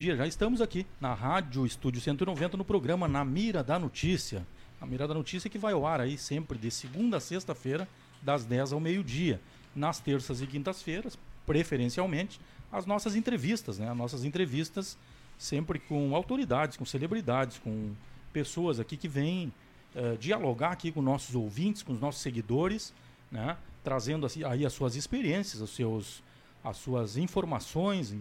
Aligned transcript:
dia, 0.00 0.14
já 0.14 0.28
estamos 0.28 0.60
aqui 0.60 0.86
na 1.00 1.12
Rádio 1.12 1.66
Estúdio 1.66 2.00
190 2.00 2.56
no 2.56 2.64
programa 2.64 3.08
Na 3.08 3.24
Mira 3.24 3.64
da 3.64 3.80
Notícia. 3.80 4.46
A 4.80 4.86
Mira 4.86 5.08
da 5.08 5.12
Notícia 5.12 5.50
que 5.50 5.58
vai 5.58 5.72
ao 5.72 5.84
ar 5.84 6.00
aí 6.00 6.16
sempre 6.16 6.56
de 6.56 6.70
segunda 6.70 7.16
a 7.16 7.20
sexta-feira, 7.20 7.88
das 8.22 8.44
10 8.44 8.74
ao 8.74 8.78
meio-dia. 8.78 9.40
Nas 9.74 9.98
terças 9.98 10.40
e 10.40 10.46
quintas-feiras, 10.46 11.18
preferencialmente, 11.44 12.40
as 12.70 12.86
nossas 12.86 13.16
entrevistas, 13.16 13.80
né? 13.80 13.90
As 13.90 13.96
nossas 13.96 14.22
entrevistas 14.22 14.96
sempre 15.36 15.80
com 15.80 16.14
autoridades, 16.14 16.76
com 16.76 16.84
celebridades, 16.84 17.58
com 17.58 17.90
pessoas 18.32 18.78
aqui 18.78 18.96
que 18.96 19.08
vêm 19.08 19.52
uh, 19.96 20.16
dialogar 20.16 20.70
aqui 20.70 20.92
com 20.92 21.02
nossos 21.02 21.34
ouvintes, 21.34 21.82
com 21.82 21.92
os 21.92 22.00
nossos 22.00 22.22
seguidores, 22.22 22.94
né? 23.32 23.56
Trazendo 23.82 24.26
assim, 24.26 24.44
aí 24.44 24.64
as 24.64 24.72
suas 24.72 24.94
experiências, 24.94 25.60
os 25.60 25.70
seus 25.70 26.22
as 26.68 26.76
suas 26.76 27.16
informações 27.16 28.14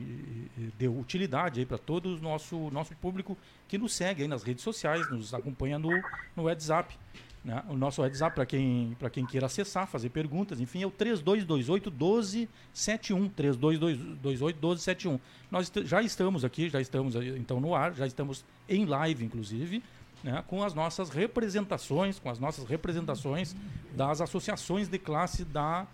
de 0.77 0.88
utilidade 0.88 1.66
para 1.66 1.77
todo 1.77 2.16
o 2.16 2.20
nosso, 2.20 2.70
nosso 2.71 2.95
público 2.95 3.38
que 3.68 3.77
nos 3.77 3.94
segue 3.94 4.22
aí 4.22 4.27
nas 4.27 4.44
redes 4.44 4.63
sociais, 4.63 5.09
nos 5.12 5.34
acompanha 5.34 5.77
no, 5.77 5.91
no 6.35 6.44
WhatsApp. 6.44 6.98
Né? 7.44 7.62
O 7.70 7.75
nosso 7.75 8.02
WhatsApp, 8.02 8.36
para 8.36 8.45
quem, 8.45 8.95
quem 9.12 9.25
queira 9.25 9.45
acessar, 9.45 9.86
fazer 9.88 10.09
perguntas, 10.09 10.59
enfim, 10.62 10.81
é 10.81 10.88
o 10.88 10.91
3228 10.91 11.91
1271. 11.91 13.30
3228 13.30 14.55
1271. 14.55 15.20
Nós 15.52 15.72
já 15.84 16.02
estamos 16.02 16.45
aqui, 16.45 16.70
já 16.70 16.80
estamos 16.80 17.16
então 17.16 17.59
no 17.59 17.75
ar, 17.75 17.94
já 17.94 18.08
estamos 18.08 18.45
em 18.67 18.86
live, 18.86 19.25
inclusive. 19.25 19.84
Né, 20.23 20.44
com 20.48 20.64
as 20.64 20.73
nossas 20.73 21.11
representações, 21.11 22.17
com 22.17 22.27
as 22.27 22.39
nossas 22.39 22.66
representações 22.66 23.55
das 23.95 24.20
associações 24.20 24.88
de 24.88 24.98
classe 24.98 25.45
da 25.45 25.86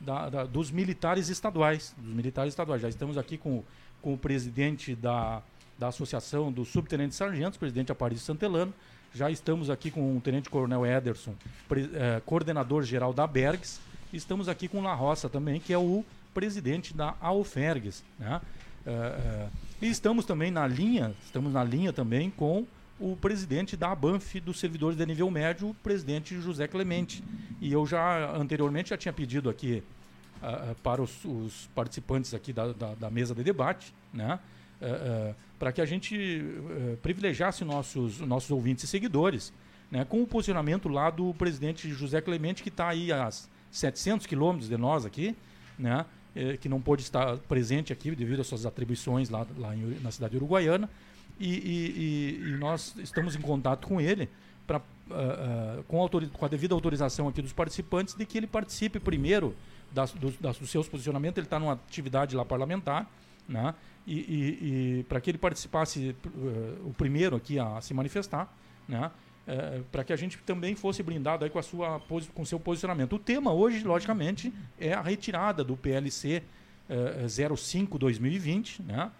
da, 0.00 0.28
da, 0.28 0.44
dos 0.44 0.70
militares 0.70 1.28
estaduais. 1.28 1.94
Dos 1.96 2.14
militares 2.14 2.52
estaduais. 2.52 2.82
Já 2.82 2.88
estamos 2.88 3.18
aqui 3.18 3.36
com, 3.36 3.62
com 4.00 4.14
o 4.14 4.18
presidente 4.18 4.94
da, 4.94 5.42
da 5.78 5.88
Associação 5.88 6.50
dos 6.50 6.68
Subtenentes 6.68 7.16
Sargentos, 7.16 7.58
presidente 7.58 7.92
Aparício 7.92 8.24
Santelano. 8.24 8.72
Já 9.14 9.30
estamos 9.30 9.70
aqui 9.70 9.90
com 9.90 10.16
o 10.16 10.20
Tenente 10.20 10.48
Coronel 10.48 10.86
Ederson, 10.86 11.34
pre, 11.68 11.90
eh, 11.92 12.22
coordenador 12.24 12.84
geral 12.84 13.12
da 13.12 13.26
Bergs. 13.26 13.80
Estamos 14.12 14.48
aqui 14.48 14.68
com 14.68 14.78
o 14.78 14.82
La 14.82 14.94
Roça 14.94 15.28
também, 15.28 15.58
que 15.58 15.72
é 15.72 15.78
o 15.78 16.04
presidente 16.32 16.94
da 16.94 17.14
AUFERGS. 17.20 18.04
Né? 18.18 18.40
Eh, 18.86 18.90
eh, 18.90 19.48
e 19.82 19.88
estamos 19.88 20.24
também 20.24 20.50
na 20.50 20.66
linha, 20.66 21.12
estamos 21.24 21.52
na 21.52 21.64
linha 21.64 21.92
também 21.92 22.30
com 22.30 22.64
o 23.00 23.16
presidente 23.16 23.76
da 23.76 23.90
ABANF 23.90 24.38
dos 24.40 24.60
servidores 24.60 24.96
de 24.96 25.06
nível 25.06 25.30
médio, 25.30 25.70
o 25.70 25.74
presidente 25.74 26.38
José 26.40 26.68
Clemente. 26.68 27.24
E 27.60 27.72
eu 27.72 27.86
já 27.86 28.36
anteriormente 28.36 28.90
já 28.90 28.96
tinha 28.96 29.12
pedido 29.12 29.48
aqui 29.48 29.82
uh, 30.42 30.74
para 30.82 31.02
os, 31.02 31.24
os, 31.24 31.68
participantes 31.74 32.34
aqui 32.34 32.52
da, 32.52 32.72
da, 32.72 32.94
da, 32.94 33.10
mesa 33.10 33.34
de 33.34 33.42
debate, 33.42 33.94
né, 34.12 34.38
uh, 34.80 35.34
para 35.58 35.72
que 35.72 35.80
a 35.80 35.86
gente 35.86 36.42
privilegiasse 37.02 37.64
nossos, 37.64 38.20
nossos 38.20 38.50
ouvintes 38.50 38.84
e 38.84 38.86
seguidores, 38.86 39.52
né, 39.90 40.04
com 40.04 40.22
o 40.22 40.26
posicionamento 40.26 40.88
lá 40.88 41.10
do 41.10 41.34
presidente 41.34 41.90
José 41.90 42.20
Clemente, 42.20 42.62
que 42.62 42.70
está 42.70 42.88
aí 42.88 43.12
a 43.12 43.28
700 43.70 44.26
quilômetros 44.26 44.68
de 44.68 44.76
nós 44.76 45.04
aqui, 45.04 45.36
né, 45.78 46.06
que 46.60 46.68
não 46.68 46.80
pôde 46.80 47.02
estar 47.02 47.36
presente 47.38 47.92
aqui 47.92 48.10
devido 48.12 48.40
às 48.40 48.46
suas 48.46 48.64
atribuições 48.64 49.28
lá, 49.28 49.46
lá 49.58 49.76
em, 49.76 49.98
na 50.00 50.10
cidade 50.10 50.36
uruguaiana, 50.36 50.88
e, 51.40 51.48
e, 51.48 52.50
e, 52.50 52.56
nós 52.58 52.94
estamos 52.98 53.34
em 53.34 53.40
contato 53.40 53.86
com 53.88 53.98
ele 53.98 54.28
para 54.66 54.78
uh, 54.78 55.80
uh, 55.80 55.84
com, 55.84 56.06
com, 56.28 56.44
a 56.44 56.48
devida 56.48 56.74
autorização 56.74 57.26
aqui 57.26 57.40
dos 57.40 57.52
participantes 57.52 58.14
de 58.14 58.26
que 58.26 58.38
ele 58.38 58.46
participe 58.46 59.00
primeiro 59.00 59.56
dos, 59.92 60.70
seus 60.70 60.88
posicionamentos. 60.88 61.38
Ele 61.38 61.46
está 61.46 61.58
numa 61.58 61.72
atividade 61.72 62.36
lá 62.36 62.44
parlamentar, 62.44 63.10
né? 63.48 63.74
E, 64.06 64.98
e 65.00 65.04
para 65.08 65.20
que 65.20 65.30
ele 65.30 65.38
participasse 65.38 66.16
uh, 66.26 66.88
o 66.88 66.94
primeiro 66.96 67.36
aqui 67.36 67.58
a 67.58 67.80
se 67.80 67.94
manifestar, 67.94 68.52
né? 68.88 69.10
para 69.90 70.04
que 70.04 70.12
a 70.12 70.16
gente 70.16 70.38
também 70.38 70.76
fosse 70.76 71.02
blindado 71.02 71.44
aí 71.44 71.50
com 71.50 71.58
a 71.58 71.62
sua 71.62 72.00
com 72.34 72.44
seu 72.44 72.60
posicionamento. 72.60 73.16
O 73.16 73.18
tema 73.18 73.52
hoje, 73.52 73.82
logicamente, 73.82 74.52
é 74.78 74.92
a 74.92 75.00
retirada 75.00 75.64
do 75.64 75.76
PLC 75.76 76.40
05 77.28 77.98
2020, 77.98 78.82
né? 78.82 79.10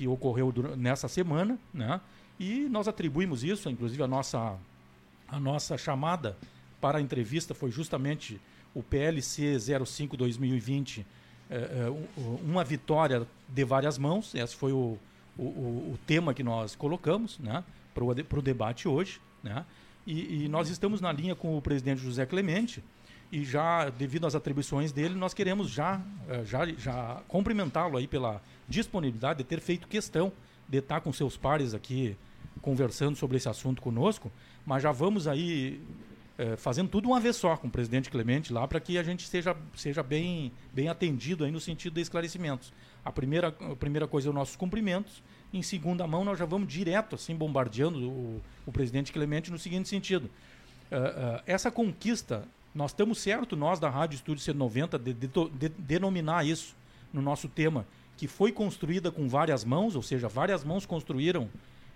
que 0.00 0.08
ocorreu 0.08 0.50
nessa 0.78 1.08
semana, 1.08 1.58
né? 1.74 2.00
E 2.38 2.66
nós 2.70 2.88
atribuímos 2.88 3.44
isso, 3.44 3.68
inclusive 3.68 4.02
a 4.02 4.06
nossa, 4.06 4.56
a 5.28 5.38
nossa 5.38 5.76
chamada 5.76 6.38
para 6.80 6.96
a 6.96 7.00
entrevista 7.02 7.52
foi 7.52 7.70
justamente 7.70 8.40
o 8.74 8.82
PLC 8.82 9.58
05 9.84 10.16
2020, 10.16 11.06
é, 11.50 11.56
é, 11.56 12.06
uma 12.42 12.62
vitória 12.62 13.26
de 13.48 13.64
várias 13.64 13.98
mãos. 13.98 14.34
Esse 14.34 14.54
foi 14.54 14.72
o, 14.72 14.98
o, 15.36 15.42
o 15.42 15.98
tema 16.06 16.32
que 16.32 16.42
nós 16.42 16.74
colocamos, 16.74 17.38
né? 17.38 17.64
Para 17.92 18.04
o 18.04 18.42
debate 18.42 18.86
hoje, 18.86 19.20
né? 19.42 19.64
E, 20.06 20.44
e 20.44 20.48
nós 20.48 20.68
estamos 20.68 21.00
na 21.00 21.12
linha 21.12 21.34
com 21.34 21.56
o 21.56 21.62
presidente 21.62 22.00
José 22.00 22.24
Clemente 22.24 22.82
e 23.30 23.44
já 23.44 23.90
devido 23.90 24.26
às 24.26 24.34
atribuições 24.34 24.92
dele, 24.92 25.14
nós 25.14 25.32
queremos 25.32 25.70
já 25.70 26.00
eh, 26.28 26.44
já, 26.44 26.66
já 26.66 27.22
cumprimentá-lo 27.28 27.96
aí 27.96 28.08
pela 28.08 28.42
disponibilidade 28.68 29.38
de 29.38 29.44
ter 29.44 29.60
feito 29.60 29.86
questão 29.86 30.32
de 30.68 30.78
estar 30.78 31.00
com 31.00 31.12
seus 31.12 31.36
pares 31.36 31.74
aqui 31.74 32.16
conversando 32.60 33.16
sobre 33.16 33.36
esse 33.36 33.48
assunto 33.48 33.80
conosco, 33.80 34.30
mas 34.66 34.82
já 34.82 34.90
vamos 34.90 35.28
aí 35.28 35.80
é, 36.40 36.56
fazendo 36.56 36.88
tudo 36.88 37.06
uma 37.06 37.20
vez 37.20 37.36
só 37.36 37.54
com 37.54 37.68
o 37.68 37.70
presidente 37.70 38.08
Clemente 38.08 38.50
lá 38.50 38.66
para 38.66 38.80
que 38.80 38.96
a 38.96 39.02
gente 39.02 39.28
seja, 39.28 39.54
seja 39.76 40.02
bem, 40.02 40.50
bem 40.72 40.88
atendido 40.88 41.44
aí 41.44 41.50
no 41.50 41.60
sentido 41.60 41.92
de 41.92 42.00
esclarecimentos. 42.00 42.72
A 43.04 43.12
primeira, 43.12 43.48
a 43.48 43.76
primeira 43.76 44.08
coisa 44.08 44.28
é 44.28 44.30
os 44.30 44.34
nossos 44.34 44.56
cumprimentos, 44.56 45.22
em 45.52 45.62
segunda 45.62 46.06
mão 46.06 46.24
nós 46.24 46.38
já 46.38 46.46
vamos 46.46 46.72
direto 46.72 47.14
assim 47.14 47.36
bombardeando 47.36 48.08
o, 48.08 48.42
o 48.64 48.72
presidente 48.72 49.12
Clemente 49.12 49.50
no 49.50 49.58
seguinte 49.58 49.86
sentido. 49.86 50.30
Uh, 50.90 50.96
uh, 50.96 51.42
essa 51.46 51.70
conquista 51.70 52.48
nós 52.74 52.92
estamos 52.92 53.18
certo, 53.18 53.54
nós 53.54 53.78
da 53.78 53.90
Rádio 53.90 54.16
Estúdio 54.16 54.42
C90, 54.42 54.98
de, 54.98 55.12
de, 55.12 55.28
de, 55.28 55.68
denominar 55.68 56.46
isso 56.46 56.74
no 57.12 57.20
nosso 57.20 57.48
tema, 57.48 57.84
que 58.16 58.26
foi 58.26 58.50
construída 58.50 59.10
com 59.10 59.28
várias 59.28 59.62
mãos, 59.62 59.94
ou 59.94 60.02
seja, 60.02 60.26
várias 60.26 60.64
mãos 60.64 60.86
construíram 60.86 61.50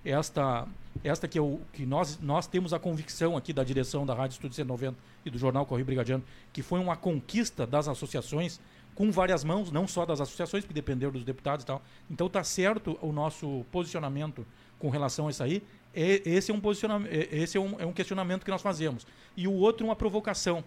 esta, 0.04 0.66
esta 1.02 1.26
que, 1.26 1.38
eu, 1.38 1.60
que 1.72 1.86
nós, 1.86 2.18
nós 2.20 2.46
temos 2.46 2.72
a 2.72 2.78
convicção 2.78 3.36
aqui 3.36 3.52
da 3.52 3.64
direção 3.64 4.04
da 4.04 4.14
Rádio 4.14 4.34
Estúdio 4.34 4.64
C90 4.64 4.94
e 5.24 5.30
do 5.30 5.38
Jornal 5.38 5.64
Correio 5.64 5.86
Brigadiano, 5.86 6.22
que 6.52 6.62
foi 6.62 6.78
uma 6.78 6.96
conquista 6.96 7.66
das 7.66 7.88
associações 7.88 8.60
com 8.94 9.10
várias 9.10 9.42
mãos, 9.42 9.72
não 9.72 9.88
só 9.88 10.06
das 10.06 10.20
associações, 10.20 10.64
que 10.64 10.72
dependeram 10.72 11.12
dos 11.12 11.24
deputados 11.24 11.64
e 11.64 11.66
tal. 11.66 11.82
Então 12.10 12.26
está 12.26 12.44
certo 12.44 12.98
o 13.02 13.12
nosso 13.12 13.64
posicionamento 13.72 14.46
com 14.78 14.88
relação 14.88 15.26
a 15.26 15.30
isso 15.30 15.42
aí, 15.42 15.62
é, 15.94 16.20
esse 16.24 16.50
é 16.50 16.54
um 16.54 16.60
posicionamento, 16.60 17.12
é, 17.12 17.28
esse 17.36 17.56
é 17.56 17.60
um, 17.60 17.80
é 17.80 17.86
um 17.86 17.92
questionamento 17.92 18.44
que 18.44 18.50
nós 18.50 18.60
fazemos. 18.62 19.06
E 19.36 19.46
o 19.48 19.52
outro 19.52 19.86
uma 19.86 19.96
provocação, 19.96 20.62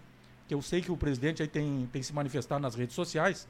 que 0.47 0.53
eu 0.53 0.61
sei 0.61 0.81
que 0.81 0.91
o 0.91 0.97
presidente 0.97 1.41
aí 1.41 1.47
tem, 1.47 1.87
tem 1.91 2.01
se 2.01 2.13
manifestado 2.13 2.61
nas 2.61 2.75
redes 2.75 2.95
sociais, 2.95 3.47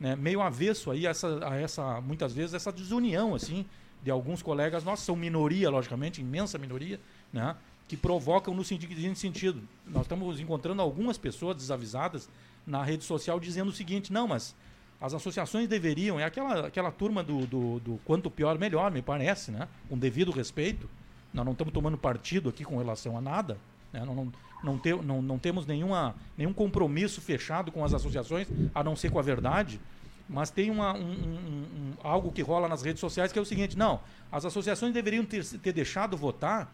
né, 0.00 0.16
meio 0.16 0.40
avesso 0.40 0.90
aí 0.90 1.06
a 1.06 1.10
essa, 1.10 1.46
a 1.46 1.56
essa, 1.56 2.00
muitas 2.00 2.32
vezes, 2.32 2.54
essa 2.54 2.72
desunião, 2.72 3.34
assim, 3.34 3.66
de 4.02 4.10
alguns 4.10 4.42
colegas 4.42 4.84
nossos, 4.84 5.04
são 5.04 5.16
minoria, 5.16 5.70
logicamente, 5.70 6.20
imensa 6.20 6.58
minoria, 6.58 7.00
né, 7.32 7.56
que 7.86 7.96
provocam 7.96 8.54
no 8.54 8.64
seguinte 8.64 9.18
sentido. 9.18 9.62
Nós 9.86 10.02
estamos 10.02 10.40
encontrando 10.40 10.82
algumas 10.82 11.16
pessoas 11.16 11.56
desavisadas 11.56 12.28
na 12.66 12.82
rede 12.82 13.04
social 13.04 13.40
dizendo 13.40 13.68
o 13.68 13.72
seguinte, 13.72 14.12
não, 14.12 14.28
mas 14.28 14.54
as 15.00 15.14
associações 15.14 15.68
deveriam, 15.68 16.18
é 16.18 16.24
aquela, 16.24 16.66
aquela 16.66 16.90
turma 16.90 17.22
do, 17.22 17.46
do, 17.46 17.80
do, 17.80 18.00
quanto 18.04 18.30
pior, 18.30 18.58
melhor, 18.58 18.90
me 18.90 19.00
parece, 19.00 19.50
né? 19.50 19.68
Com 19.88 19.96
devido 19.96 20.32
respeito. 20.32 20.88
Nós 21.32 21.44
não 21.44 21.52
estamos 21.52 21.72
tomando 21.72 21.96
partido 21.96 22.48
aqui 22.48 22.64
com 22.64 22.76
relação 22.78 23.16
a 23.16 23.20
nada. 23.20 23.56
Né? 23.92 24.04
Não, 24.04 24.14
não, 24.14 24.32
não, 24.62 24.78
te, 24.78 24.92
não, 24.92 25.22
não 25.22 25.38
temos 25.38 25.66
nenhuma, 25.66 26.16
nenhum 26.36 26.52
compromisso 26.52 27.20
fechado 27.20 27.70
com 27.70 27.84
as 27.84 27.94
associações, 27.94 28.48
a 28.74 28.82
não 28.82 28.96
ser 28.96 29.10
com 29.10 29.18
a 29.18 29.22
verdade. 29.22 29.80
Mas 30.28 30.50
tem 30.50 30.70
uma, 30.70 30.92
um, 30.92 31.00
um, 31.00 31.34
um, 31.34 31.92
algo 32.02 32.30
que 32.30 32.42
rola 32.42 32.68
nas 32.68 32.82
redes 32.82 33.00
sociais 33.00 33.32
que 33.32 33.38
é 33.38 33.42
o 33.42 33.46
seguinte: 33.46 33.78
não, 33.78 34.00
as 34.30 34.44
associações 34.44 34.92
deveriam 34.92 35.24
ter, 35.24 35.44
ter 35.44 35.72
deixado 35.72 36.16
votar, 36.16 36.70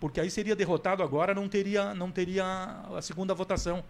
porque 0.00 0.20
aí 0.20 0.30
seria 0.30 0.56
derrotado 0.56 1.02
agora, 1.02 1.34
não 1.34 1.48
teria, 1.48 1.94
não 1.94 2.10
teria 2.10 2.44
a 2.96 3.00
segunda 3.00 3.32
votação 3.32 3.84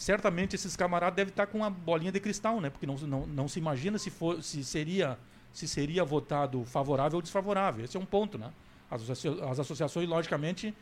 certamente 0.00 0.56
esses 0.56 0.74
camaradas 0.74 1.14
devem 1.14 1.30
estar 1.30 1.46
com 1.46 1.58
uma 1.58 1.68
bolinha 1.68 2.10
de 2.10 2.18
cristal, 2.18 2.58
né? 2.58 2.70
Porque 2.70 2.86
não, 2.86 2.96
não, 2.96 3.26
não 3.26 3.46
se 3.46 3.58
imagina 3.58 3.98
se, 3.98 4.10
for, 4.10 4.42
se, 4.42 4.64
seria, 4.64 5.18
se 5.52 5.68
seria 5.68 6.02
votado 6.02 6.64
favorável 6.64 7.16
ou 7.16 7.22
desfavorável. 7.22 7.84
Esse 7.84 7.98
é 7.98 8.00
um 8.00 8.06
ponto, 8.06 8.38
né? 8.38 8.50
As, 8.90 9.02
as 9.10 9.60
associações, 9.60 10.08
logicamente, 10.08 10.74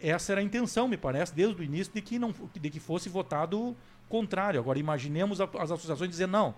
essa 0.00 0.32
era 0.32 0.40
a 0.40 0.44
intenção, 0.44 0.88
me 0.88 0.96
parece, 0.96 1.32
desde 1.32 1.62
o 1.62 1.64
início, 1.64 1.92
de 1.92 2.02
que, 2.02 2.18
não, 2.18 2.34
de 2.52 2.68
que 2.68 2.80
fosse 2.80 3.08
votado 3.08 3.76
contrário. 4.08 4.60
Agora, 4.60 4.78
imaginemos 4.78 5.40
as 5.40 5.70
associações 5.70 6.10
dizer 6.10 6.28
não, 6.28 6.54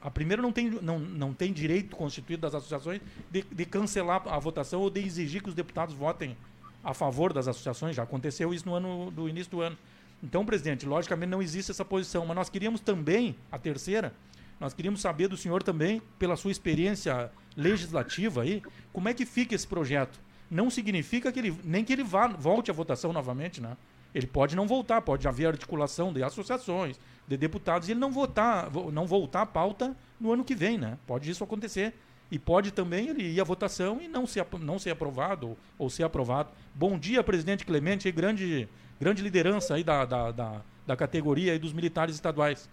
a 0.00 0.10
primeira 0.10 0.40
não 0.40 0.52
tem, 0.52 0.70
não, 0.70 0.98
não 0.98 1.32
tem 1.32 1.52
direito 1.52 1.96
constituído 1.96 2.42
das 2.42 2.54
associações 2.54 3.00
de, 3.30 3.42
de 3.42 3.64
cancelar 3.64 4.22
a 4.28 4.38
votação 4.38 4.80
ou 4.80 4.90
de 4.90 5.00
exigir 5.00 5.42
que 5.42 5.48
os 5.48 5.54
deputados 5.54 5.94
votem 5.94 6.36
a 6.82 6.92
favor 6.92 7.32
das 7.32 7.48
associações. 7.48 7.96
Já 7.96 8.02
aconteceu 8.02 8.52
isso 8.52 8.66
no 8.66 8.74
ano 8.74 9.10
do 9.10 9.28
início 9.28 9.50
do 9.50 9.60
ano. 9.60 9.76
Então, 10.22 10.44
presidente, 10.44 10.86
logicamente 10.86 11.30
não 11.30 11.42
existe 11.42 11.70
essa 11.70 11.84
posição, 11.84 12.24
mas 12.24 12.36
nós 12.36 12.48
queríamos 12.48 12.80
também, 12.80 13.36
a 13.50 13.58
terceira, 13.58 14.12
Nós 14.60 14.72
queríamos 14.72 15.00
saber 15.00 15.28
do 15.28 15.36
senhor 15.36 15.62
também, 15.62 16.00
pela 16.18 16.36
sua 16.36 16.50
experiência 16.50 17.30
legislativa 17.56 18.42
aí, 18.42 18.62
como 18.92 19.08
é 19.08 19.14
que 19.14 19.26
fica 19.26 19.54
esse 19.54 19.66
projeto? 19.66 20.18
Não 20.50 20.70
significa 20.70 21.32
que 21.32 21.38
ele 21.38 21.58
nem 21.64 21.84
que 21.84 21.92
ele 21.92 22.04
vá 22.04 22.28
volte 22.28 22.70
à 22.70 22.74
votação 22.74 23.12
novamente, 23.12 23.60
né? 23.60 23.76
Ele 24.14 24.26
pode 24.26 24.54
não 24.54 24.66
voltar, 24.66 25.02
pode 25.02 25.26
haver 25.26 25.48
articulação 25.48 26.12
de 26.12 26.22
associações, 26.22 27.00
de 27.26 27.36
deputados, 27.36 27.88
e 27.88 27.92
ele 27.92 28.00
não 28.00 28.12
votar, 28.12 28.70
não 28.92 29.06
voltar 29.06 29.42
à 29.42 29.46
pauta 29.46 29.96
no 30.20 30.32
ano 30.32 30.44
que 30.44 30.54
vem, 30.54 30.78
né? 30.78 30.96
Pode 31.06 31.28
isso 31.28 31.42
acontecer. 31.42 31.94
E 32.30 32.38
pode 32.38 32.72
também 32.72 33.08
ele 33.08 33.22
ir 33.22 33.40
à 33.40 33.44
votação 33.44 34.00
e 34.00 34.08
não 34.08 34.26
ser, 34.26 34.46
não 34.60 34.78
ser 34.78 34.90
aprovado 34.90 35.50
ou, 35.50 35.58
ou 35.78 35.90
ser 35.90 36.04
aprovado. 36.04 36.50
Bom 36.74 36.98
dia, 36.98 37.22
presidente 37.22 37.66
Clemente, 37.66 38.10
grande, 38.10 38.68
grande 39.00 39.22
liderança 39.22 39.74
aí 39.74 39.84
da, 39.84 40.04
da, 40.04 40.30
da, 40.30 40.60
da 40.86 40.96
categoria 40.96 41.54
e 41.54 41.58
dos 41.58 41.72
militares 41.72 42.14
estaduais. 42.14 42.70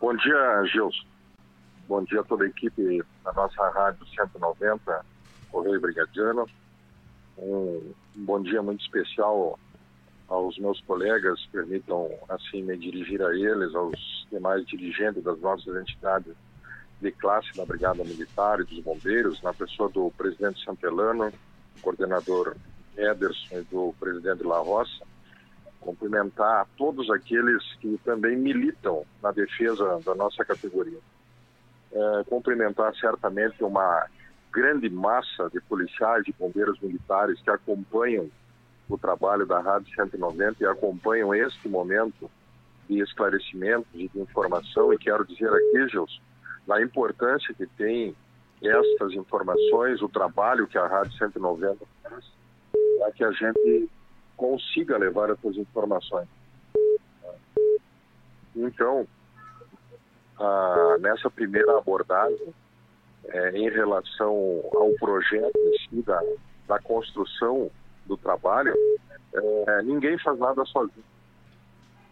Bom 0.00 0.16
dia, 0.16 0.64
Gilson. 0.72 1.04
Bom 1.86 2.02
dia 2.04 2.20
a 2.20 2.24
toda 2.24 2.44
a 2.44 2.48
equipe 2.48 3.02
da 3.24 3.32
nossa 3.32 3.68
Rádio 3.70 4.06
190, 4.06 5.06
Correio 5.50 5.80
Brigadiano. 5.80 6.46
Um, 7.38 7.94
um 8.16 8.24
bom 8.24 8.42
dia 8.42 8.62
muito 8.62 8.80
especial 8.82 9.58
aos 10.28 10.58
meus 10.58 10.80
colegas, 10.82 11.46
permitam 11.52 12.10
assim 12.28 12.62
me 12.62 12.76
dirigir 12.76 13.22
a 13.22 13.34
eles, 13.34 13.74
aos 13.74 14.26
demais 14.30 14.66
dirigentes 14.66 15.22
das 15.22 15.40
nossas 15.40 15.74
entidades 15.76 16.34
de 17.00 17.12
classe 17.12 17.56
da 17.56 17.64
Brigada 17.64 18.04
Militar 18.04 18.60
e 18.60 18.64
dos 18.64 18.80
Bombeiros, 18.80 19.40
na 19.42 19.54
pessoa 19.54 19.88
do 19.88 20.10
presidente 20.18 20.62
Santelano, 20.64 21.32
coordenador 21.80 22.56
Ederson 22.96 23.60
e 23.60 23.62
do 23.62 23.94
presidente 23.98 24.42
La 24.42 24.58
Roça, 24.58 25.06
cumprimentar 25.80 26.66
todos 26.76 27.08
aqueles 27.10 27.62
que 27.76 27.98
também 28.04 28.36
militam 28.36 29.06
na 29.22 29.30
defesa 29.30 30.00
da 30.04 30.14
nossa 30.14 30.44
categoria. 30.44 30.98
É, 31.90 32.24
cumprimentar 32.28 32.94
certamente 32.96 33.62
uma 33.64 34.06
grande 34.52 34.88
massa 34.88 35.48
de 35.50 35.60
policiais 35.60 36.24
e 36.26 36.32
bombeiros 36.32 36.78
militares 36.80 37.40
que 37.40 37.50
acompanham 37.50 38.30
o 38.88 38.96
trabalho 38.96 39.46
da 39.46 39.60
Rádio 39.60 39.94
190 39.94 40.62
e 40.62 40.66
acompanham 40.66 41.34
este 41.34 41.68
momento 41.68 42.30
de 42.88 43.00
esclarecimentos 43.00 43.88
e 43.94 44.08
de 44.08 44.20
informação. 44.20 44.92
E 44.92 44.98
quero 44.98 45.26
dizer 45.26 45.52
aqui, 45.52 45.88
Gilson, 45.88 46.20
da 46.66 46.80
importância 46.82 47.54
que 47.54 47.66
tem 47.66 48.16
estas 48.62 49.12
informações, 49.12 50.02
o 50.02 50.08
trabalho 50.08 50.66
que 50.66 50.78
a 50.78 50.86
Rádio 50.86 51.12
190 51.18 51.78
faz, 52.02 52.24
para 52.98 53.12
que 53.12 53.24
a 53.24 53.30
gente 53.32 53.88
consiga 54.36 54.96
levar 54.96 55.30
essas 55.30 55.56
informações. 55.56 56.28
Então, 58.56 59.06
ah, 60.38 60.96
nessa 61.00 61.30
primeira 61.30 61.78
abordagem, 61.78 62.54
é, 63.26 63.50
em 63.50 63.68
relação 63.70 64.62
ao 64.74 64.92
projeto 64.98 65.56
em 65.56 65.88
si, 65.88 66.02
da, 66.02 66.20
da 66.66 66.78
construção 66.80 67.70
do 68.06 68.16
trabalho, 68.16 68.74
é, 69.34 69.82
ninguém 69.82 70.18
faz 70.18 70.38
nada 70.38 70.64
sozinho. 70.64 71.04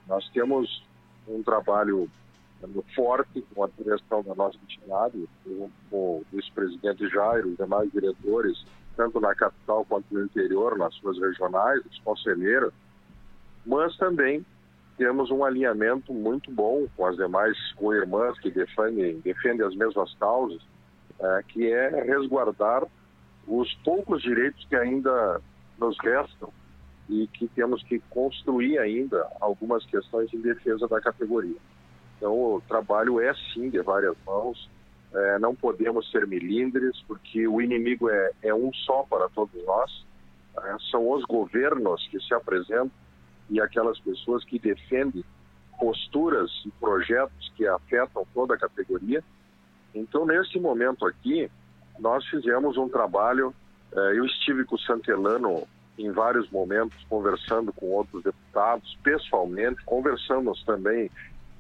Nós 0.07 0.29
temos 0.31 0.85
um 1.27 1.43
trabalho 1.43 2.09
forte 2.95 3.45
com 3.55 3.65
a 3.65 3.69
direção 3.69 4.23
da 4.23 4.35
nossa 4.35 4.57
entidade, 4.59 5.29
com 5.45 5.71
o 5.91 6.25
vice-presidente 6.33 7.09
Jairo, 7.09 7.51
os 7.51 7.57
demais 7.57 7.91
diretores, 7.93 8.65
tanto 8.97 9.21
na 9.21 9.35
capital 9.35 9.85
quanto 9.85 10.07
no 10.13 10.25
interior, 10.25 10.77
nas 10.77 10.95
suas 10.97 11.19
regionais, 11.19 11.85
os 11.85 11.99
conselheiros, 12.01 12.73
mas 13.65 13.97
também 13.97 14.45
temos 14.97 15.31
um 15.31 15.45
alinhamento 15.45 16.15
muito 16.15 16.51
bom 16.51 16.87
com 16.97 17.05
as 17.05 17.17
demais 17.17 17.57
co-irmãs 17.75 18.39
que 18.39 18.51
defendem, 18.51 19.21
defendem 19.21 19.67
as 19.67 19.75
mesmas 19.75 20.15
causas, 20.15 20.63
é, 21.21 21.43
que 21.49 21.73
é 21.73 21.89
resguardar 22.05 22.85
os 23.47 23.73
poucos 23.85 24.23
direitos 24.23 24.65
que 24.69 24.77
ainda 24.77 25.41
nos 25.79 25.97
restam 25.99 26.53
e 27.09 27.27
que 27.29 27.47
temos 27.49 27.83
que 27.85 28.01
construir 28.11 28.79
ainda 28.79 29.27
algumas 29.41 29.85
questões 29.87 30.33
em 30.35 30.41
defesa 30.41 30.89
da 30.89 31.01
categoria. 31.01 31.57
Então, 32.17 32.33
o 32.33 32.63
trabalho 32.67 33.21
é 33.21 33.33
sim 33.53 33.71
de 33.71 33.81
várias 33.81 34.17
mãos, 34.27 34.69
é, 35.15 35.39
não 35.39 35.55
podemos 35.55 36.11
ser 36.11 36.27
milindres, 36.27 37.01
porque 37.07 37.47
o 37.47 37.61
inimigo 37.61 38.11
é, 38.11 38.31
é 38.43 38.55
um 38.55 38.73
só 38.73 39.03
para 39.05 39.29
todos 39.29 39.65
nós. 39.65 40.07
É, 40.59 40.77
são 40.91 41.11
os 41.11 41.25
governos 41.25 42.07
que 42.09 42.21
se 42.21 42.35
apresentam 42.35 42.91
e 43.49 43.61
aquelas 43.61 43.99
pessoas 44.01 44.45
que 44.45 44.59
defendem 44.59 45.25
posturas 45.79 46.51
e 46.67 46.71
projetos 46.73 47.53
que 47.57 47.67
afetam 47.67 48.27
toda 48.35 48.55
a 48.55 48.59
categoria. 48.59 49.23
Então, 49.97 50.27
nesse 50.27 50.61
momento 50.61 51.07
aqui, 51.07 51.51
nós 51.99 52.25
fizemos 52.27 52.77
um 52.77 52.89
trabalho. 52.89 53.55
É, 53.93 53.99
eu 54.19 54.27
estive 54.27 54.65
com 54.65 54.77
o 54.77 54.79
Santelano 54.79 55.67
em 55.99 56.11
vários 56.13 56.51
momentos, 56.51 56.97
conversando 57.09 57.73
com 57.73 57.87
outros 57.87 58.23
deputados, 58.23 58.97
pessoalmente, 59.03 59.83
conversamos 59.87 60.63
também 60.65 61.11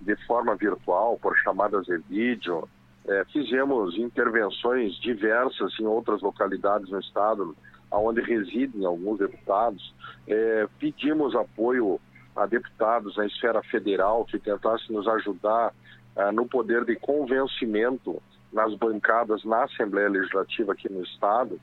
de 0.03 0.15
forma 0.27 0.55
virtual, 0.55 1.19
por 1.19 1.35
chamadas 1.38 1.87
de 1.87 1.97
vídeo. 1.97 2.69
É, 3.09 3.25
fizemos 3.33 3.97
intervenções 3.97 4.94
diversas 5.00 5.73
em 5.81 5.87
outras 5.87 6.21
localidades 6.21 6.91
no 6.91 7.00
estado, 7.00 7.56
onde 7.91 8.21
residem 8.21 8.85
alguns 8.85 9.19
deputados. 9.19 9.94
É, 10.29 10.69
pedimos 10.79 11.35
apoio 11.35 11.99
a 12.35 12.44
deputados 12.44 13.17
na 13.17 13.25
esfera 13.25 13.62
federal 13.62 14.27
que 14.27 14.39
tentassem 14.39 14.94
nos 14.94 15.09
ajudar 15.09 15.73
é, 16.17 16.33
no 16.33 16.47
poder 16.47 16.85
de 16.85 16.97
convencimento 16.97 18.23
nas 18.53 18.75
bancadas 18.75 19.45
na 19.45 19.65
Assembleia 19.65 20.09
Legislativa 20.09 20.73
aqui 20.73 20.91
no 20.91 21.03
estado. 21.03 21.61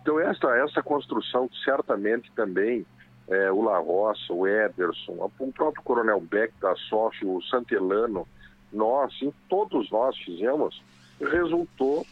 Então, 0.00 0.18
essa, 0.18 0.48
essa 0.56 0.82
construção 0.82 1.50
certamente 1.64 2.32
também 2.32 2.86
é, 3.28 3.52
o 3.52 3.62
La 3.62 3.78
Roça, 3.78 4.32
o 4.32 4.46
Ederson, 4.46 5.30
o 5.38 5.52
próprio 5.52 5.82
Coronel 5.84 6.20
Beck 6.20 6.52
da 6.60 6.74
SOF, 6.74 7.24
o 7.24 7.42
Santelano, 7.42 8.26
nós, 8.72 9.12
todos 9.48 9.90
nós 9.90 10.16
fizemos, 10.18 10.82
resultou 11.20 12.06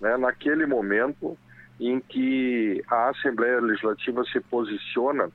né, 0.00 0.16
naquele 0.16 0.66
momento 0.66 1.36
em 1.78 2.00
que 2.00 2.82
a 2.88 3.10
Assembleia 3.10 3.60
Legislativa 3.60 4.24
se 4.24 4.40
posiciona, 4.40 5.30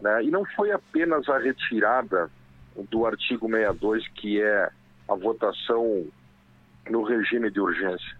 né, 0.00 0.24
e 0.24 0.30
não 0.30 0.44
foi 0.44 0.72
apenas 0.72 1.28
a 1.28 1.38
retirada 1.38 2.30
do 2.90 3.06
artigo 3.06 3.48
62, 3.48 4.08
que 4.08 4.40
é 4.40 4.70
a 5.12 5.16
votação 5.16 6.06
no 6.88 7.02
regime 7.02 7.50
de 7.50 7.60
urgência. 7.60 8.16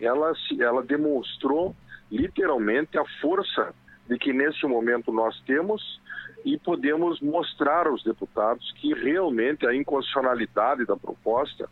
Ela, 0.00 0.32
ela 0.58 0.82
demonstrou 0.82 1.74
literalmente 2.10 2.98
a 2.98 3.04
força 3.20 3.74
de 4.08 4.18
que 4.18 4.32
nesse 4.32 4.64
momento 4.66 5.12
nós 5.12 5.38
temos 5.40 6.00
e 6.44 6.56
podemos 6.58 7.20
mostrar 7.20 7.86
aos 7.86 8.04
deputados 8.04 8.70
que 8.72 8.94
realmente 8.94 9.66
a 9.66 9.74
inconstitucionalidade 9.74 10.84
da 10.84 10.96
proposta 10.96 11.68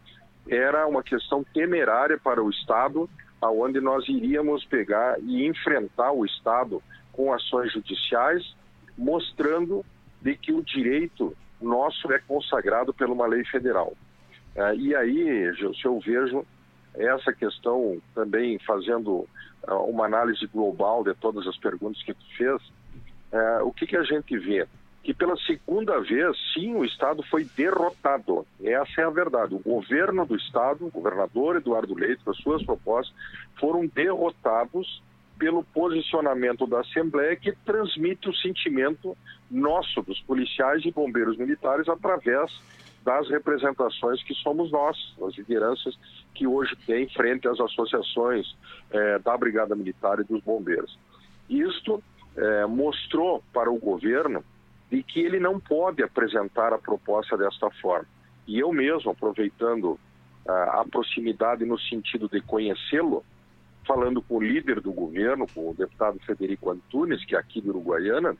era 0.49 0.87
uma 0.87 1.03
questão 1.03 1.45
temerária 1.45 2.19
para 2.19 2.43
o 2.43 2.51
Estado, 2.51 3.09
aonde 3.41 3.81
nós 3.81 4.09
iríamos 4.09 4.65
pegar 4.65 5.19
e 5.21 5.47
enfrentar 5.47 6.13
o 6.13 6.25
Estado 6.25 6.83
com 7.13 7.33
ações 7.33 7.73
judiciais, 7.73 8.55
mostrando 8.99 9.85
de 10.21 10.37
que 10.37 10.53
o 10.53 10.63
direito 10.63 11.35
nosso 11.61 12.13
é 12.13 12.19
consagrado 12.19 12.93
por 12.93 13.09
uma 13.09 13.27
lei 13.27 13.45
federal. 13.45 13.95
É, 14.57 14.75
e 14.77 14.95
aí, 14.95 15.57
se 15.57 15.85
eu 15.85 15.99
vejo 16.01 16.45
essa 16.95 17.33
questão 17.33 18.01
também 18.15 18.59
fazendo 18.61 19.27
uh, 19.67 19.75
uma 19.89 20.07
análise 20.07 20.47
global 20.47 21.03
de 21.03 21.13
todas 21.15 21.47
as 21.47 21.57
perguntas 21.57 22.03
que 22.03 22.15
tu 22.15 22.25
fez, 22.37 22.63
uh, 23.33 23.65
o 23.65 23.73
que, 23.73 23.87
que 23.87 23.97
a 23.97 24.05
gente 24.05 24.39
vê? 24.39 24.67
Que 25.03 25.13
pela 25.13 25.37
segunda 25.39 26.01
vez, 26.01 26.37
sim, 26.55 26.75
o 26.75 26.85
Estado 26.85 27.23
foi 27.25 27.45
derrotado. 27.45 28.47
Essa 28.63 29.03
é 29.03 29.05
a 29.05 29.11
verdade. 29.11 29.55
O 29.55 29.59
governo 29.59 30.25
do 30.25 30.37
Estado, 30.37 30.87
o 30.87 30.91
governador 30.91 31.57
Eduardo 31.57 31.95
Leite, 31.95 32.25
com 32.25 32.31
as 32.31 32.39
suas 32.39 32.63
propostas, 32.63 33.15
foram 33.59 33.87
derrotados 33.87 35.03
pelo 35.39 35.65
posicionamento 35.65 36.67
da 36.67 36.81
Assembleia 36.81 37.37
que 37.37 37.53
transmite 37.67 38.29
o 38.29 38.35
sentimento 38.35 39.17
nosso, 39.51 40.01
dos 40.01 40.21
policiais 40.21 40.85
e 40.85 40.93
bombeiros 40.93 41.37
militares, 41.37 41.89
através 41.89 42.51
das 43.05 43.29
representações 43.29 44.23
que 44.23 44.35
somos 44.35 44.73
nós, 44.73 44.97
as 45.23 45.35
lideranças 45.37 45.97
que 46.35 46.47
hoje 46.47 46.75
tem 46.87 47.09
frente 47.11 47.47
às 47.47 47.61
associações 47.61 48.57
é, 48.91 49.19
da 49.19 49.37
Brigada 49.37 49.77
Militar 49.77 50.19
e 50.21 50.25
dos 50.25 50.43
Bombeiros. 50.43 50.99
Isto 51.49 52.03
é, 52.35 52.65
mostrou 52.67 53.45
para 53.53 53.71
o 53.71 53.79
governo 53.79 54.43
de 54.91 55.03
que 55.03 55.21
ele 55.21 55.39
não 55.39 55.61
pode 55.61 56.03
apresentar 56.03 56.73
a 56.73 56.79
proposta 56.79 57.37
desta 57.37 57.71
forma. 57.83 58.07
E 58.47 58.59
eu 58.59 58.73
mesmo, 58.73 59.11
aproveitando 59.11 59.99
a, 60.47 60.85
proximidade 60.91 61.65
no 61.65 61.79
sentido 61.79 62.29
de 62.29 62.41
conhecê-lo, 62.41 63.25
falando 63.87 64.23
com 64.23 64.37
o 64.37 64.43
líder 64.43 64.81
do 64.81 64.93
governo, 64.93 65.47
com 65.55 65.71
o 65.71 65.75
deputado 65.75 66.19
Federico 66.21 66.71
Antunes, 66.71 67.25
que 67.25 67.37
é 67.37 67.39
aqui 67.39 67.61
de 67.61 67.69
Uruguaiana, 67.69 68.37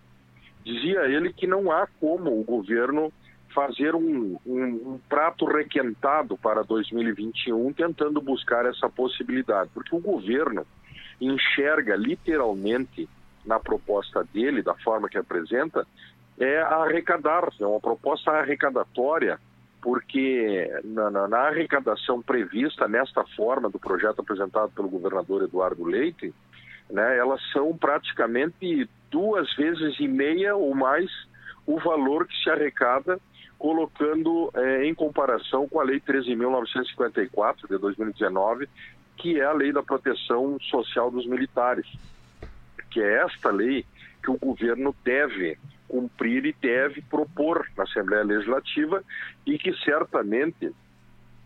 dizia 0.65 1.01
ele 1.07 1.33
que 1.33 1.47
não 1.47 1.71
há 1.71 1.87
como 2.01 2.39
o 2.39 2.45
governo 2.45 3.13
fazer 3.55 3.95
um, 3.95 4.37
um, 4.45 4.65
um, 4.65 5.01
prato 5.09 5.47
requentado 5.47 6.37
para 6.37 6.63
2021, 6.63 7.73
tentando 7.73 8.21
buscar 8.21 8.67
essa 8.67 8.89
possibilidade, 8.89 9.71
porque 9.73 9.95
o 9.95 10.01
governo 10.01 10.67
enxerga 11.21 11.95
literalmente 11.95 13.09
na 13.47 13.61
proposta 13.61 14.25
dele, 14.33 14.63
da 14.63 14.75
forma 14.75 15.09
que 15.09 15.17
apresenta, 15.17 15.87
é 16.39 16.61
arrecadar, 16.61 17.49
é 17.61 17.67
uma 17.67 17.81
proposta 17.81 18.33
arrecadatória, 18.33 19.39
porque 19.81 20.69
na, 20.83 21.11
na, 21.11 21.29
na 21.29 21.39
arrecadação 21.49 22.21
prevista 22.21 22.89
nesta 22.89 23.25
forma 23.37 23.71
do 23.71 23.79
projeto 23.79 24.21
apresentado 24.21 24.73
pelo 24.73 24.89
governador 24.89 25.43
Eduardo 25.43 25.85
Leite, 25.85 26.35
né, 26.91 27.17
elas 27.17 27.41
são 27.53 27.77
praticamente 27.77 28.89
duas 29.11 29.55
vezes 29.55 29.99
e 30.01 30.09
meia 30.09 30.57
ou 30.57 30.75
mais 30.75 31.09
o 31.67 31.79
valor 31.79 32.27
que 32.27 32.35
se 32.43 32.51
arrecada 32.51 33.21
colocando 33.59 34.51
é, 34.55 34.85
em 34.85 34.95
comparação 34.95 35.69
com 35.69 35.81
a 35.81 35.85
Lei 35.85 36.01
13.954 36.01 37.69
de 37.69 37.79
2019, 37.79 38.69
que 39.17 39.41
é 39.41 39.45
a 39.45 39.53
Lei 39.53 39.73
da 39.73 39.83
Proteção 39.83 40.59
Social 40.61 41.11
dos 41.11 41.27
Militares, 41.27 41.87
que 42.91 43.01
é 43.01 43.23
esta 43.25 43.51
lei 43.51 43.85
que 44.23 44.31
o 44.31 44.39
governo 44.39 44.95
deve 45.05 45.59
cumprir 45.89 46.47
e 46.47 46.53
deve 46.53 47.03
propor 47.03 47.67
na 47.77 47.85
Assembleia 47.85 48.25
Legislativa 48.25 49.03
e 49.47 49.59
que 49.59 49.73
certamente 49.85 50.73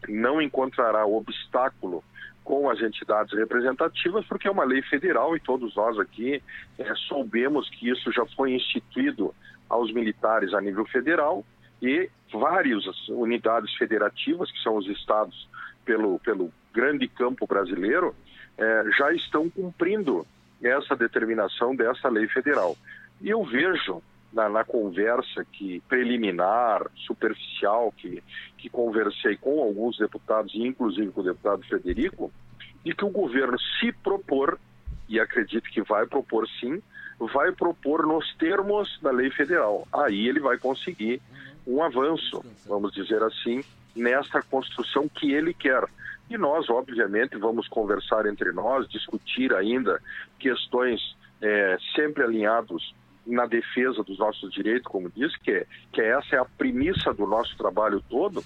não 0.08 0.40
encontrará 0.40 1.04
obstáculo 1.04 2.04
com 2.44 2.70
as 2.70 2.80
entidades 2.80 3.36
representativas, 3.36 4.24
porque 4.26 4.48
é 4.48 4.50
uma 4.50 4.64
lei 4.64 4.80
federal 4.82 5.36
e 5.36 5.40
todos 5.40 5.74
nós 5.76 5.98
aqui 5.98 6.42
é, 6.78 6.94
soubemos 6.94 7.68
que 7.68 7.90
isso 7.90 8.10
já 8.10 8.24
foi 8.36 8.52
instituído 8.54 9.34
aos 9.68 9.92
militares 9.92 10.54
a 10.54 10.60
nível 10.60 10.86
federal 10.86 11.44
e 11.80 12.10
várias 12.32 12.84
unidades 13.08 13.72
federativas, 13.74 14.50
que 14.50 14.62
são 14.62 14.76
os 14.76 14.86
estados 14.86 15.48
pelo, 15.84 16.18
pelo 16.20 16.52
grande 16.72 17.08
campo 17.08 17.46
brasileiro, 17.46 18.14
é, 18.56 18.84
já 18.96 19.12
estão 19.12 19.48
cumprindo 19.48 20.26
essa 20.62 20.96
determinação 20.96 21.74
dessa 21.74 22.08
lei 22.08 22.26
federal. 22.28 22.76
E 23.20 23.30
eu 23.30 23.42
vejo 23.44 24.02
na, 24.32 24.48
na, 24.48 24.64
conversa 24.64 25.44
que 25.44 25.80
preliminar, 25.88 26.86
superficial, 27.06 27.92
que, 27.96 28.22
que 28.56 28.68
conversei 28.68 29.36
com 29.36 29.60
alguns 29.60 29.98
deputados, 29.98 30.52
inclusive 30.54 31.10
com 31.12 31.20
o 31.20 31.24
deputado 31.24 31.62
Federico, 31.64 32.32
de 32.84 32.94
que 32.94 33.04
o 33.04 33.10
governo 33.10 33.58
se 33.80 33.92
propor, 33.92 34.58
e 35.08 35.18
acredito 35.18 35.70
que 35.70 35.82
vai 35.82 36.06
propor 36.06 36.46
sim, 36.60 36.82
vai 37.32 37.50
propor 37.52 38.06
nos 38.06 38.32
termos 38.36 38.98
da 39.00 39.10
lei 39.10 39.30
federal. 39.30 39.88
Aí 39.92 40.28
ele 40.28 40.40
vai 40.40 40.58
conseguir 40.58 41.20
um 41.68 41.82
avanço, 41.82 42.42
vamos 42.66 42.92
dizer 42.92 43.22
assim, 43.22 43.62
nesta 43.94 44.40
construção 44.42 45.06
que 45.06 45.32
ele 45.32 45.52
quer. 45.52 45.84
E 46.30 46.38
nós, 46.38 46.68
obviamente, 46.70 47.36
vamos 47.36 47.68
conversar 47.68 48.26
entre 48.26 48.52
nós, 48.52 48.88
discutir 48.88 49.54
ainda 49.54 50.00
questões 50.38 51.16
é, 51.42 51.76
sempre 51.94 52.22
alinhados 52.22 52.94
na 53.26 53.44
defesa 53.44 54.02
dos 54.02 54.18
nossos 54.18 54.50
direitos, 54.52 54.90
como 54.90 55.10
disse, 55.10 55.38
que, 55.40 55.50
é, 55.50 55.66
que 55.92 56.00
essa 56.00 56.36
é 56.36 56.38
a 56.38 56.44
premissa 56.44 57.12
do 57.12 57.26
nosso 57.26 57.54
trabalho 57.58 58.02
todo. 58.08 58.42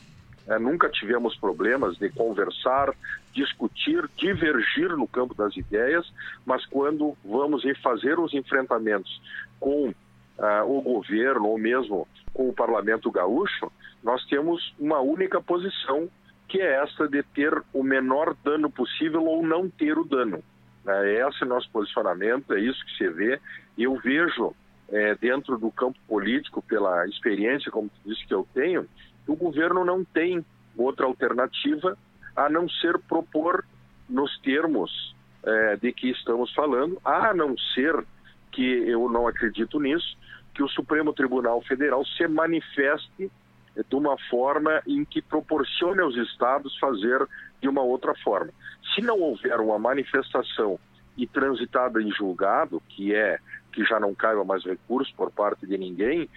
É, 0.48 0.58
nunca 0.58 0.88
tivemos 0.88 1.36
problemas 1.36 1.96
de 1.98 2.10
conversar, 2.10 2.92
discutir, 3.32 4.08
divergir 4.16 4.96
no 4.96 5.06
campo 5.06 5.34
das 5.34 5.56
ideias, 5.56 6.12
mas 6.44 6.66
quando 6.66 7.16
vamos 7.24 7.62
fazer 7.80 8.18
os 8.18 8.34
enfrentamentos 8.34 9.22
com 9.60 9.94
ah, 10.42 10.64
o 10.64 10.82
governo 10.82 11.46
ou 11.46 11.56
mesmo 11.56 12.06
com 12.34 12.48
o 12.48 12.52
parlamento 12.52 13.10
gaúcho, 13.10 13.70
nós 14.02 14.24
temos 14.26 14.74
uma 14.78 14.98
única 15.00 15.40
posição, 15.40 16.08
que 16.48 16.60
é 16.60 16.82
essa 16.82 17.08
de 17.08 17.22
ter 17.22 17.62
o 17.72 17.82
menor 17.82 18.34
dano 18.44 18.68
possível 18.68 19.24
ou 19.24 19.46
não 19.46 19.70
ter 19.70 19.96
o 19.96 20.04
dano. 20.04 20.42
É, 20.84 21.28
esse 21.28 21.44
é 21.44 21.46
nosso 21.46 21.70
posicionamento, 21.70 22.52
é 22.52 22.60
isso 22.60 22.84
que 22.84 22.96
se 22.96 23.08
vê. 23.08 23.40
Eu 23.78 23.94
vejo 23.96 24.52
é, 24.90 25.14
dentro 25.14 25.56
do 25.56 25.70
campo 25.70 25.98
político, 26.08 26.60
pela 26.60 27.06
experiência, 27.06 27.70
como 27.70 27.88
tu 27.88 28.10
disse 28.10 28.26
que 28.26 28.34
eu 28.34 28.46
tenho, 28.52 28.88
o 29.28 29.36
governo 29.36 29.84
não 29.84 30.04
tem 30.04 30.44
outra 30.76 31.06
alternativa 31.06 31.96
a 32.34 32.48
não 32.48 32.68
ser 32.68 32.98
propor 32.98 33.64
nos 34.08 34.36
termos 34.40 35.14
é, 35.44 35.76
de 35.76 35.92
que 35.92 36.10
estamos 36.10 36.52
falando, 36.52 37.00
a 37.04 37.32
não 37.32 37.56
ser 37.74 38.04
que 38.52 38.62
eu 38.62 39.08
não 39.08 39.26
acredito 39.26 39.80
nisso, 39.80 40.16
que 40.54 40.62
o 40.62 40.68
Supremo 40.68 41.12
Tribunal 41.12 41.60
Federal 41.62 42.04
se 42.04 42.28
manifeste 42.28 43.30
de 43.74 43.96
uma 43.96 44.16
forma 44.28 44.82
em 44.86 45.04
que 45.04 45.22
proporcione 45.22 46.00
aos 46.00 46.14
estados 46.16 46.78
fazer 46.78 47.26
de 47.60 47.68
uma 47.68 47.82
outra 47.82 48.14
forma. 48.22 48.52
Se 48.94 49.00
não 49.00 49.18
houver 49.18 49.58
uma 49.60 49.78
manifestação 49.78 50.78
e 51.16 51.26
transitada 51.26 52.00
em 52.00 52.10
julgado, 52.10 52.82
que 52.88 53.14
é 53.14 53.38
que 53.72 53.82
já 53.84 53.98
não 53.98 54.14
caiba 54.14 54.44
mais 54.44 54.62
recurso 54.64 55.12
por 55.16 55.30
parte 55.30 55.66
de 55.66 55.78
ninguém 55.78 56.28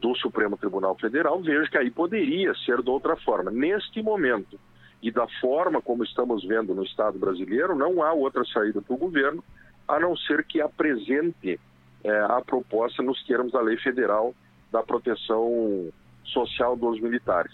do 0.00 0.14
Supremo 0.14 0.56
Tribunal 0.56 0.96
Federal, 0.96 1.42
vejo 1.42 1.70
que 1.70 1.76
aí 1.76 1.90
poderia 1.90 2.54
ser 2.64 2.82
de 2.82 2.88
outra 2.88 3.16
forma. 3.16 3.50
Neste 3.50 4.02
momento, 4.02 4.58
e 5.02 5.10
da 5.10 5.26
forma 5.40 5.82
como 5.82 6.02
estamos 6.02 6.42
vendo 6.42 6.74
no 6.74 6.82
Estado 6.82 7.18
brasileiro, 7.18 7.76
não 7.76 8.02
há 8.02 8.12
outra 8.14 8.42
saída 8.46 8.80
para 8.80 8.94
o 8.94 8.98
governo 8.98 9.44
a 9.94 10.00
não 10.00 10.16
ser 10.16 10.44
que 10.44 10.60
apresente 10.60 11.58
é, 12.02 12.20
a 12.20 12.40
proposta 12.40 13.02
nos 13.02 13.22
termos 13.24 13.52
da 13.52 13.60
lei 13.60 13.76
federal 13.76 14.34
da 14.72 14.82
proteção 14.82 15.90
social 16.24 16.76
dos 16.76 17.00
militares. 17.00 17.52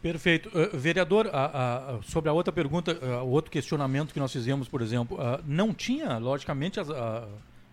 Perfeito. 0.00 0.48
Uh, 0.48 0.76
vereador, 0.76 1.26
uh, 1.26 1.98
uh, 1.98 2.02
sobre 2.02 2.30
a 2.30 2.32
outra 2.32 2.52
pergunta, 2.52 2.92
o 3.22 3.30
outro 3.30 3.50
questionamento 3.50 4.12
que 4.12 4.20
nós 4.20 4.32
fizemos, 4.32 4.68
por 4.68 4.80
exemplo, 4.80 5.18
não 5.44 5.74
tinha, 5.74 6.18
logicamente, 6.18 6.78
as, 6.78 6.88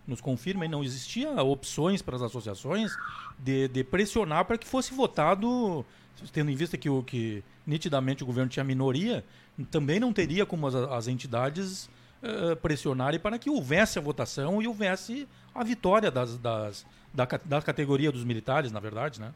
nos 0.06 0.20
confirma, 0.20 0.66
não 0.68 0.82
existia 0.82 1.30
opções 1.42 2.02
para 2.02 2.16
as 2.16 2.22
associações 2.22 2.92
de, 3.38 3.68
de 3.68 3.84
pressionar 3.84 4.44
para 4.44 4.58
que 4.58 4.66
fosse 4.66 4.92
votado, 4.92 5.84
tendo 6.32 6.50
em 6.50 6.54
vista 6.54 6.76
que, 6.76 6.88
o, 6.88 7.02
que 7.02 7.42
nitidamente 7.66 8.22
o 8.22 8.26
governo 8.26 8.50
tinha 8.50 8.64
minoria, 8.64 9.24
também 9.70 10.00
não 10.00 10.12
teria 10.12 10.44
como 10.46 10.66
as, 10.66 10.74
as 10.74 11.08
entidades 11.08 11.88
uh, 12.22 12.56
pressionarem 12.56 13.20
para 13.20 13.38
que 13.38 13.50
houvesse 13.50 13.98
a 13.98 14.02
votação 14.02 14.60
e 14.62 14.66
houvesse 14.66 15.28
a 15.54 15.62
vitória 15.62 16.10
das, 16.10 16.36
das, 16.38 16.86
da, 17.12 17.26
da 17.44 17.62
categoria 17.62 18.10
dos 18.10 18.24
militares, 18.24 18.72
na 18.72 18.80
verdade, 18.80 19.20
né? 19.20 19.32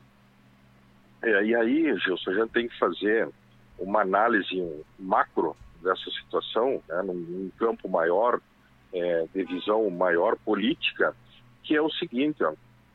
É, 1.23 1.45
e 1.45 1.55
aí, 1.55 1.99
Gilson, 1.99 2.31
a 2.31 2.35
gente 2.35 2.51
tem 2.51 2.69
que 2.69 2.79
fazer 2.79 3.29
uma 3.79 4.03
análise 4.03 4.85
macro 4.99 5.57
dessa 5.83 6.11
situação, 6.11 6.83
né, 6.89 7.03
num, 7.03 7.15
num 7.15 7.51
campo 7.59 7.89
maior, 7.89 8.41
é, 8.93 9.27
de 9.35 9.45
visão 9.45 9.89
maior 9.91 10.37
política, 10.37 11.15
que 11.63 11.75
é 11.75 11.83
o 11.83 11.91
seguinte, 11.91 12.43
ó, 12.43 12.53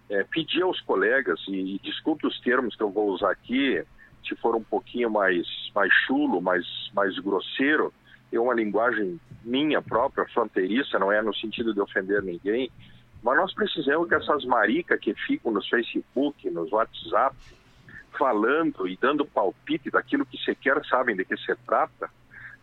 é, 0.10 0.24
pedir 0.24 0.64
aos 0.64 0.80
colegas, 0.82 1.40
e, 1.48 1.76
e, 1.76 1.80
desculpe 1.80 2.28
os 2.28 2.40
termos 2.42 2.76
que 2.76 2.84
eu 2.84 2.90
vou 2.90 3.10
usar 3.10 3.32
aqui, 3.32 3.84
se 4.28 4.36
for 4.38 4.56
um 4.56 4.64
pouquinho 4.64 5.10
mais, 5.10 5.46
mais 5.76 5.92
chulo, 6.06 6.42
mais, 6.42 6.66
mais 6.94 7.18
grosseiro, 7.20 7.94
é 8.32 8.40
uma 8.40 8.54
linguagem 8.54 9.20
minha 9.44 9.82
própria, 9.82 10.26
fronteiriça, 10.34 10.98
não 10.98 11.12
é 11.12 11.22
no 11.22 11.36
sentido 11.36 11.74
de 11.74 11.80
ofender 11.80 12.24
ninguém, 12.24 12.72
mas 13.22 13.38
nós 13.38 13.54
precisamos 13.54 14.08
que 14.08 14.16
essas 14.16 14.44
maricas 14.46 15.00
que 15.00 15.14
ficam 15.14 15.52
no 15.52 15.64
Facebook, 15.64 16.50
nos 16.50 16.72
WhatsApp, 16.72 17.36
falando 18.18 18.88
e 18.88 18.98
dando 18.98 19.26
palpite 19.26 19.90
daquilo 19.90 20.26
que 20.26 20.38
sequer 20.38 20.84
sabem 20.86 21.16
de 21.16 21.26
que 21.26 21.38
se 21.38 21.56
trata, 21.66 22.10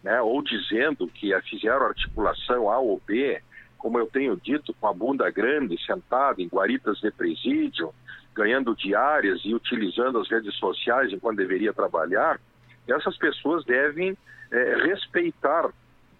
né, 0.03 0.21
ou 0.21 0.43
dizendo 0.43 1.07
que 1.09 1.39
fizeram 1.43 1.87
articulação 1.87 2.71
A 2.71 2.79
ou 2.79 3.01
B, 3.07 3.41
como 3.81 3.99
eu 3.99 4.07
tenho 4.07 4.37
dito, 4.37 4.75
com 4.75 4.87
a 4.87 4.93
bunda 4.93 5.29
grande, 5.31 5.83
sentada 5.85 6.41
em 6.41 6.49
guaritas 6.49 6.99
de 6.99 7.11
presídio, 7.11 7.93
ganhando 8.35 8.77
diárias 8.77 9.41
e 9.45 9.55
utilizando 9.55 10.19
as 10.19 10.31
redes 10.31 10.55
sociais 10.57 11.13
enquanto 11.13 11.39
deveria 11.39 11.73
trabalhar, 11.73 12.41
essas 12.87 13.17
pessoas 13.17 13.65
devem 13.65 14.17
é, 14.51 14.75
respeitar 14.85 15.71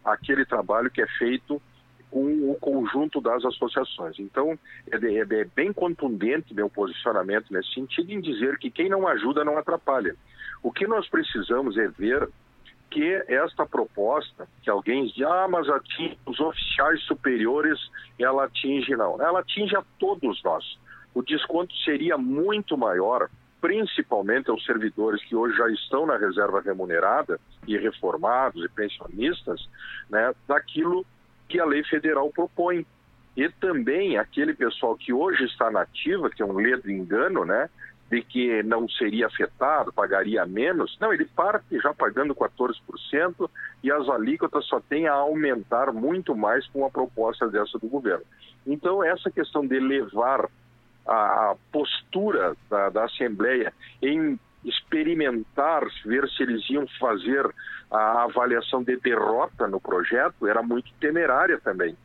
aquele 0.05 0.45
trabalho 0.45 0.91
que 0.91 1.03
é 1.03 1.07
feito 1.19 1.61
com 2.11 2.51
o 2.51 2.57
conjunto 2.61 3.21
das 3.21 3.45
associações. 3.45 4.19
Então, 4.19 4.59
é, 4.91 4.97
é, 4.97 5.21
é, 5.21 5.45
bem 5.45 5.73
contundente 5.73 6.53
meu 6.53 6.69
posicionamento 6.69 7.53
nesse 7.53 7.73
sentido 7.73 8.11
em 8.11 8.21
dizer 8.21 8.59
que 8.59 8.71
quem 8.71 8.89
não 8.89 9.07
ajuda 9.07 9.45
não 9.45 9.57
atrapalha. 9.57 10.17
O 10.63 10.73
que 10.73 10.87
nós 10.87 11.09
precisamos 11.09 11.79
é 11.79 11.87
ver 11.87 12.29
que 12.91 13.25
esta 13.29 13.65
proposta, 13.65 14.49
que 14.63 14.69
alguém 14.69 15.07
diz, 15.07 15.23
ah, 15.23 15.47
mas 15.49 15.69
atinge 15.69 16.19
os 16.27 16.41
oficiais 16.41 17.01
superiores, 17.05 17.79
ela 18.19 18.45
atinge, 18.45 18.97
não. 18.97 19.21
Ela 19.23 19.41
atinge 19.41 19.77
a 19.77 19.85
todos 19.99 20.43
nós. 20.43 20.79
O 21.15 21.23
desconto 21.23 21.75
seria 21.85 22.19
muito 22.19 22.77
maior, 22.77 23.29
principalmente 23.61 24.51
aos 24.51 24.65
servidores 24.65 25.23
que 25.25 25.37
hoje 25.37 25.57
já 25.57 25.69
estão 25.71 26.07
na 26.07 26.17
reserva 26.17 26.61
remunerada, 26.61 27.39
e 27.67 27.77
reformados 27.77 28.65
e 28.65 28.69
pensionistas, 28.69 29.69
né, 30.09 30.35
daquilo 30.49 31.05
que 31.49 31.61
a 31.61 31.65
lei 31.65 31.85
federal 31.85 32.31
propõe. 32.31 32.87
e 33.37 33.49
também 33.49 34.19
aquele 34.19 34.53
pessoal 34.53 34.97
que 34.97 35.13
hoje 35.13 35.45
está 35.45 35.71
na 35.71 35.83
ativa, 35.83 36.29
que 36.29 36.43
é 36.43 36.45
um 36.45 36.57
ledo 36.57 36.91
engano, 36.91 37.45
né? 37.45 37.71
De 38.11 38.23
que 38.23 38.63
não 38.65 38.89
seria 38.89 39.29
afetado, 39.29 39.93
pagaria 39.93 40.45
menos. 40.45 40.97
Não, 41.01 41.13
ele 41.13 41.25
parte 41.25 41.79
já 41.79 41.95
pagando 41.95 42.35
14% 42.35 43.49
e 43.83 43.91
as 43.91 44.09
alíquotas 44.09 44.67
só 44.67 44.81
têm 44.81 45.07
a 45.07 45.15
aumentar 45.15 45.93
muito 45.93 46.35
mais 46.35 46.67
com 46.69 46.85
a 46.85 46.91
proposta 46.91 47.49
dessa 47.49 47.79
do 47.79 47.89
governo. 47.89 48.25
Então, 48.67 49.03
essa 49.05 49.31
questão 49.31 49.67
de 49.67 49.79
levar 49.79 50.49
a, 51.07 51.55
postura 51.73 52.57
da, 52.69 52.91
da 52.91 53.05
Assembleia 53.05 53.73
em 54.03 54.39
experimentar, 54.65 55.85
ver 56.05 56.29
se 56.29 56.43
eles 56.43 56.69
iam 56.69 56.87
fazer 56.99 57.49
a 57.91 58.25
avaliação 58.25 58.83
de 58.83 58.97
derrota 58.97 59.67
no 59.67 59.81
projeto, 59.81 60.47
era 60.47 60.63
muito 60.63 60.93
temerária 61.01 61.59
também 61.59 61.97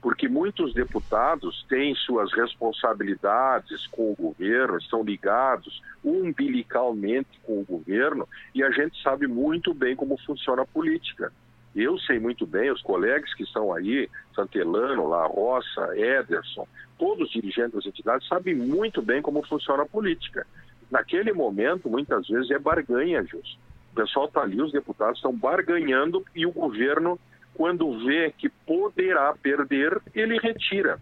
porque 0.00 0.28
muitos 0.28 0.72
deputados 0.74 1.64
têm 1.68 1.94
suas 1.94 2.32
responsabilidades 2.32 3.86
com 3.88 4.12
o 4.12 4.14
governo, 4.14 4.78
estão 4.78 5.02
ligados 5.02 5.82
umbilicalmente 6.04 7.40
com 7.42 7.60
o 7.60 7.64
governo 7.64 8.28
e 8.54 8.62
a 8.62 8.70
gente 8.70 9.02
sabe 9.02 9.26
muito 9.26 9.74
bem 9.74 9.96
como 9.96 10.16
funciona 10.24 10.62
a 10.62 10.66
política. 10.66 11.32
Eu 11.74 11.98
sei 11.98 12.18
muito 12.18 12.46
bem, 12.46 12.70
os 12.70 12.80
colegas 12.80 13.34
que 13.34 13.42
estão 13.42 13.72
aí, 13.72 14.08
Santelano, 14.34 15.08
La 15.08 15.26
Roça, 15.26 15.94
Ederson, 15.94 16.66
todos 16.98 17.26
os 17.26 17.32
dirigentes 17.32 17.72
das 17.72 17.86
entidades 17.86 18.26
sabem 18.26 18.54
muito 18.54 19.02
bem 19.02 19.20
como 19.20 19.46
funciona 19.46 19.82
a 19.82 19.86
política. 19.86 20.46
Naquele 20.90 21.32
momento, 21.32 21.90
muitas 21.90 22.28
vezes 22.28 22.50
é 22.50 22.58
barganha, 22.58 23.22
Jus. 23.24 23.58
O 23.92 23.96
pessoal 23.96 24.26
está 24.26 24.42
ali, 24.42 24.60
os 24.60 24.72
deputados 24.72 25.18
estão 25.18 25.34
barganhando 25.34 26.24
e 26.34 26.46
o 26.46 26.52
governo 26.52 27.18
quando 27.56 28.04
vê 28.04 28.30
que 28.36 28.48
poderá 28.48 29.34
perder, 29.42 29.98
ele 30.14 30.38
retira. 30.38 31.00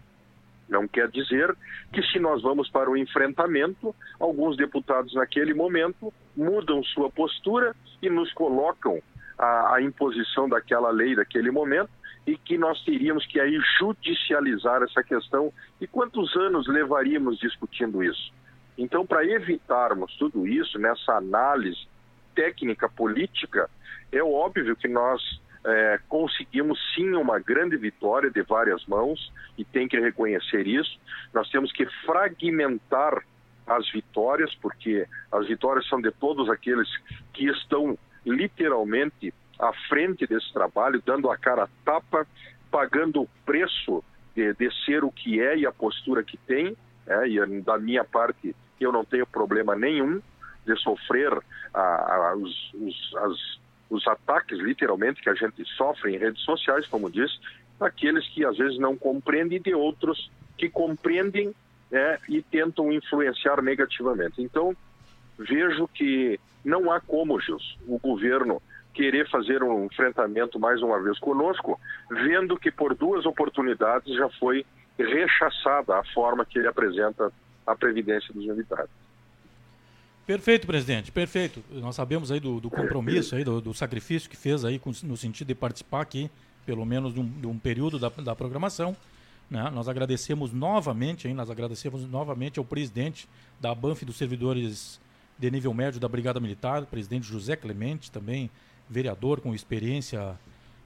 Não 0.69 0.87
quer 0.87 1.09
dizer 1.09 1.55
que, 1.91 2.01
se 2.01 2.17
nós 2.17 2.41
vamos 2.41 2.69
para 2.69 2.89
o 2.89 2.97
enfrentamento, 2.97 3.93
alguns 4.19 4.55
deputados 4.55 5.13
naquele 5.13 5.53
momento 5.53 6.13
mudam 6.35 6.81
sua 6.83 7.09
postura 7.11 7.75
e 8.01 8.09
nos 8.09 8.31
colocam 8.33 9.01
a, 9.37 9.75
a 9.75 9.81
imposição 9.81 10.47
daquela 10.47 10.89
lei 10.91 11.13
daquele 11.13 11.51
momento 11.51 11.89
e 12.25 12.37
que 12.37 12.57
nós 12.57 12.81
teríamos 12.83 13.25
que 13.27 13.39
aí 13.39 13.59
judicializar 13.77 14.81
essa 14.81 15.03
questão. 15.03 15.53
E 15.79 15.85
quantos 15.85 16.35
anos 16.35 16.67
levaríamos 16.67 17.37
discutindo 17.37 18.01
isso? 18.01 18.33
Então, 18.77 19.05
para 19.05 19.25
evitarmos 19.25 20.15
tudo 20.17 20.47
isso, 20.47 20.79
nessa 20.79 21.13
análise 21.13 21.85
técnica 22.33 22.89
política, 22.89 23.69
é 24.11 24.23
óbvio 24.23 24.75
que 24.75 24.87
nós 24.87 25.21
é, 25.65 25.99
conseguimos 26.07 26.79
sim 26.93 27.13
uma 27.13 27.39
grande 27.39 27.75
vitória 27.75 28.29
de 28.29 28.41
várias 28.43 28.85
mãos 28.85 29.31
e 29.57 29.65
tem 29.65 29.87
que 29.87 29.99
reconhecer 29.99 30.67
isso. 30.67 30.99
Nós 31.33 31.49
temos 31.49 31.71
que 31.71 31.85
fragmentar 32.05 33.23
as 33.65 33.89
vitórias, 33.91 34.53
porque 34.61 35.07
as 35.31 35.47
vitórias 35.47 35.87
são 35.87 35.99
de 35.99 36.11
todos 36.11 36.49
aqueles 36.49 36.87
que 37.33 37.47
estão 37.49 37.97
literalmente 38.25 39.33
à 39.59 39.73
frente 39.89 40.27
desse 40.27 40.53
trabalho, 40.53 41.01
dando 41.03 41.31
a 41.31 41.37
cara 41.37 41.63
a 41.63 41.69
tapa, 41.83 42.27
pagando 42.69 43.23
o 43.23 43.29
preço 43.43 44.03
de, 44.35 44.53
de 44.53 44.69
ser 44.85 45.03
o 45.03 45.11
que 45.11 45.41
é 45.41 45.57
e 45.57 45.65
a 45.65 45.71
postura 45.71 46.23
que 46.23 46.37
tem. 46.37 46.77
É, 47.07 47.27
e 47.27 47.61
da 47.61 47.77
minha 47.79 48.03
parte, 48.03 48.55
eu 48.79 48.91
não 48.91 49.03
tenho 49.03 49.25
problema 49.25 49.75
nenhum 49.75 50.21
de 50.65 50.75
sofrer 50.81 51.31
a, 51.73 51.81
a, 51.81 52.35
os, 52.35 52.73
os, 52.73 53.15
as 53.17 53.64
os 53.89 54.07
ataques, 54.07 54.59
literalmente, 54.59 55.21
que 55.21 55.29
a 55.29 55.35
gente 55.35 55.63
sofre 55.75 56.15
em 56.15 56.17
redes 56.17 56.41
sociais, 56.41 56.87
como 56.87 57.09
disse, 57.09 57.39
daqueles 57.79 58.27
que 58.29 58.45
às 58.45 58.57
vezes 58.57 58.79
não 58.79 58.95
compreendem 58.95 59.57
e 59.57 59.61
de 59.61 59.73
outros 59.73 60.31
que 60.57 60.69
compreendem 60.69 61.53
né, 61.91 62.17
e 62.29 62.41
tentam 62.41 62.91
influenciar 62.91 63.61
negativamente. 63.61 64.41
Então, 64.41 64.75
vejo 65.37 65.87
que 65.87 66.39
não 66.63 66.91
há 66.91 66.99
como, 66.99 67.39
Gils, 67.39 67.77
o 67.87 67.99
governo 67.99 68.61
querer 68.93 69.29
fazer 69.29 69.61
um 69.61 69.85
enfrentamento 69.85 70.57
mais 70.59 70.81
uma 70.81 71.01
vez 71.01 71.19
conosco, 71.19 71.79
vendo 72.09 72.57
que 72.57 72.71
por 72.71 72.95
duas 72.95 73.25
oportunidades 73.25 74.15
já 74.15 74.29
foi 74.39 74.65
rechaçada 74.97 75.97
a 75.97 76.03
forma 76.13 76.45
que 76.45 76.57
ele 76.57 76.69
apresenta 76.69 77.31
a 77.67 77.75
Previdência 77.75 78.33
dos 78.33 78.45
Militares. 78.45 78.89
Perfeito, 80.25 80.65
presidente, 80.65 81.11
perfeito. 81.11 81.63
Nós 81.69 81.95
sabemos 81.95 82.31
aí 82.31 82.39
do, 82.39 82.59
do 82.59 82.67
compromisso, 82.67 83.35
aí, 83.35 83.43
do, 83.43 83.61
do, 83.61 83.73
sacrifício 83.75 84.27
que 84.27 84.35
fez 84.35 84.65
aí 84.65 84.79
com, 84.79 84.91
no 85.03 85.15
sentido 85.15 85.47
de 85.47 85.55
participar 85.55 86.01
aqui, 86.01 86.31
pelo 86.65 86.83
menos 86.83 87.13
de 87.13 87.19
um, 87.19 87.29
de 87.29 87.45
um 87.45 87.59
período 87.59 87.99
da, 87.99 88.09
da 88.09 88.35
programação. 88.35 88.97
Né? 89.47 89.69
Nós 89.69 89.87
agradecemos 89.87 90.51
novamente, 90.51 91.27
hein, 91.27 91.35
nós 91.35 91.51
agradecemos 91.51 92.09
novamente 92.09 92.57
ao 92.57 92.65
presidente 92.65 93.29
da 93.61 93.75
BANF 93.75 94.03
dos 94.03 94.17
servidores 94.17 94.99
de 95.37 95.51
nível 95.51 95.71
médio 95.75 95.99
da 95.99 96.07
Brigada 96.07 96.39
Militar, 96.39 96.87
presidente 96.87 97.27
José 97.27 97.55
Clemente, 97.55 98.09
também 98.09 98.49
vereador 98.89 99.41
com 99.41 99.53
experiência 99.53 100.35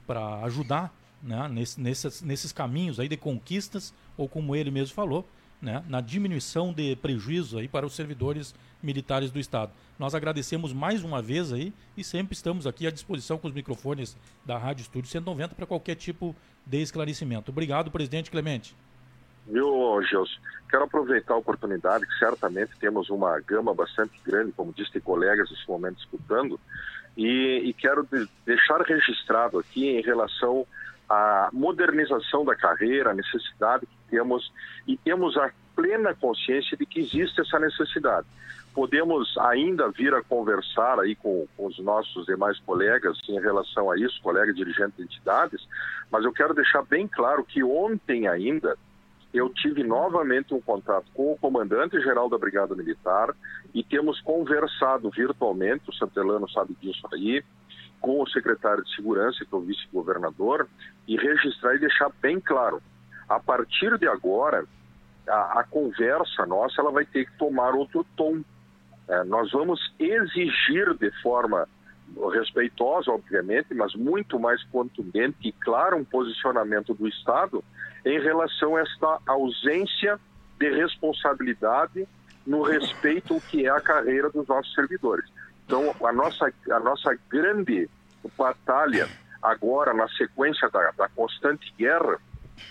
para 0.05 0.43
ajudar 0.43 0.93
né, 1.23 1.47
nesse, 1.47 1.79
nesses, 1.79 2.21
nesses 2.21 2.51
caminhos 2.51 2.99
aí 2.99 3.07
de 3.07 3.15
conquistas, 3.15 3.93
ou 4.17 4.27
como 4.27 4.53
ele 4.53 4.69
mesmo 4.69 4.93
falou, 4.93 5.25
né, 5.61 5.83
na 5.87 6.01
diminuição 6.01 6.73
de 6.73 6.95
prejuízo 6.95 7.57
aí 7.57 7.67
para 7.67 7.85
os 7.85 7.95
servidores 7.95 8.55
militares 8.81 9.31
do 9.31 9.39
Estado. 9.39 9.71
Nós 9.97 10.15
agradecemos 10.15 10.71
mais 10.71 11.03
uma 11.03 11.21
vez 11.21 11.51
aí 11.51 11.73
e 11.97 12.03
sempre 12.03 12.33
estamos 12.33 12.65
aqui 12.65 12.87
à 12.87 12.91
disposição 12.91 13.37
com 13.37 13.47
os 13.47 13.53
microfones 13.53 14.15
da 14.45 14.57
Rádio 14.57 14.83
Estúdio 14.83 15.09
190 15.09 15.55
para 15.55 15.65
qualquer 15.65 15.95
tipo 15.95 16.35
de 16.65 16.81
esclarecimento. 16.81 17.51
Obrigado, 17.51 17.91
presidente 17.91 18.31
Clemente. 18.31 18.75
Viu, 19.47 20.01
Gilson? 20.03 20.39
Quero 20.69 20.83
aproveitar 20.83 21.33
a 21.33 21.37
oportunidade, 21.37 22.05
que 22.05 22.13
certamente 22.19 22.77
temos 22.79 23.09
uma 23.09 23.39
gama 23.39 23.73
bastante 23.73 24.19
grande, 24.23 24.51
como 24.51 24.71
disse, 24.71 24.99
colegas 25.01 25.49
nesse 25.49 25.67
momento 25.67 25.97
escutando, 25.97 26.59
e, 27.17 27.63
e 27.65 27.73
quero 27.73 28.07
de, 28.09 28.29
deixar 28.45 28.79
registrado 28.81 29.57
aqui 29.57 29.87
em 29.87 30.01
relação 30.01 30.67
à 31.09 31.49
modernização 31.51 32.45
da 32.45 32.55
carreira, 32.55 33.09
a 33.09 33.13
necessidade 33.15 33.87
que 33.87 33.98
temos, 34.09 34.51
e 34.87 34.97
temos 34.97 35.37
a 35.37 35.51
plena 35.75 36.13
consciência 36.13 36.75
de 36.75 36.85
que 36.85 36.99
existe 36.99 37.41
essa 37.41 37.59
necessidade. 37.59 38.27
Podemos 38.73 39.35
ainda 39.37 39.89
vir 39.89 40.13
a 40.13 40.21
conversar 40.21 40.99
aí 40.99 41.15
com, 41.15 41.47
com, 41.55 41.67
os 41.67 41.79
nossos 41.79 42.25
demais 42.25 42.59
colegas 42.59 43.17
em 43.27 43.39
relação 43.39 43.89
a 43.89 43.97
isso, 43.97 44.21
colegas 44.21 44.55
dirigentes 44.55 44.97
de 44.97 45.03
entidades, 45.03 45.67
mas 46.11 46.23
eu 46.23 46.31
quero 46.31 46.53
deixar 46.53 46.83
bem 46.83 47.07
claro 47.07 47.43
que 47.43 47.63
ontem 47.63 48.27
ainda 48.27 48.77
eu 49.33 49.49
tive 49.49 49.83
novamente 49.83 50.53
um 50.53 50.61
contato 50.61 51.05
com 51.13 51.31
o 51.31 51.37
comandante-geral 51.37 52.29
da 52.29 52.37
Brigada 52.37 52.75
Militar 52.75 53.33
e 53.73 53.83
temos 53.83 54.19
conversado 54.21 55.09
virtualmente, 55.09 55.89
o 55.89 55.93
Santelano 55.93 56.49
sabe 56.49 56.75
disso 56.81 57.07
aí, 57.13 57.43
com 58.01 58.21
o 58.21 58.29
secretário 58.29 58.83
de 58.83 58.95
Segurança, 58.95 59.45
que 59.45 59.53
é 59.53 59.57
o 59.57 59.61
vice-governador, 59.61 60.67
e 61.07 61.15
registrar 61.17 61.75
e 61.75 61.79
deixar 61.79 62.11
bem 62.21 62.39
claro, 62.39 62.81
a 63.29 63.39
partir 63.39 63.97
de 63.97 64.07
agora, 64.07 64.65
a, 65.27 65.59
a 65.59 65.63
conversa 65.63 66.45
nossa 66.45 66.81
ela 66.81 66.91
vai 66.91 67.05
ter 67.05 67.25
que 67.25 67.37
tomar 67.37 67.75
outro 67.75 68.05
tom, 68.17 68.41
é, 69.07 69.23
nós 69.23 69.51
vamos 69.51 69.79
exigir 69.99 70.93
de 70.95 71.11
forma 71.21 71.67
respeitosa, 72.33 73.11
obviamente, 73.11 73.73
mas 73.73 73.93
muito 73.93 74.39
mais 74.39 74.63
contundente 74.65 75.37
e 75.43 75.51
claro 75.51 75.97
um 75.97 76.03
posicionamento 76.03 76.93
do 76.93 77.07
Estado 77.07 77.63
em 78.03 78.19
relação 78.19 78.75
a 78.75 78.81
esta 78.81 79.19
ausência 79.27 80.19
de 80.57 80.69
responsabilidade 80.71 82.07
no 82.45 82.63
respeito 82.63 83.35
ao 83.35 83.41
que 83.41 83.65
é 83.65 83.69
a 83.69 83.79
carreira 83.79 84.29
dos 84.31 84.47
nossos 84.47 84.73
servidores. 84.73 85.29
Então, 85.65 85.93
a 86.03 86.11
nossa, 86.11 86.51
a 86.71 86.79
nossa 86.79 87.15
grande 87.29 87.87
batalha 88.35 89.07
agora, 89.41 89.93
na 89.93 90.07
sequência 90.09 90.67
da, 90.69 90.91
da 90.91 91.07
constante 91.09 91.71
guerra, 91.77 92.19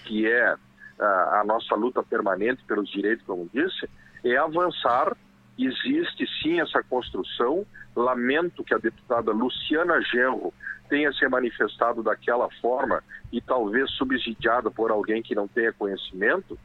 que 0.05 0.27
é 0.27 0.57
a, 0.98 1.40
a 1.40 1.44
nossa 1.44 1.74
luta 1.74 2.03
permanente 2.03 2.62
pelos 2.64 2.90
direitos, 2.90 3.24
como 3.27 3.48
disse, 3.53 3.88
é 4.24 4.37
avançar 4.37 5.16
existe 5.59 6.27
sim 6.40 6.61
essa 6.61 6.83
construção. 6.83 7.66
Lamento 7.96 8.62
que 8.62 8.74
a 8.74 8.79
deputada 8.79 9.33
Luciana 9.33 10.01
Genro 10.03 10.55
tenha 10.88 11.12
se 11.12 11.29
manifestado 11.29 12.03
daquela 12.03 12.48
forma 12.61 13.03
e 13.33 13.40
talvez 13.40 13.90
subsidiada 13.92 14.70
por 14.70 14.90
alguém 14.90 15.22
que 15.22 15.35
não 15.35 15.48
tenha 15.48 15.72
conhecimento. 15.72 16.57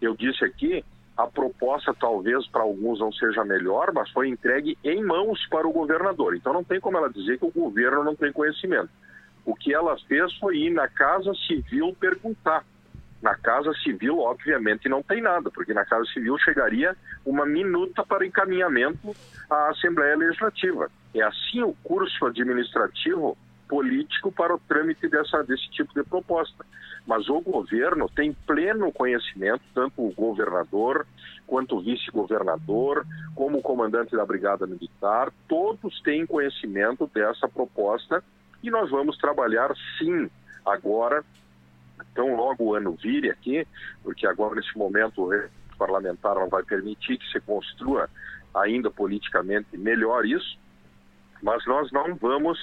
Eu 0.00 0.14
disse 0.14 0.44
aqui, 0.44 0.84
a 1.16 1.26
proposta 1.26 1.94
talvez 1.98 2.46
para 2.48 2.62
alguns 2.62 3.00
não 3.00 3.12
seja 3.12 3.44
melhor, 3.44 3.92
mas 3.92 4.10
foi 4.10 4.28
entregue 4.28 4.76
em 4.84 5.02
mãos 5.02 5.46
para 5.48 5.66
o 5.66 5.72
governador. 5.72 6.36
Então 6.36 6.52
não 6.52 6.62
tem 6.62 6.80
como 6.80 6.98
ela 6.98 7.08
dizer 7.08 7.38
que 7.38 7.46
o 7.46 7.50
governo 7.50 8.04
não 8.04 8.14
tem 8.14 8.32
conhecimento. 8.32 8.90
O 9.44 9.54
que 9.54 9.74
ela 9.74 9.96
fez 10.08 10.32
foi 10.38 10.58
ir 10.58 10.70
na 10.70 10.88
Casa 10.88 11.32
Civil 11.46 11.94
perguntar 11.98 12.64
na 13.24 13.34
Casa 13.34 13.72
Civil, 13.82 14.18
obviamente, 14.18 14.86
não 14.86 15.02
tem 15.02 15.22
nada, 15.22 15.50
porque 15.50 15.72
na 15.72 15.86
Casa 15.86 16.04
Civil 16.12 16.36
chegaria 16.36 16.94
uma 17.24 17.46
minuta 17.46 18.04
para 18.04 18.26
encaminhamento 18.26 19.16
à 19.48 19.70
Assembleia 19.70 20.14
Legislativa. 20.14 20.90
É 21.14 21.22
assim 21.22 21.62
o 21.62 21.74
curso 21.82 22.26
administrativo 22.26 23.34
político 23.66 24.30
para 24.30 24.54
o 24.54 24.60
trâmite 24.68 25.08
dessa, 25.08 25.42
desse 25.42 25.70
tipo 25.70 25.94
de 25.94 26.02
proposta. 26.02 26.66
Mas 27.06 27.26
o 27.30 27.40
governo 27.40 28.10
tem 28.14 28.34
pleno 28.46 28.92
conhecimento, 28.92 29.62
tanto 29.74 30.06
o 30.06 30.12
governador 30.12 31.06
quanto 31.46 31.76
o 31.76 31.80
vice-governador, 31.80 33.06
como 33.34 33.58
o 33.58 33.62
comandante 33.62 34.14
da 34.14 34.26
Brigada 34.26 34.66
Militar, 34.66 35.32
todos 35.48 35.98
têm 36.02 36.26
conhecimento 36.26 37.10
dessa 37.14 37.48
proposta 37.48 38.22
e 38.64 38.70
nós 38.70 38.90
vamos 38.90 39.18
trabalhar 39.18 39.70
sim 39.98 40.30
agora. 40.64 41.22
Então, 42.10 42.34
logo 42.34 42.64
o 42.64 42.74
ano 42.74 42.92
vire 42.92 43.30
aqui, 43.30 43.66
porque 44.02 44.26
agora 44.26 44.54
nesse 44.54 44.76
momento 44.76 45.30
o 45.30 45.76
parlamentar 45.76 46.34
não 46.36 46.48
vai 46.48 46.62
permitir 46.62 47.18
que 47.18 47.30
se 47.30 47.38
construa 47.40 48.08
ainda 48.54 48.90
politicamente 48.90 49.76
melhor 49.76 50.24
isso, 50.24 50.58
mas 51.42 51.64
nós 51.66 51.92
não 51.92 52.14
vamos 52.14 52.58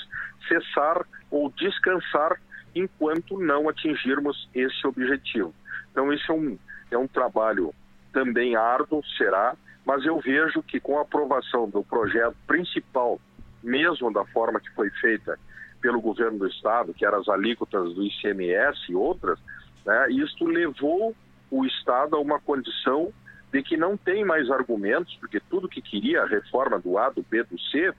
cessar 0.48 1.06
ou 1.30 1.52
descansar 1.52 2.42
enquanto 2.74 3.40
não 3.40 3.70
atingirmos 3.70 4.50
esse 4.56 4.88
objetivo. 4.88 5.54
Então, 5.92 6.12
isso 6.12 6.32
é 6.32 6.36
um, 6.36 6.58
é 6.90 6.98
um 6.98 7.08
trabalho 7.08 7.76
também 8.12 8.56
árduo, 8.56 9.04
será, 9.18 9.56
mas 9.86 10.04
eu 10.04 10.20
vejo 10.20 10.64
que 10.64 10.80
com 10.80 10.98
a 10.98 11.04
aprovação 11.04 11.70
do 11.70 11.84
projeto 11.84 12.36
principal, 12.48 13.20
mesmo 13.62 14.12
da 14.12 14.26
forma 14.26 14.60
que 14.60 14.72
foi 14.72 14.90
feita 14.90 15.38
pelo 15.82 16.00
governo 16.00 16.40
do 16.40 16.48
Estado, 16.48 16.94
que 16.94 17.06
eram 17.06 17.20
as 17.20 17.28
alíquotas 17.28 17.94
do 17.94 18.04
ICMS 18.04 18.80
e 18.90 18.96
outras, 18.96 19.40
né, 19.86 20.12
isto 20.12 20.46
levou 20.46 21.16
o 21.50 21.66
Estado 21.66 22.16
a 22.16 22.20
uma 22.20 22.40
condição 22.40 23.12
de 23.52 23.62
que 23.62 23.76
não 23.76 23.98
tem 23.98 24.24
mais 24.24 24.50
argumentos, 24.50 25.16
porque 25.20 25.40
tudo 25.50 25.68
que 25.68 25.82
queria 25.82 26.24
a 26.24 26.28
reforma 26.28 26.80
do 26.80 26.98
A, 26.98 27.10
do 27.10 27.22
B, 27.22 27.44
do 27.44 27.60
C, 27.60 27.94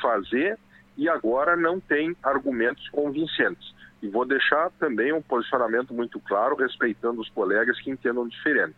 fazer, 0.00 0.58
e 0.96 1.08
agora 1.08 1.56
não 1.56 1.78
tem 1.78 2.16
argumentos 2.22 2.88
convincentes. 2.88 3.74
E 4.02 4.08
vou 4.08 4.24
deixar 4.24 4.70
também 4.78 5.12
um 5.12 5.22
posicionamento 5.22 5.94
muito 5.94 6.18
claro, 6.20 6.56
respeitando 6.56 7.20
os 7.20 7.28
colegas 7.30 7.78
que 7.80 7.90
entendam 7.90 8.26
diferente. 8.26 8.74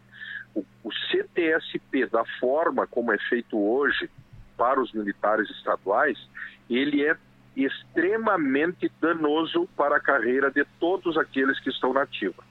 O, 0.55 0.65
o 0.85 0.91
CTSP, 0.93 2.07
da 2.07 2.25
forma 2.39 2.87
como 2.87 3.13
é 3.13 3.19
feito 3.19 3.59
hoje 3.59 4.11
para 4.57 4.81
os 4.81 4.93
militares 4.93 5.49
estaduais, 5.51 6.19
ele 6.69 7.05
é 7.05 7.17
extremamente 7.65 8.91
danoso 9.01 9.69
para 9.77 9.97
a 9.97 10.01
carreira 10.01 10.51
de 10.51 10.65
todos 10.79 11.17
aqueles 11.17 11.59
que 11.61 11.71
estão 11.71 11.93
na 11.93 12.03
ativa 12.03 12.43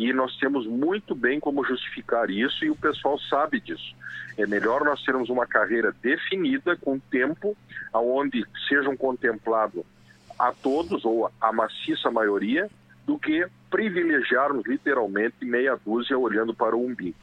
e 0.00 0.14
nós 0.14 0.34
temos 0.38 0.66
muito 0.66 1.14
bem 1.14 1.38
como 1.38 1.62
justificar 1.62 2.30
isso 2.30 2.64
e 2.64 2.70
o 2.70 2.76
pessoal 2.76 3.18
sabe 3.18 3.60
disso. 3.60 3.94
É 4.38 4.46
melhor 4.46 4.82
nós 4.82 5.02
termos 5.02 5.28
uma 5.28 5.46
carreira 5.46 5.94
definida 6.00 6.74
com 6.74 6.98
tempo, 6.98 7.54
aonde 7.92 8.42
sejam 8.66 8.96
contemplados 8.96 9.84
a 10.38 10.52
todos 10.52 11.04
ou 11.04 11.30
a 11.38 11.52
maciça 11.52 12.10
maioria, 12.10 12.70
do 13.04 13.18
que 13.18 13.46
privilegiarmos 13.70 14.64
literalmente 14.66 15.44
meia 15.44 15.78
dúzia 15.84 16.18
olhando 16.18 16.54
para 16.54 16.74
o 16.74 16.82
umbigo. 16.82 17.18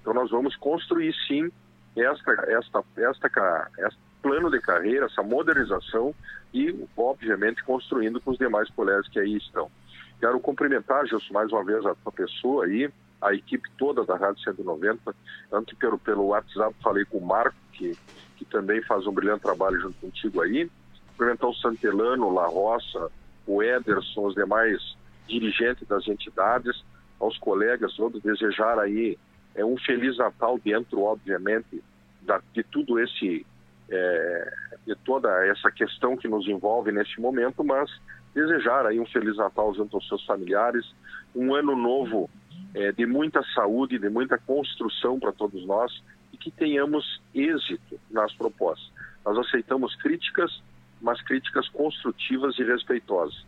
Então 0.00 0.14
nós 0.14 0.30
vamos 0.30 0.56
construir 0.56 1.14
sim 1.28 1.52
esta, 1.94 2.32
esta, 2.48 2.82
esta, 2.96 3.70
esta 3.76 3.98
plano 4.22 4.50
de 4.50 4.60
carreira, 4.60 5.06
essa 5.06 5.22
modernização 5.22 6.14
e, 6.54 6.74
obviamente, 6.96 7.62
construindo 7.64 8.20
com 8.20 8.30
os 8.30 8.38
demais 8.38 8.70
colegas 8.70 9.08
que 9.08 9.18
aí 9.18 9.36
estão. 9.36 9.70
Quero 10.20 10.38
cumprimentar, 10.38 11.06
Gilson, 11.06 11.34
mais 11.34 11.50
uma 11.50 11.64
vez 11.64 11.84
a 11.84 11.94
tua 11.96 12.12
pessoa 12.12 12.64
aí, 12.64 12.88
a 13.20 13.34
equipe 13.34 13.68
toda 13.76 14.04
da 14.04 14.16
Rádio 14.16 14.42
190. 14.42 15.14
Antes 15.52 15.76
pelo, 15.76 15.98
pelo 15.98 16.26
WhatsApp 16.26 16.74
falei 16.82 17.04
com 17.04 17.18
o 17.18 17.26
Marco, 17.26 17.56
que, 17.72 17.96
que 18.36 18.44
também 18.44 18.80
faz 18.82 19.06
um 19.06 19.12
brilhante 19.12 19.42
trabalho 19.42 19.80
junto 19.80 19.98
contigo 19.98 20.40
aí. 20.40 20.70
Cumprimentar 21.08 21.50
o 21.50 21.54
Santelano, 21.54 22.26
o 22.26 22.32
La 22.32 22.46
Roça, 22.46 23.10
o 23.46 23.62
Ederson, 23.62 24.26
os 24.26 24.34
demais 24.34 24.96
dirigentes 25.26 25.86
das 25.88 26.06
entidades, 26.06 26.84
aos 27.18 27.38
colegas 27.38 27.94
todos, 27.94 28.22
desejar 28.22 28.78
aí 28.78 29.16
é, 29.54 29.64
um 29.64 29.76
Feliz 29.78 30.16
Natal 30.18 30.58
dentro, 30.58 31.02
obviamente, 31.02 31.82
da, 32.20 32.40
de 32.52 32.62
tudo 32.64 32.98
esse, 32.98 33.46
é, 33.90 34.54
de 34.86 34.94
toda 34.96 35.28
essa 35.46 35.70
questão 35.70 36.16
que 36.16 36.28
nos 36.28 36.46
envolve 36.46 36.90
nesse 36.92 37.20
momento, 37.20 37.62
mas 37.62 37.90
desejar 38.34 38.86
aí 38.86 38.98
um 38.98 39.06
Feliz 39.06 39.36
Natal 39.36 39.74
junto 39.74 39.96
aos 39.96 40.08
seus 40.08 40.24
familiares, 40.24 40.84
um 41.34 41.54
ano 41.54 41.76
novo 41.76 42.30
é, 42.74 42.92
de 42.92 43.06
muita 43.06 43.42
saúde, 43.54 43.98
de 43.98 44.08
muita 44.08 44.38
construção 44.38 45.18
para 45.18 45.32
todos 45.32 45.64
nós 45.66 46.02
e 46.32 46.36
que 46.36 46.50
tenhamos 46.50 47.20
êxito 47.34 48.00
nas 48.10 48.32
propostas. 48.34 48.90
Nós 49.24 49.38
aceitamos 49.38 49.94
críticas, 49.96 50.62
mas 51.00 51.20
críticas 51.22 51.68
construtivas 51.68 52.58
e 52.58 52.64
respeitosas. 52.64 53.44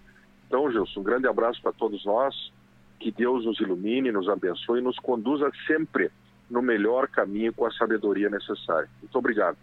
Então, 0.47 0.71
Gilson, 0.71 1.01
um 1.01 1.05
grande 1.05 1.27
abraço 1.27 1.61
para 1.63 1.73
todos 1.73 2.05
nós, 2.05 2.53
que 3.01 3.11
Deus 3.11 3.45
nos 3.45 3.59
ilumine, 3.61 4.13
nos 4.13 4.29
abençoe 4.29 4.81
e 4.81 4.83
nos 4.83 4.99
conduza 4.99 5.51
sempre 5.67 6.11
no 6.51 6.63
melhor 6.63 7.09
caminho 7.09 7.53
com 7.53 7.67
a 7.67 7.73
sabedoria 7.73 8.29
necessária. 8.29 8.89
Muito 9.01 9.19
obrigado. 9.19 9.57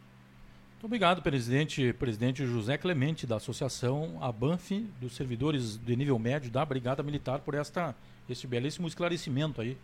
Muito 0.82 0.88
obrigado, 0.88 1.22
presidente, 1.22 1.94
presidente 1.94 2.44
José 2.44 2.76
Clemente, 2.76 3.28
da 3.28 3.36
Associação 3.36 4.18
ABANF, 4.20 4.80
dos 5.00 5.16
servidores 5.16 5.78
de 5.78 5.96
nível 5.96 6.18
médio 6.18 6.50
da 6.50 6.66
Brigada 6.66 7.04
Militar, 7.04 7.38
por 7.42 7.54
esta, 7.54 7.94
este 8.28 8.48
belíssimo 8.48 8.88
esclarecimento 8.88 9.62
aí 9.62 9.78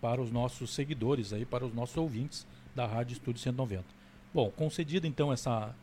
para 0.00 0.18
os 0.18 0.32
nossos 0.32 0.74
seguidores, 0.74 1.34
aí, 1.34 1.44
para 1.44 1.66
os 1.66 1.74
nossos 1.74 1.94
ouvintes 1.98 2.46
da 2.74 2.86
Rádio 2.86 3.12
Estúdio 3.12 3.38
190. 3.42 3.84
Bom, 4.32 4.50
concedida 4.50 5.06
então 5.06 5.30
essa, 5.30 5.74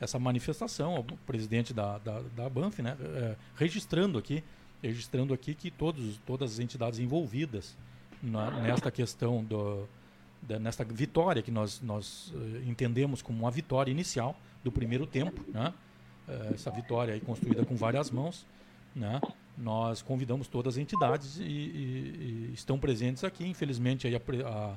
essa 0.00 0.18
manifestação, 0.18 0.98
o 0.98 1.04
presidente 1.26 1.74
da, 1.74 1.98
da, 1.98 2.22
da 2.34 2.46
ABANF, 2.46 2.80
né, 2.80 2.96
é, 2.98 3.36
registrando 3.54 4.18
aqui, 4.18 4.42
registrando 4.82 5.34
aqui 5.34 5.54
que 5.54 5.70
todos, 5.70 6.16
todas 6.24 6.52
as 6.52 6.58
entidades 6.58 6.98
envolvidas 6.98 7.76
na, 8.22 8.50
nesta 8.62 8.90
questão 8.90 9.44
do 9.44 9.86
nesta 10.60 10.84
vitória 10.84 11.42
que 11.42 11.50
nós, 11.50 11.80
nós 11.80 12.32
uh, 12.34 12.68
entendemos 12.68 13.22
como 13.22 13.38
uma 13.38 13.50
vitória 13.50 13.90
inicial 13.90 14.38
do 14.62 14.70
primeiro 14.70 15.06
tempo, 15.06 15.44
né? 15.52 15.72
Uh, 16.28 16.54
essa 16.54 16.70
vitória 16.70 17.18
construída 17.20 17.64
com 17.64 17.76
várias 17.76 18.10
mãos, 18.10 18.46
né? 18.94 19.20
Nós 19.56 20.02
convidamos 20.02 20.48
todas 20.48 20.74
as 20.74 20.78
entidades 20.78 21.38
e, 21.38 21.42
e, 21.42 22.48
e 22.48 22.54
estão 22.54 22.78
presentes 22.78 23.24
aqui. 23.24 23.46
Infelizmente, 23.46 24.06
a, 24.06 24.20
a, 24.46 24.76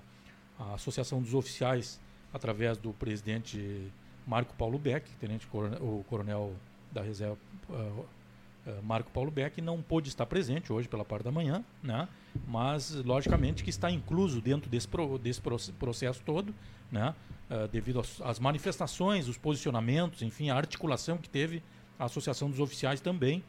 a, 0.58 0.74
Associação 0.76 1.22
dos 1.22 1.34
Oficiais, 1.34 2.00
através 2.34 2.78
do 2.78 2.94
presidente 2.94 3.92
Marco 4.26 4.54
Paulo 4.56 4.80
Beck, 4.80 5.10
tenente 5.20 5.46
coronel, 5.48 5.82
o 5.82 6.06
coronel 6.08 6.54
da 6.92 7.02
reserva 7.02 7.38
uh, 7.70 8.06
Marco 8.84 9.12
Paulo 9.12 9.32
Beck, 9.32 9.62
não 9.62 9.82
pôde 9.82 10.10
estar 10.10 10.26
presente 10.26 10.72
hoje 10.72 10.88
pela 10.88 11.06
parte 11.06 11.24
da 11.24 11.32
manhã, 11.32 11.64
né? 11.82 12.08
mas 12.48 12.94
logicamente 13.04 13.64
que 13.64 13.70
está 13.70 13.90
incluso 13.90 14.42
dentro 14.42 14.70
desse, 14.70 14.88
pro, 14.88 15.18
desse 15.18 15.42
processo 15.42 16.22
todo, 16.26 16.54
né? 16.92 17.14
Uh, 17.50 17.68
devido 17.68 18.00
às 18.24 18.40
manifestações, 18.40 19.28
os 19.28 19.38
posicionamentos, 19.38 20.22
enfim, 20.22 20.52
a 20.52 20.56
articulação 20.56 21.18
que 21.18 21.28
teve 21.28 21.64
a 21.98 22.06
Associação 22.06 22.50
dos 22.50 22.60
Oficiais 22.60 23.02
também 23.02 23.44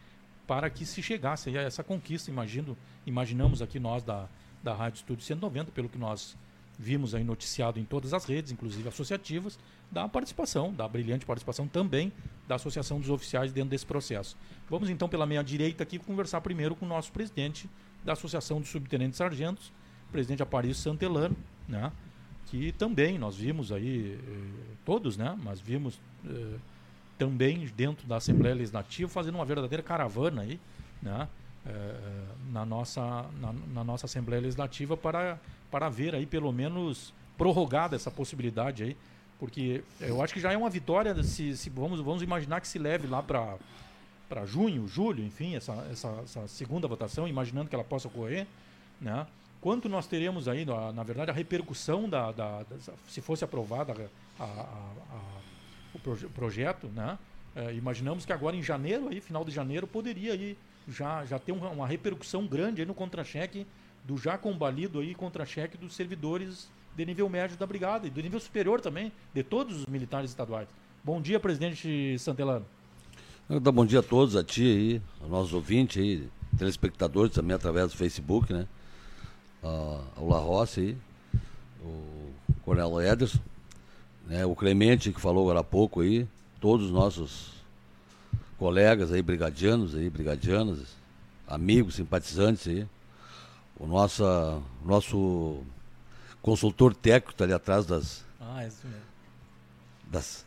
para 0.46 0.70
que 0.70 0.86
se 0.86 1.02
chegasse 1.02 1.56
a 1.56 1.62
essa 1.62 1.84
conquista, 1.84 2.30
imagino, 2.30 2.76
imaginamos 3.06 3.60
aqui 3.60 3.78
nós 3.78 4.02
da, 4.02 4.26
da 4.62 4.74
Rádio 4.74 4.96
Estúdio 4.96 5.22
190, 5.24 5.70
pelo 5.70 5.88
que 5.88 5.98
nós 5.98 6.36
vimos 6.80 7.14
aí 7.14 7.22
noticiado 7.22 7.78
em 7.78 7.84
todas 7.84 8.14
as 8.14 8.24
redes, 8.24 8.50
inclusive 8.50 8.88
associativas, 8.88 9.58
da 9.90 10.08
participação, 10.08 10.72
da 10.72 10.88
brilhante 10.88 11.26
participação 11.26 11.68
também 11.68 12.10
da 12.48 12.54
Associação 12.54 12.98
dos 12.98 13.10
Oficiais 13.10 13.52
dentro 13.52 13.70
desse 13.70 13.84
processo. 13.84 14.34
Vamos 14.68 14.88
então 14.88 15.06
pela 15.06 15.26
meia 15.26 15.42
direita 15.44 15.82
aqui 15.82 15.98
conversar 15.98 16.40
primeiro 16.40 16.74
com 16.74 16.86
o 16.86 16.88
nosso 16.88 17.12
presidente, 17.12 17.68
da 18.02 18.14
Associação 18.14 18.60
dos 18.60 18.70
Subtenentes 18.70 19.18
Sargentos, 19.18 19.70
presidente 20.10 20.42
Aparício 20.42 20.82
Santelano, 20.82 21.36
né? 21.68 21.92
que 22.46 22.72
também 22.72 23.18
nós 23.18 23.36
vimos 23.36 23.70
aí, 23.70 24.18
eh, 24.18 24.74
todos, 24.84 25.18
né? 25.18 25.38
mas 25.44 25.60
vimos 25.60 26.00
eh, 26.26 26.56
também 27.18 27.70
dentro 27.76 28.08
da 28.08 28.16
Assembleia 28.16 28.54
Legislativa 28.54 29.08
fazendo 29.08 29.34
uma 29.34 29.44
verdadeira 29.44 29.82
caravana 29.82 30.42
aí, 30.42 30.58
né? 31.02 31.28
Eh, 31.66 32.24
na, 32.50 32.64
nossa, 32.64 33.26
na, 33.38 33.52
na, 33.52 33.84
nossa 33.84 34.06
Assembleia 34.06 34.40
Legislativa 34.40 34.96
para, 34.96 35.38
para 35.70 35.88
ver 35.88 36.14
aí 36.14 36.26
pelo 36.26 36.52
menos 36.52 37.12
prorrogada 37.36 37.96
essa 37.96 38.10
possibilidade 38.10 38.82
aí, 38.82 38.96
porque 39.38 39.82
eu 40.00 40.22
acho 40.22 40.34
que 40.34 40.40
já 40.40 40.52
é 40.52 40.56
uma 40.56 40.68
vitória 40.68 41.22
se, 41.22 41.56
se 41.56 41.70
vamos, 41.70 42.00
vamos 42.00 42.22
imaginar 42.22 42.60
que 42.60 42.68
se 42.68 42.78
leve 42.78 43.06
lá 43.06 43.22
para 43.22 43.56
para 44.28 44.46
junho, 44.46 44.86
julho, 44.86 45.24
enfim, 45.24 45.56
essa, 45.56 45.72
essa, 45.90 46.08
essa, 46.22 46.46
segunda 46.46 46.86
votação, 46.86 47.26
imaginando 47.26 47.68
que 47.68 47.74
ela 47.74 47.82
possa 47.82 48.06
ocorrer, 48.06 48.46
né? 49.00 49.26
Quanto 49.60 49.88
nós 49.88 50.06
teremos 50.06 50.46
aí, 50.46 50.64
na, 50.64 50.92
na 50.92 51.02
verdade, 51.02 51.32
a 51.32 51.34
repercussão 51.34 52.08
da, 52.08 52.30
da, 52.30 52.62
da, 52.62 52.76
se 53.08 53.20
fosse 53.20 53.44
aprovada 53.44 53.92
a, 54.38 54.44
a, 54.44 54.46
a, 54.46 55.20
o 55.92 55.98
proje 55.98 56.28
projeto, 56.28 56.86
né? 56.94 57.18
É, 57.56 57.74
imaginamos 57.74 58.24
que 58.24 58.32
agora 58.32 58.54
em 58.54 58.62
janeiro, 58.62 59.08
aí, 59.08 59.20
final 59.20 59.44
de 59.44 59.50
janeiro, 59.50 59.84
poderia 59.84 60.34
aí 60.34 60.56
já, 60.86 61.24
já 61.26 61.36
ter 61.36 61.50
uma, 61.50 61.68
uma 61.70 61.86
repercussão 61.88 62.46
grande 62.46 62.82
aí 62.82 62.86
no 62.86 62.94
contra-cheque 62.94 63.66
do 64.10 64.18
já 64.18 64.36
combalido 64.36 64.98
aí 64.98 65.14
contra-cheque 65.14 65.78
dos 65.78 65.94
servidores 65.94 66.68
de 66.96 67.06
nível 67.06 67.28
médio 67.28 67.56
da 67.56 67.64
brigada 67.64 68.08
e 68.08 68.10
do 68.10 68.20
nível 68.20 68.40
superior 68.40 68.80
também, 68.80 69.12
de 69.32 69.44
todos 69.44 69.82
os 69.82 69.86
militares 69.86 70.30
estaduais. 70.30 70.66
Bom 71.04 71.20
dia, 71.20 71.38
presidente 71.38 72.18
Santelano. 72.18 72.66
Quero 73.46 73.60
dar 73.60 73.70
bom 73.70 73.86
dia 73.86 74.00
a 74.00 74.02
todos, 74.02 74.34
a 74.34 74.42
ti 74.42 74.64
aí, 74.64 75.02
aos 75.20 75.30
nossos 75.30 75.54
ouvintes 75.54 76.02
aí, 76.02 76.28
telespectadores 76.58 77.32
também 77.32 77.54
através 77.54 77.92
do 77.92 77.96
Facebook, 77.96 78.52
né? 78.52 78.66
Uh, 79.62 80.02
ao 80.16 80.28
La 80.28 80.38
Rossi 80.38 80.80
aí, 80.80 80.96
o 81.80 82.32
Coronel 82.64 83.00
Ederson, 83.00 83.38
né? 84.26 84.44
o 84.44 84.56
Clemente 84.56 85.12
que 85.12 85.20
falou 85.20 85.44
agora 85.44 85.60
há 85.60 85.64
pouco 85.64 86.00
aí, 86.00 86.26
todos 86.60 86.86
os 86.86 86.92
nossos 86.92 87.52
colegas 88.58 89.12
aí, 89.12 89.22
brigadianos 89.22 89.94
aí, 89.94 90.10
brigadianas, 90.10 90.80
amigos, 91.46 91.94
simpatizantes 91.94 92.66
aí, 92.66 92.86
o 93.80 93.86
nosso, 93.86 94.62
nosso 94.84 95.60
consultor 96.42 96.94
técnico 96.94 97.32
está 97.32 97.44
ali 97.44 97.54
atrás 97.54 97.86
das. 97.86 98.22
Ah, 98.38 98.62
é 98.62 98.68
isso 98.68 98.86
mesmo. 98.86 99.00
Das, 100.10 100.44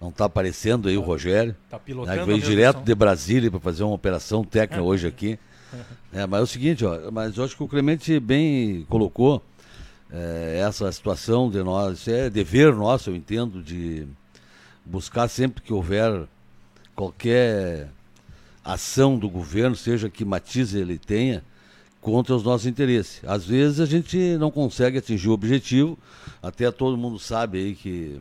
não 0.00 0.08
está 0.08 0.24
aparecendo 0.24 0.88
aí 0.88 0.94
tá, 0.94 1.00
o 1.00 1.04
Rogério. 1.04 1.54
Está 1.66 1.78
pilotando. 1.78 2.16
Né, 2.16 2.24
veio 2.24 2.40
direto 2.40 2.80
de 2.80 2.94
Brasília 2.94 3.50
para 3.50 3.60
fazer 3.60 3.82
uma 3.82 3.94
operação 3.94 4.42
técnica 4.42 4.80
hoje 4.82 5.06
aqui. 5.06 5.38
É, 6.12 6.26
mas 6.26 6.40
é 6.40 6.42
o 6.42 6.46
seguinte, 6.46 6.84
ó, 6.84 7.10
mas 7.12 7.36
eu 7.36 7.44
acho 7.44 7.54
que 7.54 7.62
o 7.62 7.68
Clemente 7.68 8.18
bem 8.18 8.84
colocou 8.88 9.44
é, 10.10 10.60
essa 10.66 10.90
situação 10.90 11.48
de 11.48 11.62
nós, 11.62 12.08
é 12.08 12.28
dever 12.28 12.74
nosso, 12.74 13.10
eu 13.10 13.14
entendo, 13.14 13.62
de 13.62 14.08
buscar 14.84 15.28
sempre 15.28 15.62
que 15.62 15.72
houver 15.72 16.26
qualquer 16.96 17.88
ação 18.64 19.16
do 19.16 19.28
governo, 19.28 19.76
seja 19.76 20.10
que 20.10 20.24
matize 20.24 20.76
ele 20.76 20.98
tenha, 20.98 21.44
contra 22.00 22.34
os 22.34 22.42
nossos 22.42 22.66
interesses. 22.66 23.20
Às 23.26 23.44
vezes 23.44 23.80
a 23.80 23.86
gente 23.86 24.36
não 24.38 24.50
consegue 24.50 24.98
atingir 24.98 25.28
o 25.28 25.32
objetivo, 25.32 25.98
até 26.42 26.70
todo 26.70 26.96
mundo 26.96 27.18
sabe 27.18 27.58
aí 27.58 27.74
que 27.74 28.20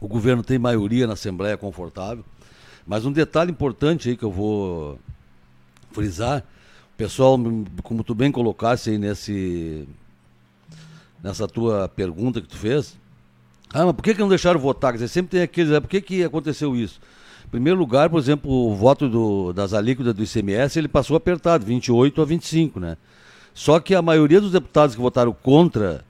o 0.00 0.08
governo 0.08 0.42
tem 0.42 0.58
maioria 0.58 1.06
na 1.06 1.14
Assembleia 1.14 1.56
confortável. 1.56 2.24
Mas 2.86 3.04
um 3.04 3.12
detalhe 3.12 3.50
importante 3.50 4.08
aí 4.08 4.16
que 4.16 4.24
eu 4.24 4.30
vou 4.30 4.98
frisar, 5.92 6.44
o 6.94 6.96
pessoal, 6.96 7.38
como 7.82 8.02
tu 8.02 8.14
bem 8.14 8.32
colocasse 8.32 8.90
aí 8.90 8.98
nesse, 8.98 9.86
nessa 11.22 11.46
tua 11.46 11.88
pergunta 11.88 12.40
que 12.40 12.48
tu 12.48 12.56
fez, 12.56 12.96
ah, 13.72 13.86
mas 13.86 13.94
por 13.94 14.02
que, 14.02 14.14
que 14.14 14.20
não 14.20 14.28
deixaram 14.28 14.60
votar? 14.60 14.92
Quer 14.92 14.98
dizer, 14.98 15.08
sempre 15.08 15.30
tem 15.30 15.42
aqueles, 15.42 15.72
ah, 15.72 15.80
por 15.80 15.88
que, 15.88 16.00
que 16.00 16.24
aconteceu 16.24 16.76
isso? 16.76 17.00
Em 17.46 17.48
primeiro 17.50 17.78
lugar, 17.78 18.08
por 18.08 18.18
exemplo, 18.18 18.50
o 18.50 18.74
voto 18.74 19.08
do, 19.08 19.52
das 19.52 19.72
alíquotas 19.72 20.14
do 20.14 20.22
ICMS, 20.22 20.78
ele 20.78 20.88
passou 20.88 21.16
apertado, 21.16 21.64
28 21.64 22.22
a 22.22 22.24
25, 22.24 22.80
né? 22.80 22.96
Só 23.54 23.78
que 23.80 23.94
a 23.94 24.00
maioria 24.00 24.40
dos 24.40 24.52
deputados 24.52 24.94
que 24.94 25.00
votaram 25.00 25.32
contra 25.32 26.04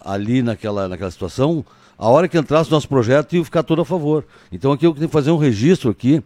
ali 0.00 0.42
naquela, 0.42 0.88
naquela 0.88 1.10
situação 1.10 1.64
a 2.02 2.08
hora 2.08 2.26
que 2.26 2.36
entrasse 2.36 2.68
o 2.68 2.72
nosso 2.72 2.88
projeto 2.88 3.36
ia 3.36 3.44
ficar 3.44 3.62
todo 3.62 3.80
a 3.80 3.84
favor. 3.84 4.24
Então 4.50 4.72
aqui 4.72 4.84
eu 4.84 4.92
tenho 4.92 5.06
que 5.06 5.12
fazer 5.12 5.30
um 5.30 5.36
registro 5.36 5.88
aqui, 5.88 6.20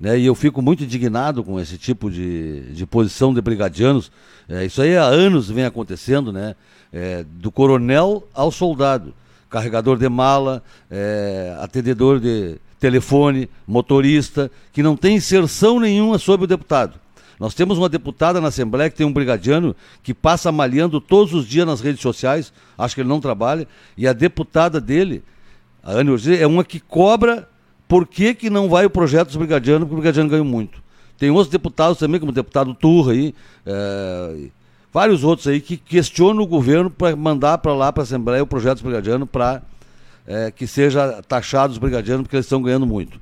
né, 0.00 0.18
e 0.18 0.26
eu 0.26 0.34
fico 0.34 0.60
muito 0.60 0.82
indignado 0.82 1.44
com 1.44 1.60
esse 1.60 1.78
tipo 1.78 2.10
de, 2.10 2.72
de 2.72 2.84
posição 2.84 3.32
de 3.32 3.40
brigadianos. 3.40 4.10
É, 4.48 4.64
isso 4.64 4.82
aí 4.82 4.96
há 4.96 5.04
anos 5.04 5.48
vem 5.48 5.64
acontecendo, 5.64 6.32
né? 6.32 6.56
É, 6.92 7.24
do 7.24 7.52
coronel 7.52 8.26
ao 8.34 8.50
soldado. 8.50 9.14
Carregador 9.48 9.96
de 9.98 10.08
mala, 10.08 10.64
é, 10.90 11.56
atendedor 11.60 12.18
de 12.18 12.56
telefone, 12.80 13.48
motorista, 13.66 14.50
que 14.72 14.82
não 14.82 14.96
tem 14.96 15.16
inserção 15.16 15.78
nenhuma 15.78 16.18
sobre 16.18 16.44
o 16.44 16.48
deputado. 16.48 16.98
Nós 17.38 17.54
temos 17.54 17.78
uma 17.78 17.88
deputada 17.88 18.40
na 18.40 18.48
Assembleia 18.48 18.90
que 18.90 18.96
tem 18.96 19.06
um 19.06 19.12
brigadiano 19.12 19.76
que 20.02 20.12
passa 20.12 20.50
malhando 20.50 21.00
todos 21.00 21.32
os 21.32 21.46
dias 21.46 21.66
nas 21.66 21.80
redes 21.80 22.00
sociais, 22.00 22.52
acho 22.76 22.94
que 22.94 23.02
ele 23.02 23.08
não 23.08 23.20
trabalha, 23.20 23.68
e 23.96 24.08
a 24.08 24.12
deputada 24.12 24.80
dele, 24.80 25.22
a 25.82 25.92
Anne 25.92 26.10
Ortiz, 26.10 26.40
é 26.40 26.46
uma 26.46 26.64
que 26.64 26.80
cobra 26.80 27.48
por 27.86 28.06
que, 28.06 28.34
que 28.34 28.50
não 28.50 28.68
vai 28.68 28.84
o 28.86 28.90
projeto 28.90 29.28
dos 29.28 29.36
brigadianos, 29.36 29.82
porque 29.82 29.94
o 29.94 30.00
brigadiano 30.00 30.28
ganha 30.28 30.44
muito. 30.44 30.82
Tem 31.18 31.30
outros 31.30 31.50
deputados 31.50 31.98
também, 31.98 32.18
como 32.18 32.32
o 32.32 32.34
deputado 32.34 32.74
Turra 32.74 33.12
aí, 33.12 33.34
é, 33.64 34.48
vários 34.92 35.24
outros 35.24 35.48
aí 35.48 35.60
que 35.60 35.76
questionam 35.76 36.42
o 36.42 36.46
governo 36.46 36.90
para 36.90 37.14
mandar 37.16 37.58
para 37.58 37.74
lá, 37.74 37.92
para 37.92 38.02
a 38.02 38.04
Assembleia, 38.04 38.42
o 38.42 38.46
projeto 38.46 38.74
dos 38.74 38.82
brigadianos 38.82 39.28
para 39.30 39.62
é, 40.26 40.50
que 40.50 40.66
seja 40.66 41.22
taxado 41.22 41.72
os 41.72 41.78
brigadianos, 41.78 42.22
porque 42.22 42.36
eles 42.36 42.46
estão 42.46 42.62
ganhando 42.62 42.86
muito. 42.86 43.20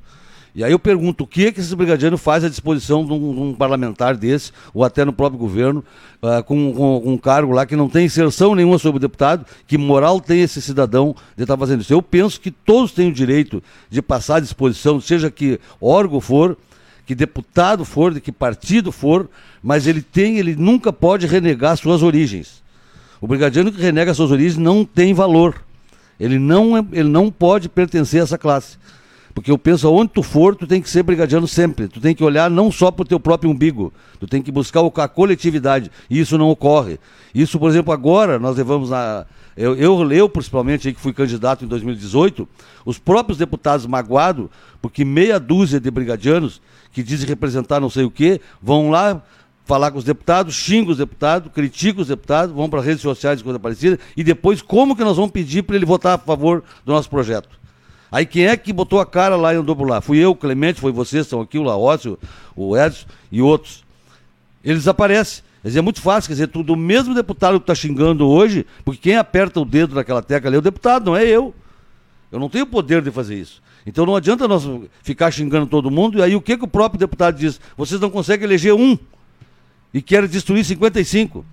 E 0.54 0.64
aí 0.64 0.72
eu 0.72 0.78
pergunto, 0.78 1.22
o 1.22 1.26
que 1.26 1.46
é 1.46 1.52
que 1.52 1.60
esses 1.60 1.72
brigadianos 1.72 2.20
fazem 2.20 2.48
à 2.48 2.50
disposição 2.50 3.06
de 3.06 3.12
um, 3.12 3.34
de 3.34 3.40
um, 3.40 3.54
parlamentar 3.54 4.16
desse, 4.16 4.50
ou 4.74 4.82
até 4.82 5.04
no 5.04 5.12
próprio 5.12 5.38
governo, 5.38 5.84
uh, 6.20 6.42
com, 6.42 6.72
com, 6.72 7.00
com, 7.00 7.12
um 7.12 7.16
cargo 7.18 7.52
lá 7.52 7.64
que 7.64 7.76
não 7.76 7.88
tem 7.88 8.06
inserção 8.06 8.56
nenhuma 8.56 8.76
sobre 8.78 8.96
o 8.96 9.00
deputado, 9.00 9.46
que 9.66 9.78
moral 9.78 10.20
tem 10.20 10.40
esse 10.40 10.60
cidadão 10.60 11.14
de 11.36 11.44
estar 11.44 11.56
fazendo 11.56 11.82
isso? 11.82 11.92
Eu 11.92 12.02
penso 12.02 12.40
que 12.40 12.50
todos 12.50 12.90
têm 12.90 13.08
o 13.08 13.12
direito 13.12 13.62
de 13.88 14.02
passar 14.02 14.36
à 14.36 14.40
disposição, 14.40 15.00
seja 15.00 15.30
que 15.30 15.60
órgão 15.80 16.20
for, 16.20 16.56
que 17.06 17.14
deputado 17.14 17.84
for, 17.84 18.12
de 18.12 18.20
que 18.20 18.32
partido 18.32 18.90
for, 18.90 19.30
mas 19.62 19.86
ele 19.86 20.02
tem, 20.02 20.38
ele 20.38 20.56
nunca 20.56 20.92
pode 20.92 21.26
renegar 21.26 21.76
suas 21.76 22.02
origens. 22.02 22.64
O 23.20 23.28
brigadiano 23.28 23.70
que 23.70 23.80
renega 23.80 24.12
suas 24.12 24.30
origens 24.30 24.56
não 24.56 24.84
tem 24.84 25.14
valor. 25.14 25.67
Ele 26.18 26.38
não, 26.38 26.76
é, 26.76 26.84
ele 26.92 27.08
não 27.08 27.30
pode 27.30 27.68
pertencer 27.68 28.20
a 28.20 28.24
essa 28.24 28.38
classe. 28.38 28.76
Porque 29.34 29.52
eu 29.52 29.58
penso, 29.58 29.86
aonde 29.86 30.10
tu 30.14 30.22
for, 30.22 30.56
tu 30.56 30.66
tem 30.66 30.82
que 30.82 30.90
ser 30.90 31.04
brigadiano 31.04 31.46
sempre. 31.46 31.86
Tu 31.86 32.00
tem 32.00 32.12
que 32.12 32.24
olhar 32.24 32.50
não 32.50 32.72
só 32.72 32.90
para 32.90 33.02
o 33.02 33.06
teu 33.06 33.20
próprio 33.20 33.48
umbigo, 33.48 33.92
tu 34.18 34.26
tem 34.26 34.42
que 34.42 34.50
buscar 34.50 34.80
a 34.80 35.08
coletividade. 35.08 35.92
E 36.10 36.18
isso 36.18 36.36
não 36.36 36.50
ocorre. 36.50 36.98
Isso, 37.32 37.56
por 37.56 37.70
exemplo, 37.70 37.92
agora 37.92 38.38
nós 38.38 38.56
levamos 38.56 38.92
a. 38.92 39.26
Eu, 39.56 39.76
eu, 39.76 40.12
eu 40.12 40.28
principalmente, 40.28 40.92
que 40.92 41.00
fui 41.00 41.12
candidato 41.12 41.64
em 41.64 41.68
2018, 41.68 42.48
os 42.84 42.98
próprios 42.98 43.38
deputados 43.38 43.86
magoados, 43.86 44.48
porque 44.82 45.04
meia 45.04 45.38
dúzia 45.38 45.78
de 45.78 45.90
brigadianos 45.90 46.60
que 46.92 47.02
dizem 47.02 47.28
representar 47.28 47.78
não 47.78 47.90
sei 47.90 48.04
o 48.04 48.10
quê, 48.10 48.40
vão 48.60 48.90
lá 48.90 49.22
falar 49.68 49.90
com 49.90 49.98
os 49.98 50.04
deputados, 50.04 50.54
xingam 50.54 50.92
os 50.92 50.96
deputados, 50.96 51.52
criticam 51.52 52.00
os 52.00 52.08
deputados, 52.08 52.54
vão 52.54 52.70
para 52.70 52.80
as 52.80 52.86
redes 52.86 53.02
sociais 53.02 53.38
e 53.38 53.44
coisa 53.44 53.60
parecida, 53.60 54.00
e 54.16 54.24
depois 54.24 54.62
como 54.62 54.96
que 54.96 55.04
nós 55.04 55.16
vamos 55.16 55.30
pedir 55.30 55.62
para 55.62 55.76
ele 55.76 55.84
votar 55.84 56.14
a 56.14 56.18
favor 56.18 56.64
do 56.86 56.92
nosso 56.92 57.10
projeto? 57.10 57.50
Aí 58.10 58.24
quem 58.24 58.46
é 58.46 58.56
que 58.56 58.72
botou 58.72 58.98
a 58.98 59.04
cara 59.04 59.36
lá 59.36 59.52
e 59.52 59.58
andou 59.58 59.76
por 59.76 59.86
lá? 59.86 60.00
Fui 60.00 60.16
eu, 60.16 60.34
Clemente, 60.34 60.80
foi 60.80 60.90
vocês, 60.90 61.26
estão 61.26 61.42
aqui, 61.42 61.58
o 61.58 61.62
Laócio, 61.62 62.18
o 62.56 62.74
Edson 62.74 63.06
e 63.30 63.42
outros. 63.42 63.84
Eles 64.64 64.78
desaparecem. 64.78 65.44
Quer 65.60 65.68
dizer, 65.68 65.80
é 65.80 65.82
muito 65.82 66.00
fácil, 66.00 66.28
quer 66.28 66.34
dizer, 66.34 66.46
tudo, 66.46 66.72
o 66.72 66.76
mesmo 66.76 67.14
deputado 67.14 67.60
que 67.60 67.64
está 67.64 67.74
xingando 67.74 68.26
hoje, 68.26 68.64
porque 68.86 69.10
quem 69.10 69.16
aperta 69.16 69.60
o 69.60 69.66
dedo 69.66 69.94
naquela 69.94 70.22
tecla 70.22 70.48
ali 70.48 70.56
é 70.56 70.58
o 70.60 70.62
deputado, 70.62 71.04
não 71.04 71.16
é 71.16 71.26
eu. 71.26 71.54
Eu 72.32 72.40
não 72.40 72.48
tenho 72.48 72.66
poder 72.66 73.02
de 73.02 73.10
fazer 73.10 73.34
isso. 73.34 73.62
Então 73.84 74.06
não 74.06 74.16
adianta 74.16 74.48
nós 74.48 74.66
ficar 75.02 75.30
xingando 75.30 75.66
todo 75.66 75.90
mundo, 75.90 76.18
e 76.18 76.22
aí 76.22 76.34
o 76.34 76.40
que, 76.40 76.56
que 76.56 76.64
o 76.64 76.68
próprio 76.68 76.98
deputado 76.98 77.36
diz? 77.36 77.60
Vocês 77.76 78.00
não 78.00 78.08
conseguem 78.08 78.46
eleger 78.46 78.72
um 78.72 78.96
e 79.92 80.02
querem 80.02 80.28
destruir 80.28 80.64
55. 80.64 81.44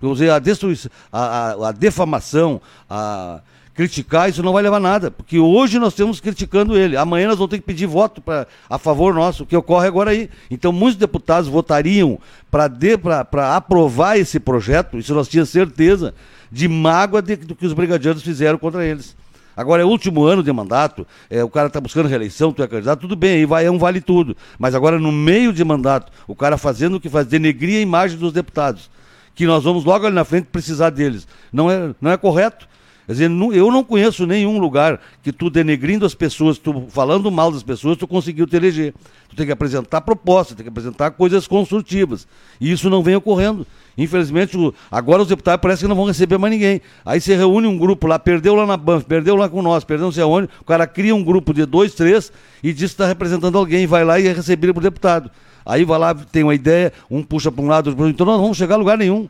Quer 0.00 0.12
dizer, 0.12 0.30
a 0.30 0.38
destruição, 0.38 0.90
a, 1.12 1.20
a, 1.20 1.68
a 1.68 1.72
defamação, 1.72 2.60
a 2.88 3.40
criticar, 3.76 4.30
isso 4.30 4.42
não 4.42 4.54
vai 4.54 4.62
levar 4.62 4.78
a 4.78 4.80
nada, 4.80 5.10
porque 5.10 5.38
hoje 5.38 5.78
nós 5.78 5.92
estamos 5.92 6.18
criticando 6.18 6.78
ele, 6.78 6.96
amanhã 6.96 7.28
nós 7.28 7.36
vamos 7.36 7.50
ter 7.50 7.58
que 7.58 7.66
pedir 7.66 7.86
voto 7.86 8.22
pra, 8.22 8.46
a 8.70 8.78
favor 8.78 9.14
nosso, 9.14 9.42
o 9.42 9.46
que 9.46 9.54
ocorre 9.54 9.86
agora 9.86 10.10
aí. 10.10 10.30
Então, 10.50 10.72
muitos 10.72 10.96
deputados 10.96 11.48
votariam 11.48 12.18
para 12.50 13.54
aprovar 13.54 14.18
esse 14.18 14.40
projeto, 14.40 14.98
isso 14.98 15.14
nós 15.14 15.28
tínhamos 15.28 15.50
certeza, 15.50 16.14
de 16.50 16.66
mágoa 16.68 17.20
de, 17.20 17.36
do 17.36 17.54
que 17.54 17.66
os 17.66 17.74
brigadianos 17.74 18.22
fizeram 18.22 18.58
contra 18.58 18.84
eles. 18.84 19.14
Agora 19.56 19.82
é 19.82 19.84
o 19.84 19.88
último 19.88 20.24
ano 20.24 20.42
de 20.42 20.52
mandato, 20.52 21.06
é, 21.30 21.42
o 21.42 21.48
cara 21.48 21.68
está 21.68 21.80
buscando 21.80 22.08
reeleição, 22.08 22.52
tu 22.52 22.62
é 22.62 22.68
candidato, 22.68 23.00
tudo 23.00 23.16
bem, 23.16 23.36
aí 23.36 23.46
vai, 23.46 23.64
é 23.64 23.70
um 23.70 23.78
vale 23.78 24.02
tudo. 24.02 24.36
Mas 24.58 24.74
agora 24.74 24.98
no 24.98 25.10
meio 25.10 25.52
de 25.52 25.64
mandato, 25.64 26.12
o 26.28 26.34
cara 26.34 26.58
fazendo 26.58 26.96
o 26.96 27.00
que 27.00 27.08
faz, 27.08 27.26
denegrir 27.26 27.78
a 27.78 27.80
imagem 27.80 28.18
dos 28.18 28.32
deputados, 28.32 28.90
que 29.34 29.46
nós 29.46 29.64
vamos 29.64 29.84
logo 29.84 30.06
ali 30.06 30.14
na 30.14 30.24
frente 30.24 30.48
precisar 30.52 30.90
deles. 30.90 31.26
Não 31.50 31.70
é, 31.70 31.94
não 32.00 32.10
é 32.10 32.16
correto. 32.18 32.68
Quer 33.06 33.12
dizer, 33.12 33.30
eu 33.30 33.70
não 33.70 33.84
conheço 33.84 34.26
nenhum 34.26 34.58
lugar 34.58 35.00
que 35.22 35.32
tu 35.32 35.48
denegrindo 35.48 36.04
as 36.04 36.14
pessoas, 36.14 36.58
tu 36.58 36.86
falando 36.88 37.30
mal 37.30 37.52
das 37.52 37.62
pessoas, 37.62 37.96
tu 37.96 38.06
conseguiu 38.06 38.48
te 38.48 38.56
eleger. 38.56 38.92
Tu 39.28 39.36
tem 39.36 39.46
que 39.46 39.52
apresentar 39.52 40.00
propostas, 40.00 40.56
tem 40.56 40.64
que 40.64 40.70
apresentar 40.70 41.12
coisas 41.12 41.46
construtivas. 41.46 42.26
E 42.60 42.70
isso 42.72 42.90
não 42.90 43.04
vem 43.04 43.14
ocorrendo. 43.14 43.64
Infelizmente, 43.96 44.56
agora 44.90 45.22
os 45.22 45.28
deputados 45.28 45.60
parece 45.62 45.82
que 45.82 45.88
não 45.88 45.96
vão 45.96 46.04
receber 46.04 46.36
mais 46.36 46.52
ninguém. 46.52 46.82
Aí 47.04 47.20
você 47.20 47.34
reúne 47.34 47.66
um 47.66 47.78
grupo 47.78 48.06
lá, 48.06 48.18
perdeu 48.18 48.54
lá 48.54 48.66
na 48.66 48.76
Banf, 48.76 49.04
perdeu 49.04 49.36
lá 49.36 49.48
com 49.48 49.62
nós, 49.62 49.84
perdeu 49.84 50.06
não 50.06 50.12
sei 50.12 50.22
aonde, 50.22 50.48
o 50.60 50.64
cara 50.64 50.86
cria 50.86 51.14
um 51.14 51.24
grupo 51.24 51.54
de 51.54 51.64
dois, 51.64 51.94
três 51.94 52.30
e 52.62 52.72
diz 52.72 52.90
que 52.90 52.94
está 52.94 53.06
representando 53.06 53.56
alguém, 53.56 53.86
vai 53.86 54.04
lá 54.04 54.20
e 54.20 54.26
é 54.26 54.32
recebido 54.32 54.74
por 54.74 54.82
deputado. 54.82 55.30
Aí 55.64 55.84
vai 55.84 55.98
lá, 55.98 56.14
tem 56.14 56.42
uma 56.42 56.54
ideia, 56.54 56.92
um 57.10 57.22
puxa 57.22 57.50
para 57.50 57.62
um 57.62 57.68
lado, 57.68 57.86
outro 57.86 57.96
para 57.96 58.06
outro. 58.06 58.14
Então 58.14 58.26
nós 58.26 58.36
não 58.36 58.42
vamos 58.42 58.58
chegar 58.58 58.74
a 58.74 58.78
lugar 58.78 58.98
nenhum. 58.98 59.28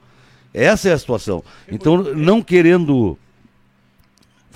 Essa 0.52 0.88
é 0.88 0.92
a 0.92 0.98
situação. 0.98 1.44
Então, 1.68 1.98
não 2.14 2.42
querendo 2.42 3.18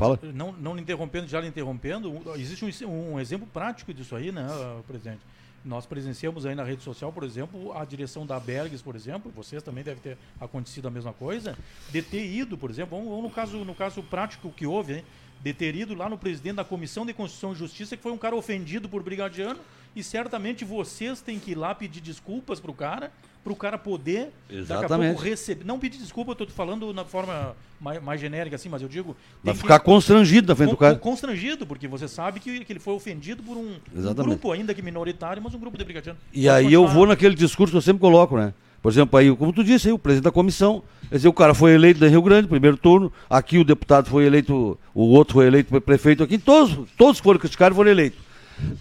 Fala. 0.00 0.18
Não, 0.34 0.50
não 0.52 0.78
interrompendo, 0.78 1.28
já 1.28 1.38
lhe 1.42 1.48
interrompendo, 1.48 2.22
existe 2.36 2.64
um, 2.86 3.12
um, 3.12 3.20
exemplo 3.20 3.46
prático 3.52 3.92
disso 3.92 4.16
aí, 4.16 4.32
né, 4.32 4.46
presidente? 4.88 5.20
Nós 5.62 5.84
presenciamos 5.84 6.46
aí 6.46 6.54
na 6.54 6.64
rede 6.64 6.82
social, 6.82 7.12
por 7.12 7.22
exemplo, 7.22 7.76
a 7.76 7.84
direção 7.84 8.24
da 8.24 8.40
Bergs, 8.40 8.82
por 8.82 8.96
exemplo, 8.96 9.30
vocês 9.34 9.62
também 9.62 9.84
devem 9.84 10.02
ter 10.02 10.18
acontecido 10.40 10.88
a 10.88 10.90
mesma 10.90 11.12
coisa, 11.12 11.56
de 11.90 12.00
ter 12.00 12.24
ido, 12.24 12.56
por 12.56 12.70
exemplo, 12.70 12.96
vamos, 12.96 13.10
vamos 13.10 13.24
no, 13.24 13.30
caso, 13.30 13.64
no 13.64 13.74
caso 13.74 14.02
prático 14.02 14.50
que 14.50 14.66
houve, 14.66 14.94
hein, 14.94 15.04
de 15.42 15.52
ter 15.52 15.74
ido 15.74 15.94
lá 15.94 16.08
no 16.08 16.16
presidente 16.16 16.56
da 16.56 16.64
Comissão 16.64 17.04
de 17.04 17.12
Constituição 17.12 17.52
e 17.52 17.56
Justiça, 17.56 17.94
que 17.94 18.02
foi 18.02 18.12
um 18.12 18.18
cara 18.18 18.34
ofendido 18.34 18.88
por 18.88 19.02
brigadiano, 19.02 19.60
e 19.94 20.02
certamente 20.02 20.64
vocês 20.64 21.20
têm 21.20 21.38
que 21.38 21.50
ir 21.50 21.56
lá 21.56 21.74
pedir 21.74 22.00
desculpas 22.00 22.58
pro 22.58 22.72
cara, 22.72 23.12
pro 23.42 23.56
cara 23.56 23.78
poder 23.78 24.30
Exatamente. 24.50 24.88
daqui 24.88 24.92
a 25.04 25.08
pouco 25.12 25.22
receber. 25.22 25.64
Não 25.64 25.78
pedir 25.78 25.98
desculpa, 25.98 26.36
eu 26.38 26.46
te 26.46 26.52
falando 26.52 26.92
na 26.92 27.04
forma 27.04 27.54
mais, 27.80 28.02
mais 28.02 28.20
genérica 28.20 28.56
assim, 28.56 28.68
mas 28.68 28.82
eu 28.82 28.88
digo. 28.88 29.16
Vai 29.42 29.52
tem 29.52 29.54
que- 29.54 29.60
ficar 29.60 29.78
constrangido 29.80 30.48
na 30.48 30.54
frente 30.54 30.70
do 30.70 30.76
cara. 30.76 30.96
Constrangido, 30.96 31.66
porque 31.66 31.88
você 31.88 32.06
sabe 32.06 32.38
que, 32.40 32.64
que 32.64 32.72
ele 32.72 32.80
foi 32.80 32.94
ofendido 32.94 33.42
por 33.42 33.56
um, 33.56 33.76
um 33.94 34.14
grupo, 34.14 34.52
ainda 34.52 34.74
que 34.74 34.82
minoritário, 34.82 35.42
mas 35.42 35.54
um 35.54 35.58
grupo 35.58 35.78
de 35.78 35.84
brigadianos. 35.84 36.20
E 36.32 36.44
Pode 36.44 36.48
aí 36.48 36.64
eu 36.72 36.80
continuar. 36.82 36.94
vou 36.94 37.06
naquele 37.06 37.34
discurso 37.34 37.70
que 37.72 37.76
eu 37.78 37.82
sempre 37.82 38.00
coloco, 38.00 38.36
né? 38.36 38.52
Por 38.82 38.90
exemplo, 38.90 39.18
aí, 39.18 39.34
como 39.36 39.52
tu 39.52 39.62
disse 39.62 39.88
aí, 39.88 39.92
o 39.92 39.98
presidente 39.98 40.24
da 40.24 40.30
comissão, 40.32 40.82
quer 41.10 41.16
dizer, 41.16 41.28
o 41.28 41.34
cara 41.34 41.52
foi 41.52 41.72
eleito 41.72 42.02
em 42.02 42.08
Rio 42.08 42.22
Grande, 42.22 42.48
primeiro 42.48 42.78
turno, 42.78 43.12
aqui 43.28 43.58
o 43.58 43.64
deputado 43.64 44.08
foi 44.08 44.24
eleito, 44.24 44.78
o 44.94 45.02
outro 45.02 45.34
foi 45.34 45.46
eleito 45.46 45.78
prefeito 45.82 46.22
aqui, 46.22 46.38
todos, 46.38 46.78
todos 46.96 47.18
que 47.20 47.24
foram 47.24 47.38
criticados 47.38 47.76
foram 47.76 47.90
eleitos. 47.90 48.18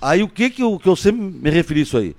Aí 0.02 0.24
o 0.24 0.28
que 0.30 0.50
que 0.50 0.64
eu, 0.64 0.80
que 0.80 0.88
eu 0.88 0.96
sempre 0.96 1.22
me 1.22 1.50
referi 1.50 1.82
isso 1.82 1.98
aí? 1.98 2.16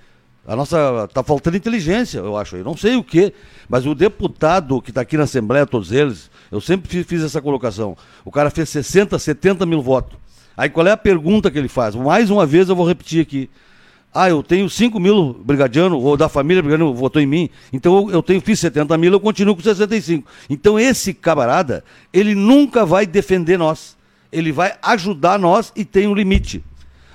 A 0.50 0.56
nossa, 0.56 1.06
tá 1.14 1.22
faltando 1.22 1.56
inteligência, 1.56 2.18
eu 2.18 2.36
acho, 2.36 2.56
eu 2.56 2.64
não 2.64 2.76
sei 2.76 2.96
o 2.96 3.04
que, 3.04 3.32
mas 3.68 3.86
o 3.86 3.94
deputado 3.94 4.82
que 4.82 4.90
está 4.90 5.02
aqui 5.02 5.16
na 5.16 5.22
Assembleia, 5.22 5.64
todos 5.64 5.92
eles, 5.92 6.28
eu 6.50 6.60
sempre 6.60 6.90
fi- 6.90 7.04
fiz 7.04 7.22
essa 7.22 7.40
colocação, 7.40 7.96
o 8.24 8.32
cara 8.32 8.50
fez 8.50 8.68
60, 8.68 9.16
70 9.16 9.64
mil 9.64 9.80
votos. 9.80 10.18
Aí 10.56 10.68
qual 10.68 10.84
é 10.88 10.90
a 10.90 10.96
pergunta 10.96 11.52
que 11.52 11.56
ele 11.56 11.68
faz? 11.68 11.94
Mais 11.94 12.30
uma 12.30 12.44
vez 12.44 12.68
eu 12.68 12.74
vou 12.74 12.84
repetir 12.84 13.22
aqui. 13.22 13.48
Ah, 14.12 14.28
eu 14.28 14.42
tenho 14.42 14.68
5 14.68 14.98
mil 14.98 15.34
brigadianos, 15.34 16.02
ou 16.02 16.16
da 16.16 16.28
família 16.28 16.60
brigadiano 16.60 16.92
votou 16.92 17.22
em 17.22 17.26
mim, 17.26 17.48
então 17.72 18.10
eu 18.10 18.20
tenho, 18.20 18.40
fiz 18.40 18.58
70 18.58 18.98
mil, 18.98 19.12
eu 19.12 19.20
continuo 19.20 19.54
com 19.54 19.62
65. 19.62 20.28
Então 20.50 20.76
esse 20.80 21.14
camarada, 21.14 21.84
ele 22.12 22.34
nunca 22.34 22.84
vai 22.84 23.06
defender 23.06 23.56
nós. 23.56 23.96
Ele 24.32 24.50
vai 24.50 24.74
ajudar 24.82 25.38
nós 25.38 25.72
e 25.76 25.84
tem 25.84 26.08
um 26.08 26.14
limite. 26.14 26.60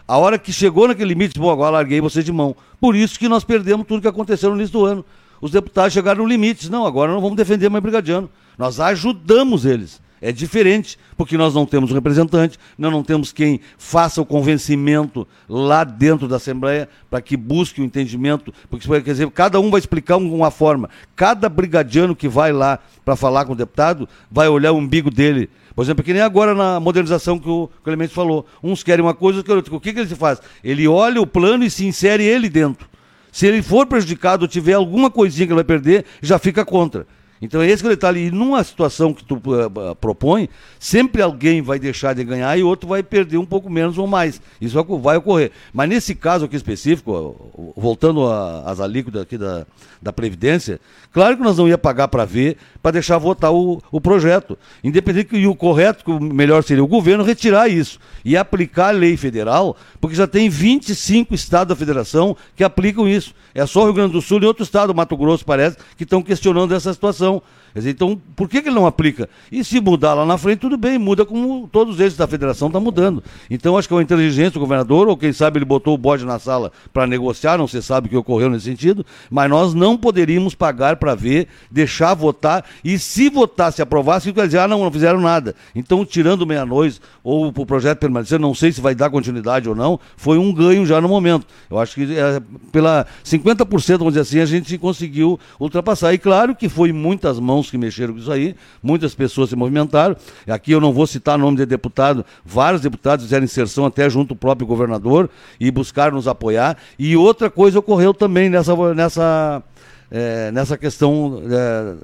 A 0.07 0.17
hora 0.17 0.37
que 0.37 0.53
chegou 0.53 0.87
naquele 0.87 1.09
limite, 1.09 1.39
bom, 1.39 1.49
agora 1.49 1.71
larguei 1.71 1.99
você 1.99 2.21
de 2.21 2.31
mão. 2.31 2.55
Por 2.79 2.95
isso 2.95 3.17
que 3.17 3.27
nós 3.27 3.43
perdemos 3.43 3.87
tudo 3.87 4.01
que 4.01 4.07
aconteceu 4.07 4.51
no 4.51 4.55
início 4.55 4.73
do 4.73 4.85
ano. 4.85 5.03
Os 5.41 5.51
deputados 5.51 5.93
chegaram 5.93 6.23
no 6.23 6.29
limite. 6.29 6.69
Não, 6.69 6.85
agora 6.85 7.11
não 7.11 7.21
vamos 7.21 7.35
defender 7.35 7.69
mais 7.69 7.81
brigadiano. 7.81 8.29
Nós 8.57 8.79
ajudamos 8.79 9.65
eles. 9.65 9.99
É 10.21 10.31
diferente, 10.31 10.97
porque 11.17 11.37
nós 11.37 11.53
não 11.53 11.65
temos 11.65 11.91
um 11.91 11.93
representante, 11.93 12.57
nós 12.77 12.91
não 12.91 13.03
temos 13.03 13.31
quem 13.31 13.59
faça 13.77 14.21
o 14.21 14.25
convencimento 14.25 15.27
lá 15.47 15.83
dentro 15.83 16.27
da 16.27 16.37
Assembleia 16.37 16.89
para 17.09 17.21
que 17.21 17.35
busque 17.37 17.81
o 17.81 17.83
entendimento, 17.83 18.53
porque 18.69 18.87
quer 18.87 19.01
dizer, 19.01 19.29
cada 19.31 19.59
um 19.59 19.69
vai 19.69 19.79
explicar 19.79 20.17
um- 20.17 20.33
uma 20.33 20.49
forma. 20.49 20.89
Cada 21.15 21.49
brigadiano 21.49 22.15
que 22.15 22.27
vai 22.27 22.51
lá 22.51 22.79
para 23.03 23.15
falar 23.15 23.45
com 23.45 23.53
o 23.53 23.55
deputado 23.55 24.07
vai 24.31 24.47
olhar 24.47 24.71
o 24.71 24.77
umbigo 24.77 25.11
dele. 25.11 25.49
Por 25.75 25.83
exemplo, 25.83 26.03
que 26.03 26.13
nem 26.13 26.21
agora 26.21 26.55
na 26.55 26.79
modernização 26.79 27.37
que 27.37 27.49
o 27.49 27.69
Clemente 27.83 28.13
falou. 28.13 28.45
Uns 28.63 28.81
querem 28.81 29.03
uma 29.03 29.13
coisa, 29.13 29.39
outros 29.39 29.47
querem 29.47 29.57
outra. 29.57 29.75
O 29.75 29.79
que, 29.81 29.91
que 29.93 29.99
ele 29.99 30.15
faz? 30.15 30.41
Ele 30.63 30.87
olha 30.87 31.21
o 31.21 31.27
plano 31.27 31.65
e 31.65 31.69
se 31.69 31.85
insere 31.85 32.23
ele 32.23 32.47
dentro. 32.49 32.87
Se 33.29 33.45
ele 33.45 33.61
for 33.61 33.85
prejudicado 33.85 34.43
ou 34.43 34.47
tiver 34.47 34.73
alguma 34.73 35.11
coisinha 35.11 35.45
que 35.45 35.51
ele 35.51 35.57
vai 35.57 35.65
perder, 35.65 36.05
já 36.21 36.39
fica 36.39 36.63
contra. 36.63 37.05
Então 37.41 37.61
é 37.61 37.67
esse 37.67 37.83
que 37.83 38.05
ali. 38.05 38.27
E 38.27 38.31
numa 38.31 38.63
situação 38.63 39.13
que 39.13 39.23
tu 39.23 39.35
eh, 39.35 39.95
propõe, 39.99 40.49
sempre 40.79 41.21
alguém 41.21 41.61
vai 41.61 41.77
deixar 41.77 42.13
de 42.13 42.23
ganhar 42.23 42.57
e 42.57 42.63
outro 42.63 42.87
vai 42.87 43.03
perder 43.03 43.37
um 43.37 43.45
pouco 43.45 43.69
menos 43.69 43.97
ou 43.97 44.07
mais. 44.07 44.41
Isso 44.59 44.75
vai- 44.81 44.99
vai 44.99 45.17
ocorrer. 45.17 45.51
Mas 45.73 45.89
nesse 45.89 46.15
caso 46.15 46.45
aqui 46.45 46.55
específico, 46.55 47.73
voltando 47.75 48.25
às 48.65 48.79
alíquotas 48.79 49.21
aqui 49.21 49.37
da, 49.37 49.65
da 50.01 50.13
Previdência, 50.13 50.79
claro 51.11 51.35
que 51.37 51.43
nós 51.43 51.57
não 51.57 51.67
ia 51.67 51.77
pagar 51.77 52.07
para 52.07 52.23
ver, 52.25 52.57
para 52.81 52.91
deixar 52.91 53.17
votar 53.17 53.51
o, 53.53 53.81
o 53.91 53.99
projeto. 53.99 54.57
Independente 54.83 55.29
que 55.29 55.47
o 55.47 55.55
correto, 55.55 56.05
que 56.05 56.11
o 56.11 56.19
melhor 56.19 56.63
seria 56.63 56.83
o 56.83 56.87
governo 56.87 57.23
retirar 57.23 57.67
isso 57.67 57.99
e 58.23 58.37
aplicar 58.37 58.87
a 58.89 58.91
lei 58.91 59.17
federal, 59.17 59.75
porque 59.99 60.15
já 60.15 60.27
tem 60.27 60.49
25 60.49 61.33
estados 61.35 61.69
da 61.69 61.75
federação 61.75 62.35
que 62.55 62.63
aplicam 62.63 63.07
isso. 63.07 63.33
É 63.53 63.65
só 63.65 63.81
o 63.81 63.85
Rio 63.85 63.93
Grande 63.93 64.13
do 64.13 64.21
Sul 64.21 64.41
e 64.41 64.45
outro 64.45 64.63
estado, 64.63 64.93
Mato 64.93 65.15
Grosso, 65.15 65.45
parece, 65.45 65.77
que 65.97 66.03
estão 66.03 66.21
questionando 66.21 66.73
essa 66.75 66.93
situação. 66.93 67.24
Quer 67.25 67.41
dizer, 67.79 67.91
então, 67.91 68.19
por 68.35 68.47
que, 68.47 68.61
que 68.61 68.69
ele 68.69 68.75
não 68.75 68.85
aplica? 68.85 69.29
E 69.51 69.63
se 69.63 69.81
mudar 69.81 70.13
lá 70.13 70.25
na 70.25 70.37
frente, 70.37 70.59
tudo 70.59 70.77
bem, 70.77 70.97
muda 70.97 71.25
como 71.25 71.67
todos 71.71 71.99
eles 71.99 72.15
da 72.15 72.25
federação 72.25 72.67
estão 72.67 72.79
mudando. 72.79 73.23
Então, 73.49 73.77
acho 73.77 73.87
que 73.87 73.93
é 73.93 73.97
uma 73.97 74.03
inteligência 74.03 74.51
do 74.51 74.59
governador, 74.59 75.07
ou 75.07 75.17
quem 75.17 75.33
sabe 75.33 75.57
ele 75.57 75.65
botou 75.65 75.93
o 75.93 75.97
bode 75.97 76.25
na 76.25 76.39
sala 76.39 76.71
para 76.93 77.05
negociar, 77.05 77.57
não 77.57 77.67
se 77.67 77.81
sabe 77.81 78.07
o 78.07 78.09
que 78.09 78.17
ocorreu 78.17 78.49
nesse 78.49 78.65
sentido, 78.65 79.05
mas 79.29 79.49
nós 79.49 79.73
não 79.73 79.97
poderíamos 79.97 80.55
pagar 80.55 80.95
para 80.95 81.13
ver, 81.15 81.47
deixar 81.69 82.13
votar, 82.13 82.63
e 82.83 82.97
se 82.97 83.29
votar, 83.29 83.73
se 83.73 83.81
aprovasse, 83.81 84.31
quer 84.31 84.45
dizer, 84.45 84.59
ah, 84.59 84.67
não, 84.67 84.83
não 84.83 84.91
fizeram 84.91 85.19
nada. 85.19 85.53
Então, 85.75 86.05
tirando 86.05 86.45
meia-noite, 86.45 87.01
ou 87.23 87.47
o 87.47 87.65
projeto 87.65 87.99
permanecer, 87.99 88.39
não 88.39 88.53
sei 88.53 88.71
se 88.71 88.79
vai 88.79 88.95
dar 88.95 89.09
continuidade 89.09 89.67
ou 89.67 89.75
não, 89.75 89.99
foi 90.15 90.37
um 90.37 90.53
ganho 90.53 90.85
já 90.85 91.01
no 91.01 91.09
momento. 91.09 91.45
Eu 91.69 91.77
acho 91.77 91.95
que 91.95 92.15
é, 92.15 92.41
pela 92.71 93.05
50%, 93.23 93.97
vamos 93.97 94.13
dizer 94.13 94.21
assim, 94.21 94.39
a 94.39 94.45
gente 94.45 94.77
conseguiu 94.77 95.39
ultrapassar. 95.59 96.13
E 96.13 96.17
claro 96.17 96.55
que 96.55 96.69
foi 96.69 96.91
muitas 96.91 97.39
mãos 97.39 97.64
que 97.69 97.77
mexeram 97.77 98.13
com 98.13 98.19
isso 98.19 98.31
aí, 98.31 98.55
muitas 98.81 99.13
pessoas 99.13 99.49
se 99.49 99.55
movimentaram. 99.55 100.15
Aqui 100.47 100.71
eu 100.71 100.81
não 100.81 100.93
vou 100.93 101.07
citar 101.07 101.37
nome 101.37 101.57
de 101.57 101.65
deputado, 101.65 102.25
vários 102.43 102.81
deputados 102.81 103.25
fizeram 103.25 103.43
inserção 103.43 103.85
até 103.85 104.09
junto 104.09 104.33
ao 104.33 104.37
próprio 104.37 104.67
governador 104.67 105.29
e 105.59 105.69
buscaram 105.71 106.15
nos 106.15 106.27
apoiar. 106.27 106.77
E 106.97 107.15
outra 107.15 107.49
coisa 107.49 107.79
ocorreu 107.79 108.13
também 108.13 108.49
nessa, 108.49 108.75
nessa, 108.93 109.63
eh, 110.11 110.51
nessa 110.51 110.77
questão. 110.77 111.41
eh, 111.49 111.95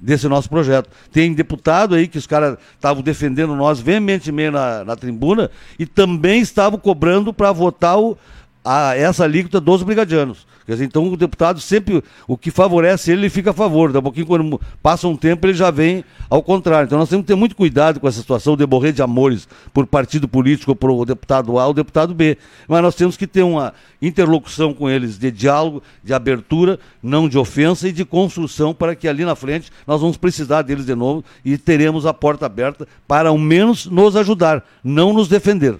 desse 0.00 0.28
nosso 0.28 0.48
projeto. 0.48 0.88
Tem 1.12 1.32
deputado 1.32 1.94
aí 1.94 2.06
que 2.06 2.18
os 2.18 2.26
caras 2.26 2.56
estavam 2.74 3.02
defendendo 3.02 3.56
nós 3.56 3.80
veementemente 3.80 4.52
na, 4.52 4.84
na 4.84 4.96
tribuna 4.96 5.50
e 5.78 5.86
também 5.86 6.40
estavam 6.40 6.78
cobrando 6.78 7.32
para 7.32 7.52
votar 7.52 7.98
o, 7.98 8.16
a, 8.64 8.96
essa 8.96 9.24
alíquota 9.24 9.60
dos 9.60 9.82
brigadianos. 9.82 10.46
Quer 10.68 10.74
dizer, 10.74 10.84
então 10.84 11.10
o 11.10 11.16
deputado 11.16 11.62
sempre, 11.62 12.04
o 12.26 12.36
que 12.36 12.50
favorece 12.50 13.10
ele, 13.10 13.22
ele 13.22 13.30
fica 13.30 13.52
a 13.52 13.54
favor. 13.54 13.88
Daqui 13.88 14.00
a 14.00 14.02
pouquinho, 14.02 14.26
quando 14.26 14.60
passa 14.82 15.08
um 15.08 15.16
tempo, 15.16 15.46
ele 15.46 15.54
já 15.54 15.70
vem 15.70 16.04
ao 16.28 16.42
contrário. 16.42 16.84
Então 16.84 16.98
nós 16.98 17.08
temos 17.08 17.22
que 17.22 17.28
ter 17.28 17.36
muito 17.36 17.56
cuidado 17.56 17.98
com 17.98 18.06
essa 18.06 18.20
situação 18.20 18.54
de 18.54 18.66
morrer 18.66 18.92
de 18.92 19.00
amores 19.00 19.48
por 19.72 19.86
partido 19.86 20.28
político, 20.28 20.76
por 20.76 21.06
deputado 21.06 21.58
A 21.58 21.66
ou 21.66 21.72
deputado 21.72 22.14
B. 22.14 22.36
Mas 22.68 22.82
nós 22.82 22.94
temos 22.94 23.16
que 23.16 23.26
ter 23.26 23.42
uma 23.44 23.72
interlocução 24.02 24.74
com 24.74 24.90
eles 24.90 25.18
de 25.18 25.30
diálogo, 25.30 25.82
de 26.04 26.12
abertura, 26.12 26.78
não 27.02 27.30
de 27.30 27.38
ofensa 27.38 27.88
e 27.88 27.92
de 27.92 28.04
construção 28.04 28.74
para 28.74 28.94
que 28.94 29.08
ali 29.08 29.24
na 29.24 29.34
frente 29.34 29.72
nós 29.86 30.02
vamos 30.02 30.18
precisar 30.18 30.60
deles 30.60 30.84
de 30.84 30.94
novo 30.94 31.24
e 31.42 31.56
teremos 31.56 32.04
a 32.04 32.12
porta 32.12 32.44
aberta 32.44 32.86
para 33.06 33.30
ao 33.30 33.38
menos 33.38 33.86
nos 33.86 34.16
ajudar, 34.16 34.62
não 34.84 35.14
nos 35.14 35.28
defender. 35.28 35.78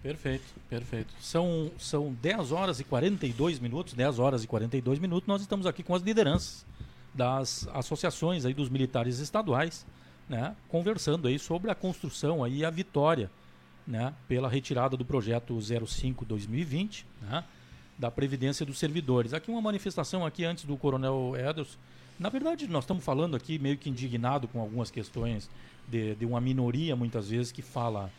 Perfeito, 0.00 0.44
perfeito. 0.68 1.14
São, 1.20 1.70
são 1.78 2.12
10 2.20 2.52
horas 2.52 2.80
e 2.80 2.84
42 2.84 3.58
minutos, 3.58 3.94
10 3.94 4.18
horas 4.18 4.44
e 4.44 4.46
42 4.46 4.98
minutos, 4.98 5.26
nós 5.26 5.40
estamos 5.40 5.66
aqui 5.66 5.82
com 5.82 5.94
as 5.94 6.02
lideranças 6.02 6.66
das 7.14 7.68
associações 7.72 8.44
aí 8.44 8.54
dos 8.54 8.68
militares 8.68 9.18
estaduais, 9.18 9.86
né, 10.28 10.54
conversando 10.68 11.26
aí 11.26 11.38
sobre 11.38 11.70
a 11.70 11.74
construção 11.74 12.44
aí 12.44 12.64
a 12.64 12.70
vitória, 12.70 13.30
né, 13.86 14.12
pela 14.28 14.48
retirada 14.48 14.96
do 14.96 15.04
projeto 15.04 15.58
05/2020, 15.58 17.04
né, 17.22 17.42
da 17.98 18.10
previdência 18.10 18.64
dos 18.64 18.78
servidores. 18.78 19.32
Aqui 19.32 19.50
uma 19.50 19.60
manifestação 19.60 20.24
aqui 20.24 20.44
antes 20.44 20.64
do 20.64 20.76
Coronel 20.76 21.34
Ederson. 21.34 21.78
Na 22.18 22.28
verdade, 22.28 22.68
nós 22.68 22.84
estamos 22.84 23.04
falando 23.04 23.36
aqui 23.36 23.58
meio 23.58 23.78
que 23.78 23.88
indignado 23.88 24.46
com 24.46 24.60
algumas 24.60 24.90
questões 24.90 25.48
de, 25.88 26.14
de 26.14 26.26
uma 26.26 26.40
minoria 26.40 26.94
muitas 26.94 27.30
vezes 27.30 27.50
que 27.50 27.62
fala 27.62 28.10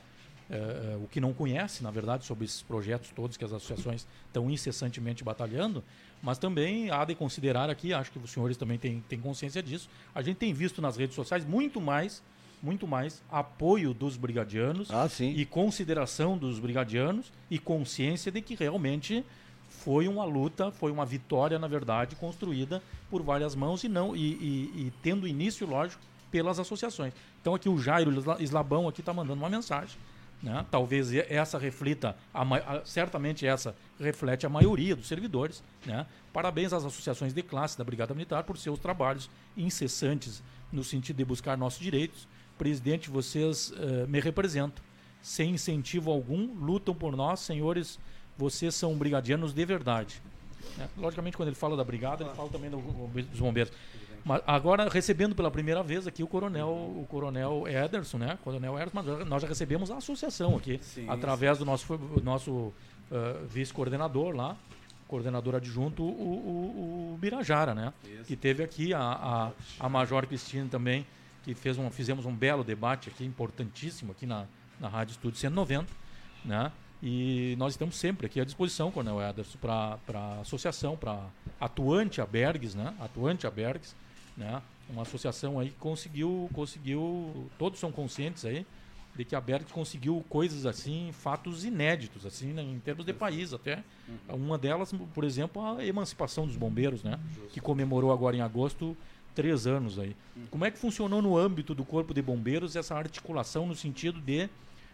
eh, 0.50 0.98
o 1.04 1.08
que 1.08 1.20
não 1.22 1.34
conhece, 1.34 1.84
na 1.84 1.92
verdade, 1.92 2.26
sobre 2.26 2.46
esses 2.46 2.62
projetos 2.62 3.10
todos 3.16 3.38
que 3.38 3.46
as 3.46 3.54
associações 3.54 4.08
estão 4.28 4.50
incessantemente 4.50 5.24
batalhando, 5.24 5.84
mas 6.22 6.38
também 6.38 6.90
há 6.92 7.06
de 7.06 7.16
considerar 7.16 7.70
aqui, 7.70 7.94
acho 7.94 8.12
que 8.12 8.20
os 8.20 8.32
senhores 8.32 8.58
também 8.58 8.78
têm, 8.78 9.02
têm 9.08 9.20
consciência 9.20 9.62
disso, 9.62 9.90
a 10.14 10.22
gente 10.22 10.38
tem 10.38 10.54
visto 10.54 10.82
nas 10.82 10.98
redes 10.98 11.16
sociais 11.16 11.46
muito 11.46 11.80
mais, 11.80 12.22
muito 12.62 12.88
mais 12.88 13.22
apoio 13.32 13.94
dos 13.94 14.18
brigadianos 14.18 14.92
Ah, 14.92 15.08
e 15.40 15.46
consideração 15.46 16.38
dos 16.38 16.60
brigadianos 16.60 17.32
e 17.50 17.58
consciência 17.60 18.32
de 18.32 18.42
que 18.42 18.56
realmente 18.56 19.24
foi 19.70 20.08
uma 20.08 20.26
luta, 20.26 20.72
foi 20.72 20.92
uma 20.92 21.06
vitória, 21.06 21.60
na 21.60 21.68
verdade, 21.68 22.16
construída 22.16 22.82
por 23.10 23.22
várias 23.22 23.54
mãos 23.56 23.84
e 23.84 23.88
não 23.88 24.16
e, 24.16 24.20
e- 24.34 24.72
e 24.88 24.94
tendo 25.04 25.28
início, 25.28 25.66
lógico, 25.68 26.02
pelas 26.32 26.60
associações. 26.60 27.14
Então 27.40 27.56
aqui 27.56 27.70
o 27.70 27.78
Jairo 27.80 28.12
Islabão 28.40 28.88
aqui 28.88 29.02
está 29.02 29.14
mandando 29.14 29.40
uma 29.42 29.50
mensagem. 29.50 29.96
Né? 30.42 30.66
Talvez 30.72 31.14
essa 31.14 31.58
reflita, 31.58 32.16
a 32.34 32.42
a- 32.44 32.82
certamente 32.86 33.46
essa 33.46 33.76
reflete 34.00 34.46
a 34.46 34.50
maioria 34.50 34.96
dos 34.96 35.08
servidores. 35.08 35.62
Né? 35.86 36.06
Parabéns 36.32 36.72
às 36.72 36.86
associações 36.86 37.34
de 37.34 37.42
classe 37.44 37.78
da 37.78 37.84
Brigada 37.84 38.14
Militar 38.14 38.44
por 38.44 38.58
seus 38.58 38.80
trabalhos 38.80 39.30
incessantes 39.58 40.42
no 40.72 40.84
sentido 40.84 41.18
de 41.18 41.26
buscar 41.26 41.58
nossos 41.58 41.80
direitos. 41.80 42.28
Presidente, 42.58 43.10
vocês 43.10 43.74
eh, 43.78 44.06
me 44.08 44.20
representam. 44.20 44.84
Sem 45.22 45.52
incentivo 45.56 46.10
algum, 46.12 46.54
lutam 46.56 46.96
por 46.96 47.16
nós, 47.16 47.42
senhores. 47.42 48.00
Vocês 48.38 48.74
são 48.76 48.96
brigadianos 48.98 49.54
de 49.54 49.66
verdade. 49.66 50.22
né? 50.78 50.88
Logicamente, 50.98 51.36
quando 51.36 51.50
ele 51.50 51.56
fala 51.58 51.76
da 51.76 51.84
brigada, 51.84 52.24
ele 52.24 52.34
fala 52.34 52.48
também 52.50 52.70
do- 52.70 52.78
dos 53.24 53.40
bombeiros. 53.40 53.74
Mas 54.24 54.42
agora, 54.46 54.90
recebendo 54.90 55.36
pela 55.36 55.50
primeira 55.50 55.82
vez 55.82 56.08
aqui 56.08 56.24
o 56.24 56.28
coronel, 56.28 56.70
o 56.70 57.06
coronel 57.10 57.66
Ederson, 57.68 58.18
né? 58.18 58.38
Coronel 58.44 58.78
Ederson, 58.78 58.92
mas 58.94 59.28
nós 59.28 59.42
já 59.42 59.48
recebemos 59.48 59.90
a 59.92 59.98
associação 59.98 60.56
aqui, 60.56 60.80
através 61.08 61.58
do 61.58 61.66
nosso, 61.66 61.98
nosso 62.24 62.52
uh, 62.52 62.74
vice-coordenador 63.48 64.36
lá, 64.36 64.58
coordenador 65.08 65.56
adjunto, 65.56 66.04
o, 66.04 66.06
o, 66.06 67.14
o 67.14 67.18
Birajara, 67.18 67.74
né? 67.74 67.94
Isso. 68.04 68.26
Que 68.26 68.36
teve 68.36 68.64
aqui 68.64 68.94
a, 68.94 69.02
a, 69.02 69.52
a 69.80 69.90
Major 69.90 70.26
Cristina 70.28 70.68
também, 70.70 71.06
que 71.44 71.56
fez 71.56 71.78
um, 71.78 71.90
fizemos 71.90 72.26
um 72.26 72.36
belo 72.36 72.64
debate 72.64 73.10
aqui, 73.10 73.26
importantíssimo, 73.26 74.12
aqui 74.12 74.26
na, 74.26 74.46
na 74.80 74.88
Rádio 74.88 75.14
Estúdio 75.14 75.40
190, 75.40 75.88
né? 76.46 76.72
E 77.02 77.56
nós 77.58 77.74
estamos 77.74 77.96
sempre 77.96 78.26
aqui 78.26 78.42
à 78.42 78.46
disposição, 78.46 78.92
Coronel 78.92 79.22
Ederson, 79.22 79.58
para 79.58 79.98
a 80.14 80.42
associação, 80.42 80.98
para 80.98 81.26
atuante 81.60 82.22
Abergues, 82.22 82.76
né? 82.76 82.94
Atuante 83.00 83.48
Abergues, 83.48 83.96
né? 84.40 84.62
Uma 84.90 85.04
associação 85.04 85.60
aí 85.60 85.70
que 85.70 85.76
conseguiu, 85.76 86.50
conseguiu, 86.54 87.48
todos 87.60 87.80
são 87.80 87.92
conscientes 87.92 88.46
aí, 88.46 88.66
de 89.16 89.26
que 89.26 89.36
a 89.36 89.42
Berg 89.42 89.66
conseguiu 89.72 90.24
coisas 90.30 90.66
assim, 90.66 91.12
fatos 91.12 91.66
inéditos, 91.66 92.26
assim, 92.26 92.54
né, 92.54 92.64
em 92.64 92.80
termos 92.80 93.06
de 93.06 93.14
país 93.14 93.54
até. 93.54 93.84
Uhum. 94.08 94.36
Uma 94.36 94.58
delas, 94.58 94.94
por 95.14 95.24
exemplo, 95.24 95.64
a 95.64 95.86
emancipação 95.86 96.48
dos 96.48 96.56
bombeiros, 96.56 97.04
né? 97.04 97.20
Justo. 97.36 97.50
Que 97.50 97.60
comemorou 97.60 98.12
agora 98.14 98.36
em 98.36 98.42
agosto 98.42 98.96
três 99.36 99.68
anos 99.68 100.00
aí. 100.00 100.16
Uhum. 100.36 100.46
Como 100.50 100.66
é 100.66 100.72
que 100.72 100.80
funcionou 100.80 101.22
no 101.22 101.38
âmbito 101.38 101.76
do 101.76 101.84
Corpo 101.84 102.14
de 102.14 102.22
Bombeiros 102.22 102.76
essa 102.76 102.96
articulação 102.96 103.68
no 103.68 103.76
sentido 103.76 104.20
de 104.22 104.50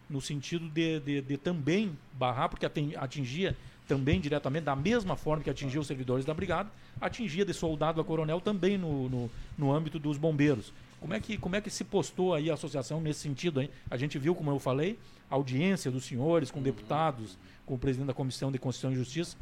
no 0.09 0.21
sentido 0.21 0.69
de, 0.69 0.99
de, 0.99 1.21
de 1.21 1.37
também 1.37 1.97
barrar, 2.13 2.47
porque 2.47 2.65
atingia 2.95 3.57
também 3.87 4.19
diretamente, 4.19 4.63
da 4.63 4.75
mesma 4.75 5.15
forma 5.15 5.43
que 5.43 5.49
atingia 5.49 5.79
os 5.79 5.87
servidores 5.87 6.25
da 6.25 6.33
brigada, 6.33 6.69
atingia 6.99 7.45
de 7.45 7.53
soldado 7.53 8.01
a 8.01 8.03
coronel 8.03 8.41
também 8.41 8.77
no, 8.77 9.09
no, 9.09 9.31
no 9.57 9.71
âmbito 9.71 9.99
dos 9.99 10.17
bombeiros. 10.17 10.73
Como 10.99 11.13
é, 11.13 11.19
que, 11.19 11.37
como 11.37 11.55
é 11.55 11.61
que 11.61 11.69
se 11.69 11.83
postou 11.83 12.33
aí 12.33 12.49
a 12.49 12.55
associação 12.55 12.99
nesse 12.99 13.19
sentido? 13.19 13.61
Hein? 13.61 13.69
A 13.91 13.97
gente 13.97 14.17
viu, 14.17 14.33
como 14.33 14.49
eu 14.49 14.59
falei, 14.59 14.97
a 15.29 15.35
audiência 15.35 15.91
dos 15.91 16.05
senhores 16.05 16.49
com 16.49 16.61
deputados, 16.61 17.37
com 17.65 17.75
o 17.75 17.77
presidente 17.77 18.07
da 18.07 18.13
Comissão 18.13 18.51
de 18.51 18.57
Constituição 18.57 18.91
e 18.91 18.95
Justiça. 18.95 19.37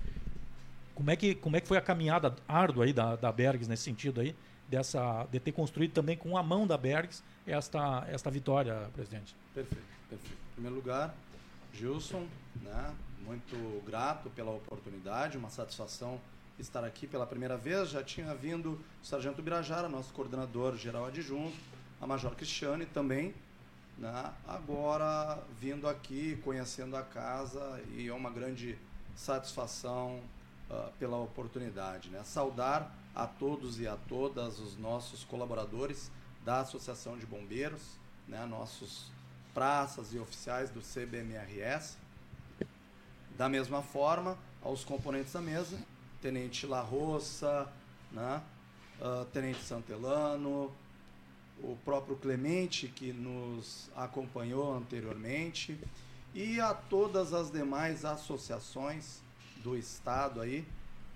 Como 0.94 1.10
é 1.10 1.16
que, 1.16 1.36
como 1.36 1.56
é 1.56 1.62
que 1.62 1.68
foi 1.68 1.78
a 1.78 1.82
caminhada 1.82 2.36
árdua 2.48 2.86
aí 2.86 2.94
da, 2.94 3.16
da 3.16 3.32
Bergs 3.32 3.68
nesse 3.70 3.84
sentido 3.84 4.22
aí? 4.22 4.36
Dessa, 4.68 5.28
de 5.32 5.40
ter 5.40 5.52
construído 5.52 5.92
também 5.92 6.18
com 6.18 6.38
a 6.38 6.42
mão 6.42 6.66
da 6.66 6.78
Bergs 6.78 7.24
esta, 7.46 8.06
esta 8.10 8.30
vitória, 8.32 8.90
presidente. 8.94 9.36
Perfeito, 9.54 9.84
perfeito. 10.10 10.34
Em 10.34 10.54
primeiro 10.54 10.76
lugar, 10.76 11.14
Gilson, 11.74 12.26
né, 12.62 12.94
muito 13.26 13.84
grato 13.86 14.30
pela 14.30 14.52
oportunidade, 14.52 15.38
uma 15.38 15.50
satisfação 15.50 16.20
estar 16.60 16.84
aqui 16.84 17.08
pela 17.08 17.26
primeira 17.26 17.58
vez. 17.58 17.90
Já 17.90 18.04
tinha 18.04 18.34
vindo 18.36 18.80
o 19.02 19.06
Sargento 19.06 19.42
Birajara, 19.42 19.90
nosso 19.90 20.14
coordenador 20.14 20.76
geral 20.76 21.06
adjunto, 21.06 21.58
a 22.00 22.08
Major 22.08 22.36
Cristiane 22.36 22.86
também. 22.86 23.34
Né? 23.98 24.34
Agora 24.48 25.42
vindo 25.60 25.88
aqui, 25.88 26.40
conhecendo 26.44 26.96
a 26.96 27.04
casa 27.04 27.82
e 27.96 28.08
é 28.08 28.14
uma 28.14 28.30
grande 28.30 28.78
satisfação 29.16 30.20
uh, 30.70 30.92
pela 31.00 31.18
oportunidade. 31.18 32.10
Né? 32.10 32.22
Saudar 32.24 32.94
a 33.16 33.28
todos 33.28 33.80
e 33.80 33.88
a 33.88 33.96
todas 33.96 34.60
os 34.60 34.78
nossos 34.78 35.24
colaboradores 35.24 36.12
da 36.44 36.62
Associação 36.62 37.18
de 37.18 37.26
Bombeiros, 37.26 37.82
né? 38.28 38.46
nossos 38.46 39.12
praças 39.54 40.14
e 40.14 40.20
oficiais 40.20 40.70
do 40.72 40.82
CBMRS. 40.82 41.98
Da 43.38 43.50
mesma 43.50 43.82
forma, 43.82 44.38
aos 44.62 44.84
componentes 44.84 45.34
da 45.34 45.42
mesa, 45.42 45.78
Tenente 46.22 46.68
La 46.68 46.82
Roça, 46.82 47.72
né? 48.12 48.42
Uh, 49.02 49.26
Tenente 49.26 49.62
Santelano, 49.64 50.72
o 51.62 51.76
próprio 51.84 52.16
Clemente, 52.16 52.88
que 52.88 53.12
nos 53.12 53.90
acompanhou 53.96 54.76
anteriormente, 54.76 55.80
e 56.34 56.60
a 56.60 56.74
todas 56.74 57.34
as 57.34 57.52
demais 57.52 58.06
associações 58.06 59.22
do 59.58 59.76
Estado 59.78 60.42
aí, 60.42 60.66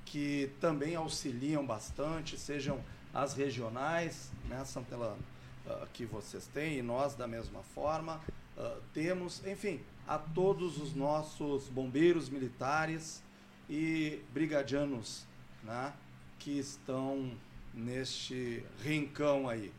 que 0.05 0.51
também 0.59 0.95
auxiliam 0.95 1.65
bastante, 1.65 2.37
sejam 2.37 2.83
as 3.13 3.33
regionais, 3.33 4.31
né, 4.45 4.63
Santelano, 4.65 5.21
uh, 5.65 5.87
que 5.93 6.05
vocês 6.05 6.47
têm, 6.47 6.77
e 6.77 6.81
nós 6.81 7.15
da 7.15 7.27
mesma 7.27 7.61
forma, 7.75 8.21
uh, 8.57 8.81
temos, 8.93 9.45
enfim, 9.45 9.81
a 10.07 10.17
todos 10.17 10.81
os 10.81 10.95
nossos 10.95 11.67
bombeiros 11.67 12.29
militares, 12.29 13.21
e 13.69 14.21
brigadianos 14.33 15.25
né, 15.63 15.93
que 16.39 16.51
estão 16.57 17.31
neste 17.73 18.65
rincão 18.81 19.47
aí. 19.47 19.73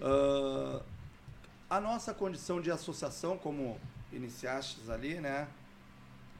Uh, 0.00 0.82
a 1.70 1.80
nossa 1.80 2.12
condição 2.14 2.60
de 2.60 2.70
associação, 2.70 3.36
como 3.38 3.78
iniciastes 4.12 4.88
ali, 4.88 5.20
né, 5.20 5.48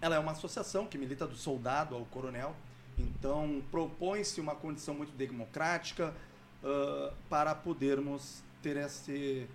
ela 0.01 0.17
é 0.17 0.19
uma 0.19 0.33
associação 0.33 0.87
que 0.87 0.97
milita 0.97 1.27
do 1.27 1.37
soldado 1.37 1.95
ao 1.95 2.05
coronel, 2.07 2.55
então 2.99 3.63
propõe-se 3.71 4.41
uma 4.41 4.55
condição 4.55 4.95
muito 4.95 5.13
democrática 5.13 6.15
uh, 6.63 7.15
para 7.29 7.55
podermos 7.55 8.43
ter 8.63 8.77
esse, 8.77 9.47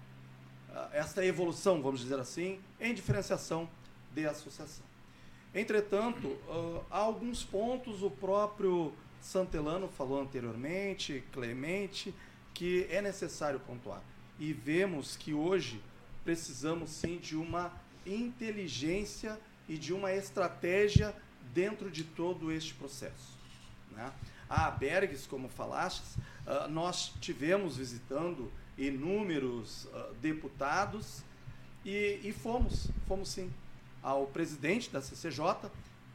uh, 0.73 0.89
essa 0.91 1.25
evolução, 1.25 1.81
vamos 1.81 2.01
dizer 2.01 2.19
assim, 2.19 2.59
em 2.79 2.93
diferenciação 2.93 3.69
de 4.13 4.25
associação. 4.25 4.85
Entretanto, 5.53 6.27
uh, 6.27 6.83
há 6.89 6.97
alguns 6.97 7.43
pontos, 7.43 8.01
o 8.01 8.09
próprio 8.09 8.91
Santelano 9.21 9.87
falou 9.87 10.21
anteriormente, 10.21 11.23
Clemente, 11.31 12.13
que 12.53 12.87
é 12.89 13.01
necessário 13.01 13.59
pontuar. 13.59 14.01
E 14.39 14.51
vemos 14.51 15.15
que 15.15 15.33
hoje 15.33 15.81
precisamos 16.23 16.89
sim 16.89 17.17
de 17.17 17.35
uma 17.35 17.71
inteligência 18.05 19.39
e 19.67 19.77
de 19.77 19.93
uma 19.93 20.11
estratégia 20.11 21.15
dentro 21.53 21.89
de 21.89 22.03
todo 22.03 22.51
este 22.51 22.73
processo. 22.73 23.37
Né? 23.91 24.11
A 24.49 24.69
Bergs, 24.71 25.27
como 25.27 25.47
falastes, 25.47 26.15
uh, 26.15 26.67
nós 26.69 27.13
tivemos 27.21 27.77
visitando 27.77 28.51
inúmeros 28.77 29.85
uh, 29.85 30.13
deputados 30.21 31.23
e, 31.85 32.19
e 32.23 32.31
fomos, 32.31 32.87
fomos 33.07 33.29
sim 33.29 33.51
ao 34.01 34.27
presidente 34.27 34.89
da 34.89 35.01
CCJ, 35.01 35.69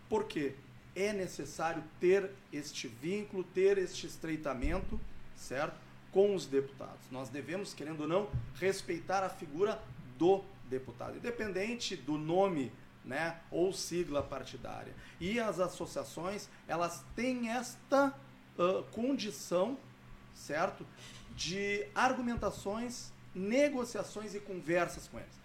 porque 0.09 0.55
é 0.95 1.13
necessário 1.13 1.83
ter 2.01 2.31
este 2.53 2.89
vínculo, 2.89 3.45
ter 3.45 3.79
este 3.79 4.07
estreitamento, 4.07 5.01
certo? 5.37 5.77
Com 6.13 6.35
os 6.35 6.47
deputados. 6.47 7.01
Nós 7.11 7.29
devemos, 7.29 7.73
querendo 7.73 8.03
ou 8.03 8.09
não, 8.09 8.29
respeitar 8.57 9.23
a 9.23 9.29
figura 9.29 9.81
do 10.19 10.43
deputado, 10.69 11.17
independente 11.17 11.97
do 11.97 12.19
nome 12.19 12.73
né, 13.05 13.39
ou 13.51 13.73
sigla 13.73 14.23
partidária. 14.23 14.93
E 15.21 15.41
as 15.41 15.59
associações, 15.59 16.49
elas 16.67 17.03
têm 17.17 17.49
esta 17.49 18.15
uh, 18.59 18.83
condição, 18.93 19.79
certo? 20.35 20.87
De 21.39 21.87
argumentações, 21.95 23.13
negociações 23.33 24.35
e 24.35 24.41
conversas 24.41 25.07
com 25.07 25.19
eles 25.19 25.39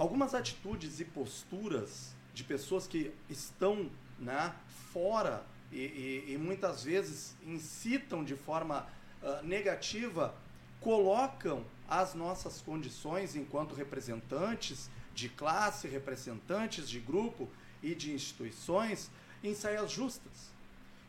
algumas 0.00 0.34
atitudes 0.34 0.98
e 0.98 1.04
posturas 1.04 2.14
de 2.32 2.42
pessoas 2.42 2.86
que 2.86 3.12
estão 3.28 3.90
né, 4.18 4.50
fora 4.94 5.44
e, 5.70 5.76
e, 5.76 6.32
e 6.32 6.38
muitas 6.38 6.82
vezes 6.82 7.36
incitam 7.46 8.24
de 8.24 8.34
forma 8.34 8.88
uh, 9.22 9.46
negativa, 9.46 10.34
colocam 10.80 11.66
as 11.86 12.14
nossas 12.14 12.62
condições 12.62 13.36
enquanto 13.36 13.74
representantes 13.74 14.88
de 15.14 15.28
classe, 15.28 15.86
representantes 15.86 16.88
de 16.88 16.98
grupo 16.98 17.46
e 17.82 17.94
de 17.94 18.10
instituições 18.10 19.10
em 19.44 19.54
saias 19.54 19.90
justas. 19.90 20.50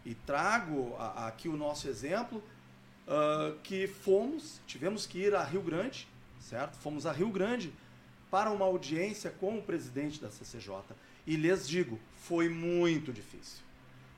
E 0.03 0.15
trago 0.15 0.97
aqui 1.15 1.47
o 1.47 1.55
nosso 1.55 1.87
exemplo, 1.87 2.43
uh, 3.11 3.57
que 3.61 3.87
fomos, 3.87 4.61
tivemos 4.65 5.05
que 5.05 5.19
ir 5.19 5.35
a 5.35 5.43
Rio 5.43 5.61
Grande, 5.61 6.07
certo? 6.39 6.77
Fomos 6.77 7.05
a 7.05 7.11
Rio 7.11 7.29
Grande 7.29 7.73
para 8.29 8.49
uma 8.49 8.65
audiência 8.65 9.29
com 9.29 9.57
o 9.57 9.61
presidente 9.61 10.21
da 10.21 10.31
CCJ. 10.31 10.81
E 11.27 11.35
lhes 11.35 11.67
digo, 11.67 11.99
foi 12.15 12.47
muito 12.47 13.11
difícil. 13.11 13.63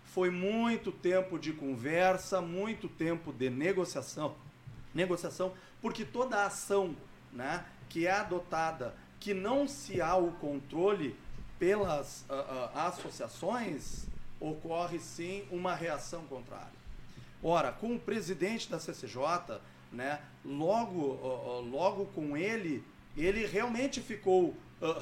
Foi 0.05 0.29
muito 0.29 0.91
tempo 0.91 1.39
de 1.39 1.51
conversa, 1.51 2.39
muito 2.39 2.87
tempo 2.87 3.33
de 3.33 3.49
negociação, 3.49 4.35
negociação, 4.93 5.53
porque 5.81 6.05
toda 6.05 6.45
ação, 6.45 6.95
né, 7.31 7.65
que 7.89 8.05
é 8.05 8.11
adotada, 8.11 8.95
que 9.19 9.33
não 9.33 9.67
se 9.67 9.99
há 9.99 10.15
o 10.15 10.31
controle 10.33 11.15
pelas 11.57 12.25
uh, 12.29 12.33
uh, 12.33 12.77
associações, 12.77 14.05
ocorre 14.39 14.99
sim 14.99 15.45
uma 15.49 15.73
reação 15.73 16.23
contrária. 16.25 16.82
Ora, 17.43 17.71
com 17.71 17.95
o 17.95 17.99
presidente 17.99 18.69
da 18.69 18.79
CCJ, 18.79 19.59
né, 19.91 20.21
logo, 20.45 21.61
logo 21.69 22.05
com 22.07 22.35
ele 22.35 22.83
ele 23.15 23.45
realmente 23.45 24.01
ficou 24.01 24.55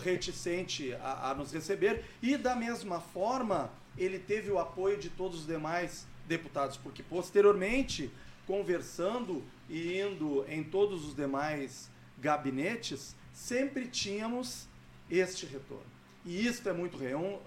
reticente 0.03 0.93
a, 0.95 1.31
a, 1.31 1.35
nos 1.35 1.51
receber 1.51 2.03
e, 2.21 2.37
da 2.37 2.55
mesma 2.55 2.99
forma, 2.99 3.71
ele 3.97 4.19
teve 4.19 4.51
o 4.51 4.59
apoio 4.59 4.97
de 4.97 5.09
todos 5.09 5.41
os 5.41 5.47
demais 5.47 6.05
deputados, 6.27 6.77
porque 6.77 7.01
posteriormente, 7.01 8.11
conversando 8.45 9.43
e 9.69 9.99
indo 9.99 10.45
em 10.47 10.63
todos 10.63 11.05
os 11.05 11.15
demais 11.15 11.89
gabinetes, 12.19 13.15
sempre 13.33 13.87
tínhamos 13.87 14.67
este 15.09 15.45
retorno. 15.45 15.85
E 16.25 16.45
isto 16.45 16.69
é 16.69 16.73
muito 16.73 16.97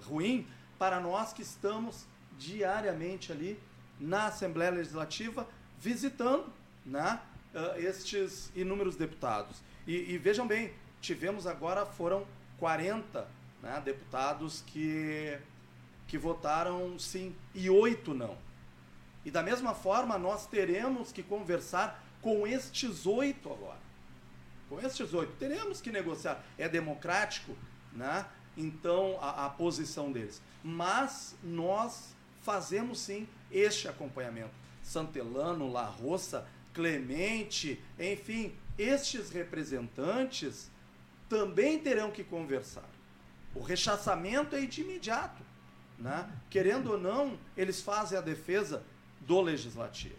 ruim 0.03 0.47
para 0.79 0.99
nós 0.99 1.33
que 1.33 1.43
estamos 1.43 2.05
diariamente 2.37 3.31
ali 3.31 3.59
na 3.99 4.27
Assembleia 4.27 4.71
Legislativa 4.71 5.49
visitando 5.79 6.53
né, 6.85 7.21
uh, 7.55 7.79
estes 7.79 8.51
inúmeros 8.55 8.97
deputados. 8.97 9.63
E, 9.87 10.15
e, 10.15 10.19
vejam 10.19 10.47
bem, 10.47 10.73
tivemos 11.01 11.47
agora, 11.47 11.85
foram 11.85 12.27
40 12.59 13.27
né, 13.63 13.83
deputados 13.85 14.63
que, 14.67 15.39
que 16.07 16.17
votaram 16.17 16.99
sim 16.99 17.35
e 17.55 17.69
oito 17.69 18.15
não. 18.15 18.37
E 19.25 19.31
da 19.31 19.43
mesma 19.43 19.75
forma, 19.75 20.19
nós 20.19 20.47
teremos 20.47 21.11
que 21.11 21.23
conversar 21.23 22.03
com 22.21 22.47
estes 22.47 23.07
oito 23.07 23.51
agora. 23.51 23.79
Com 24.69 24.81
estes 24.81 25.15
oito. 25.15 25.33
Teremos 25.37 25.81
que 25.81 25.91
negociar. 25.91 26.43
É 26.59 26.69
democrático, 26.69 27.57
né? 27.93 28.27
Então, 28.57 29.19
a, 29.21 29.47
a 29.47 29.51
posição 29.51 30.13
deles. 30.13 30.43
Mas 30.63 31.35
nós 31.43 32.15
fazemos 32.43 33.01
sim 33.01 33.27
este 33.55 33.89
acompanhamento. 33.89 34.53
Santelano, 34.83 35.71
La 35.71 35.87
Roça, 35.87 36.47
Clemente, 36.75 37.81
enfim, 37.99 38.53
estes 38.77 39.31
representantes 39.31 40.69
também 41.29 41.79
terão 41.79 42.11
que 42.11 42.25
conversar. 42.25 42.89
O 43.55 43.63
rechaçamento 43.63 44.57
é 44.57 44.67
de 44.67 44.81
imediato. 44.81 45.43
Né? 45.97 46.29
Querendo 46.51 46.93
ou 46.93 46.99
não, 46.99 47.39
eles 47.57 47.81
fazem 47.81 48.19
a 48.19 48.21
defesa 48.21 48.83
do 49.21 49.41
legislativo. 49.41 50.17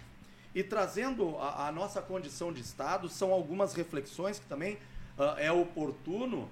E 0.54 0.64
trazendo 0.64 1.38
a, 1.38 1.68
a 1.68 1.72
nossa 1.72 2.02
condição 2.02 2.54
de 2.54 2.62
Estado, 2.62 3.10
são 3.10 3.34
algumas 3.34 3.74
reflexões 3.74 4.40
que 4.40 4.46
também 4.46 4.76
uh, 5.18 5.38
é 5.38 5.52
oportuno 5.52 6.50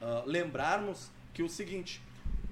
uh, 0.00 0.24
lembrarmos 0.24 1.10
que 1.34 1.42
o 1.42 1.48
seguinte: 1.48 2.00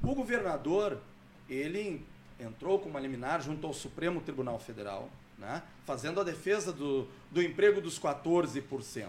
o 0.03 0.15
governador 0.15 1.01
ele 1.49 2.07
entrou 2.39 2.79
com 2.79 2.89
uma 2.89 3.01
liminar 3.01 3.43
junto 3.43 3.67
ao 3.67 3.75
Supremo 3.75 4.21
Tribunal 4.21 4.59
Federal, 4.59 5.11
né, 5.37 5.63
fazendo 5.85 6.21
a 6.21 6.25
defesa 6.25 6.73
do, 6.73 7.09
do 7.31 7.43
emprego 7.43 7.81
dos 7.81 7.99
14%. 7.99 9.09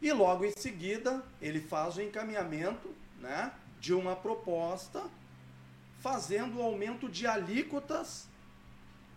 E 0.00 0.12
logo 0.12 0.44
em 0.44 0.52
seguida 0.56 1.22
ele 1.40 1.60
faz 1.60 1.96
o 1.96 2.02
encaminhamento 2.02 2.94
né, 3.20 3.52
de 3.80 3.94
uma 3.94 4.14
proposta 4.14 5.02
fazendo 6.00 6.58
o 6.58 6.62
aumento 6.62 7.08
de 7.08 7.26
alíquotas 7.26 8.28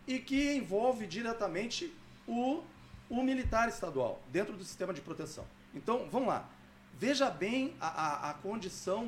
e 0.07 0.19
que 0.19 0.53
envolve 0.53 1.05
diretamente 1.05 1.93
o, 2.27 2.63
o 3.09 3.21
militar 3.21 3.69
estadual 3.69 4.19
dentro 4.31 4.53
do 4.53 4.63
sistema 4.63 4.93
de 4.93 5.01
proteção. 5.01 5.45
Então, 5.75 6.07
vamos 6.11 6.29
lá. 6.29 6.49
Veja 6.97 7.29
bem 7.29 7.75
a, 7.79 7.87
a, 7.87 8.29
a 8.31 8.33
condição 8.33 9.07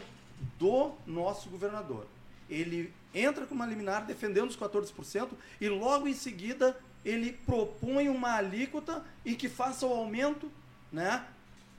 do 0.59 0.93
nosso 1.05 1.49
governador. 1.49 2.05
Ele 2.49 2.93
entra 3.13 3.45
com 3.45 3.53
uma 3.53 3.65
liminar 3.65 4.05
defendendo 4.05 4.49
os 4.49 4.57
14% 4.57 5.29
e 5.59 5.69
logo 5.69 6.07
em 6.07 6.13
seguida 6.13 6.77
ele 7.03 7.33
propõe 7.33 8.09
uma 8.09 8.35
alíquota 8.35 9.03
e 9.25 9.35
que 9.35 9.49
faça 9.49 9.85
o 9.85 9.93
aumento 9.93 10.51
né, 10.91 11.25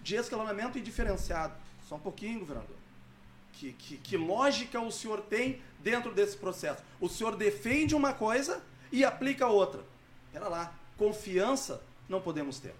de 0.03 0.17
escalonamento 0.17 0.79
e 0.79 0.81
diferenciado. 0.81 1.55
Só 1.89 1.97
um 1.97 2.01
pouquinho, 2.01 2.41
governador. 2.41 2.77
Que, 3.53 3.73
que, 3.73 3.97
que 3.99 4.17
lógica 4.17 4.81
o 4.81 4.91
senhor 4.91 5.21
tem 5.23 5.63
dentro 5.81 6.13
desse 6.13 6.37
processo? 6.37 6.83
O 7.01 7.09
senhor 7.09 7.37
defende 7.37 7.95
uma 7.95 8.13
coisa 8.13 8.63
e 8.91 9.05
aplica 9.05 9.47
outra. 9.47 9.85
Espera 10.27 10.49
lá, 10.49 10.75
confiança 10.97 11.83
não 12.09 12.21
podemos 12.21 12.59
ter. 12.59 12.75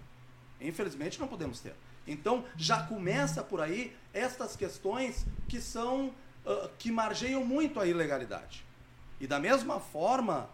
Infelizmente 0.59 1.19
não 1.19 1.27
podemos 1.27 1.59
ter. 1.59 1.73
Então 2.05 2.45
já 2.57 2.83
começa 2.83 3.43
por 3.43 3.61
aí 3.61 3.95
estas 4.13 4.55
questões 4.55 5.25
que 5.47 5.61
são 5.61 6.13
uh, 6.45 6.69
que 6.77 6.91
margeiam 6.91 7.43
muito 7.45 7.79
a 7.79 7.87
ilegalidade. 7.87 8.63
E 9.19 9.27
da 9.27 9.39
mesma 9.39 9.79
forma, 9.79 10.49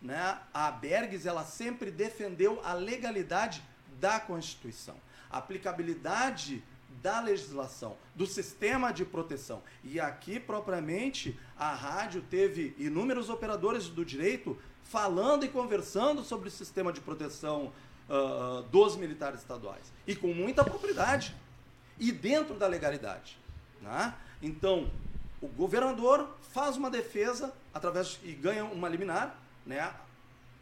né, 0.00 0.38
a 0.52 0.70
Bergs 0.70 1.26
ela 1.26 1.44
sempre 1.44 1.90
defendeu 1.90 2.60
a 2.64 2.72
legalidade 2.74 3.62
da 4.00 4.20
Constituição, 4.20 4.96
a 5.30 5.38
aplicabilidade 5.38 6.62
da 7.02 7.20
legislação, 7.20 7.96
do 8.14 8.26
sistema 8.26 8.92
de 8.92 9.04
proteção. 9.04 9.62
E 9.82 10.00
aqui, 10.00 10.40
propriamente, 10.40 11.38
a 11.58 11.74
rádio 11.74 12.22
teve 12.22 12.74
inúmeros 12.78 13.28
operadores 13.28 13.88
do 13.88 14.04
direito 14.04 14.56
falando 14.82 15.44
e 15.44 15.48
conversando 15.48 16.22
sobre 16.22 16.48
o 16.48 16.50
sistema 16.50 16.92
de 16.92 17.00
proteção 17.00 17.72
uh, 18.08 18.62
dos 18.64 18.96
militares 18.96 19.40
estaduais. 19.40 19.92
E 20.06 20.14
com 20.14 20.28
muita 20.28 20.64
propriedade. 20.64 21.34
E 21.98 22.10
dentro 22.10 22.54
da 22.54 22.66
legalidade. 22.66 23.38
Né? 23.80 24.14
Então, 24.42 24.90
o 25.44 25.48
governador 25.48 26.28
faz 26.52 26.76
uma 26.76 26.90
defesa 26.90 27.52
através 27.72 28.18
e 28.24 28.32
ganha 28.32 28.64
uma 28.64 28.88
liminar, 28.88 29.36
né, 29.66 29.92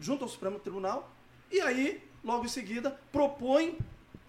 junto 0.01 0.25
ao 0.25 0.29
Supremo 0.29 0.59
Tribunal, 0.59 1.09
e 1.51 1.61
aí, 1.61 2.03
logo 2.25 2.45
em 2.45 2.49
seguida, 2.49 2.99
propõe 3.13 3.79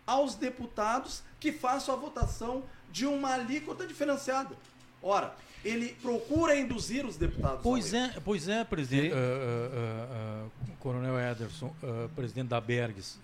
aos 0.06 0.36
deputados 0.36 1.24
que 1.40 1.52
façam 1.52 1.96
a 1.96 1.98
votação 1.98 2.64
de 2.92 3.06
uma 3.08 3.34
alíquota 3.34 3.88
diferenciada. 3.88 4.56
Ora, 5.02 5.34
ele 5.66 5.96
procura 6.02 6.56
induzir 6.56 7.06
os 7.06 7.18
deputados. 7.18 7.62
Pois 7.64 7.94
é, 7.94 8.14
pois 8.24 8.48
é, 8.48 8.64
presidente, 8.64 9.14
uh, 9.14 9.16
uh, 9.16 10.46
uh, 10.46 10.78
Coronel 10.80 11.18
Ederson, 11.20 11.74
presidente 12.16 12.50
da 12.50 12.62
Bergs. 12.62 13.18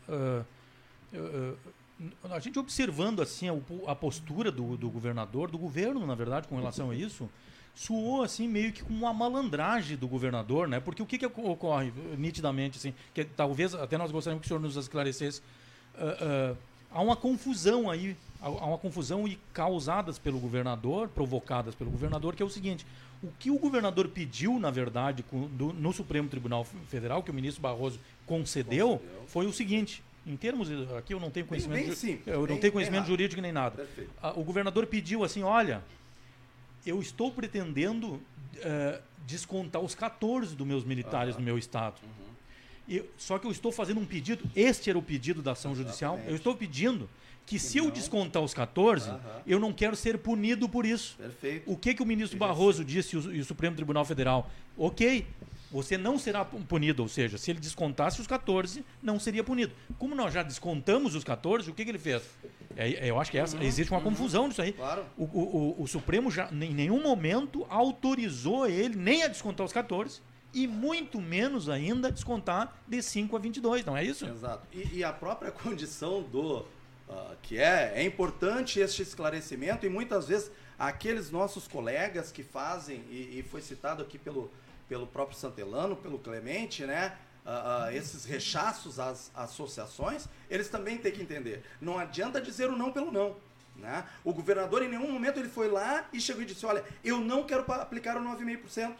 A 2.31 2.39
gente 2.39 2.57
observando 2.57 3.21
assim 3.21 3.47
a, 3.87 3.95
postura 3.95 4.51
do, 4.51 4.77
do, 4.77 4.89
governador, 4.89 5.51
do 5.51 5.57
governo, 5.57 6.05
na 6.05 6.15
verdade, 6.15 6.47
com 6.47 6.55
relação 6.55 6.91
a 6.91 6.95
isso, 6.95 7.29
suou 7.75 8.23
assim 8.23 8.47
meio 8.47 8.71
que 8.71 8.83
com 8.83 8.93
uma 8.93 9.13
malandragem 9.13 9.97
do 9.97 10.07
governador, 10.07 10.67
né? 10.67 10.79
Porque 10.79 11.01
o 11.01 11.05
que, 11.05 11.17
que 11.17 11.25
ocorre 11.25 11.91
nitidamente, 12.17 12.77
assim, 12.77 12.93
que 13.13 13.23
talvez 13.23 13.75
até 13.75 13.97
nós 13.97 14.11
gostaríamos 14.11 14.41
que 14.41 14.47
o 14.47 14.49
senhor 14.49 14.59
nos 14.59 14.75
esclarecesse. 14.75 15.41
há 16.91 17.01
uma 17.01 17.15
confusão 17.15 17.89
aí 17.89 18.15
há 18.41 18.49
uma 18.49 18.77
confusão 18.77 19.27
e 19.27 19.37
causadas 19.53 20.17
pelo 20.17 20.39
governador, 20.39 21.09
provocadas 21.09 21.75
pelo 21.75 21.91
governador, 21.91 22.35
que 22.35 22.41
é 22.41 22.45
o 22.45 22.49
seguinte: 22.49 22.85
o 23.21 23.27
que 23.37 23.51
o 23.51 23.59
governador 23.59 24.07
pediu, 24.07 24.59
na 24.59 24.71
verdade, 24.71 25.23
no 25.31 25.93
Supremo 25.93 26.29
Tribunal 26.29 26.63
Federal, 26.63 27.21
que 27.21 27.31
o 27.31 27.33
ministro 27.33 27.61
Barroso 27.61 27.99
concedeu, 28.25 28.97
concedeu. 28.97 29.23
foi 29.27 29.45
o 29.45 29.53
seguinte. 29.53 30.03
Em 30.29 30.37
termos 30.37 30.69
aqui 30.95 31.11
eu 31.11 31.19
não 31.19 31.31
tenho 31.31 31.47
conhecimento, 31.47 31.87
bem, 31.87 32.15
bem 32.17 32.21
eu 32.27 32.45
não 32.45 32.57
tenho 32.59 32.71
conhecimento 32.71 33.07
jurídico 33.07 33.41
nem 33.41 33.51
nada. 33.51 33.77
Perfeito. 33.77 34.11
O 34.35 34.43
governador 34.43 34.85
pediu 34.85 35.23
assim, 35.23 35.41
olha, 35.41 35.83
eu 36.85 37.01
estou 37.01 37.31
pretendendo 37.31 38.13
uh, 38.13 39.01
descontar 39.25 39.81
os 39.81 39.95
14 39.95 40.55
dos 40.55 40.67
meus 40.67 40.83
militares 40.83 41.33
uhum. 41.33 41.41
no 41.41 41.45
meu 41.45 41.57
estado. 41.57 41.95
Uhum. 42.03 42.29
E, 42.87 43.03
só 43.17 43.39
que 43.39 43.47
eu 43.47 43.51
estou 43.51 43.71
fazendo 43.71 43.99
um 43.99 44.05
pedido, 44.05 44.43
este 44.55 44.91
era 44.91 44.99
o 44.99 45.01
pedido 45.01 45.41
da 45.41 45.53
ação 45.53 45.71
Exatamente. 45.71 45.87
judicial, 45.87 46.19
eu 46.27 46.35
estou 46.35 46.55
pedindo 46.55 47.09
que 47.47 47.57
se 47.57 47.79
eu 47.79 47.89
descontar 47.89 48.43
os 48.43 48.53
14, 48.53 49.11
eu 49.47 49.59
não 49.59 49.73
quero 49.73 49.95
ser 49.95 50.19
punido 50.19 50.69
por 50.69 50.85
isso. 50.85 51.17
Perfeito. 51.17 51.71
O 51.71 51.75
que, 51.75 51.95
que 51.95 52.03
o 52.03 52.05
ministro 52.05 52.37
Barroso 52.37 52.85
disse 52.85 53.15
e 53.15 53.39
o 53.39 53.45
Supremo 53.45 53.75
Tribunal 53.75 54.05
Federal? 54.05 54.47
Ok, 54.77 55.25
você 55.71 55.97
não 55.97 56.17
será 56.17 56.43
punido, 56.43 57.03
ou 57.03 57.09
seja, 57.09 57.37
se 57.37 57.51
ele 57.51 57.59
descontasse 57.59 58.19
os 58.19 58.27
14, 58.27 58.83
não 59.01 59.19
seria 59.19 59.43
punido. 59.43 59.73
Como 59.97 60.15
nós 60.15 60.33
já 60.33 60.41
descontamos 60.41 61.15
os 61.15 61.23
14, 61.23 61.69
o 61.69 61.73
que, 61.73 61.83
que 61.83 61.91
ele 61.91 61.99
fez? 61.99 62.23
É, 62.75 63.07
é, 63.07 63.09
eu 63.09 63.19
acho 63.19 63.29
que 63.29 63.37
essa, 63.37 63.61
existe 63.63 63.91
uma 63.91 63.99
uhum, 63.99 64.05
confusão 64.05 64.47
nisso 64.47 64.61
aí. 64.61 64.73
Claro. 64.73 65.05
O, 65.17 65.23
o, 65.25 65.75
o, 65.79 65.83
o 65.83 65.87
Supremo 65.87 66.31
já 66.31 66.49
em 66.51 66.73
nenhum 66.73 67.01
momento 67.01 67.65
autorizou 67.69 68.67
ele 68.67 68.95
nem 68.95 69.23
a 69.23 69.27
descontar 69.27 69.65
os 69.65 69.73
14 69.73 70.21
e 70.53 70.65
muito 70.65 71.21
menos 71.21 71.69
ainda 71.69 72.11
descontar 72.11 72.81
de 72.87 73.01
5 73.01 73.35
a 73.35 73.39
22, 73.39 73.85
não 73.85 73.95
é 73.95 74.03
isso? 74.03 74.25
Exato. 74.25 74.67
E, 74.73 74.97
e 74.97 75.03
a 75.03 75.13
própria 75.13 75.51
condição 75.53 76.23
do 76.23 76.59
uh, 77.07 77.35
que 77.41 77.57
é, 77.57 77.93
é 77.95 78.03
importante 78.03 78.79
este 78.79 79.01
esclarecimento 79.01 79.85
e 79.85 79.89
muitas 79.89 80.27
vezes 80.27 80.51
aqueles 80.77 81.29
nossos 81.29 81.67
colegas 81.67 82.31
que 82.31 82.41
fazem, 82.41 83.03
e, 83.09 83.39
e 83.39 83.45
foi 83.49 83.61
citado 83.61 84.01
aqui 84.01 84.17
pelo, 84.17 84.49
pelo 84.89 85.07
próprio 85.07 85.37
Santelano, 85.37 85.95
pelo 85.95 86.19
Clemente, 86.19 86.85
né? 86.85 87.15
Uh, 87.45 87.87
uh, 87.87 87.95
esses 87.95 88.25
rechaços 88.25 88.99
às 88.99 89.31
associações, 89.33 90.27
eles 90.49 90.67
também 90.67 90.97
têm 90.97 91.11
que 91.11 91.21
entender. 91.21 91.63
Não 91.79 91.97
adianta 91.97 92.41
dizer 92.41 92.69
o 92.69 92.75
não 92.75 92.91
pelo 92.91 93.11
não. 93.11 93.37
Né? 93.75 94.05
O 94.25 94.33
governador, 94.33 94.83
em 94.83 94.89
nenhum 94.89 95.09
momento, 95.09 95.39
ele 95.39 95.47
foi 95.47 95.69
lá 95.69 96.07
e 96.11 96.19
chegou 96.19 96.41
e 96.41 96.45
disse: 96.45 96.65
Olha, 96.65 96.83
eu 97.03 97.19
não 97.19 97.45
quero 97.45 97.61
aplicar 97.71 98.17
o 98.17 98.21
9,5%. 98.21 98.93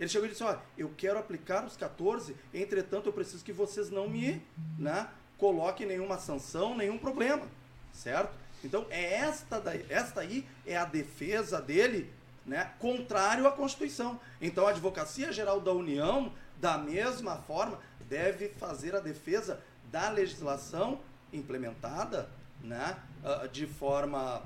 Ele 0.00 0.08
chegou 0.08 0.26
e 0.26 0.30
disse: 0.30 0.42
Olha, 0.42 0.58
eu 0.76 0.90
quero 0.96 1.18
aplicar 1.18 1.64
os 1.64 1.76
14%, 1.76 2.34
entretanto, 2.54 3.08
eu 3.08 3.12
preciso 3.12 3.44
que 3.44 3.52
vocês 3.52 3.90
não 3.90 4.08
me 4.08 4.42
né, 4.78 5.08
coloque 5.36 5.84
nenhuma 5.84 6.18
sanção, 6.18 6.76
nenhum 6.76 6.98
problema, 6.98 7.46
certo? 7.92 8.32
Então, 8.64 8.86
é 8.90 9.14
esta, 9.14 9.60
daí, 9.60 9.84
esta 9.88 10.20
aí 10.20 10.46
é 10.66 10.76
a 10.76 10.84
defesa 10.84 11.60
dele, 11.60 12.10
né, 12.46 12.72
contrário 12.78 13.46
à 13.46 13.52
Constituição. 13.52 14.20
Então, 14.40 14.66
a 14.66 14.70
Advocacia 14.70 15.32
Geral 15.32 15.60
da 15.60 15.72
União, 15.72 16.32
da 16.60 16.78
mesma 16.78 17.36
forma, 17.36 17.78
deve 18.08 18.48
fazer 18.50 18.94
a 18.94 19.00
defesa 19.00 19.60
da 19.90 20.10
legislação 20.10 21.00
implementada, 21.32 22.28
né, 22.62 22.96
uh, 23.24 23.48
de 23.48 23.66
forma 23.66 24.42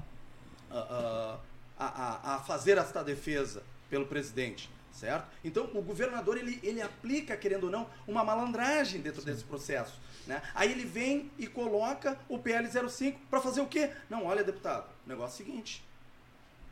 uh, 0.70 0.74
uh, 0.74 1.40
a, 1.78 1.86
a, 1.86 2.34
a 2.36 2.38
fazer 2.40 2.78
esta 2.78 3.03
defesa 3.03 3.62
pelo 3.88 4.07
presidente 4.07 4.70
certo? 4.97 5.28
Então, 5.44 5.68
o 5.74 5.82
governador, 5.82 6.36
ele, 6.36 6.59
ele 6.62 6.80
aplica, 6.80 7.36
querendo 7.36 7.64
ou 7.64 7.70
não, 7.70 7.86
uma 8.07 8.24
malandragem 8.24 9.01
dentro 9.01 9.20
Sim. 9.20 9.26
desse 9.26 9.44
processo. 9.44 10.01
Né? 10.26 10.42
Aí 10.55 10.72
ele 10.72 10.84
vem 10.84 11.30
e 11.38 11.47
coloca 11.47 12.18
o 12.28 12.38
PL 12.38 12.68
05 12.88 13.20
para 13.30 13.40
fazer 13.40 13.61
o 13.61 13.66
quê? 13.66 13.92
Não, 14.11 14.24
olha, 14.24 14.42
deputado, 14.42 14.88
o 15.05 15.09
negócio 15.09 15.42
é 15.42 15.44
o 15.44 15.47
seguinte, 15.47 15.84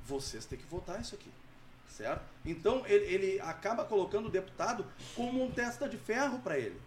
vocês 0.07 0.45
têm 0.45 0.59
que 0.59 0.67
votar 0.67 1.01
isso 1.01 1.15
aqui, 1.15 1.31
certo? 1.89 2.23
Então, 2.45 2.85
ele, 2.87 3.05
ele 3.05 3.41
acaba 3.41 3.85
colocando 3.85 4.27
o 4.27 4.31
deputado 4.31 4.87
como 5.15 5.43
um 5.43 5.51
testa 5.51 5.89
de 5.89 5.97
ferro 5.97 6.39
para 6.41 6.59
ele, 6.59 6.81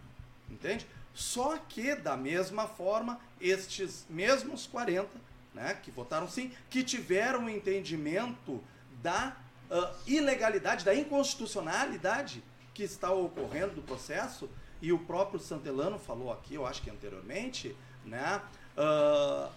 entende? 0.49 0.85
Só 1.13 1.57
que, 1.57 1.95
da 1.95 2.15
mesma 2.15 2.67
forma, 2.67 3.19
estes 3.41 4.05
mesmos 4.09 4.67
40, 4.67 5.09
né, 5.53 5.73
que 5.81 5.89
votaram 5.89 6.29
sim, 6.29 6.51
que 6.69 6.83
tiveram 6.83 7.45
o 7.45 7.49
entendimento 7.49 8.63
da 9.01 9.35
uh, 9.71 9.95
ilegalidade, 10.05 10.85
da 10.85 10.93
inconstitucionalidade 10.93 12.43
que 12.73 12.83
está 12.83 13.11
ocorrendo 13.11 13.73
do 13.73 13.81
processo, 13.81 14.47
e 14.79 14.93
o 14.93 14.99
próprio 14.99 15.39
Santelano 15.39 15.97
falou 15.97 16.31
aqui, 16.31 16.53
eu 16.53 16.67
acho 16.67 16.83
que 16.83 16.89
anteriormente, 16.91 17.75
né, 18.05 18.39
uh, 18.77 19.51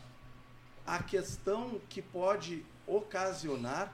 a 0.87 1.03
questão 1.03 1.79
que 1.91 2.01
pode 2.01 2.65
ocasionar 2.97 3.93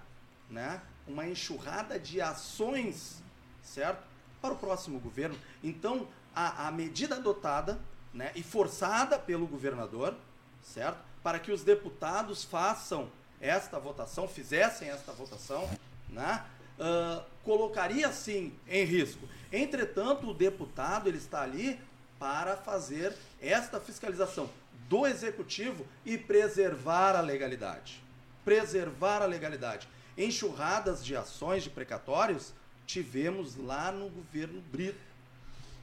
né, 0.51 0.80
uma 1.07 1.26
enxurrada 1.26 1.99
de 1.99 2.20
ações, 2.20 3.22
certo? 3.62 4.03
Para 4.40 4.55
o 4.55 4.57
próximo 4.57 4.99
governo. 4.99 5.36
Então, 5.62 6.09
a, 6.34 6.68
a 6.68 6.70
medida 6.70 7.16
adotada 7.16 7.78
né, 8.12 8.32
e 8.34 8.42
forçada 8.42 9.18
pelo 9.18 9.47
governador, 9.47 10.14
certo? 10.62 10.99
Para 11.22 11.38
que 11.38 11.53
os 11.53 11.62
deputados 11.62 12.44
façam 12.44 13.11
esta 13.40 13.78
votação, 13.78 14.26
fizessem 14.26 14.88
esta 14.88 15.12
votação, 15.12 15.68
né, 16.09 16.44
uh, 16.78 17.24
colocaria 17.42 18.11
sim 18.12 18.55
em 18.66 18.84
risco. 18.84 19.28
Entretanto, 19.53 20.30
o 20.30 20.34
deputado 20.34 21.09
ele 21.09 21.18
está 21.18 21.42
ali 21.42 21.78
para 22.18 22.57
fazer 22.57 23.14
esta 23.40 23.80
fiscalização 23.80 24.49
do 24.88 25.07
executivo 25.07 25.86
e 26.05 26.16
preservar 26.16 27.16
a 27.16 27.20
legalidade. 27.20 28.05
Preservar 28.47 29.22
a 29.22 29.26
legalidade. 29.26 29.88
Enxurradas 30.16 31.05
de 31.05 31.16
ações 31.16 31.64
de 31.64 31.68
precatórios 31.68 32.55
tivemos 32.86 33.57
lá 33.57 33.90
no 33.90 34.09
governo 34.09 34.62
Brito. 34.70 35.01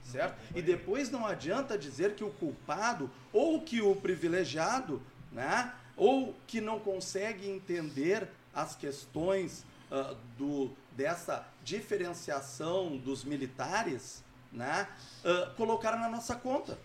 Certo? 0.05 0.37
E 0.55 0.61
depois 0.61 1.11
não 1.11 1.25
adianta 1.25 1.77
dizer 1.77 2.15
que 2.15 2.23
o 2.23 2.29
culpado 2.29 3.11
ou 3.33 3.59
que 3.61 3.81
o 3.81 3.93
privilegiado, 3.93 5.01
né, 5.29 5.73
ou 5.97 6.33
que 6.47 6.61
não 6.61 6.79
consegue 6.79 7.49
entender 7.49 8.29
as 8.55 8.77
questões 8.77 9.65
uh, 9.91 10.15
do, 10.37 10.71
dessa 10.93 11.45
diferenciação 11.65 12.95
dos 12.95 13.25
militares, 13.25 14.23
né, 14.53 14.87
uh, 15.25 15.53
colocaram 15.55 15.99
na 15.99 16.07
nossa 16.07 16.33
conta. 16.33 16.79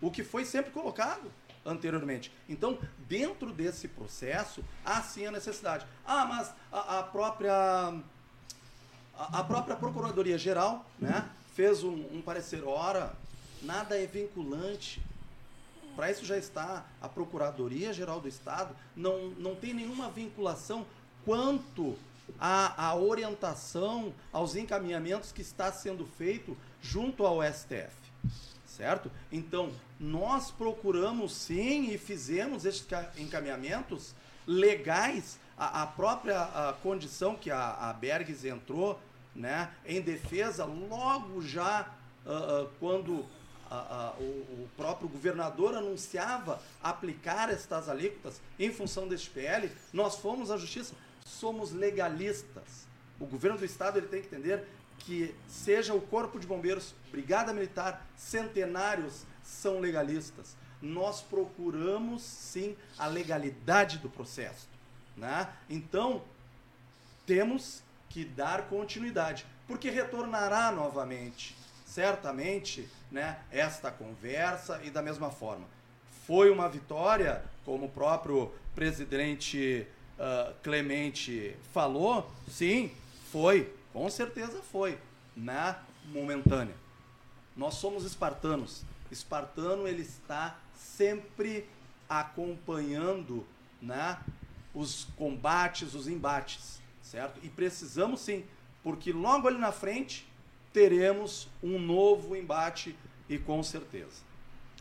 O 0.00 0.12
que 0.12 0.22
foi 0.22 0.44
sempre 0.44 0.70
colocado 0.70 1.28
anteriormente. 1.64 2.32
Então, 2.48 2.78
dentro 3.08 3.52
desse 3.52 3.88
processo, 3.88 4.62
há 4.84 5.00
sim 5.02 5.26
a 5.26 5.30
necessidade. 5.30 5.86
Ah, 6.06 6.24
mas 6.26 6.52
a, 6.70 6.98
a 6.98 7.02
própria 7.02 7.52
a, 9.16 9.40
a, 9.40 9.44
própria 9.44 9.76
Procuradoria 9.76 10.36
Geral 10.36 10.84
né, 10.98 11.28
fez 11.54 11.82
um, 11.84 11.94
um 12.12 12.22
parecer, 12.22 12.62
ora, 12.64 13.12
nada 13.62 13.98
é 13.98 14.06
vinculante. 14.06 15.00
Para 15.94 16.10
isso 16.10 16.24
já 16.24 16.36
está 16.36 16.84
a 17.00 17.08
Procuradoria 17.08 17.92
Geral 17.92 18.20
do 18.20 18.28
Estado, 18.28 18.74
não, 18.96 19.28
não 19.30 19.54
tem 19.54 19.72
nenhuma 19.72 20.10
vinculação 20.10 20.84
quanto 21.24 21.96
a, 22.38 22.88
a 22.88 22.96
orientação, 22.96 24.12
aos 24.32 24.56
encaminhamentos 24.56 25.30
que 25.30 25.42
está 25.42 25.70
sendo 25.70 26.04
feito 26.04 26.56
junto 26.82 27.24
ao 27.24 27.40
STF. 27.42 27.92
Certo? 28.76 29.08
Então, 29.30 29.70
nós 30.00 30.50
procuramos 30.50 31.32
sim 31.32 31.92
e 31.92 31.98
fizemos 31.98 32.64
esses 32.64 32.84
encaminhamentos 33.16 34.14
legais, 34.44 35.38
a, 35.56 35.82
a 35.82 35.86
própria 35.86 36.42
a 36.42 36.72
condição 36.82 37.36
que 37.36 37.52
a, 37.52 37.70
a 37.70 37.92
Bergs 37.92 38.44
entrou 38.44 38.98
né, 39.32 39.70
em 39.86 40.00
defesa, 40.00 40.64
logo 40.64 41.40
já 41.40 41.88
uh, 42.26 42.64
uh, 42.64 42.70
quando 42.80 43.24
o, 44.18 44.22
o, 44.22 44.68
próprio 44.76 45.08
governador 45.08 45.74
anunciava 45.74 46.60
aplicar 46.80 47.50
estas 47.50 47.88
alíquotas 47.88 48.40
em 48.58 48.72
função 48.72 49.08
deste 49.08 49.30
PL, 49.30 49.70
nós 49.92 50.16
fomos 50.16 50.50
à 50.50 50.56
justiça 50.56 50.94
somos 51.24 51.72
legalistas. 51.72 52.86
O 53.18 53.26
governo 53.26 53.58
do 53.58 53.64
estado 53.64 53.98
ele 53.98 54.06
tem 54.06 54.20
que 54.20 54.28
entender 54.28 54.66
que 55.04 55.34
seja 55.48 55.94
o 55.94 56.00
corpo 56.00 56.38
de 56.38 56.46
bombeiros, 56.46 56.94
brigada 57.10 57.52
militar, 57.52 58.06
centenários 58.16 59.24
são 59.42 59.80
legalistas. 59.80 60.56
Nós 60.80 61.20
procuramos 61.20 62.22
sim 62.22 62.76
a 62.98 63.06
legalidade 63.06 63.98
do 63.98 64.08
processo, 64.08 64.68
né? 65.16 65.48
Então 65.68 66.22
temos 67.26 67.82
que 68.08 68.24
dar 68.24 68.68
continuidade, 68.68 69.46
porque 69.66 69.90
retornará 69.90 70.70
novamente, 70.70 71.56
certamente, 71.86 72.88
né? 73.10 73.38
Esta 73.50 73.90
conversa 73.90 74.80
e 74.84 74.90
da 74.90 75.02
mesma 75.02 75.30
forma 75.30 75.66
foi 76.26 76.50
uma 76.50 76.68
vitória, 76.68 77.44
como 77.64 77.86
o 77.86 77.88
próprio 77.88 78.50
presidente 78.74 79.86
uh, 80.18 80.54
Clemente 80.62 81.54
falou, 81.72 82.30
sim, 82.48 82.90
foi, 83.30 83.72
com 83.94 84.10
certeza 84.10 84.60
foi, 84.60 84.98
na 85.36 85.78
momentânea. 86.12 86.74
Nós 87.56 87.74
somos 87.74 88.04
espartanos. 88.04 88.82
Espartano 89.10 89.86
ele 89.86 90.02
está 90.02 90.58
sempre 90.74 91.64
acompanhando, 92.08 93.46
né, 93.80 94.18
os 94.74 95.06
combates, 95.16 95.94
os 95.94 96.08
embates, 96.08 96.82
certo? 97.00 97.38
E 97.44 97.48
precisamos 97.48 98.20
sim, 98.20 98.44
porque 98.82 99.12
logo 99.12 99.46
ali 99.46 99.58
na 99.58 99.70
frente 99.70 100.26
teremos 100.72 101.48
um 101.62 101.78
novo 101.78 102.34
embate 102.34 102.96
e 103.28 103.38
com 103.38 103.62
certeza. 103.62 104.24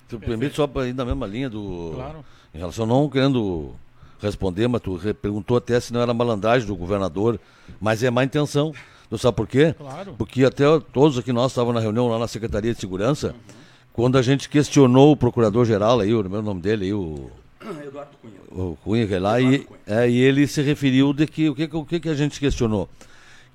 Tu 0.09 0.19
permite 0.19 0.55
só 0.55 0.65
para 0.65 0.87
ir 0.87 0.93
na 0.93 1.05
mesma 1.05 1.27
linha 1.27 1.49
do. 1.49 1.91
Claro. 1.93 2.25
Em 2.53 2.57
relação 2.57 2.85
não 2.85 3.07
querendo 3.09 3.75
responder, 4.19 4.67
mas 4.67 4.81
tu 4.81 4.99
perguntou 5.21 5.57
até 5.57 5.79
se 5.79 5.93
não 5.93 6.01
era 6.01 6.13
malandragem 6.13 6.67
do 6.67 6.75
governador, 6.75 7.39
mas 7.79 8.01
é 8.03 8.09
má 8.09 8.23
intenção. 8.23 8.73
Não 9.13 9.17
sabe 9.19 9.37
por 9.37 9.47
quê? 9.47 9.75
Claro. 9.77 10.15
Porque 10.17 10.43
até 10.43 10.63
todos 10.91 11.19
aqui 11.19 11.31
nós 11.31 11.51
estávamos 11.51 11.75
na 11.75 11.79
reunião 11.79 12.07
lá 12.07 12.17
na 12.17 12.27
Secretaria 12.27 12.73
de 12.73 12.79
Segurança, 12.79 13.27
uhum. 13.27 13.55
quando 13.93 14.17
a 14.17 14.23
gente 14.23 14.49
questionou 14.49 15.11
o 15.11 15.15
procurador-geral 15.15 15.99
aí, 15.99 16.11
o 16.11 16.27
meu 16.27 16.41
nome 16.41 16.61
dele 16.61 16.85
aí, 16.85 16.93
o. 16.95 17.29
Eduardo 17.85 18.09
Cunha. 18.19 18.33
O 18.49 18.75
Cunha, 18.83 19.05
que 19.05 19.13
é 19.13 19.19
lá, 19.19 19.39
e, 19.39 19.67
é, 19.85 20.09
e 20.09 20.17
ele 20.19 20.47
se 20.47 20.63
referiu 20.63 21.13
de 21.13 21.27
que 21.27 21.47
o 21.47 21.53
que, 21.53 21.69
o 21.71 21.85
que, 21.85 21.99
que 21.99 22.09
a 22.09 22.15
gente 22.15 22.39
questionou? 22.39 22.89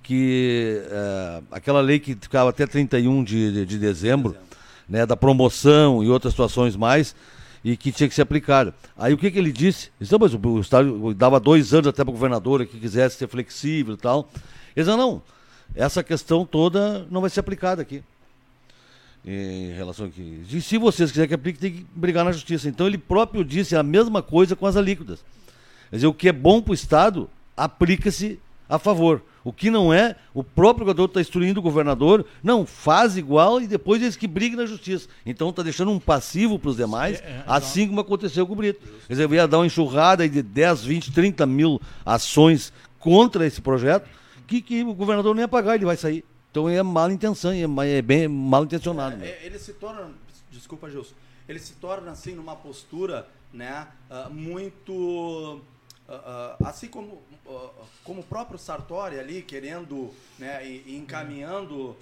Que 0.00 0.80
é, 0.92 1.42
aquela 1.50 1.80
lei 1.80 1.98
que 1.98 2.14
ficava 2.14 2.50
até 2.50 2.64
31 2.64 3.24
de, 3.24 3.50
de, 3.50 3.66
de 3.66 3.78
dezembro, 3.78 4.34
dezembro, 4.34 4.36
né, 4.88 5.04
da 5.04 5.16
promoção 5.16 6.04
e 6.04 6.08
outras 6.08 6.34
situações 6.34 6.76
mais, 6.76 7.16
e 7.64 7.76
que 7.76 7.90
tinha 7.90 8.08
que 8.08 8.14
ser 8.14 8.22
aplicada. 8.22 8.72
Aí 8.96 9.12
o 9.12 9.18
que, 9.18 9.28
que 9.28 9.40
ele 9.40 9.50
disse? 9.50 9.86
Ele 10.00 10.08
disse, 10.08 10.16
mas 10.20 10.34
o 10.34 10.60
Estado 10.60 11.12
dava 11.14 11.40
dois 11.40 11.74
anos 11.74 11.88
até 11.88 12.04
para 12.04 12.10
o 12.10 12.14
governador 12.14 12.64
que 12.64 12.78
quisesse 12.78 13.16
ser 13.16 13.26
flexível 13.26 13.94
e 13.94 13.98
tal. 13.98 14.30
Ele 14.76 14.84
disse, 14.84 14.96
não, 14.96 15.20
essa 15.74 16.02
questão 16.02 16.44
toda 16.44 17.06
não 17.10 17.20
vai 17.20 17.30
ser 17.30 17.40
aplicada 17.40 17.82
aqui. 17.82 18.02
Em 19.24 19.72
relação 19.72 20.06
aqui. 20.06 20.42
E 20.50 20.60
se 20.60 20.78
vocês 20.78 21.10
quiserem 21.10 21.28
que 21.28 21.34
aplique, 21.34 21.58
tem 21.58 21.72
que 21.72 21.86
brigar 21.94 22.24
na 22.24 22.32
justiça. 22.32 22.68
Então 22.68 22.86
ele 22.86 22.96
próprio 22.96 23.44
disse 23.44 23.76
a 23.76 23.82
mesma 23.82 24.22
coisa 24.22 24.56
com 24.56 24.66
as 24.66 24.76
alíquotas. 24.76 25.24
Quer 25.90 25.96
dizer, 25.96 26.06
o 26.06 26.14
que 26.14 26.28
é 26.28 26.32
bom 26.32 26.62
para 26.62 26.72
o 26.72 26.74
Estado, 26.74 27.28
aplica-se 27.56 28.38
a 28.68 28.78
favor. 28.78 29.22
O 29.44 29.52
que 29.52 29.70
não 29.70 29.94
é, 29.94 30.14
o 30.34 30.44
próprio 30.44 30.84
jogador 30.84 31.06
está 31.06 31.20
instruindo 31.20 31.60
o 31.60 31.62
governador, 31.62 32.26
não, 32.42 32.66
faz 32.66 33.16
igual 33.16 33.60
e 33.62 33.66
depois 33.66 34.02
eles 34.02 34.16
que 34.16 34.26
briguem 34.26 34.58
na 34.58 34.66
justiça. 34.66 35.08
Então 35.24 35.48
está 35.48 35.62
deixando 35.62 35.90
um 35.90 35.98
passivo 35.98 36.58
para 36.58 36.70
os 36.70 36.76
demais, 36.76 37.18
é, 37.20 37.24
é, 37.24 37.44
assim 37.46 37.88
como 37.88 38.00
aconteceu 38.00 38.46
com 38.46 38.52
o 38.52 38.56
Brito. 38.56 38.80
Quer 39.06 39.14
dizer, 39.14 39.30
ia 39.30 39.48
dar 39.48 39.58
uma 39.58 39.66
enxurrada 39.66 40.28
de 40.28 40.42
10, 40.42 40.84
20, 40.84 41.12
30 41.12 41.46
mil 41.46 41.80
ações 42.04 42.72
contra 42.98 43.46
esse 43.46 43.60
projeto, 43.62 44.06
que, 44.48 44.62
que 44.62 44.82
o 44.82 44.94
governador 44.94 45.34
nem 45.34 45.42
ia 45.42 45.48
pagar, 45.48 45.74
ele 45.74 45.84
vai 45.84 45.96
sair. 45.96 46.24
Então 46.50 46.68
é 46.68 46.82
mal 46.82 47.10
intenção, 47.10 47.52
é, 47.52 47.90
é 47.90 48.02
bem 48.02 48.26
mal 48.26 48.64
intencionado. 48.64 49.22
É, 49.22 49.28
é, 49.28 49.46
ele 49.46 49.58
se 49.58 49.74
torna, 49.74 50.10
desculpa, 50.50 50.90
Gilson, 50.90 51.14
ele 51.48 51.58
se 51.58 51.74
torna 51.74 52.10
assim 52.10 52.34
numa 52.34 52.56
postura 52.56 53.28
né, 53.52 53.86
uh, 54.10 54.32
muito 54.32 55.60
Uh, 56.08 56.64
assim 56.64 56.88
como, 56.88 57.22
uh, 57.44 57.70
como 58.02 58.22
o 58.22 58.24
próprio 58.24 58.58
Sartori 58.58 59.18
ali 59.18 59.42
querendo, 59.42 60.10
né, 60.38 60.66
e, 60.66 60.82
e 60.86 60.96
encaminhando 60.96 61.94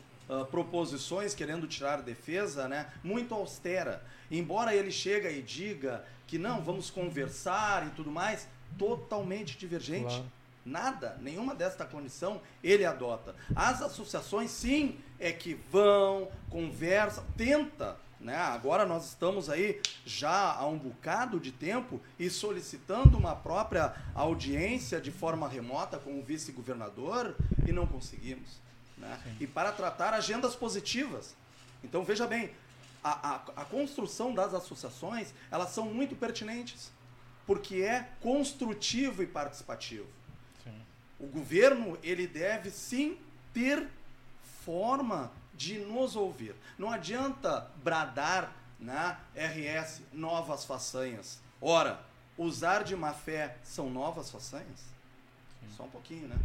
proposições, 0.52 1.34
querendo 1.34 1.66
tirar 1.66 2.02
defesa, 2.02 2.68
né, 2.68 2.86
muito 3.02 3.34
austera. 3.34 4.04
Embora 4.30 4.72
ele 4.76 4.92
chega 4.92 5.28
e 5.28 5.42
diga 5.42 6.04
que 6.28 6.38
não, 6.38 6.62
vamos 6.62 6.88
conversar 6.88 7.84
e 7.88 7.90
tudo 7.90 8.12
mais, 8.12 8.46
totalmente 8.78 9.58
divergente. 9.58 10.14
Claro. 10.14 10.24
Nada, 10.66 11.16
nenhuma 11.20 11.54
desta 11.54 11.84
comissão 11.84 12.40
ele 12.62 12.84
adota. 12.84 13.36
As 13.54 13.80
associações, 13.80 14.50
sim, 14.50 14.98
é 15.16 15.30
que 15.30 15.54
vão, 15.70 16.28
conversam, 16.50 17.24
tenta. 17.36 17.96
Né? 18.18 18.36
Agora 18.36 18.84
nós 18.84 19.06
estamos 19.06 19.48
aí 19.48 19.80
já 20.04 20.52
há 20.54 20.66
um 20.66 20.76
bocado 20.76 21.38
de 21.38 21.52
tempo 21.52 22.00
e 22.18 22.28
solicitando 22.28 23.16
uma 23.16 23.36
própria 23.36 23.94
audiência 24.12 25.00
de 25.00 25.12
forma 25.12 25.48
remota 25.48 25.98
com 25.98 26.18
o 26.18 26.22
vice-governador 26.22 27.36
e 27.64 27.70
não 27.70 27.86
conseguimos. 27.86 28.60
Né? 28.98 29.36
E 29.38 29.46
para 29.46 29.70
tratar 29.70 30.14
agendas 30.14 30.56
positivas. 30.56 31.36
Então 31.84 32.02
veja 32.02 32.26
bem, 32.26 32.50
a, 33.04 33.34
a, 33.34 33.34
a 33.62 33.64
construção 33.64 34.34
das 34.34 34.52
associações 34.52 35.32
elas 35.48 35.70
são 35.70 35.84
muito 35.86 36.16
pertinentes 36.16 36.90
porque 37.46 37.76
é 37.76 38.08
construtivo 38.20 39.22
e 39.22 39.26
participativo. 39.28 40.08
O 41.18 41.26
governo, 41.26 41.98
ele 42.02 42.26
deve 42.26 42.70
sim 42.70 43.16
ter 43.52 43.88
forma 44.64 45.30
de 45.54 45.78
nos 45.78 46.16
ouvir. 46.16 46.54
Não 46.78 46.90
adianta 46.90 47.70
bradar 47.82 48.52
na 48.78 49.18
RS 49.34 50.02
novas 50.12 50.64
façanhas. 50.64 51.40
Ora, 51.60 52.00
usar 52.36 52.82
de 52.82 52.94
má 52.94 53.14
fé 53.14 53.56
são 53.64 53.88
novas 53.88 54.30
façanhas? 54.30 54.80
Sim. 55.60 55.66
Só 55.76 55.84
um 55.84 55.88
pouquinho, 55.88 56.28
né? 56.28 56.36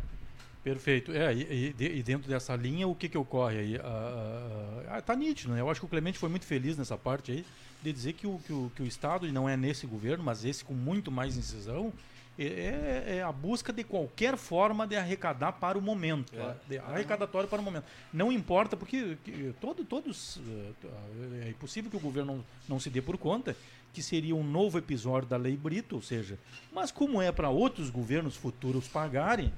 Perfeito. 0.64 1.12
É, 1.12 1.34
e, 1.34 1.76
e, 1.78 2.04
dentro 2.04 2.30
dessa 2.30 2.56
linha, 2.56 2.88
o 2.88 2.94
que, 2.94 3.10
que 3.10 3.18
ocorre 3.18 3.58
aí? 3.58 3.78
Ah, 3.78 4.84
ah, 4.90 5.02
tá 5.02 5.16
nítido, 5.16 5.54
né? 5.54 5.60
Eu 5.60 5.70
acho 5.70 5.80
que 5.80 5.86
o 5.86 5.90
Clemente 5.90 6.20
foi 6.20 6.30
muito 6.30 6.46
feliz 6.46 6.78
nessa 6.78 6.98
parte 6.98 7.32
aí, 7.32 7.46
de 7.82 7.92
dizer 7.92 8.14
que 8.14 8.28
o, 8.28 8.40
que 8.46 8.54
o, 8.54 8.72
que 8.76 8.84
o 8.84 8.86
Estado, 8.86 9.28
e 9.28 9.32
não 9.32 9.50
é 9.50 9.58
nesse 9.58 9.88
governo, 9.88 10.24
mas 10.24 10.46
esse 10.46 10.64
com 10.64 10.74
muito 10.74 11.12
mais 11.12 11.36
incisão, 11.36 11.92
é, 12.40 12.46
é, 12.46 13.16
é, 13.18 13.24
a 13.24 13.32
busca 13.32 13.74
de 13.74 13.84
qualquer 13.84 14.38
forma 14.38 14.88
de 14.88 14.96
arrecadar 14.96 15.54
para 15.54 15.78
o 15.78 15.82
momento. 15.82 16.34
É. 16.70 16.78
Arrecadatório 16.78 17.48
para 17.48 17.60
o 17.60 17.64
momento. 17.64 17.86
Não 18.12 18.32
importa, 18.32 18.78
porque 18.78 19.18
todo, 19.60 19.84
todos. 19.84 20.40
Eh, 20.84 21.46
é 21.48 21.50
impossível 21.50 21.92
que 21.92 21.98
o 21.98 22.00
governo 22.00 22.38
não, 22.38 22.46
não 22.70 22.80
se 22.80 22.90
dê 22.90 23.02
por 23.02 23.18
conta 23.18 23.56
que 23.94 24.02
seria 24.02 24.36
um 24.36 24.44
novo 24.44 24.78
episódio 24.78 25.28
da 25.28 25.36
Lei 25.36 25.56
Brito, 25.58 25.96
ou 25.96 26.02
seja, 26.02 26.40
mas 26.72 26.92
como 26.92 27.22
é 27.22 27.32
para 27.32 27.50
outros 27.50 27.90
governos 27.90 28.38
futuros 28.38 28.88
pagarem, 28.88 29.52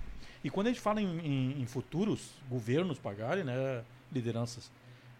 e 0.44 0.50
quando 0.50 0.68
a 0.68 0.70
gente 0.72 0.82
fala 0.82 1.02
em, 1.02 1.20
em, 1.20 1.62
em 1.62 1.66
futuros 1.68 2.32
governos 2.50 2.98
pagarem, 2.98 3.44
né, 3.44 3.84
lideranças, 4.12 4.72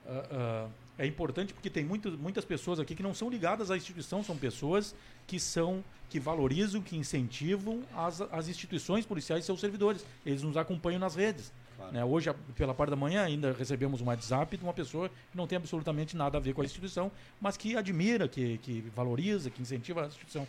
uh, 0.06 0.68
uh, 0.68 0.72
é 0.97 1.05
importante 1.05 1.53
porque 1.53 1.69
tem 1.69 1.83
muito, 1.83 2.11
muitas 2.11 2.45
pessoas 2.45 2.79
aqui 2.79 2.93
que 2.93 3.03
não 3.03 3.13
são 3.13 3.29
ligadas 3.29 3.71
à 3.71 3.77
instituição, 3.77 4.23
são 4.23 4.37
pessoas 4.37 4.95
que 5.25 5.39
são 5.39 5.83
que 6.09 6.19
valorizam, 6.19 6.79
que 6.81 6.95
incentivam 6.95 7.81
as, 7.95 8.21
as 8.21 8.47
instituições 8.47 9.03
policiais 9.03 9.43
e 9.43 9.45
seus 9.47 9.59
servidores. 9.59 10.05
Eles 10.23 10.43
nos 10.43 10.55
acompanham 10.55 10.99
nas 10.99 11.15
redes. 11.15 11.51
Claro. 11.75 11.91
Né? 11.91 12.05
Hoje, 12.05 12.31
pela 12.55 12.73
parte 12.73 12.91
da 12.91 12.95
manhã, 12.95 13.23
ainda 13.23 13.51
recebemos 13.51 13.99
um 13.99 14.05
WhatsApp 14.05 14.55
de 14.55 14.63
uma 14.63 14.73
pessoa 14.73 15.09
que 15.09 15.35
não 15.35 15.47
tem 15.47 15.57
absolutamente 15.57 16.15
nada 16.15 16.37
a 16.37 16.41
ver 16.41 16.53
com 16.53 16.61
a 16.61 16.65
instituição, 16.65 17.11
mas 17.41 17.57
que 17.57 17.75
admira, 17.75 18.27
que, 18.27 18.59
que 18.59 18.81
valoriza, 18.95 19.49
que 19.49 19.59
incentiva 19.59 20.03
a 20.03 20.07
instituição. 20.07 20.47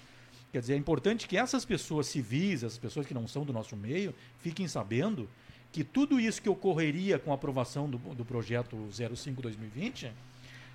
Quer 0.52 0.60
dizer, 0.60 0.74
é 0.74 0.76
importante 0.76 1.26
que 1.26 1.38
essas 1.38 1.64
pessoas 1.64 2.08
civis, 2.08 2.62
essas 2.62 2.78
pessoas 2.78 3.06
que 3.06 3.14
não 3.14 3.26
são 3.26 3.42
do 3.42 3.52
nosso 3.52 3.74
meio, 3.74 4.14
fiquem 4.38 4.68
sabendo 4.68 5.28
que 5.72 5.82
tudo 5.82 6.20
isso 6.20 6.42
que 6.42 6.48
ocorreria 6.48 7.18
com 7.18 7.32
a 7.32 7.34
aprovação 7.34 7.88
do, 7.88 7.96
do 7.96 8.24
projeto 8.24 8.76
05-2020 8.92 10.12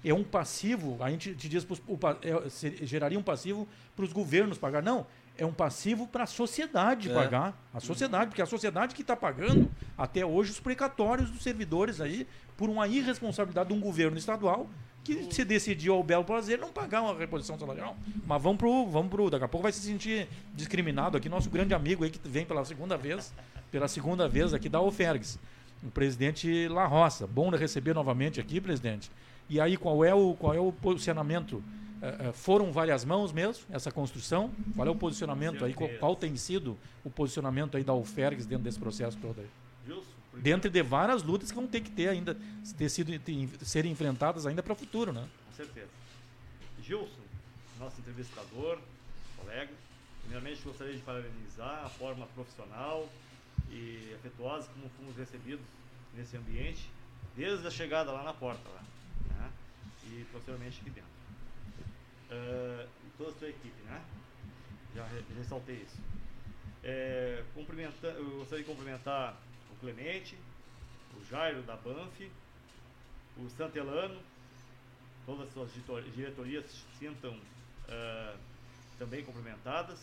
é 0.04 0.14
um 0.14 0.24
passivo, 0.24 0.98
a 1.02 1.10
gente 1.10 1.36
te 1.36 1.50
diz, 1.50 1.66
é, 1.66 2.86
geraria 2.86 3.20
um 3.20 3.24
passivo 3.24 3.68
para 3.96 4.06
os 4.06 4.14
governos 4.14 4.58
pagar. 4.58 4.82
Não, 4.82 5.06
é 5.38 5.46
um 5.46 5.54
passivo 5.54 6.08
para 6.08 6.24
a 6.24 6.28
sociedade 6.28 7.10
é. 7.10 7.14
pagar. 7.14 7.58
A 7.74 7.80
sociedade, 7.80 8.28
porque 8.28 8.42
é 8.42 8.44
a 8.44 8.48
sociedade 8.48 8.94
que 8.94 9.02
está 9.02 9.16
pagando 9.16 9.70
até 9.98 10.26
hoje 10.26 10.52
os 10.52 10.60
precatórios 10.60 11.30
dos 11.30 11.42
servidores 11.42 12.02
aí 12.02 12.28
por 12.58 12.70
uma 12.70 12.88
irresponsabilidade 12.88 13.70
de 13.70 13.76
um 13.76 13.80
governo 13.80 14.18
estadual 14.18 14.70
que 15.04 15.34
se 15.34 15.46
decidiu 15.46 15.94
ao 15.94 16.04
belo 16.04 16.26
prazer 16.26 16.60
não 16.60 16.72
pagar 16.72 17.02
uma 17.02 17.18
reposição 17.18 17.58
salarial. 17.58 17.96
Mas 18.28 18.42
vamos 18.42 18.58
pro, 18.58 18.86
vamos 18.88 19.10
pro, 19.10 19.30
daqui 19.30 19.46
a 19.46 19.48
pouco 19.48 19.64
vai 19.64 19.72
se 19.72 19.80
sentir 19.80 20.28
discriminado 20.54 21.18
aqui 21.18 21.30
nosso 21.30 21.50
grande 21.50 21.74
amigo 21.74 22.04
aí 22.04 22.10
que 22.10 22.20
vem 22.28 22.46
pela 22.46 22.66
segunda 22.66 22.98
vez, 22.98 23.34
pela 23.72 23.88
segunda 23.88 24.28
vez 24.28 24.54
aqui 24.54 24.68
da 24.68 24.82
Ofergs, 24.82 25.40
o 25.82 25.90
presidente 25.90 26.68
La 26.68 26.86
Roça. 26.86 27.26
Bom 27.26 27.50
receber 27.50 27.96
novamente 27.96 28.40
aqui, 28.42 28.60
presidente. 28.60 29.10
E 29.50 29.60
aí, 29.60 29.76
qual 29.76 30.06
é 30.06 30.14
o, 30.14 30.36
qual 30.36 30.54
é 30.54 30.60
o 30.60 30.72
posicionamento? 30.72 31.54
Uh, 31.54 32.32
foram 32.34 32.72
várias 32.72 33.04
mãos 33.04 33.34
mesmo, 33.34 33.66
essa 33.72 33.92
construção? 33.92 34.52
Qual 34.76 34.88
é 34.88 34.92
o 34.92 34.96
posicionamento 34.96 35.66
aí? 35.66 35.74
Qual, 35.74 35.90
qual, 36.00 36.16
tem 36.16 36.36
sido 36.38 36.78
o 37.04 37.10
posicionamento 37.10 37.76
aí 37.76 37.84
da 37.84 37.94
UFERGS 37.94 38.46
dentro 38.46 38.64
desse 38.64 38.80
processo 38.80 39.18
todo 39.18 39.42
aí? 39.42 39.50
Dentro 40.36 40.70
de 40.70 40.82
várias 40.84 41.24
lutas 41.24 41.50
que 41.50 41.56
vão 41.56 41.68
ter 41.68 41.82
que 41.82 41.90
ter 41.90 42.08
ainda, 42.08 42.38
ter 42.78 42.88
sido, 42.88 43.18
ter, 43.20 43.50
serem 43.62 43.92
enfrentadas 43.92 44.46
ainda 44.46 44.62
para 44.62 44.72
o 44.72 44.76
futuro, 44.76 45.12
né? 45.12 45.28
Com 45.48 45.56
certeza. 45.56 45.90
Gilson, 46.82 47.10
nosso 47.80 48.00
entrevistador, 48.00 48.78
colega, 49.36 49.72
primeiramente 50.22 50.62
gostaria 50.62 50.94
de 50.94 51.02
parabenizar 51.02 51.84
a 51.84 51.90
forma 51.90 52.28
profissional 52.28 53.10
e 53.70 54.14
afetuosa 54.16 54.70
como 54.74 54.90
fomos 54.92 55.18
recebidos 55.18 55.66
nesse 56.16 56.38
ambiente, 56.38 56.90
desde 57.36 57.68
a 57.68 57.72
chegada 57.72 58.12
lá 58.12 58.24
na 58.24 58.34
porta. 58.34 58.62
Lá 58.70 58.82
e 60.10 60.26
posteriormente 60.32 60.82
aqui 60.82 60.90
dentro. 60.90 61.10
Uh, 62.32 62.88
toda 63.18 63.32
a 63.32 63.34
sua 63.34 63.50
equipe, 63.50 63.82
né? 63.84 64.04
Já 64.96 65.08
ressaltei 65.38 65.76
isso. 65.76 65.98
É, 66.84 67.44
eu 67.56 68.38
gostaria 68.38 68.64
de 68.64 68.70
cumprimentar 68.70 69.38
o 69.72 69.76
Clemente, 69.80 70.38
o 71.16 71.26
Jairo 71.26 71.62
da 71.64 71.76
Banff, 71.76 72.32
o 73.38 73.50
Santelano, 73.50 74.20
todas 75.26 75.48
as 75.48 75.54
suas 75.54 75.72
diretorias 76.16 76.66
se 76.66 76.86
sintam 76.98 77.34
uh, 77.34 78.38
também 78.98 79.24
cumprimentadas. 79.24 80.00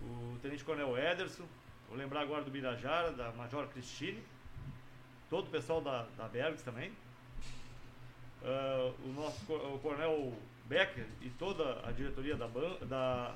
O 0.00 0.38
Tenente 0.42 0.64
Coronel 0.64 0.96
Ederson, 0.98 1.46
vou 1.88 1.96
lembrar 1.96 2.22
agora 2.22 2.42
do 2.42 2.50
Birajara, 2.50 3.12
da 3.12 3.32
Major 3.32 3.66
Cristine, 3.68 4.22
todo 5.30 5.46
o 5.46 5.50
pessoal 5.50 5.80
da, 5.80 6.02
da 6.16 6.28
Bergs 6.28 6.62
também 6.62 6.92
uh, 8.44 8.94
o 9.04 9.12
nosso 9.12 9.52
o 9.52 9.78
coronel 9.80 10.32
Becker 10.66 11.06
e 11.20 11.30
toda 11.30 11.80
a 11.86 11.92
diretoria 11.92 12.36
da, 12.36 12.46
da 12.46 13.34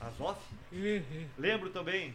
Azof. 0.00 0.40
Uhum. 0.72 1.28
Lembro 1.38 1.70
também 1.70 2.14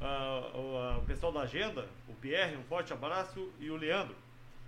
uh, 0.00 0.56
o, 0.56 0.98
o, 0.98 1.04
pessoal 1.06 1.32
da 1.32 1.40
agenda, 1.40 1.88
o 2.08 2.14
Pierre, 2.14 2.56
um 2.56 2.64
forte 2.64 2.92
abraço, 2.92 3.52
e 3.58 3.70
o 3.70 3.76
Leandro, 3.76 4.14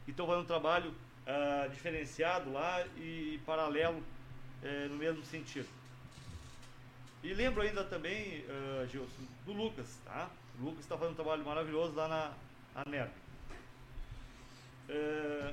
que 0.05 0.11
estão 0.11 0.27
fazendo 0.27 0.43
um 0.43 0.47
trabalho 0.47 0.91
uh, 0.91 1.69
diferenciado 1.71 2.53
lá 2.53 2.85
e 2.97 3.41
paralelo 3.45 3.99
uh, 3.99 4.89
no 4.89 4.97
mesmo 4.97 5.25
sentido. 5.25 5.69
E 7.23 7.35
lembro 7.35 7.63
ainda 7.63 7.83
também, 7.83 8.45
Gilson, 8.93 9.25
do 9.45 9.53
Lucas, 9.53 9.99
tá? 10.05 10.31
O 10.57 10.67
Lucas 10.67 10.81
está 10.81 10.97
fazendo 10.97 11.15
um 11.15 11.17
trabalho 11.17 11.45
maravilhoso 11.45 11.93
lá 11.97 12.07
na, 12.07 12.33
na 12.77 12.85
NERB. 12.89 13.11
Uh, 14.89 15.53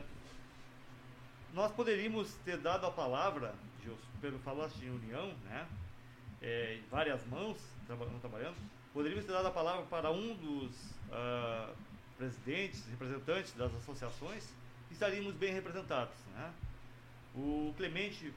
nós 1.56 1.72
poderíamos 1.72 2.34
ter 2.44 2.58
dado 2.58 2.86
a 2.86 2.92
palavra, 2.92 3.56
pelo 4.20 4.38
falaste 4.40 4.78
de 4.78 4.90
união, 4.90 5.34
né? 5.46 5.66
É, 6.42 6.80
várias 6.92 7.26
mãos 7.28 7.58
trabalhando, 7.88 8.20
trabalhando, 8.20 8.56
poderíamos 8.94 9.26
ter 9.26 9.32
dado 9.32 9.48
a 9.48 9.52
palavra 9.52 9.86
para 9.86 10.12
um 10.12 10.36
dos 10.36 10.76
uh, 11.08 11.74
presidentes, 12.18 12.86
representantes 12.88 13.54
das 13.54 13.74
associações, 13.74 14.54
e 14.92 14.94
estaríamos 14.94 15.34
bem 15.36 15.54
representados. 15.54 16.18
Né? 16.34 16.54
O 17.34 17.74
Clemente 17.78 18.34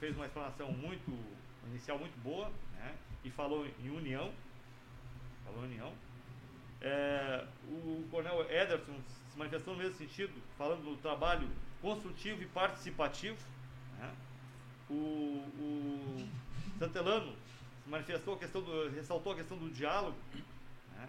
fez 0.00 0.16
uma 0.16 0.24
explanação 0.24 0.72
muito 0.72 1.12
inicial 1.68 1.98
muito 1.98 2.18
boa 2.22 2.50
né? 2.74 2.94
e 3.22 3.30
falou 3.30 3.66
em 3.66 3.90
união. 3.90 4.32
Falou 5.44 5.64
em 5.64 5.72
união. 5.72 5.92
É, 6.80 7.46
o 7.68 8.08
Coronel 8.10 8.50
Ederson 8.50 8.98
se 9.30 9.38
manifestou 9.38 9.74
no 9.74 9.80
mesmo 9.82 9.98
sentido, 9.98 10.32
falando 10.56 10.82
do 10.82 10.96
trabalho 10.96 11.48
construtivo 11.82 12.42
e 12.42 12.46
participativo. 12.46 13.36
Né? 13.98 14.10
O, 14.88 14.94
o 14.94 16.28
Santelano 16.78 17.36
manifestou 17.86 18.34
a 18.34 18.38
questão 18.38 18.62
do, 18.62 18.88
ressaltou 18.90 19.32
a 19.32 19.36
questão 19.36 19.58
do 19.58 19.68
diálogo. 19.68 20.16
Né? 20.96 21.08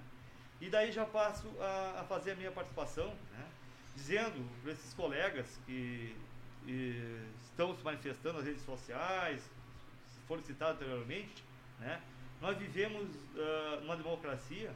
E 0.59 0.69
daí 0.69 0.91
já 0.91 1.05
passo 1.05 1.47
a, 1.61 2.01
a, 2.01 2.03
fazer 2.03 2.31
a 2.31 2.35
minha 2.35 2.51
participação, 2.51 3.07
né? 3.31 3.45
dizendo 3.95 4.49
para 4.61 4.71
esses 4.71 4.93
colegas 4.93 5.45
que 5.65 6.15
e, 6.65 7.27
estão 7.43 7.75
se 7.75 7.83
manifestando 7.83 8.39
nas 8.39 8.47
redes 8.47 8.65
sociais, 8.65 9.41
foram 10.27 10.41
citados 10.43 10.81
anteriormente, 10.81 11.43
né? 11.79 12.01
nós 12.41 12.57
vivemos 12.57 13.07
uh, 13.35 13.81
numa 13.81 13.95
democracia 13.95 14.73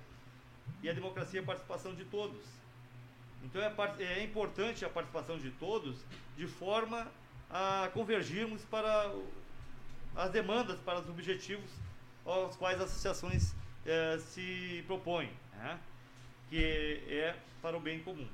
e 0.84 0.89
a 0.89 0.93
democracia 0.93 1.39
é 1.39 1.43
a 1.43 1.45
participação 1.45 1.95
de 1.95 2.06
todos. 2.06 2.45
Então 3.48 3.62
é, 3.62 4.04
é 4.04 4.24
importante 4.24 4.84
a 4.84 4.89
participação 4.89 5.38
de 5.38 5.52
todos 5.52 5.98
de 6.36 6.45
forma 6.48 7.08
a 7.50 7.89
convergirmos 7.93 8.64
para 8.66 9.12
as 10.16 10.32
demandas, 10.32 10.78
para 10.80 11.00
os 11.00 11.10
objetivos 11.10 11.70
aos 12.26 12.58
quais 12.58 12.82
as 12.82 12.89
associações 12.89 13.56
eh, 13.86 14.18
se 14.20 14.84
propõe, 14.86 15.32
né? 15.54 15.80
que 16.50 17.02
é 17.08 17.36
para 17.62 17.78
o 17.78 17.80
bem 17.80 18.00
comum. 18.02 18.28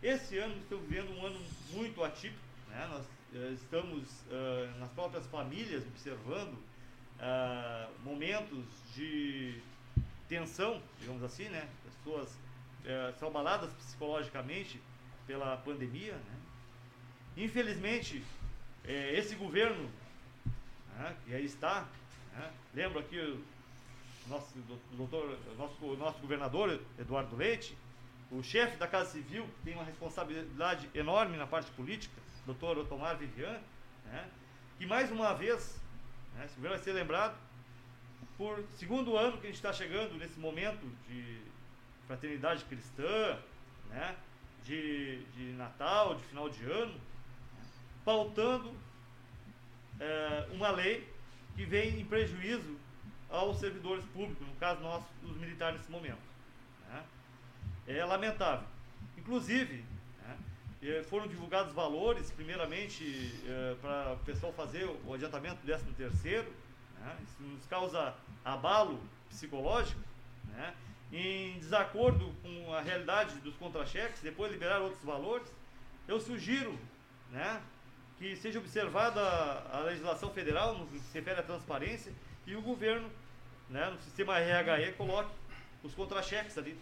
Esse 0.00 0.38
ano 0.38 0.56
estamos 0.58 0.88
vivendo 0.88 1.10
um 1.18 1.26
ano 1.26 1.40
muito 1.72 2.04
atípico, 2.04 2.40
né? 2.68 2.86
nós 2.88 3.04
eh, 3.34 3.54
estamos 3.54 4.08
eh, 4.30 4.70
nas 4.78 4.90
próprias 4.92 5.26
famílias 5.26 5.84
observando 5.84 6.56
momentos 8.04 8.64
de 8.94 9.60
tensão, 10.28 10.80
digamos 11.00 11.24
assim, 11.24 11.48
né? 11.48 11.68
pessoas 11.84 12.38
são 13.18 13.28
abaladas 13.28 13.72
psicologicamente 13.74 14.80
pela 15.26 15.56
pandemia. 15.58 16.14
Né? 16.14 16.36
Infelizmente, 17.36 18.24
eh, 18.84 19.14
esse 19.14 19.34
governo, 19.34 19.90
né, 20.96 21.16
que 21.24 21.34
aí 21.34 21.44
está, 21.44 21.86
né, 22.34 22.50
lembro 22.74 22.98
aqui 22.98 23.18
o 23.18 23.44
nosso 24.28 24.58
doutor, 24.92 25.38
nosso, 25.56 25.96
nosso 25.96 26.18
governador 26.18 26.80
Eduardo 26.98 27.36
Leite, 27.36 27.76
o 28.30 28.42
chefe 28.42 28.76
da 28.76 28.86
Casa 28.86 29.10
Civil, 29.12 29.44
que 29.44 29.64
tem 29.64 29.74
uma 29.74 29.84
responsabilidade 29.84 30.88
enorme 30.94 31.36
na 31.36 31.46
parte 31.46 31.70
política, 31.72 32.14
doutor 32.44 32.78
Otomar 32.78 33.16
Vivian, 33.16 33.60
né, 34.06 34.28
que 34.78 34.86
mais 34.86 35.10
uma 35.10 35.34
vez, 35.34 35.78
né, 36.34 36.44
esse 36.46 36.54
governo 36.56 36.76
vai 36.76 36.84
ser 36.84 36.92
lembrado, 36.92 37.38
por 38.36 38.64
segundo 38.76 39.16
ano 39.16 39.38
que 39.38 39.46
a 39.46 39.50
gente 39.50 39.56
está 39.56 39.72
chegando 39.72 40.16
nesse 40.16 40.38
momento 40.38 40.86
de 41.08 41.47
fraternidade 42.08 42.64
cristã, 42.64 43.38
né, 43.90 44.16
de, 44.64 45.22
de 45.36 45.52
Natal, 45.52 46.14
de 46.14 46.24
final 46.24 46.48
de 46.48 46.64
ano, 46.64 46.98
pautando 48.04 48.74
é, 50.00 50.48
uma 50.52 50.70
lei 50.70 51.06
que 51.54 51.64
vem 51.66 52.00
em 52.00 52.04
prejuízo 52.04 52.78
aos 53.28 53.58
servidores 53.58 54.04
públicos, 54.06 54.46
no 54.46 54.54
caso 54.54 54.80
nosso, 54.80 55.06
dos 55.22 55.36
militares 55.36 55.78
nesse 55.78 55.90
momento. 55.90 56.18
Né? 56.88 57.04
É 57.86 58.04
lamentável. 58.04 58.66
Inclusive, 59.18 59.84
né, 60.22 60.38
eh, 60.82 61.02
foram 61.02 61.28
divulgados 61.28 61.74
valores, 61.74 62.30
primeiramente, 62.30 63.34
é, 63.46 63.76
para 63.82 64.14
o 64.14 64.18
pessoal 64.20 64.52
fazer 64.54 64.88
o 65.04 65.12
adiantamento 65.12 65.56
do 65.56 65.62
13 65.62 65.84
terceiro, 65.92 66.50
né? 67.00 67.18
isso 67.22 67.42
nos 67.42 67.66
causa 67.66 68.14
abalo 68.42 68.98
psicológico, 69.28 70.00
né? 70.46 70.74
Em 71.12 71.58
desacordo 71.58 72.34
com 72.42 72.74
a 72.74 72.80
realidade 72.80 73.34
dos 73.36 73.56
contra-cheques, 73.56 74.20
depois 74.20 74.52
liberar 74.52 74.80
outros 74.80 75.02
valores. 75.02 75.50
Eu 76.06 76.20
sugiro 76.20 76.78
né, 77.30 77.62
que 78.18 78.36
seja 78.36 78.58
observada 78.58 79.20
a, 79.20 79.80
legislação 79.80 80.30
federal 80.32 80.76
no 80.76 80.86
que 80.86 80.98
se 80.98 81.14
refere 81.14 81.40
à 81.40 81.42
transparência 81.42 82.12
e 82.46 82.54
o 82.54 82.62
governo, 82.62 83.10
né, 83.70 83.90
no 83.90 83.98
sistema 84.00 84.38
RHE, 84.38 84.92
coloque 84.96 85.30
os 85.82 85.94
contra-cheques 85.94 86.56
ali. 86.58 86.78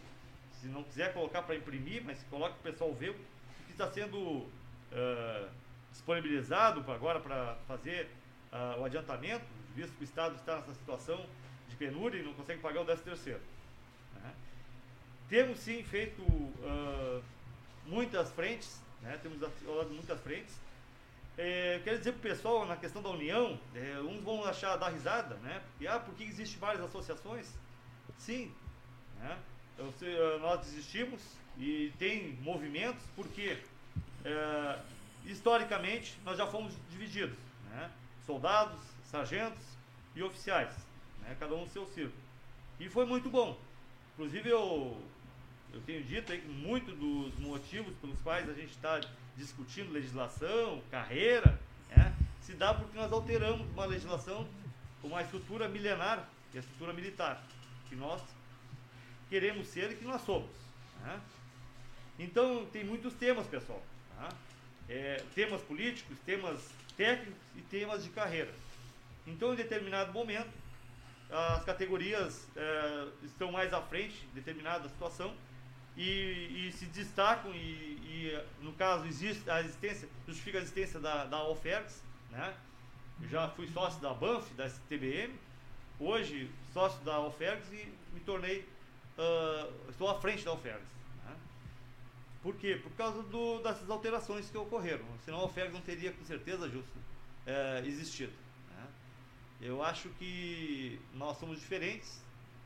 Se 0.52 0.66
não 0.68 0.82
quiser 0.82 1.12
colocar 1.12 1.42
para 1.42 1.54
imprimir, 1.54 2.02
mas 2.04 2.22
coloque 2.24 2.58
para 2.58 2.70
o 2.70 2.72
pessoal 2.72 2.94
ver 2.94 3.10
o 3.10 3.14
que 3.66 3.72
está 3.72 3.90
sendo 3.90 4.18
uh, 4.18 5.48
disponibilizado 5.90 6.90
agora 6.90 7.20
para 7.20 7.56
fazer 7.68 8.08
uh, 8.52 8.80
o 8.80 8.84
adiantamento, 8.84 9.44
visto 9.74 9.94
que 9.96 10.02
o 10.02 10.04
Estado 10.04 10.36
está 10.36 10.56
nessa 10.56 10.74
situação 10.74 11.24
de 11.68 11.76
penúria 11.76 12.18
e 12.18 12.22
não 12.22 12.32
consegue 12.32 12.60
pagar 12.60 12.80
o 12.80 12.84
13 12.84 13.02
terceiro. 13.02 13.40
Temos 15.28 15.58
sim 15.58 15.82
feito 15.82 16.22
uh, 16.22 17.22
muitas 17.84 18.30
frentes, 18.32 18.80
né? 19.02 19.18
temos 19.22 19.42
atuado 19.42 19.90
muitas 19.90 20.20
frentes, 20.20 20.54
é, 21.38 21.80
quero 21.84 21.98
dizer 21.98 22.12
para 22.12 22.18
o 22.18 22.22
pessoal, 22.22 22.66
na 22.66 22.76
questão 22.76 23.02
da 23.02 23.10
união, 23.10 23.60
é, 23.74 24.00
uns 24.00 24.22
vão 24.22 24.42
achar, 24.44 24.74
dar 24.76 24.88
risada, 24.88 25.34
né? 25.36 25.62
E, 25.78 25.86
ah, 25.86 25.98
por 25.98 26.14
que 26.14 26.24
existem 26.24 26.58
várias 26.58 26.82
associações? 26.84 27.52
Sim, 28.16 28.50
né? 29.18 29.38
Eu, 29.76 29.92
eh, 30.00 30.38
nós 30.38 30.66
existimos 30.66 31.20
e 31.58 31.92
tem 31.98 32.32
movimentos 32.40 33.02
porque, 33.14 33.58
é, 34.24 34.78
historicamente, 35.26 36.18
nós 36.24 36.38
já 36.38 36.46
fomos 36.46 36.72
divididos, 36.88 37.36
né? 37.68 37.90
Soldados, 38.24 38.80
sargentos 39.04 39.76
e 40.14 40.22
oficiais, 40.22 40.74
né? 41.20 41.36
Cada 41.38 41.54
um 41.54 41.60
no 41.60 41.68
seu 41.68 41.84
círculo. 41.88 42.22
E 42.80 42.88
foi 42.88 43.04
muito 43.04 43.28
bom. 43.28 43.58
Inclusive, 44.14 44.48
eu, 44.48 44.98
eu 45.72 45.80
tenho 45.82 46.02
dito 46.04 46.32
aí 46.32 46.40
que 46.40 46.48
muito 46.48 46.92
dos 46.92 47.38
motivos 47.38 47.94
pelos 47.96 48.18
quais 48.20 48.48
a 48.48 48.54
gente 48.54 48.70
está 48.70 49.00
discutindo 49.36 49.92
legislação, 49.92 50.82
carreira, 50.90 51.58
né, 51.88 52.14
se 52.40 52.54
dá 52.54 52.72
porque 52.72 52.96
nós 52.96 53.12
alteramos 53.12 53.66
uma 53.70 53.84
legislação, 53.84 54.48
uma 55.02 55.22
estrutura 55.22 55.68
milenar, 55.68 56.28
que 56.50 56.58
é 56.58 56.60
a 56.60 56.62
estrutura 56.62 56.92
militar, 56.92 57.42
que 57.88 57.94
nós 57.94 58.20
queremos 59.28 59.66
ser 59.68 59.92
e 59.92 59.96
que 59.96 60.04
nós 60.04 60.22
somos. 60.22 60.50
Né? 61.02 61.20
Então, 62.18 62.66
tem 62.66 62.84
muitos 62.84 63.14
temas, 63.14 63.46
pessoal. 63.46 63.82
Tá? 64.16 64.28
É, 64.88 65.22
temas 65.34 65.60
políticos, 65.62 66.16
temas 66.24 66.60
técnicos 66.96 67.36
e 67.56 67.60
temas 67.62 68.02
de 68.02 68.10
carreira. 68.10 68.52
Então, 69.26 69.52
em 69.52 69.56
determinado 69.56 70.12
momento, 70.12 70.50
as 71.30 71.64
categorias 71.64 72.46
é, 72.56 73.08
estão 73.24 73.50
mais 73.50 73.72
à 73.72 73.82
frente, 73.82 74.26
determinada 74.32 74.88
situação, 74.88 75.34
e, 75.96 76.68
e 76.68 76.72
se 76.72 76.86
destacam 76.86 77.54
e, 77.54 77.58
e, 77.58 78.44
no 78.60 78.72
caso 78.72 79.06
existe 79.06 79.48
a 79.48 79.60
existência 79.60 80.08
justifica 80.26 80.58
a 80.58 80.60
existência 80.60 81.00
da, 81.00 81.24
da 81.24 81.38
Alfergs, 81.38 82.02
né? 82.30 82.54
Eu 83.22 83.28
já 83.28 83.48
fui 83.48 83.66
sócio 83.68 83.98
da 84.00 84.12
Banf, 84.12 84.52
da 84.52 84.66
STBM, 84.66 85.34
hoje 85.98 86.50
sócio 86.74 87.02
da 87.02 87.14
Alfergs 87.14 87.72
e 87.72 87.90
me 88.12 88.20
tornei 88.20 88.68
uh, 89.16 89.90
estou 89.90 90.10
à 90.10 90.20
frente 90.20 90.44
da 90.44 90.50
Alfergs. 90.50 90.86
Né? 91.24 91.34
Por 92.42 92.56
quê? 92.56 92.78
Por 92.82 92.92
causa 92.92 93.22
do, 93.22 93.62
dessas 93.62 93.88
alterações 93.88 94.50
que 94.50 94.58
ocorreram. 94.58 95.04
Senão 95.24 95.38
a 95.38 95.42
Alfergs 95.42 95.72
não 95.72 95.80
teria 95.80 96.12
com 96.12 96.24
certeza 96.26 96.68
justo 96.68 96.92
é, 97.46 97.82
existido. 97.86 98.32
Né? 98.68 98.86
Eu 99.62 99.82
acho 99.82 100.10
que 100.10 101.00
nós 101.14 101.38
somos 101.38 101.58
diferentes. 101.58 102.20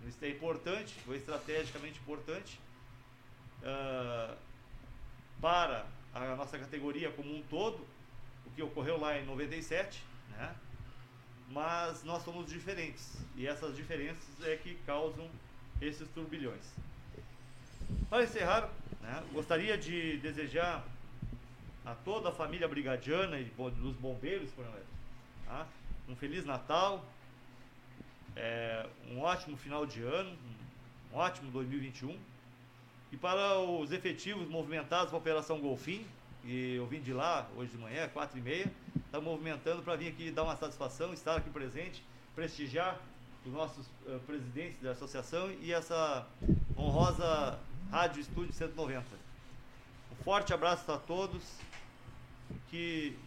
Isso 0.08 0.24
é 0.24 0.30
importante, 0.30 0.94
foi 1.04 1.18
estrategicamente 1.18 2.00
importante 2.00 2.58
uh, 3.62 4.36
para 5.40 5.86
a 6.14 6.36
nossa 6.36 6.58
categoria 6.58 7.10
como 7.12 7.34
um 7.34 7.42
todo, 7.42 7.86
o 8.46 8.50
que 8.50 8.62
ocorreu 8.62 8.98
lá 8.98 9.18
em 9.18 9.24
97, 9.24 10.02
né? 10.30 10.54
mas 11.50 12.04
nós 12.04 12.22
somos 12.22 12.46
diferentes 12.46 13.16
e 13.36 13.46
essas 13.46 13.74
diferenças 13.76 14.28
é 14.44 14.56
que 14.56 14.74
causam 14.86 15.28
esses 15.80 16.08
turbilhões. 16.10 16.64
Para 18.08 18.24
encerrar, 18.24 18.70
né, 19.00 19.22
gostaria 19.32 19.76
de 19.76 20.18
desejar 20.18 20.84
a 21.84 21.94
toda 21.94 22.28
a 22.28 22.32
família 22.32 22.68
brigadiana 22.68 23.38
e 23.40 23.44
dos 23.44 23.96
bombeiros, 23.96 24.50
tá? 25.46 25.66
um 26.08 26.14
feliz 26.14 26.44
Natal, 26.44 27.04
é, 28.36 28.88
um 29.10 29.20
ótimo 29.20 29.56
final 29.56 29.86
de 29.86 30.02
ano, 30.02 30.36
um 31.12 31.16
ótimo 31.16 31.50
2021 31.50 32.16
e 33.12 33.16
para 33.16 33.58
os 33.58 33.90
efetivos 33.92 34.48
movimentados 34.48 35.06
para 35.06 35.16
a 35.16 35.18
Operação 35.18 35.60
Golfim, 35.60 36.06
e 36.44 36.76
eu 36.76 36.86
vim 36.86 37.00
de 37.00 37.12
lá 37.12 37.48
hoje 37.56 37.72
de 37.72 37.78
manhã, 37.78 38.08
quatro 38.08 38.38
e 38.38 38.40
meia, 38.40 38.72
está 39.04 39.20
movimentando 39.20 39.82
para 39.82 39.96
vir 39.96 40.08
aqui 40.08 40.30
dar 40.30 40.44
uma 40.44 40.56
satisfação, 40.56 41.12
estar 41.12 41.36
aqui 41.36 41.50
presente, 41.50 42.02
prestigiar 42.34 42.98
os 43.44 43.52
nossos 43.52 43.86
uh, 44.06 44.20
presidentes 44.26 44.80
da 44.80 44.92
associação 44.92 45.50
e 45.60 45.72
essa 45.72 46.26
honrosa 46.78 47.58
Rádio 47.90 48.20
Estúdio 48.20 48.52
190. 48.52 49.04
Um 50.12 50.22
forte 50.22 50.54
abraço 50.54 50.90
a 50.92 50.98
todos, 50.98 51.42
que 52.68 53.18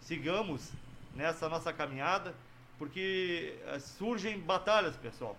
sigamos 0.00 0.70
nessa 1.14 1.48
nossa 1.48 1.72
caminhada, 1.72 2.34
porque 2.78 3.56
uh, 3.74 3.80
surgem 3.80 4.38
batalhas, 4.38 4.96
pessoal, 4.96 5.36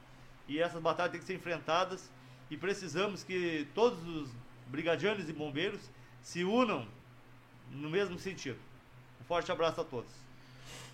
e 0.47 0.59
essas 0.59 0.81
batalhas 0.81 1.11
têm 1.11 1.21
que 1.21 1.27
ser 1.27 1.35
enfrentadas 1.35 2.09
e 2.49 2.57
precisamos 2.57 3.23
que 3.23 3.67
todos 3.73 3.99
os 4.07 4.29
brigadianos 4.67 5.27
e 5.29 5.33
bombeiros 5.33 5.81
se 6.21 6.43
unam 6.43 6.85
no 7.71 7.89
mesmo 7.89 8.17
sentido. 8.19 8.57
Um 9.21 9.25
forte 9.25 9.51
abraço 9.51 9.81
a 9.81 9.83
todos. 9.83 10.09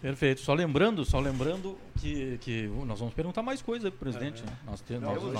Perfeito. 0.02 0.42
Só 0.42 0.54
lembrando, 0.54 1.06
só 1.06 1.20
lembrando 1.20 1.78
que, 2.00 2.40
que 2.40 2.68
nós 2.86 3.00
vamos 3.00 3.14
perguntar 3.14 3.44
mais 3.44 3.62
coisa 3.62 3.92
para 3.92 3.96
o 3.96 4.00
presidente. 4.00 4.42
É, 4.42 4.46
né? 4.46 4.58
Nós, 4.66 4.82
te, 4.82 4.94
nós, 4.94 5.22
nós, 5.22 5.34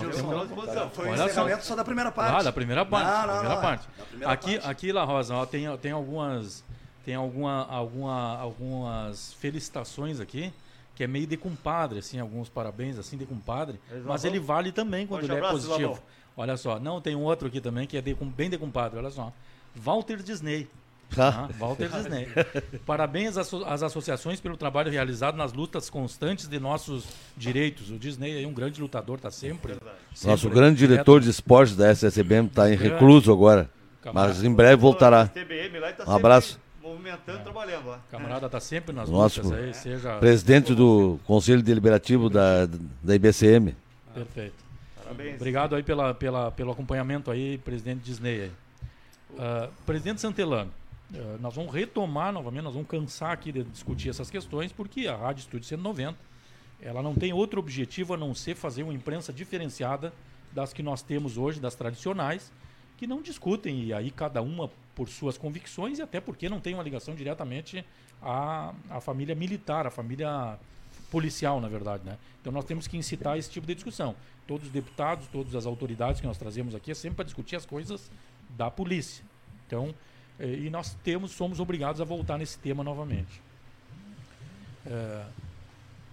nós 0.52 0.70
temos. 0.70 0.94
Foi 0.94 1.10
o 1.10 1.14
encerramento 1.14 1.66
só 1.66 1.76
da 1.76 1.84
primeira 1.84 2.12
parte. 2.12 2.36
Ah, 2.36 2.44
da 2.44 2.52
primeira 2.54 2.86
parte. 2.86 3.08
Não, 3.08 3.18
não, 3.18 3.34
primeira 3.34 3.56
não, 3.56 3.62
parte. 3.62 3.88
Primeira 4.10 4.34
aqui, 4.34 4.54
parte. 4.54 4.70
aqui, 4.70 4.92
La 4.92 5.04
Rosa, 5.04 5.36
ó, 5.36 5.46
tem, 5.46 5.78
tem 5.78 5.92
algumas 5.92 6.64
tem 7.04 7.16
alguma, 7.16 7.66
alguma, 7.66 8.38
algumas 8.38 9.34
felicitações 9.34 10.20
aqui 10.20 10.54
que 11.02 11.06
é 11.06 11.08
meio 11.08 11.26
de 11.26 11.36
compadre, 11.36 11.98
assim, 11.98 12.20
alguns 12.20 12.48
parabéns, 12.48 13.00
assim, 13.00 13.18
de 13.18 13.26
compadre. 13.26 13.80
Mas 14.06 14.24
ele 14.24 14.40
vale 14.40 14.72
também 14.72 15.08
quando 15.08 15.24
ele 15.24 15.34
é 15.34 15.50
positivo. 15.50 16.00
Olha 16.38 16.56
só, 16.56 16.80
não, 16.80 17.02
tem 17.02 17.16
um 17.16 17.24
outro 17.24 17.48
aqui 17.48 17.60
também 17.60 17.88
que 17.88 17.98
é 17.98 18.02
de, 18.02 18.14
bem 18.14 18.52
de 18.52 18.58
compadre, 18.60 19.00
olha 19.00 19.10
só. 19.10 19.34
Walter 19.76 20.18
Disney. 20.18 20.68
Ah, 21.18 21.50
Walter 21.58 21.90
Disney. 21.90 22.28
Parabéns 22.86 23.36
às, 23.36 23.52
às 23.52 23.82
associações 23.82 24.40
pelo 24.40 24.56
trabalho 24.56 24.92
realizado 24.92 25.36
nas 25.36 25.54
lutas 25.54 25.90
constantes 25.90 26.48
de 26.48 26.60
nossos 26.60 27.06
direitos. 27.36 27.90
O 27.90 27.98
Disney 27.98 28.44
é 28.44 28.48
um 28.48 28.54
grande 28.54 28.80
lutador, 28.80 29.18
está 29.18 29.32
sempre, 29.32 29.74
sempre. 30.14 30.30
Nosso 30.30 30.52
grande 30.52 30.78
diretor 30.78 31.20
de 31.20 31.32
esportes 31.32 31.76
da 31.76 31.90
SSBM 31.90 32.46
está 32.46 32.72
em 32.72 32.76
recluso 32.78 33.34
agora. 33.34 33.68
Mas 34.14 34.44
em 34.44 34.54
breve 34.54 34.76
voltará. 34.76 35.28
tá 35.28 36.12
Um 36.12 36.16
abraço. 36.16 36.60
Movimentando, 37.02 37.42
trabalhando 37.42 37.88
lá. 37.88 38.00
Camarada 38.12 38.46
está 38.46 38.60
sempre 38.60 38.94
nas 38.94 39.10
Nosso 39.10 39.42
lutas 39.42 39.60
aí, 39.60 39.74
seja. 39.74 40.20
Presidente 40.20 40.76
do 40.76 41.20
Conselho 41.26 41.64
Deliberativo 41.64 42.30
da, 42.30 42.68
da 43.02 43.16
IBCM. 43.16 43.76
Perfeito. 44.14 44.64
Parabéns. 45.02 45.36
Obrigado 45.36 45.76
aí 45.76 45.82
pela, 45.82 46.14
pela, 46.14 46.52
pelo 46.52 46.72
acompanhamento 46.72 47.32
aí, 47.32 47.58
presidente 47.58 48.02
Disney 48.02 48.42
aí. 48.42 48.52
Ah, 49.40 49.70
presidente 49.84 50.22
Santelano, 50.22 50.72
ah, 51.16 51.38
nós 51.40 51.56
vamos 51.56 51.74
retomar 51.74 52.32
novamente, 52.32 52.64
nós 52.66 52.74
vamos 52.76 52.88
cansar 52.88 53.32
aqui 53.32 53.52
de 53.52 53.64
discutir 53.64 54.10
essas 54.10 54.30
questões, 54.30 54.72
porque 54.72 55.08
a 55.08 55.16
Rádio 55.16 55.42
Estúdio 55.42 55.68
190, 55.68 56.16
ela 56.80 57.02
não 57.02 57.16
tem 57.16 57.34
outro 57.34 57.60
objetivo 57.60 58.14
a 58.14 58.18
não 58.18 58.36
ser 58.36 58.56
fazer 58.56 58.84
uma 58.84 58.94
imprensa 58.94 59.34
diferenciada 59.34 60.14
das 60.52 60.72
que 60.72 60.84
nós 60.84 61.02
temos 61.02 61.36
hoje, 61.36 61.60
das 61.60 61.74
tradicionais, 61.74 62.52
que 62.96 63.08
não 63.08 63.24
discutem, 63.24 63.86
e 63.86 63.94
aí 63.94 64.12
cada 64.12 64.44
uma 64.44 64.70
por 65.02 65.10
suas 65.10 65.36
convicções, 65.36 65.98
e 65.98 66.02
até 66.04 66.22
porque 66.22 66.48
não 66.48 66.60
tem 66.60 66.76
uma 66.76 66.84
ligação 66.84 67.16
diretamente 67.16 67.84
à, 68.22 68.72
à 68.88 69.02
família 69.02 69.34
militar, 69.34 69.88
à 69.88 69.90
família 69.90 70.60
policial, 71.10 71.60
na 71.60 71.68
verdade, 71.68 72.04
né? 72.06 72.20
Então 72.40 72.54
nós 72.54 72.66
temos 72.66 72.86
que 72.88 72.96
incitar 72.96 73.36
esse 73.36 73.50
tipo 73.50 73.66
de 73.66 73.74
discussão. 73.74 74.16
Todos 74.46 74.68
os 74.68 74.72
deputados, 74.72 75.26
todas 75.26 75.56
as 75.56 75.66
autoridades 75.66 76.22
que 76.22 76.28
nós 76.28 76.38
trazemos 76.38 76.76
aqui 76.76 76.92
é 76.92 76.94
sempre 76.94 77.16
para 77.16 77.26
discutir 77.26 77.56
as 77.56 77.66
coisas 77.66 78.12
da 78.52 78.70
polícia. 78.70 79.26
Então, 79.66 79.92
eh, 80.40 80.66
e 80.66 80.70
nós 80.70 80.96
temos, 81.04 81.32
somos 81.32 81.60
obrigados 81.60 82.00
a 82.00 82.04
voltar 82.04 82.38
nesse 82.38 82.60
tema 82.60 82.84
novamente. 82.84 83.42
Eh, 84.86 85.26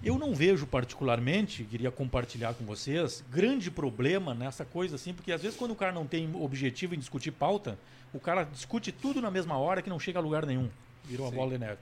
eu 0.02 0.18
não 0.18 0.34
vejo 0.34 0.66
particularmente, 0.66 1.64
queria 1.64 1.90
compartilhar 1.90 2.54
com 2.54 2.64
vocês, 2.64 3.24
grande 3.30 3.70
problema 3.70 4.34
nessa 4.34 4.64
coisa 4.64 4.96
assim, 4.96 5.12
porque 5.12 5.32
às 5.32 5.42
vezes 5.42 5.56
quando 5.56 5.72
o 5.72 5.76
cara 5.76 5.92
não 5.92 6.06
tem 6.06 6.30
objetivo 6.34 6.94
em 6.94 6.98
discutir 6.98 7.30
pauta, 7.32 7.78
o 8.12 8.20
cara 8.20 8.44
discute 8.44 8.92
tudo 8.92 9.20
na 9.20 9.30
mesma 9.30 9.58
hora 9.58 9.82
que 9.82 9.90
não 9.90 9.98
chega 9.98 10.18
a 10.18 10.22
lugar 10.22 10.46
nenhum. 10.46 10.68
Virou 11.04 11.26
uma 11.26 11.32
bola 11.34 11.50
de 11.52 11.58
neve. 11.58 11.78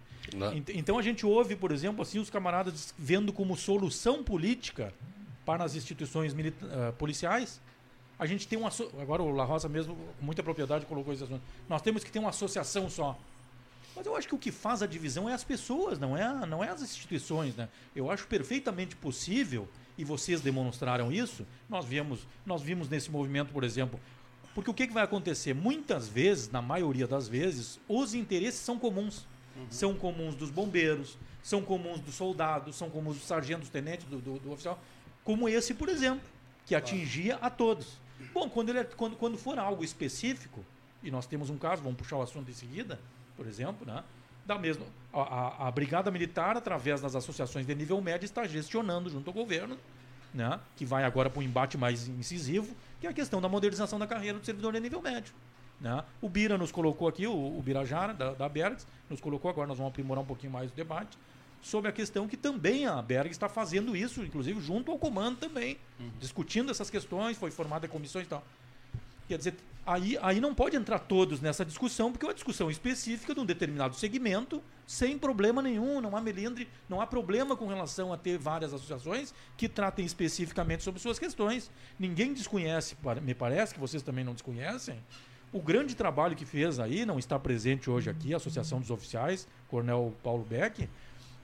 Ent- 0.55 0.71
Então 0.71 0.99
a 0.99 1.03
gente 1.03 1.25
ouve, 1.27 1.55
por 1.57 1.71
exemplo, 1.73 2.03
assim, 2.03 2.19
os 2.19 2.31
camaradas 2.31 2.95
vendo 2.99 3.33
como 3.33 3.57
solução 3.57 4.23
política 4.25 4.93
para 5.45 5.63
as 5.65 5.75
instituições 5.77 6.33
milita- 6.35 6.67
ah, 6.89 6.93
policiais. 6.93 7.61
A 8.19 8.25
gente 8.27 8.49
tem 8.49 8.59
uma. 8.59 8.71
Agora 9.01 9.23
o 9.23 9.31
La 9.31 9.45
Rosa 9.45 9.69
mesmo, 9.69 9.95
com 10.19 10.25
muita 10.25 10.43
propriedade, 10.43 10.87
colocou 10.87 11.13
esse 11.13 11.23
assunto. 11.23 11.43
Nós 11.69 11.83
temos 11.83 12.03
que 12.03 12.11
ter 12.11 12.19
uma 12.19 12.31
associação 12.31 12.89
só. 12.89 13.17
Mas 13.97 14.05
eu 14.07 14.15
acho 14.15 14.29
que 14.29 14.35
o 14.35 14.39
que 14.39 14.53
faz 14.53 14.83
a 14.83 14.87
divisão 14.87 15.29
é 15.29 15.33
as 15.33 15.43
pessoas, 15.43 15.99
não 15.99 16.15
é, 16.17 16.23
a- 16.23 16.45
não 16.47 16.63
é 16.63 16.69
as 16.69 16.83
instituições. 16.83 17.57
Né? 17.57 17.69
Eu 17.95 18.11
acho 18.11 18.27
perfeitamente 18.27 18.95
possível, 18.95 19.67
e 19.97 20.05
vocês 20.05 20.43
demonstraram 20.43 21.11
isso, 21.11 21.47
nós 21.69 21.87
vimos, 21.87 22.21
nós 22.45 22.61
vimos 22.63 22.89
nesse 22.89 23.11
movimento, 23.11 23.53
por 23.53 23.65
exemplo. 23.65 23.99
Porque 24.55 24.71
o 24.71 24.75
que, 24.75 24.87
que 24.87 24.93
vai 24.93 25.03
acontecer? 25.05 25.55
Muitas 25.55 26.07
vezes, 26.09 26.51
na 26.51 26.61
maioria 26.63 27.07
das 27.07 27.27
vezes, 27.29 27.81
os 27.89 28.13
interesses 28.15 28.61
são 28.61 28.79
comuns. 28.79 29.27
São 29.71 29.95
comuns 29.95 30.35
dos 30.35 30.51
bombeiros, 30.51 31.17
são 31.43 31.63
comuns 31.63 32.01
dos 32.01 32.15
soldados, 32.15 32.77
são 32.77 32.91
comuns 32.91 33.17
dos 33.17 33.27
sargentos, 33.27 33.71
tenentes, 33.71 34.05
do, 34.07 34.19
do- 34.19 34.39
do 34.39 34.53
oficial. 34.53 34.79
Como 35.25 35.49
esse, 35.49 35.73
por 35.73 35.89
exemplo, 35.89 36.21
que 36.67 36.75
atingia 36.75 37.37
a 37.37 37.49
todos. 37.49 37.99
Bom, 38.35 38.49
quando, 38.51 38.69
ele, 38.69 38.81
é- 38.81 38.85
quando, 38.85 39.17
quando 39.17 39.39
for 39.39 39.59
algo 39.59 39.83
específico, 39.83 40.63
e 41.03 41.11
nós 41.11 41.27
temos 41.27 41.49
um 41.49 41.57
caso, 41.57 41.83
vamos 41.83 41.97
puxar 41.99 42.17
o 42.17 42.23
assunto 42.23 42.51
em 42.51 42.55
seguida, 42.55 43.01
por 43.37 43.47
exemplo, 43.47 43.87
né? 43.87 44.03
Da 44.45 44.57
mesma, 44.59 44.87
a, 45.13 45.21
a, 45.21 45.69
a 45.69 45.71
Brigada 45.71 46.11
Militar, 46.11 46.57
através 46.57 47.01
das 47.01 47.17
associações 47.17 47.67
de 47.67 47.75
nível 47.75 48.01
médio, 48.01 48.25
está 48.25 48.47
gestionando 48.47 49.11
junto 49.11 49.29
ao 49.29 49.35
governo, 49.35 49.77
né? 50.33 50.61
que 50.77 50.85
vai 50.85 51.03
agora 51.03 51.29
para 51.29 51.41
um 51.41 51.43
embate 51.43 51.77
mais 51.77 52.07
incisivo, 52.07 52.77
que 53.01 53.09
é 53.09 53.11
a 53.11 53.13
questão 53.13 53.41
da 53.41 53.49
modernização 53.49 53.99
da 53.99 54.07
carreira 54.07 54.39
do 54.39 54.45
servidor 54.45 54.73
de 54.73 54.81
nível 54.81 55.03
médio. 55.03 55.35
Né? 55.81 56.05
O 56.21 56.29
Bira 56.29 56.57
nos 56.57 56.71
colocou 56.71 57.09
aqui, 57.09 57.27
o, 57.27 57.33
o 57.33 57.61
Birajara, 57.61 58.15
da, 58.15 58.35
da 58.35 58.49
Bergs, 58.49 58.87
nos 59.11 59.21
colocou 59.21 59.51
agora, 59.51 59.67
nós 59.67 59.79
vamos 59.79 59.93
aprimorar 59.93 60.23
um 60.23 60.27
pouquinho 60.27 60.53
mais 60.53 60.71
o 60.71 60.75
debate, 60.75 61.19
sobre 61.61 61.91
a 61.91 61.93
questão 61.93 62.29
que 62.29 62.37
também 62.37 62.87
a 62.87 63.03
Berg 63.03 63.31
está 63.31 63.49
fazendo 63.49 63.97
isso, 63.97 64.23
inclusive 64.23 64.61
junto 64.61 64.93
ao 64.93 64.99
comando 64.99 65.39
também, 65.39 65.77
discutindo 66.21 66.71
essas 66.71 66.89
questões, 66.89 67.37
foi 67.37 67.51
formada 67.51 67.89
comissões 67.89 68.27
e 68.27 68.29
tal. 68.29 68.45
Quer 69.29 69.39
dizer, 69.39 69.55
aí, 69.85 70.19
aí 70.23 70.41
não 70.41 70.55
pode 70.55 70.77
entrar 70.77 70.99
todos 70.99 71.41
nessa 71.41 71.65
discussão, 71.65 72.11
porque 72.11 72.25
é 72.25 72.29
uma 72.29 72.35
discussão 72.35 72.71
específica 72.71 73.35
de 73.35 73.41
um 73.41 73.45
determinado 73.45 73.95
segmento, 73.97 74.63
sem 74.87 75.19
problema 75.19 75.61
nenhum, 75.61 76.01
não 76.01 76.17
há 76.17 76.21
melindre, 76.21 76.69
não 76.89 77.01
há 77.01 77.07
problema 77.07 77.57
com 77.57 77.67
relação 77.67 78.13
a 78.13 78.17
ter 78.17 78.39
várias 78.39 78.73
associações 78.73 79.35
que 79.57 79.69
tratem 79.69 80.05
especificamente 80.05 80.83
sobre 80.83 81.01
suas 81.01 81.19
questões. 81.19 81.71
Ninguém 81.99 82.33
desconhece, 82.33 82.97
me 83.23 83.35
parece 83.35 83.75
que 83.75 83.81
vocês 83.81 84.03
também 84.03 84.25
não 84.25 84.33
desconhecem, 84.33 85.03
o 85.53 85.61
grande 85.61 85.95
trabalho 85.95 86.37
que 86.37 86.45
fez 86.45 86.79
aí, 86.79 87.07
não 87.07 87.19
está 87.19 87.39
presente 87.39 87.89
hoje 87.89 88.11
aqui, 88.11 88.35
a 88.35 88.37
Associação 88.37 88.81
dos 88.81 88.91
Oficiais, 88.91 89.49
Coronel 89.69 90.15
Paulo 90.23 90.45
Beck, 90.45 90.89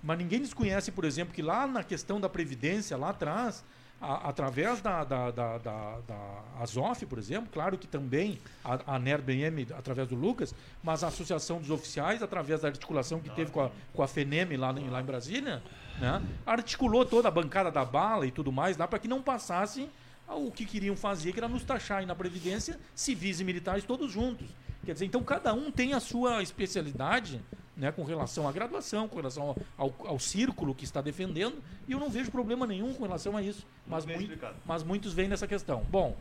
mas 0.03 0.19
ninguém 0.19 0.41
desconhece, 0.41 0.91
por 0.91 1.05
exemplo, 1.05 1.33
que 1.33 1.41
lá 1.41 1.67
na 1.67 1.85
questão 1.85 2.21
da 2.21 2.29
Previdência, 2.29 2.97
lá 2.97 3.11
atrás, 3.11 3.65
a- 4.03 4.29
através 4.29 4.81
da, 4.81 5.05
da, 5.05 5.31
da, 5.31 5.59
da, 5.59 5.99
da 6.07 6.43
Azof, 6.61 7.07
por 7.07 7.19
exemplo, 7.19 7.49
claro 7.53 7.79
que 7.79 7.87
também 7.87 8.39
a, 8.65 8.97
a 8.97 8.99
NERBM, 8.99 9.69
através 9.79 10.09
do 10.09 10.15
Lucas, 10.17 10.55
mas 10.83 11.05
a 11.05 11.09
Associação 11.09 11.59
dos 11.61 11.71
Oficiais, 11.71 12.23
através 12.23 12.61
da 12.63 12.69
articulação 12.69 13.21
que 13.21 13.31
teve 13.31 13.51
com 13.51 13.61
a, 13.63 13.71
com 13.95 14.03
a 14.03 14.09
FENEM 14.09 14.57
lá, 14.57 14.73
lá 14.73 15.01
em 15.01 15.05
Brasília, 15.05 15.63
né, 16.01 16.21
articulou 16.45 17.05
toda 17.07 17.29
a 17.29 17.31
bancada 17.31 17.71
da 17.71 17.85
bala 17.85 18.27
e 18.27 18.31
tudo 18.33 18.51
mais 18.51 18.77
lá 18.77 18.89
para 18.89 18.99
que 18.99 19.07
não 19.09 19.23
passassem 19.23 19.89
o 20.29 20.51
que 20.51 20.65
queriam 20.65 20.97
fazer, 20.97 21.33
que 21.33 21.39
era 21.41 21.49
nos 21.49 21.63
taxar 21.63 22.05
na 22.07 22.15
Previdência, 22.15 22.79
civis 22.95 23.41
e 23.41 23.45
militares 23.45 23.85
todos 23.85 24.11
juntos. 24.11 24.49
Quer 24.85 24.95
dizer, 24.95 25.05
então 25.07 25.23
cada 25.23 25.53
um 25.55 25.71
tem 25.71 25.93
a 25.93 26.01
sua 26.01 26.43
especialidade 26.43 27.41
né, 27.77 27.91
com 27.91 28.05
relação 28.05 28.47
à 28.47 28.53
graduação, 28.53 29.09
com 29.09 29.17
relação 29.17 29.43
ao, 29.49 29.57
ao, 29.79 29.95
ao 30.09 30.19
círculo 30.19 30.75
que 30.75 30.85
está 30.85 31.01
defendendo, 31.01 31.63
e 31.89 31.93
eu 31.93 31.99
não 31.99 32.11
vejo 32.11 32.31
problema 32.31 32.67
nenhum 32.67 32.93
com 32.95 33.03
relação 33.05 33.37
a 33.37 33.43
isso. 33.43 33.67
Mas, 33.87 34.05
bem 34.05 34.17
mui- 34.17 34.25
explicado. 34.25 34.57
mas 34.67 34.83
muitos 34.83 35.13
vêm 35.15 35.29
nessa 35.29 35.47
questão. 35.47 35.83
Bom, 35.91 36.17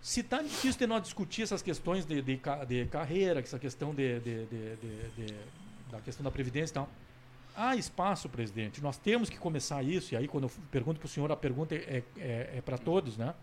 se 0.00 0.20
está 0.20 0.40
difícil 0.42 0.78
de 0.78 0.86
nós 0.86 1.02
discutir 1.02 1.42
essas 1.42 1.62
questões 1.62 2.04
de, 2.06 2.22
de, 2.22 2.40
de 2.66 2.86
carreira, 2.86 3.40
essa 3.40 3.58
questão 3.58 3.94
de, 3.94 4.20
de- 4.20 4.46
de- 4.46 4.76
de- 4.76 5.26
de- 5.26 5.34
da 5.90 6.00
questão 6.00 6.22
da 6.24 6.30
Previdência 6.30 6.72
e 6.72 6.74
tal, 6.74 6.88
há 7.56 7.74
espaço, 7.76 8.28
presidente. 8.28 8.80
Nós 8.82 8.96
temos 8.98 9.28
que 9.30 9.36
começar 9.38 9.82
isso, 9.82 10.14
e 10.14 10.16
aí 10.16 10.28
quando 10.28 10.44
eu 10.44 10.50
pergunto 10.70 10.98
para 11.00 11.06
o 11.06 11.08
senhor, 11.08 11.30
a 11.32 11.36
pergunta 11.36 11.74
é, 11.74 12.02
é, 12.18 12.54
é 12.58 12.60
para 12.64 12.76
todos, 12.78 13.16
né? 13.16 13.34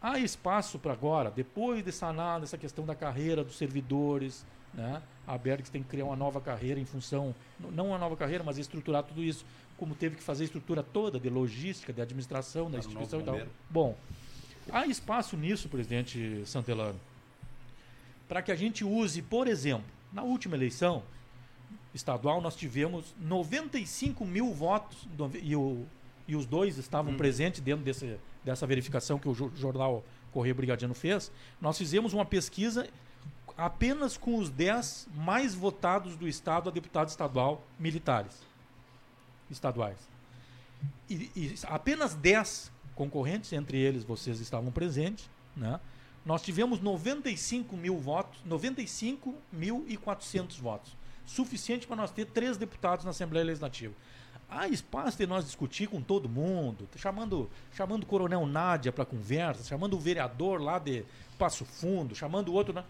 Há 0.00 0.18
espaço 0.18 0.78
para 0.78 0.92
agora, 0.92 1.30
depois 1.30 1.82
de 1.82 1.90
sanar 1.90 2.42
essa 2.42 2.58
questão 2.58 2.84
da 2.84 2.94
carreira 2.94 3.42
dos 3.42 3.56
servidores, 3.56 4.44
né? 4.74 5.02
A 5.26 5.38
Bergs 5.38 5.70
tem 5.70 5.82
que 5.82 5.88
criar 5.88 6.04
uma 6.04 6.16
nova 6.16 6.40
carreira 6.40 6.78
em 6.78 6.84
função, 6.84 7.34
não 7.72 7.88
uma 7.88 7.98
nova 7.98 8.16
carreira, 8.16 8.44
mas 8.44 8.58
estruturar 8.58 9.02
tudo 9.04 9.22
isso, 9.22 9.44
como 9.78 9.94
teve 9.94 10.16
que 10.16 10.22
fazer 10.22 10.42
a 10.42 10.46
estrutura 10.46 10.82
toda 10.82 11.18
de 11.18 11.30
logística, 11.30 11.92
de 11.92 12.00
administração 12.02 12.70
da 12.70 12.78
instituição 12.78 13.20
e 13.20 13.24
tal. 13.24 13.34
Bom, 13.70 13.96
há 14.70 14.86
espaço 14.86 15.36
nisso, 15.36 15.68
presidente 15.68 16.42
Santelano, 16.46 16.98
para 18.28 18.42
que 18.42 18.52
a 18.52 18.56
gente 18.56 18.84
use, 18.84 19.22
por 19.22 19.46
exemplo, 19.48 19.84
na 20.12 20.22
última 20.22 20.56
eleição 20.56 21.02
estadual, 21.94 22.40
nós 22.40 22.56
tivemos 22.56 23.14
95 23.20 24.24
mil 24.24 24.52
votos 24.52 25.06
e, 25.42 25.54
o- 25.54 25.84
e 26.26 26.34
os 26.36 26.44
dois 26.46 26.76
estavam 26.78 27.16
presentes 27.16 27.60
dentro 27.60 27.84
desse, 27.84 28.16
dessa 28.44 28.66
verificação 28.66 29.18
que 29.18 29.28
o 29.28 29.34
jo- 29.34 29.52
jornal 29.56 30.04
Correio 30.32 30.54
Brigadiano 30.54 30.94
fez. 30.94 31.30
Nós 31.60 31.78
fizemos 31.78 32.12
uma 32.12 32.24
pesquisa 32.24 32.88
apenas 33.56 34.16
com 34.16 34.36
os 34.36 34.50
10 34.50 35.06
mais 35.14 35.54
votados 35.54 36.16
do 36.16 36.26
estado 36.26 36.68
a 36.68 36.72
deputado 36.72 37.08
estadual 37.08 37.62
militares 37.78 38.42
estaduais. 39.50 39.98
E, 41.08 41.30
e 41.36 41.54
apenas 41.64 42.14
10 42.14 42.72
concorrentes, 42.94 43.52
entre 43.52 43.78
eles 43.78 44.04
vocês 44.04 44.40
estavam 44.40 44.72
presentes, 44.72 45.28
né? 45.56 45.78
Nós 46.24 46.42
tivemos 46.42 46.80
95 46.80 47.76
mil 47.76 47.98
votos, 47.98 48.40
95.400 48.48 50.58
votos. 50.58 50.96
Suficiente 51.26 51.86
para 51.86 51.96
nós 51.96 52.10
ter 52.10 52.24
três 52.24 52.56
deputados 52.56 53.04
na 53.04 53.10
Assembleia 53.10 53.44
Legislativa. 53.44 53.92
Há 54.48 54.66
espaço 54.68 55.18
de 55.18 55.26
nós 55.26 55.44
discutir 55.44 55.86
com 55.86 56.00
todo 56.00 56.26
mundo, 56.28 56.88
chamando, 56.96 57.50
chamando 57.72 58.04
o 58.04 58.06
Coronel 58.06 58.46
Nádia 58.46 58.90
para 58.90 59.04
conversa, 59.04 59.62
chamando 59.64 59.92
o 59.94 59.98
vereador 59.98 60.62
lá 60.62 60.78
de 60.78 61.04
Passo 61.38 61.66
Fundo, 61.66 62.14
chamando 62.14 62.48
o 62.48 62.54
outro. 62.54 62.72
Né? 62.72 62.82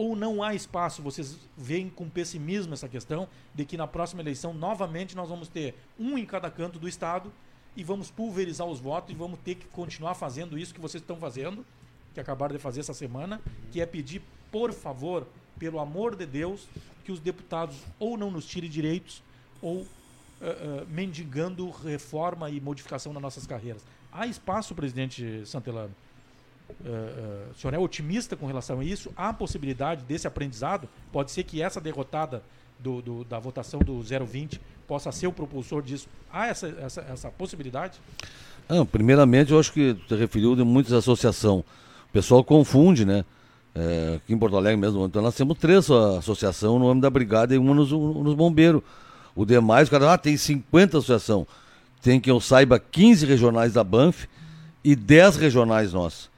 Ou 0.00 0.16
não 0.16 0.42
há 0.42 0.54
espaço, 0.54 1.02
vocês 1.02 1.36
veem 1.54 1.90
com 1.90 2.08
pessimismo 2.08 2.72
essa 2.72 2.88
questão 2.88 3.28
de 3.54 3.66
que 3.66 3.76
na 3.76 3.86
próxima 3.86 4.22
eleição, 4.22 4.54
novamente, 4.54 5.14
nós 5.14 5.28
vamos 5.28 5.46
ter 5.46 5.74
um 5.98 6.16
em 6.16 6.24
cada 6.24 6.50
canto 6.50 6.78
do 6.78 6.88
Estado 6.88 7.30
e 7.76 7.84
vamos 7.84 8.10
pulverizar 8.10 8.66
os 8.66 8.80
votos 8.80 9.12
e 9.12 9.14
vamos 9.14 9.38
ter 9.40 9.56
que 9.56 9.66
continuar 9.66 10.14
fazendo 10.14 10.56
isso 10.56 10.72
que 10.72 10.80
vocês 10.80 11.02
estão 11.02 11.16
fazendo, 11.16 11.66
que 12.14 12.20
acabaram 12.20 12.56
de 12.56 12.58
fazer 12.58 12.80
essa 12.80 12.94
semana, 12.94 13.42
que 13.70 13.78
é 13.78 13.84
pedir, 13.84 14.22
por 14.50 14.72
favor, 14.72 15.26
pelo 15.58 15.78
amor 15.78 16.16
de 16.16 16.24
Deus, 16.24 16.66
que 17.04 17.12
os 17.12 17.20
deputados 17.20 17.76
ou 17.98 18.16
não 18.16 18.30
nos 18.30 18.46
tirem 18.46 18.70
direitos 18.70 19.22
ou 19.60 19.80
uh, 19.80 19.84
uh, 19.84 19.86
mendigando 20.88 21.68
reforma 21.68 22.48
e 22.48 22.58
modificação 22.58 23.12
nas 23.12 23.20
nossas 23.20 23.46
carreiras. 23.46 23.84
Há 24.10 24.26
espaço, 24.26 24.74
presidente 24.74 25.44
Santelano? 25.44 25.94
Uh, 26.80 27.50
o 27.50 27.54
senhor 27.58 27.74
é 27.74 27.78
otimista 27.78 28.36
com 28.36 28.46
relação 28.46 28.80
a 28.80 28.84
isso? 28.84 29.12
Há 29.16 29.32
possibilidade 29.32 30.04
desse 30.04 30.26
aprendizado? 30.26 30.88
Pode 31.12 31.30
ser 31.30 31.44
que 31.44 31.62
essa 31.62 31.80
derrotada 31.80 32.42
do, 32.78 33.02
do, 33.02 33.24
da 33.24 33.38
votação 33.38 33.80
do 33.80 34.00
020 34.02 34.60
possa 34.86 35.12
ser 35.12 35.26
o 35.26 35.32
propulsor 35.32 35.82
disso. 35.82 36.08
Há 36.32 36.48
essa, 36.48 36.68
essa, 36.80 37.00
essa 37.02 37.30
possibilidade? 37.30 38.00
Não, 38.68 38.86
primeiramente, 38.86 39.52
eu 39.52 39.58
acho 39.58 39.72
que 39.72 39.96
você 40.08 40.16
referiu 40.16 40.56
de 40.56 40.64
muitas 40.64 40.92
associações. 40.92 41.60
O 42.08 42.12
pessoal 42.12 42.42
confunde, 42.42 43.04
né? 43.04 43.24
É, 43.74 44.14
aqui 44.16 44.32
em 44.32 44.38
Porto 44.38 44.56
Alegre 44.56 44.80
mesmo, 44.80 45.06
então 45.06 45.22
nós 45.22 45.36
temos 45.36 45.56
três 45.56 45.88
associações 45.88 46.80
no 46.80 46.88
âmbito 46.88 47.02
da 47.02 47.10
brigada 47.10 47.54
e 47.54 47.58
uma 47.58 47.72
nos, 47.72 47.92
nos 47.92 48.34
bombeiros. 48.34 48.82
O 49.34 49.44
demais, 49.44 49.86
o 49.86 49.90
cara, 49.92 50.14
ah, 50.14 50.18
tem 50.18 50.36
50 50.36 50.98
associações. 50.98 51.46
Tem 52.02 52.18
que 52.18 52.30
eu 52.30 52.40
saiba 52.40 52.80
15 52.80 53.26
regionais 53.26 53.74
da 53.74 53.84
Banff 53.84 54.28
e 54.82 54.96
10 54.96 55.36
regionais 55.36 55.92
nós. 55.92 56.30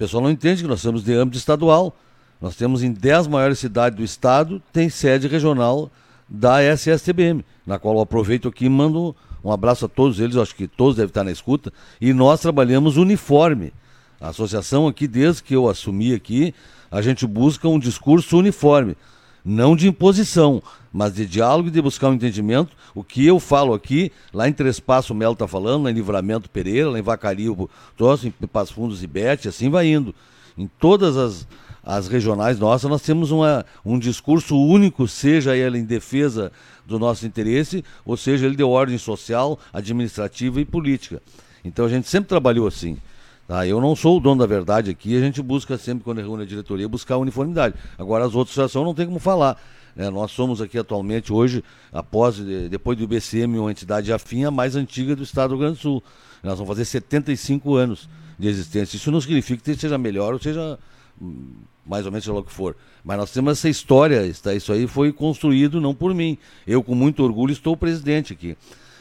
Pessoal 0.00 0.22
não 0.22 0.30
entende 0.30 0.62
que 0.62 0.68
nós 0.68 0.80
somos 0.80 1.04
de 1.04 1.12
âmbito 1.12 1.36
estadual. 1.36 1.94
Nós 2.40 2.56
temos 2.56 2.82
em 2.82 2.90
10 2.90 3.26
maiores 3.26 3.58
cidades 3.58 3.98
do 3.98 4.02
estado, 4.02 4.62
tem 4.72 4.88
sede 4.88 5.28
regional 5.28 5.90
da 6.26 6.62
SSTBM, 6.62 7.44
na 7.66 7.78
qual 7.78 7.96
eu 7.96 8.00
aproveito 8.00 8.48
aqui 8.48 8.64
e 8.64 8.68
mando 8.70 9.14
um 9.44 9.52
abraço 9.52 9.84
a 9.84 9.88
todos 9.90 10.18
eles, 10.18 10.36
acho 10.36 10.54
que 10.54 10.66
todos 10.66 10.96
devem 10.96 11.10
estar 11.10 11.22
na 11.22 11.30
escuta. 11.30 11.70
E 12.00 12.14
nós 12.14 12.40
trabalhamos 12.40 12.96
uniforme. 12.96 13.74
A 14.18 14.28
associação 14.28 14.88
aqui, 14.88 15.06
desde 15.06 15.42
que 15.42 15.54
eu 15.54 15.68
assumi 15.68 16.14
aqui, 16.14 16.54
a 16.90 17.02
gente 17.02 17.26
busca 17.26 17.68
um 17.68 17.78
discurso 17.78 18.38
uniforme. 18.38 18.96
Não 19.44 19.76
de 19.76 19.86
imposição, 19.86 20.62
mas 20.92 21.14
de 21.14 21.26
diálogo 21.26 21.68
e 21.68 21.70
de 21.70 21.80
buscar 21.80 22.08
um 22.08 22.14
entendimento. 22.14 22.76
O 22.94 23.04
que 23.04 23.24
eu 23.26 23.38
falo 23.38 23.74
aqui, 23.74 24.10
lá 24.32 24.48
em 24.48 24.52
Três 24.52 24.80
Passos 24.80 25.10
o 25.10 25.14
Melo 25.14 25.34
está 25.34 25.46
falando, 25.46 25.84
lá 25.84 25.90
em 25.90 25.94
Livramento 25.94 26.50
Pereira, 26.50 26.90
lá 26.90 26.98
em 26.98 27.02
Vacario, 27.02 27.68
troço, 27.96 28.26
em 28.26 28.46
Passo 28.46 28.74
Fundos 28.74 29.02
e 29.02 29.06
Bete, 29.06 29.48
assim 29.48 29.70
vai 29.70 29.86
indo. 29.86 30.14
Em 30.58 30.66
todas 30.66 31.16
as, 31.16 31.46
as 31.82 32.08
regionais 32.08 32.58
nossas, 32.58 32.90
nós 32.90 33.02
temos 33.02 33.30
uma, 33.30 33.64
um 33.84 33.98
discurso 33.98 34.56
único, 34.56 35.06
seja 35.06 35.56
ele 35.56 35.78
em 35.78 35.84
defesa 35.84 36.50
do 36.84 36.98
nosso 36.98 37.24
interesse, 37.26 37.84
ou 38.04 38.16
seja 38.16 38.46
ele 38.46 38.56
de 38.56 38.64
ordem 38.64 38.98
social, 38.98 39.58
administrativa 39.72 40.60
e 40.60 40.64
política. 40.64 41.22
Então 41.64 41.84
a 41.84 41.88
gente 41.88 42.08
sempre 42.08 42.28
trabalhou 42.28 42.66
assim. 42.66 42.98
Tá? 43.46 43.66
Eu 43.66 43.80
não 43.80 43.96
sou 43.96 44.16
o 44.16 44.20
dono 44.20 44.40
da 44.40 44.46
verdade 44.46 44.90
aqui, 44.90 45.16
a 45.16 45.20
gente 45.20 45.42
busca 45.42 45.76
sempre, 45.78 46.04
quando 46.04 46.18
reúne 46.18 46.42
a 46.42 46.46
diretoria, 46.46 46.88
buscar 46.88 47.16
uniformidade. 47.16 47.74
Agora 47.98 48.24
as 48.24 48.34
outras 48.34 48.56
associações 48.56 48.84
não 48.84 48.94
tem 48.94 49.06
como 49.06 49.18
falar. 49.18 49.60
É, 50.00 50.08
nós 50.08 50.30
somos 50.30 50.62
aqui 50.62 50.78
atualmente, 50.78 51.30
hoje, 51.30 51.62
após, 51.92 52.38
depois 52.70 52.96
do 52.96 53.04
IBCM, 53.04 53.58
uma 53.58 53.70
entidade 53.70 54.10
afim, 54.10 54.44
a 54.44 54.50
mais 54.50 54.74
antiga 54.74 55.14
do 55.14 55.22
estado 55.22 55.50
do 55.50 55.56
Rio 55.56 55.66
Grande 55.66 55.76
do 55.76 55.82
Sul. 55.82 56.02
Nós 56.42 56.54
vamos 56.54 56.68
fazer 56.68 56.86
75 56.86 57.74
anos 57.74 58.08
de 58.38 58.48
existência. 58.48 58.96
Isso 58.96 59.10
não 59.10 59.20
significa 59.20 59.62
que 59.62 59.78
seja 59.78 59.98
melhor 59.98 60.32
ou 60.32 60.40
seja 60.40 60.78
hum, 61.20 61.50
mais 61.84 62.06
ou 62.06 62.12
menos 62.12 62.24
seja 62.24 62.32
lá 62.32 62.40
o 62.40 62.44
que 62.44 62.50
for. 62.50 62.74
Mas 63.04 63.18
nós 63.18 63.30
temos 63.30 63.52
essa 63.52 63.68
história, 63.68 64.24
isso 64.24 64.72
aí 64.72 64.86
foi 64.86 65.12
construído 65.12 65.82
não 65.82 65.94
por 65.94 66.14
mim. 66.14 66.38
Eu, 66.66 66.82
com 66.82 66.94
muito 66.94 67.22
orgulho, 67.22 67.52
estou 67.52 67.76
presidente 67.76 68.32
aqui. 68.32 68.56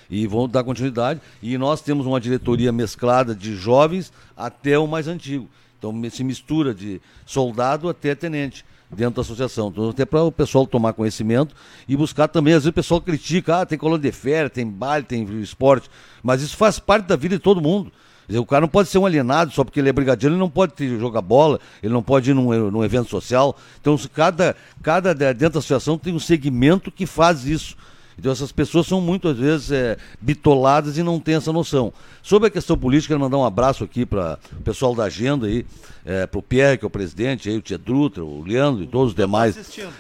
E 0.10 0.28
vou 0.28 0.50
dar 0.50 0.66
continuidade. 0.66 1.22
E 1.42 1.58
nós 1.58 1.82
temos 1.82 2.06
uma 2.06 2.20
diretoria 2.20 2.74
mesclada 2.74 3.34
de 3.34 3.56
jovens 3.56 4.12
até 4.36 4.78
o 4.78 4.86
mais 4.86 5.08
antigo. 5.08 5.48
Então 5.78 5.94
se 6.12 6.26
mistura 6.26 6.74
de 6.74 7.00
soldado 7.26 7.88
até 7.88 8.14
tenente 8.14 8.66
dentro 8.92 9.16
da 9.16 9.22
associação. 9.22 9.70
Então, 9.70 9.90
até 9.90 10.06
para 10.06 10.24
o 10.24 10.32
pessoal 10.32 10.66
tomar 10.66 10.94
conhecimento 10.94 11.56
e 11.88 11.96
buscar 11.96 12.28
também, 12.28 12.54
às 12.54 12.64
vezes 12.64 12.72
o 12.72 12.74
pessoal 12.74 13.02
critica, 13.02 13.62
ah, 13.62 13.66
tem 13.66 13.78
colônia 13.78 14.10
de 14.10 14.12
férias, 14.12 14.52
tem 14.52 14.66
baile, 14.68 15.06
tem 15.06 15.24
esporte, 15.42 15.90
mas 16.24 16.42
isso 16.42 16.58
faz 16.58 16.80
parte 16.80 17.06
da 17.06 17.16
vida 17.16 17.36
de 17.36 17.42
todo 17.42 17.62
mundo. 17.62 17.92
O 18.38 18.46
cara 18.46 18.62
não 18.62 18.68
pode 18.68 18.90
ser 18.90 19.00
um 19.00 19.08
alienado 19.08 19.52
só 19.52 19.64
porque 19.64 19.80
ele 19.80 19.90
é 19.90 19.94
brigadiano, 19.94 20.36
ele 20.36 20.40
não 20.40 20.50
pode 20.50 21.00
jogar 21.00 21.22
bola, 21.22 21.60
ele 21.82 21.92
não 21.92 22.04
pode 22.04 22.30
ir 22.30 22.36
num, 22.36 22.70
num 22.70 22.84
evento 22.84 23.10
social. 23.10 23.58
Então, 23.82 23.98
cada, 24.14 24.56
cada 24.84 25.16
dentro 25.16 25.54
da 25.54 25.60
associação 25.60 25.98
tem 25.98 26.14
um 26.14 26.20
segmento 26.20 26.92
que 26.92 27.08
faz 27.08 27.46
isso. 27.46 27.76
Então 28.20 28.32
essas 28.32 28.52
pessoas 28.52 28.86
são 28.86 29.00
muitas 29.00 29.38
vezes 29.38 29.72
é, 29.72 29.98
bitoladas 30.20 30.98
e 30.98 31.04
não 31.04 31.20
têm 31.20 31.36
essa 31.36 31.54
noção. 31.54 31.94
Sobre 32.22 32.50
a 32.50 32.52
questão 32.52 32.78
política, 32.78 33.14
quero 33.14 33.20
mandar 33.22 33.38
um 33.38 33.46
abraço 33.46 33.84
aqui 33.84 34.06
para 34.06 34.38
o 34.52 34.62
pessoal 34.62 34.94
da 34.94 35.06
agenda 35.06 35.48
aí, 35.48 35.66
é, 36.06 36.28
para 36.28 36.38
o 36.38 36.44
Pierre, 36.44 36.78
que 36.78 36.84
é 36.84 36.88
o 36.88 36.90
presidente, 36.90 37.50
aí, 37.50 37.58
o 37.58 37.62
Tia 37.62 37.78
Drutra, 37.78 38.24
o 38.24 38.44
Leandro 38.44 38.84
e 38.84 38.88
todos 38.88 39.12
os 39.12 39.16
demais, 39.16 39.56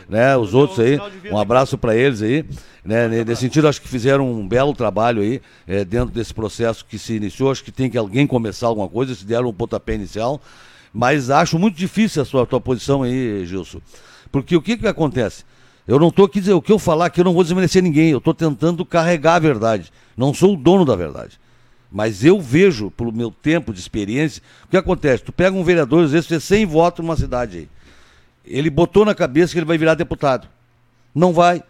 né, 0.10 0.36
os 0.36 0.54
outros 0.54 0.80
aí, 0.80 1.00
um 1.32 1.38
abraço 1.38 1.78
para 1.78 1.96
eles 1.96 2.22
aí. 2.22 2.46
Né, 2.84 3.08
nesse 3.24 3.42
sentido, 3.42 3.68
acho 3.68 3.82
que 3.82 3.88
fizeram 3.88 4.30
um 4.30 4.48
belo 4.48 4.74
trabalho 4.74 5.22
aí, 5.22 5.42
é, 5.66 5.86
dentro 5.86 6.14
desse 6.14 6.34
processo 6.34 6.86
que 6.86 7.00
se 7.00 7.14
iniciou. 7.14 7.52
Acho 7.52 7.64
que 7.64 7.72
tem 7.72 7.90
que 7.90 7.98
alguém 7.98 8.28
começar 8.28 8.68
alguma 8.68 8.90
coisa, 8.90 9.16
se 9.16 9.26
deram 9.26 9.48
um 9.48 9.54
pontapé 9.54 9.96
inicial. 9.96 10.42
Mas 10.94 11.30
acho 11.30 11.58
muito 11.60 11.78
difícil 11.78 12.22
a 12.22 12.26
sua 12.26 12.44
a 12.44 12.46
tua 12.46 12.60
posição 12.60 13.04
aí, 13.04 13.46
Gilson. 13.46 13.80
Porque 14.32 14.56
o 14.56 14.62
que, 14.62 14.78
que 14.78 14.88
acontece? 14.88 15.44
Eu 15.90 15.98
não 15.98 16.10
estou 16.10 16.26
aqui 16.26 16.40
dizer 16.40 16.54
o 16.54 16.62
que 16.62 16.72
eu 16.72 16.78
falar 16.78 17.08
aqui, 17.08 17.20
eu 17.20 17.26
não 17.26 17.34
vou 17.34 17.42
desmerecer 17.42 17.82
ninguém. 17.82 18.12
Eu 18.12 18.20
estou 18.20 18.32
tentando 18.32 18.86
carregar 18.86 19.34
a 19.34 19.40
verdade. 19.40 19.92
Não 20.16 20.36
sou 20.36 20.54
o 20.54 20.56
dono 20.56 20.86
da 20.86 20.96
verdade. 20.96 21.40
Mas 21.92 22.24
eu 22.24 22.40
vejo, 22.40 22.92
pelo 22.92 23.12
meu 23.12 23.32
tempo 23.32 23.74
de 23.74 23.80
experiência, 23.80 24.40
o 24.66 24.68
que 24.68 24.78
acontece? 24.78 25.24
Tu 25.24 25.32
pega 25.32 25.58
um 25.58 25.64
vereador, 25.64 26.04
às 26.04 26.12
vezes 26.12 26.28
fez 26.28 26.44
100 26.44 26.68
votos 26.68 27.04
numa 27.04 27.16
cidade 27.16 27.58
aí. 27.58 27.70
Ele 28.46 28.70
botou 28.70 29.04
na 29.04 29.16
cabeça 29.16 29.52
que 29.52 29.58
ele 29.58 29.66
vai 29.66 29.80
virar 29.80 29.96
deputado. 29.96 30.48
Não 31.14 31.34
vai. 31.34 31.64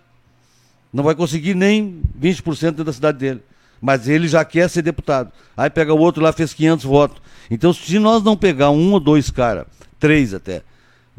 Não 0.91 1.01
vai 1.01 1.15
conseguir 1.15 1.55
nem 1.55 2.01
20% 2.19 2.83
da 2.83 2.91
cidade 2.91 3.19
dele. 3.19 3.41
Mas 3.79 4.09
ele 4.09 4.27
já 4.27 4.43
quer 4.43 4.69
ser 4.69 4.81
deputado. 4.81 5.31
Aí 5.55 5.69
pega 5.69 5.93
o 5.93 5.97
outro 5.97 6.21
lá, 6.21 6.33
fez 6.33 6.53
500 6.53 6.83
votos. 6.83 7.21
Então, 7.49 7.71
se 7.71 7.97
nós 7.97 8.21
não 8.21 8.35
pegar 8.35 8.69
um 8.69 8.91
ou 8.91 8.99
dois 8.99 9.29
caras, 9.29 9.65
três 9.97 10.33
até, 10.33 10.61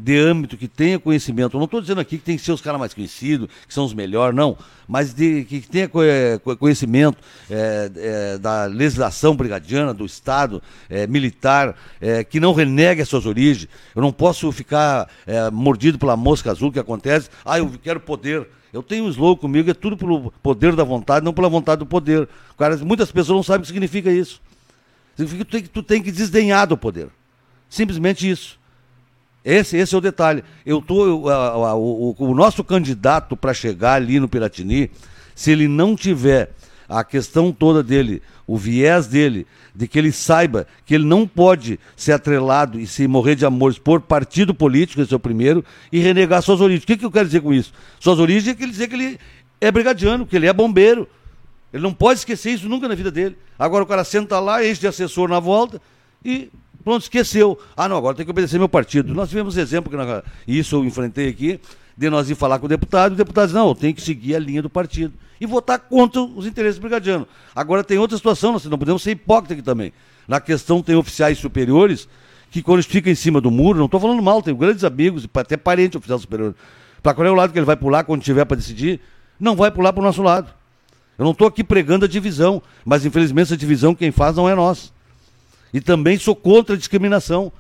de 0.01 0.19
âmbito, 0.19 0.57
que 0.57 0.67
tenha 0.67 0.99
conhecimento. 0.99 1.57
Eu 1.57 1.59
não 1.59 1.67
estou 1.67 1.81
dizendo 1.81 2.01
aqui 2.01 2.19
que 2.19 2.25
tem 2.25 2.37
que 2.37 2.43
ser 2.43 2.53
os 2.53 2.61
caras 2.61 2.81
mais 2.81 2.95
conhecidos, 2.95 3.49
que 3.67 3.75
são 3.75 3.85
os 3.85 3.95
melhores, 3.95 4.35
não. 4.35 4.57
Mas 4.89 5.13
de, 5.15 5.45
que 5.45 5.61
tenha 5.61 5.89
conhecimento 6.59 7.19
é, 7.49 7.91
é, 7.95 8.39
da 8.39 8.65
legislação 8.65 9.37
brigadiana, 9.37 9.95
do 9.95 10.05
Estado 10.05 10.63
é, 10.89 11.07
militar, 11.07 11.77
que 12.29 12.41
não 12.41 12.53
renegue 12.53 13.03
as 13.03 13.09
suas 13.09 13.27
origens. 13.27 13.69
Eu 13.95 14.03
não 14.03 14.13
posso 14.13 14.51
ficar 14.53 15.09
mordido 15.53 15.99
pela 15.99 16.17
mosca 16.17 16.51
azul 16.51 16.73
que 16.73 16.79
acontece. 16.79 17.29
Ah, 17.45 17.59
eu 17.59 17.71
quero 17.83 18.01
poder. 18.01 18.49
Eu 18.73 18.83
tenho 18.83 19.05
um 19.05 19.09
slogan 19.09 19.41
comigo, 19.41 19.71
é 19.71 19.75
tudo 19.75 19.97
pelo 19.97 20.31
poder 20.43 20.77
da 20.77 20.85
vontade, 20.85 21.25
não 21.25 21.33
pela 21.33 21.49
vontade 21.49 21.81
do 21.81 21.87
poder. 21.87 22.29
Cara, 22.57 22.77
muitas 22.79 23.11
pessoas 23.11 23.37
não 23.37 23.43
sabem 23.43 23.61
o 23.61 23.63
que 23.63 23.69
significa 23.69 24.11
isso. 24.11 24.41
Significa 25.17 25.45
que 25.45 25.51
tu 25.51 25.51
tem, 25.51 25.63
tu 25.63 25.83
tem 25.83 26.03
que 26.03 26.13
desdenhar 26.13 26.67
do 26.67 26.77
poder. 26.77 27.09
Simplesmente 27.69 28.29
isso. 28.29 28.60
Esse, 29.45 29.77
esse 29.77 29.95
é 29.95 29.99
o 29.99 30.01
detalhe. 30.01 30.45
Eu 30.67 30.83
tô, 30.83 31.27
o, 31.27 32.15
o, 32.19 32.35
nosso 32.35 32.63
candidato 32.63 33.37
para 33.37 33.55
chegar 33.55 33.95
ali 33.95 34.21
no 34.21 34.29
Piratini, 34.29 34.91
se 35.35 35.51
ele 35.51 35.67
não 35.67 35.97
tiver 35.97 36.51
a 36.89 37.05
questão 37.05 37.53
toda 37.53 37.83
dele, 37.83 38.23
o 38.47 38.57
viés 38.57 39.07
dele, 39.07 39.47
de 39.75 39.87
que 39.87 39.99
ele 39.99 40.11
saiba 40.11 40.67
que 40.85 40.95
ele 40.95 41.05
não 41.05 41.27
pode 41.27 41.79
ser 41.97 42.13
atrelado 42.13 42.79
e 42.81 42.87
se 42.87 43.07
morrer 43.07 43.37
de 43.37 43.47
amores 43.47 43.79
por 43.79 44.01
partido 44.01 44.53
político, 44.53 45.01
esse 45.01 45.13
é 45.13 45.17
o 45.17 45.21
primeiro, 45.21 45.65
e 45.91 46.01
renegar 46.01 46.43
suas 46.43 46.61
origens. 46.61 46.83
O 46.83 46.87
que, 46.87 46.97
que 46.97 47.05
eu 47.05 47.11
quero 47.11 47.27
dizer 47.27 47.41
com 47.41 47.55
isso? 47.55 47.73
Suas 48.01 48.19
origens 48.19 48.49
é 48.49 48.55
que 48.55 48.65
ele 48.65 48.73
dizer 48.73 48.89
que 48.89 48.95
ele 48.95 49.19
é 49.61 49.71
brigadiano, 49.71 50.27
que 50.27 50.37
ele 50.37 50.49
é 50.49 50.53
bombeiro. 50.53 51.09
Ele 51.73 51.83
não 51.83 51.95
pode 51.95 52.19
esquecer 52.19 52.51
isso 52.51 52.69
nunca 52.69 52.89
na 52.89 52.95
vida 52.95 53.11
dele. 53.11 53.39
Agora 53.59 53.85
o 53.85 53.87
cara 53.87 54.03
senta 54.03 54.41
lá, 54.41 54.67
enche 54.67 54.81
de 54.81 54.89
assessor 54.89 55.29
na 55.29 55.39
volta 55.39 55.81
e 56.25 56.51
Pronto, 56.83 57.03
esqueceu. 57.03 57.59
Ah, 57.77 57.89
não, 57.89 57.97
agora 57.97 58.17
tem 58.17 58.25
que 58.25 58.31
obedecer 58.31 58.59
meu 58.59 58.69
partido. 58.69 59.15
Nós 59.15 59.29
tivemos 59.29 59.57
exemplo, 59.57 59.91
que 59.91 59.97
nós, 59.97 60.23
isso 60.47 60.77
eu 60.77 60.85
enfrentei 60.85 61.29
aqui, 61.29 61.61
de 61.97 62.09
nós 62.09 62.31
ir 62.31 62.35
falar 62.35 62.59
com 62.59 62.67
o 62.67 62.69
deputado, 62.69 63.13
e 63.13 63.15
o 63.15 63.17
deputado 63.17 63.47
disse, 63.47 63.59
não, 63.59 63.75
tem 63.75 63.93
que 63.93 64.01
seguir 64.01 64.35
a 64.35 64.39
linha 64.39 64.63
do 64.63 64.71
partido. 64.71 65.13
E 65.41 65.47
votar 65.47 65.79
contra 65.79 66.21
os 66.23 66.47
interesses 66.47 66.79
brigadianos. 66.79 67.27
Agora 67.55 67.85
tem 67.85 67.99
outra 67.99 68.17
situação, 68.17 68.53
nós 68.53 68.65
não 68.65 68.79
podemos 68.79 69.03
ser 69.03 69.13
hipócritas 69.13 69.59
aqui 69.59 69.63
também. 69.65 69.93
Na 70.27 70.41
questão 70.41 70.83
tem 70.83 70.95
oficiais 70.95 71.39
superiores 71.39 72.09
que 72.51 72.63
quando 72.63 72.83
fica 72.83 73.11
em 73.11 73.15
cima 73.15 73.41
do 73.41 73.51
muro, 73.51 73.79
não 73.79 73.87
estou 73.87 74.01
falando 74.01 74.23
mal, 74.23 74.43
tenho 74.43 74.57
grandes 74.57 74.85
amigos, 74.85 75.27
até 75.35 75.57
parente 75.57 75.97
oficial 75.97 76.19
superior. 76.19 76.55
Para 77.03 77.15
qual 77.15 77.27
é 77.27 77.31
o 77.31 77.35
lado 77.35 77.53
que 77.53 77.59
ele 77.59 77.67
vai 77.67 77.77
pular 77.77 78.05
quando 78.05 78.23
tiver 78.23 78.45
para 78.45 78.57
decidir? 78.57 79.01
Não 79.39 79.57
vai 79.57 79.71
pular 79.71 79.93
para 79.93 80.01
o 80.01 80.05
nosso 80.05 80.23
lado. 80.23 80.53
Eu 81.19 81.25
não 81.25 81.33
estou 81.33 81.47
aqui 81.47 81.63
pregando 81.63 82.05
a 82.05 82.09
divisão, 82.09 82.63
mas 82.85 83.05
infelizmente 83.05 83.49
essa 83.49 83.57
divisão 83.57 83.95
quem 83.95 84.11
faz 84.11 84.37
não 84.37 84.49
é 84.49 84.55
nós. 84.55 84.93
E 85.73 85.81
também 85.81 86.19
sou 86.19 86.35
contra 86.35 86.75
a 86.75 86.79
discriminação. 86.79 87.53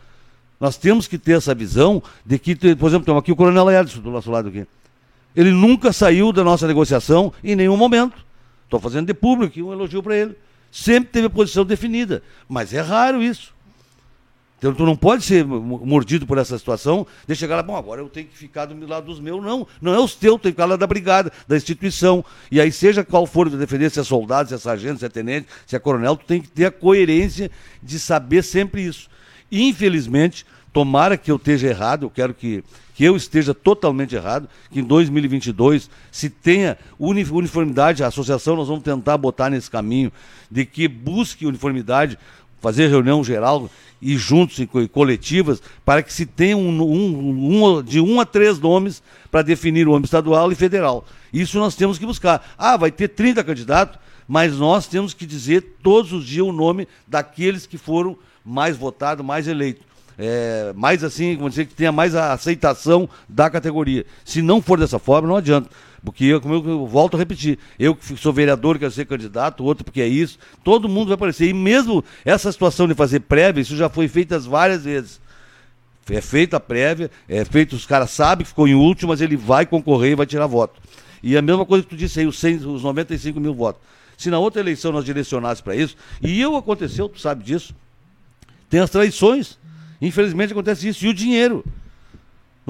Nós 0.58 0.76
temos 0.76 1.06
que 1.06 1.16
ter 1.16 1.32
essa 1.32 1.54
visão 1.54 2.02
de 2.24 2.38
que, 2.38 2.54
por 2.54 2.88
exemplo, 2.88 3.06
temos 3.06 3.20
aqui 3.20 3.32
o 3.32 3.36
Coronel 3.36 3.70
Edson 3.70 4.00
do 4.00 4.10
nosso 4.10 4.30
lado 4.30 4.48
aqui. 4.48 4.66
Ele 5.34 5.52
nunca 5.52 5.92
saiu 5.92 6.32
da 6.32 6.42
nossa 6.42 6.66
negociação 6.66 7.32
em 7.42 7.54
nenhum 7.54 7.76
momento. 7.76 8.24
Estou 8.64 8.80
fazendo 8.80 9.06
de 9.06 9.14
público 9.14 9.58
um 9.60 9.72
elogio 9.72 10.02
para 10.02 10.16
ele. 10.16 10.36
Sempre 10.70 11.10
teve 11.10 11.26
a 11.26 11.30
posição 11.30 11.64
definida. 11.64 12.22
Mas 12.48 12.72
é 12.72 12.80
raro 12.80 13.22
isso. 13.22 13.52
Então 14.60 14.74
tu 14.74 14.84
não 14.84 14.94
pode 14.94 15.24
ser 15.24 15.42
mordido 15.42 16.26
por 16.26 16.36
essa 16.36 16.58
situação 16.58 17.06
de 17.26 17.34
chegar 17.34 17.56
lá, 17.56 17.62
bom, 17.62 17.74
agora 17.74 18.02
eu 18.02 18.10
tenho 18.10 18.26
que 18.26 18.36
ficar 18.36 18.66
do 18.66 18.86
lado 18.86 19.06
dos 19.06 19.18
meus. 19.18 19.42
Não, 19.42 19.66
não 19.80 19.94
é 19.94 19.98
os 19.98 20.14
teus, 20.14 20.34
tem 20.34 20.52
que 20.52 20.56
ficar 20.56 20.66
lá 20.66 20.76
da 20.76 20.86
brigada, 20.86 21.32
da 21.48 21.56
instituição. 21.56 22.22
E 22.52 22.60
aí, 22.60 22.70
seja 22.70 23.02
qual 23.02 23.26
for 23.26 23.48
de 23.48 23.56
defender, 23.56 23.90
se 23.90 23.98
é 23.98 24.04
soldado, 24.04 24.50
se 24.50 24.54
é 24.54 24.58
sargento, 24.58 24.98
se 24.98 25.06
é 25.06 25.08
tenente, 25.08 25.46
se 25.66 25.74
é 25.74 25.78
coronel, 25.78 26.14
tu 26.14 26.26
tem 26.26 26.42
que 26.42 26.48
ter 26.48 26.66
a 26.66 26.70
coerência 26.70 27.50
de 27.82 27.98
saber 27.98 28.44
sempre 28.44 28.82
isso. 28.82 29.08
Infelizmente, 29.50 30.44
tomara 30.74 31.16
que 31.16 31.30
eu 31.30 31.36
esteja 31.36 31.66
errado, 31.66 32.04
eu 32.04 32.10
quero 32.10 32.34
que, 32.34 32.62
que 32.94 33.02
eu 33.02 33.16
esteja 33.16 33.54
totalmente 33.54 34.14
errado, 34.14 34.46
que 34.70 34.80
em 34.80 34.84
2022 34.84 35.88
se 36.12 36.28
tenha 36.28 36.76
uniformidade, 36.98 38.04
a 38.04 38.08
associação 38.08 38.56
nós 38.56 38.68
vamos 38.68 38.84
tentar 38.84 39.16
botar 39.16 39.48
nesse 39.48 39.70
caminho 39.70 40.12
de 40.50 40.66
que 40.66 40.86
busque 40.86 41.46
uniformidade, 41.46 42.18
fazer 42.60 42.88
reunião 42.88 43.24
geral 43.24 43.70
e 44.00 44.16
juntos 44.16 44.58
e 44.58 44.66
coletivas 44.88 45.62
para 45.84 46.02
que 46.02 46.12
se 46.12 46.24
tenha 46.24 46.56
um, 46.56 46.82
um, 46.82 47.76
um, 47.76 47.82
de 47.82 48.00
um 48.00 48.20
a 48.20 48.24
três 48.24 48.58
nomes 48.58 49.02
para 49.30 49.42
definir 49.42 49.86
o 49.86 49.92
âmbito 49.92 50.06
estadual 50.06 50.50
e 50.50 50.54
federal. 50.54 51.04
Isso 51.32 51.58
nós 51.58 51.74
temos 51.74 51.98
que 51.98 52.06
buscar. 52.06 52.54
Ah, 52.56 52.76
vai 52.76 52.90
ter 52.90 53.08
30 53.08 53.44
candidatos, 53.44 53.98
mas 54.26 54.56
nós 54.56 54.86
temos 54.86 55.12
que 55.12 55.26
dizer 55.26 55.78
todos 55.82 56.12
os 56.12 56.24
dias 56.24 56.46
o 56.46 56.52
nome 56.52 56.88
daqueles 57.06 57.66
que 57.66 57.76
foram 57.76 58.16
mais 58.44 58.76
votados, 58.76 59.24
mais 59.24 59.46
eleitos. 59.46 59.84
É, 60.22 60.72
mais 60.76 61.02
assim, 61.02 61.34
vamos 61.34 61.52
dizer, 61.52 61.66
que 61.66 61.74
tenha 61.74 61.90
mais 61.90 62.14
aceitação 62.14 63.08
da 63.26 63.48
categoria. 63.48 64.04
Se 64.22 64.42
não 64.42 64.60
for 64.60 64.78
dessa 64.78 64.98
forma, 64.98 65.26
não 65.26 65.36
adianta. 65.36 65.70
Porque 66.04 66.24
eu, 66.24 66.40
como 66.40 66.54
eu, 66.54 66.66
eu 66.66 66.86
volto 66.86 67.14
a 67.14 67.18
repetir, 67.18 67.58
eu 67.78 67.94
que 67.94 68.16
sou 68.16 68.32
vereador, 68.32 68.78
quero 68.78 68.90
ser 68.90 69.04
candidato, 69.04 69.64
outro 69.64 69.84
porque 69.84 70.00
é 70.00 70.08
isso, 70.08 70.38
todo 70.64 70.88
mundo 70.88 71.08
vai 71.08 71.14
aparecer. 71.14 71.48
E 71.48 71.52
mesmo 71.52 72.02
essa 72.24 72.50
situação 72.50 72.88
de 72.88 72.94
fazer 72.94 73.20
prévia, 73.20 73.60
isso 73.60 73.76
já 73.76 73.88
foi 73.88 74.08
feito 74.08 74.38
várias 74.40 74.84
vezes. 74.84 75.20
É 76.08 76.20
feita 76.20 76.56
a 76.56 76.60
prévia, 76.60 77.10
é 77.28 77.44
feito, 77.44 77.76
os 77.76 77.86
caras 77.86 78.10
sabem 78.10 78.44
que 78.44 78.48
ficou 78.48 78.66
em 78.66 78.74
último, 78.74 79.10
mas 79.10 79.20
ele 79.20 79.36
vai 79.36 79.66
concorrer 79.66 80.12
e 80.12 80.14
vai 80.14 80.26
tirar 80.26 80.46
voto. 80.46 80.80
E 81.22 81.36
a 81.36 81.42
mesma 81.42 81.66
coisa 81.66 81.84
que 81.84 81.90
tu 81.90 81.96
disse 81.96 82.20
aí, 82.20 82.26
os, 82.26 82.38
100, 82.38 82.66
os 82.66 82.82
95 82.82 83.38
mil 83.38 83.54
votos. 83.54 83.82
Se 84.16 84.30
na 84.30 84.38
outra 84.38 84.60
eleição 84.60 84.92
nós 84.92 85.04
direcionássemos 85.04 85.60
para 85.60 85.76
isso, 85.76 85.96
e 86.20 86.40
eu 86.40 86.56
aconteceu, 86.56 87.08
tu 87.08 87.20
sabe 87.20 87.44
disso, 87.44 87.74
tem 88.68 88.80
as 88.80 88.90
traições. 88.90 89.58
Infelizmente 90.00 90.52
acontece 90.52 90.88
isso. 90.88 91.04
E 91.04 91.08
o 91.08 91.14
dinheiro. 91.14 91.64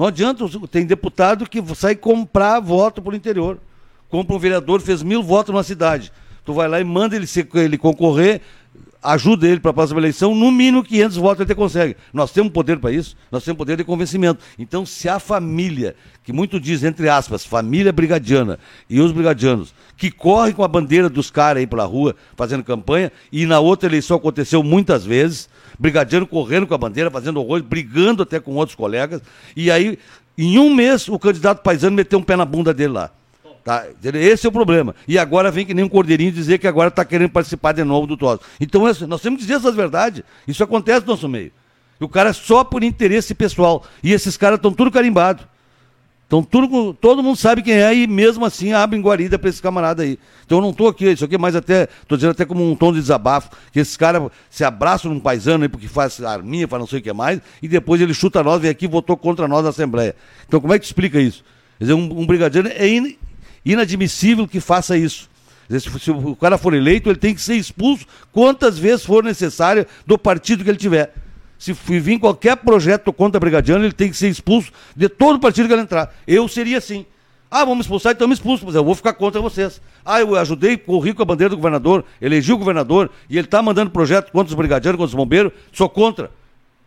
Não 0.01 0.07
adianta, 0.07 0.43
tem 0.67 0.83
deputado 0.83 1.47
que 1.47 1.63
sai 1.75 1.95
comprar 1.95 2.59
voto 2.59 3.03
para 3.03 3.13
o 3.13 3.15
interior. 3.15 3.59
Compra 4.09 4.35
um 4.35 4.39
vereador, 4.39 4.81
fez 4.81 5.03
mil 5.03 5.21
votos 5.21 5.53
numa 5.53 5.61
cidade. 5.61 6.11
Tu 6.43 6.51
vai 6.55 6.67
lá 6.67 6.81
e 6.81 6.83
manda 6.83 7.15
ele, 7.15 7.27
se, 7.27 7.47
ele 7.53 7.77
concorrer, 7.77 8.41
ajuda 9.01 9.47
ele 9.47 9.59
para 9.59 9.71
a 9.71 9.73
próxima 9.73 9.99
eleição, 9.99 10.35
no 10.35 10.51
mínimo 10.51 10.83
500 10.83 11.17
votos 11.17 11.45
ele 11.45 11.55
consegue. 11.55 11.95
Nós 12.13 12.31
temos 12.31 12.51
poder 12.51 12.77
para 12.77 12.91
isso, 12.91 13.15
nós 13.31 13.43
temos 13.43 13.57
poder 13.57 13.77
de 13.77 13.83
convencimento. 13.83 14.43
Então, 14.59 14.85
se 14.85 15.09
a 15.09 15.19
família, 15.19 15.95
que 16.23 16.31
muito 16.31 16.59
diz, 16.59 16.83
entre 16.83 17.09
aspas, 17.09 17.45
família 17.45 17.91
brigadiana 17.91 18.59
e 18.89 18.99
os 18.99 19.11
brigadianos, 19.11 19.73
que 19.97 20.11
correm 20.11 20.53
com 20.53 20.63
a 20.63 20.67
bandeira 20.67 21.09
dos 21.09 21.31
caras 21.31 21.61
aí 21.61 21.67
pela 21.67 21.85
rua, 21.85 22.15
fazendo 22.35 22.63
campanha, 22.63 23.11
e 23.31 23.45
na 23.45 23.59
outra 23.59 23.89
eleição 23.89 24.17
aconteceu 24.17 24.61
muitas 24.61 25.03
vezes, 25.03 25.49
brigadiano 25.79 26.27
correndo 26.27 26.67
com 26.67 26.75
a 26.75 26.77
bandeira, 26.77 27.09
fazendo 27.09 27.39
horror, 27.39 27.63
brigando 27.63 28.21
até 28.23 28.39
com 28.39 28.53
outros 28.53 28.75
colegas. 28.75 29.21
E 29.55 29.71
aí, 29.71 29.97
em 30.37 30.59
um 30.59 30.73
mês, 30.73 31.07
o 31.07 31.17
candidato 31.17 31.61
paisano 31.63 31.95
meteu 31.95 32.19
um 32.19 32.23
pé 32.23 32.35
na 32.35 32.45
bunda 32.45 32.73
dele 32.73 32.93
lá. 32.93 33.11
Tá? 33.63 33.85
Esse 34.13 34.45
é 34.45 34.49
o 34.49 34.51
problema. 34.51 34.95
E 35.07 35.19
agora 35.19 35.51
vem 35.51 35.65
que 35.65 35.73
nem 35.73 35.85
um 35.85 35.89
cordeirinho 35.89 36.31
dizer 36.31 36.57
que 36.57 36.67
agora 36.67 36.89
está 36.89 37.05
querendo 37.05 37.29
participar 37.29 37.73
de 37.73 37.83
novo 37.83 38.07
do 38.07 38.17
troço. 38.17 38.41
Então, 38.59 38.81
nós 39.07 39.21
temos 39.21 39.39
que 39.39 39.45
dizer 39.45 39.55
essas 39.55 39.75
verdades. 39.75 40.23
Isso 40.47 40.63
acontece 40.63 41.01
no 41.01 41.13
nosso 41.13 41.29
meio. 41.29 41.51
E 41.99 42.03
o 42.03 42.09
cara 42.09 42.31
é 42.31 42.33
só 42.33 42.63
por 42.63 42.83
interesse 42.83 43.35
pessoal. 43.35 43.85
E 44.03 44.11
esses 44.11 44.35
caras 44.35 44.57
estão 44.57 44.73
tudo 44.73 44.89
carimbados. 44.89 45.45
Então 46.31 46.41
tudo, 46.41 46.93
todo 46.93 47.21
mundo 47.21 47.35
sabe 47.35 47.61
quem 47.61 47.73
é 47.73 47.93
e 47.93 48.07
mesmo 48.07 48.45
assim 48.45 48.71
abrem 48.71 49.01
guarida 49.01 49.37
para 49.37 49.49
esse 49.49 49.61
camarada 49.61 50.01
aí. 50.01 50.17
Então 50.45 50.59
eu 50.59 50.61
não 50.61 50.69
estou 50.69 50.87
aqui, 50.87 51.11
isso 51.11 51.25
aqui 51.25 51.35
é 51.35 51.37
mais 51.37 51.57
até, 51.57 51.89
estou 52.01 52.17
dizendo 52.17 52.31
até 52.31 52.45
como 52.45 52.71
um 52.71 52.73
tom 52.73 52.93
de 52.93 53.01
desabafo, 53.01 53.49
que 53.69 53.81
esses 53.81 53.97
caras 53.97 54.31
se 54.49 54.63
abraçam 54.63 55.13
num 55.13 55.19
paisano 55.19 55.65
aí 55.65 55.67
porque 55.67 55.89
faz 55.89 56.23
arminha, 56.23 56.69
faz 56.69 56.79
não 56.79 56.87
sei 56.87 56.99
o 56.99 57.01
que 57.01 57.11
mais, 57.11 57.41
e 57.61 57.67
depois 57.67 57.99
ele 57.99 58.13
chuta 58.13 58.41
nós, 58.41 58.61
vem 58.61 58.71
aqui 58.71 58.85
e 58.85 58.87
votou 58.87 59.17
contra 59.17 59.45
nós 59.45 59.65
na 59.65 59.71
Assembleia. 59.71 60.15
Então 60.47 60.61
como 60.61 60.73
é 60.73 60.79
que 60.79 60.85
explica 60.85 61.19
isso? 61.19 61.43
Quer 61.77 61.83
dizer, 61.83 61.95
um, 61.95 62.21
um 62.21 62.25
brigadiano 62.25 62.69
é 62.69 62.87
in, 62.87 63.17
inadmissível 63.65 64.47
que 64.47 64.59
faça 64.59 64.97
isso. 64.97 65.29
Se, 65.99 66.11
o 66.11 66.35
cara 66.35 66.57
for 66.57 66.73
eleito, 66.73 67.09
ele 67.09 67.17
tem 67.17 67.33
que 67.33 67.41
ser 67.41 67.55
expulso 67.55 68.05
quantas 68.31 68.77
vezes 68.77 69.05
for 69.05 69.23
necessário 69.23 69.85
do 70.05 70.17
partido 70.17 70.63
que 70.63 70.69
ele 70.69 70.77
tiver 70.77 71.13
se 71.61 71.73
vir 71.73 72.17
qualquer 72.17 72.57
projeto 72.57 73.13
contra 73.13 73.39
brigadiano, 73.39 73.85
ele 73.85 73.93
tem 73.93 74.09
que 74.09 74.17
ser 74.17 74.29
expulso 74.29 74.71
de 74.95 75.07
todo 75.07 75.39
partido 75.39 75.67
que 75.67 75.73
ele 75.73 75.83
entrar. 75.83 76.11
Eu 76.25 76.47
seria 76.47 76.79
assim. 76.79 77.05
Ah, 77.51 77.63
vamos 77.63 77.85
expulsar, 77.85 78.13
então 78.13 78.27
me 78.27 78.33
expulso, 78.33 78.65
mas 78.65 78.73
eu 78.73 78.83
vou 78.83 78.95
ficar 78.95 79.13
contra 79.13 79.39
vocês. 79.39 79.79
Ah, 80.03 80.19
eu 80.19 80.35
ajudei, 80.35 80.75
corri 80.75 81.13
com 81.13 81.21
a 81.21 81.25
bandeira 81.25 81.49
do 81.49 81.57
governador, 81.57 82.03
elegi 82.19 82.51
o 82.51 82.57
governador, 82.57 83.11
e 83.29 83.37
ele 83.37 83.45
está 83.45 83.61
mandando 83.61 83.91
projeto 83.91 84.31
contra 84.31 84.49
os 84.49 84.55
brigadianos, 84.55 84.97
contra 84.97 85.09
os 85.09 85.13
bombeiros, 85.13 85.51
sou 85.71 85.87
contra. 85.87 86.31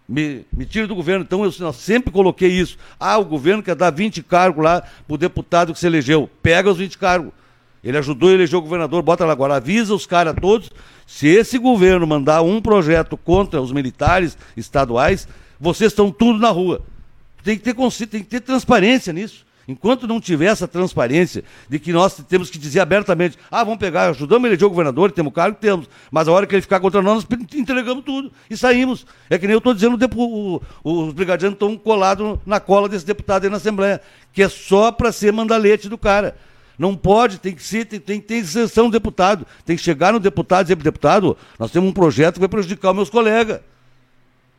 Me, 0.09 0.45
me 0.53 0.67
tira 0.67 0.87
do 0.87 0.95
governo. 0.95 1.25
Então 1.25 1.45
eu, 1.45 1.53
eu, 1.59 1.73
sempre 1.73 2.13
coloquei 2.13 2.51
isso. 2.51 2.77
Ah, 2.99 3.19
o 3.19 3.25
governo 3.25 3.63
quer 3.63 3.75
dar 3.75 3.91
20 3.91 4.23
cargos 4.23 4.63
lá 4.63 4.81
para 4.81 5.15
o 5.15 5.19
deputado 5.19 5.73
que 5.73 5.79
se 5.79 5.87
elegeu. 5.87 6.29
Pega 6.43 6.71
os 6.71 6.79
20 6.79 6.99
cargos. 6.99 7.33
Ele 7.83 7.99
ajudou 7.99 8.31
a 8.31 8.33
eleger 8.33 8.59
o 8.59 8.63
governador, 8.63 9.03
bota 9.03 9.27
lá 9.27 9.33
agora, 9.33 9.57
avisa 9.57 9.95
os 9.95 10.07
caras 10.07 10.35
todos. 10.41 10.71
Se 11.07 11.29
esse 11.29 11.59
governo 11.59 12.07
mandar 12.07 12.41
um 12.41 12.61
projeto 12.61 13.17
contra 13.17 13.61
os 13.61 13.73
militares 13.73 14.39
estaduais, 14.57 15.29
vocês 15.61 15.93
estão 15.93 16.11
tudo 16.11 16.39
na 16.39 16.49
rua. 16.49 16.83
Tem 17.43 17.59
que 17.59 17.63
ter, 17.63 17.75
tem 18.07 18.23
que 18.23 18.31
ter 18.31 18.41
transparência 18.41 19.13
nisso. 19.13 19.45
Enquanto 19.67 20.07
não 20.07 20.21
tiver 20.21 20.47
essa 20.47 20.69
transparência 20.69 21.43
de 21.69 21.79
que 21.79 21.93
nós 21.93 22.15
temos 22.29 22.51
que 22.51 22.59
dizer 22.59 22.81
abertamente, 22.81 23.39
ah, 23.51 23.65
vamos 23.65 23.79
pegar, 23.79 24.11
ajudamos 24.11 24.45
a 24.45 24.49
eleger 24.49 24.67
o 24.67 24.71
governador, 24.71 25.11
temos 25.11 25.33
cargo, 25.33 25.57
temos, 25.59 25.89
mas 26.11 26.29
a 26.29 26.33
hora 26.33 26.47
que 26.47 26.55
ele 26.55 26.63
ficar 26.63 26.81
contra 26.81 27.01
nós, 27.01 27.25
nós 27.25 27.39
entregamos 27.55 28.05
tudo 28.05 28.31
e 28.51 28.57
saímos. 28.57 29.07
É 29.31 29.39
que 29.39 29.47
nem 29.47 29.55
eu 29.55 29.59
estou 29.59 29.73
dizendo, 29.73 29.99
o, 30.17 30.61
o, 30.85 31.07
os 31.07 31.15
brigadianos 31.15 31.55
estão 31.55 31.77
colados 31.77 32.39
na 32.45 32.61
cola 32.61 32.89
desse 32.89 33.07
deputado 33.07 33.45
aí 33.45 33.51
na 33.51 33.57
Assembleia, 33.57 34.01
que 34.33 34.43
é 34.43 34.49
só 34.49 34.93
para 34.93 35.11
ser 35.11 35.33
mandalete 35.33 35.89
do 35.89 35.97
cara. 35.97 36.37
Não 36.79 36.97
pode, 36.97 37.39
tem 37.39 37.55
que 37.55 37.63
ser, 37.63 37.85
tem, 37.85 38.01
tem 38.01 38.21
ter 38.21 38.37
isenção 38.37 38.87
do 38.87 38.93
deputado. 38.93 39.47
Tem 39.65 39.77
que 39.77 39.83
chegar 39.83 40.13
no 40.13 40.21
deputado 40.21 40.63
e 40.63 40.75
dizer 40.75 40.83
deputado, 40.83 41.37
nós 41.59 41.71
temos 41.71 41.89
um 41.89 41.93
projeto 41.93 42.35
que 42.35 42.41
vai 42.41 42.49
prejudicar 42.49 42.91
os 42.91 42.97
meus 42.97 43.11
colegas. 43.11 43.61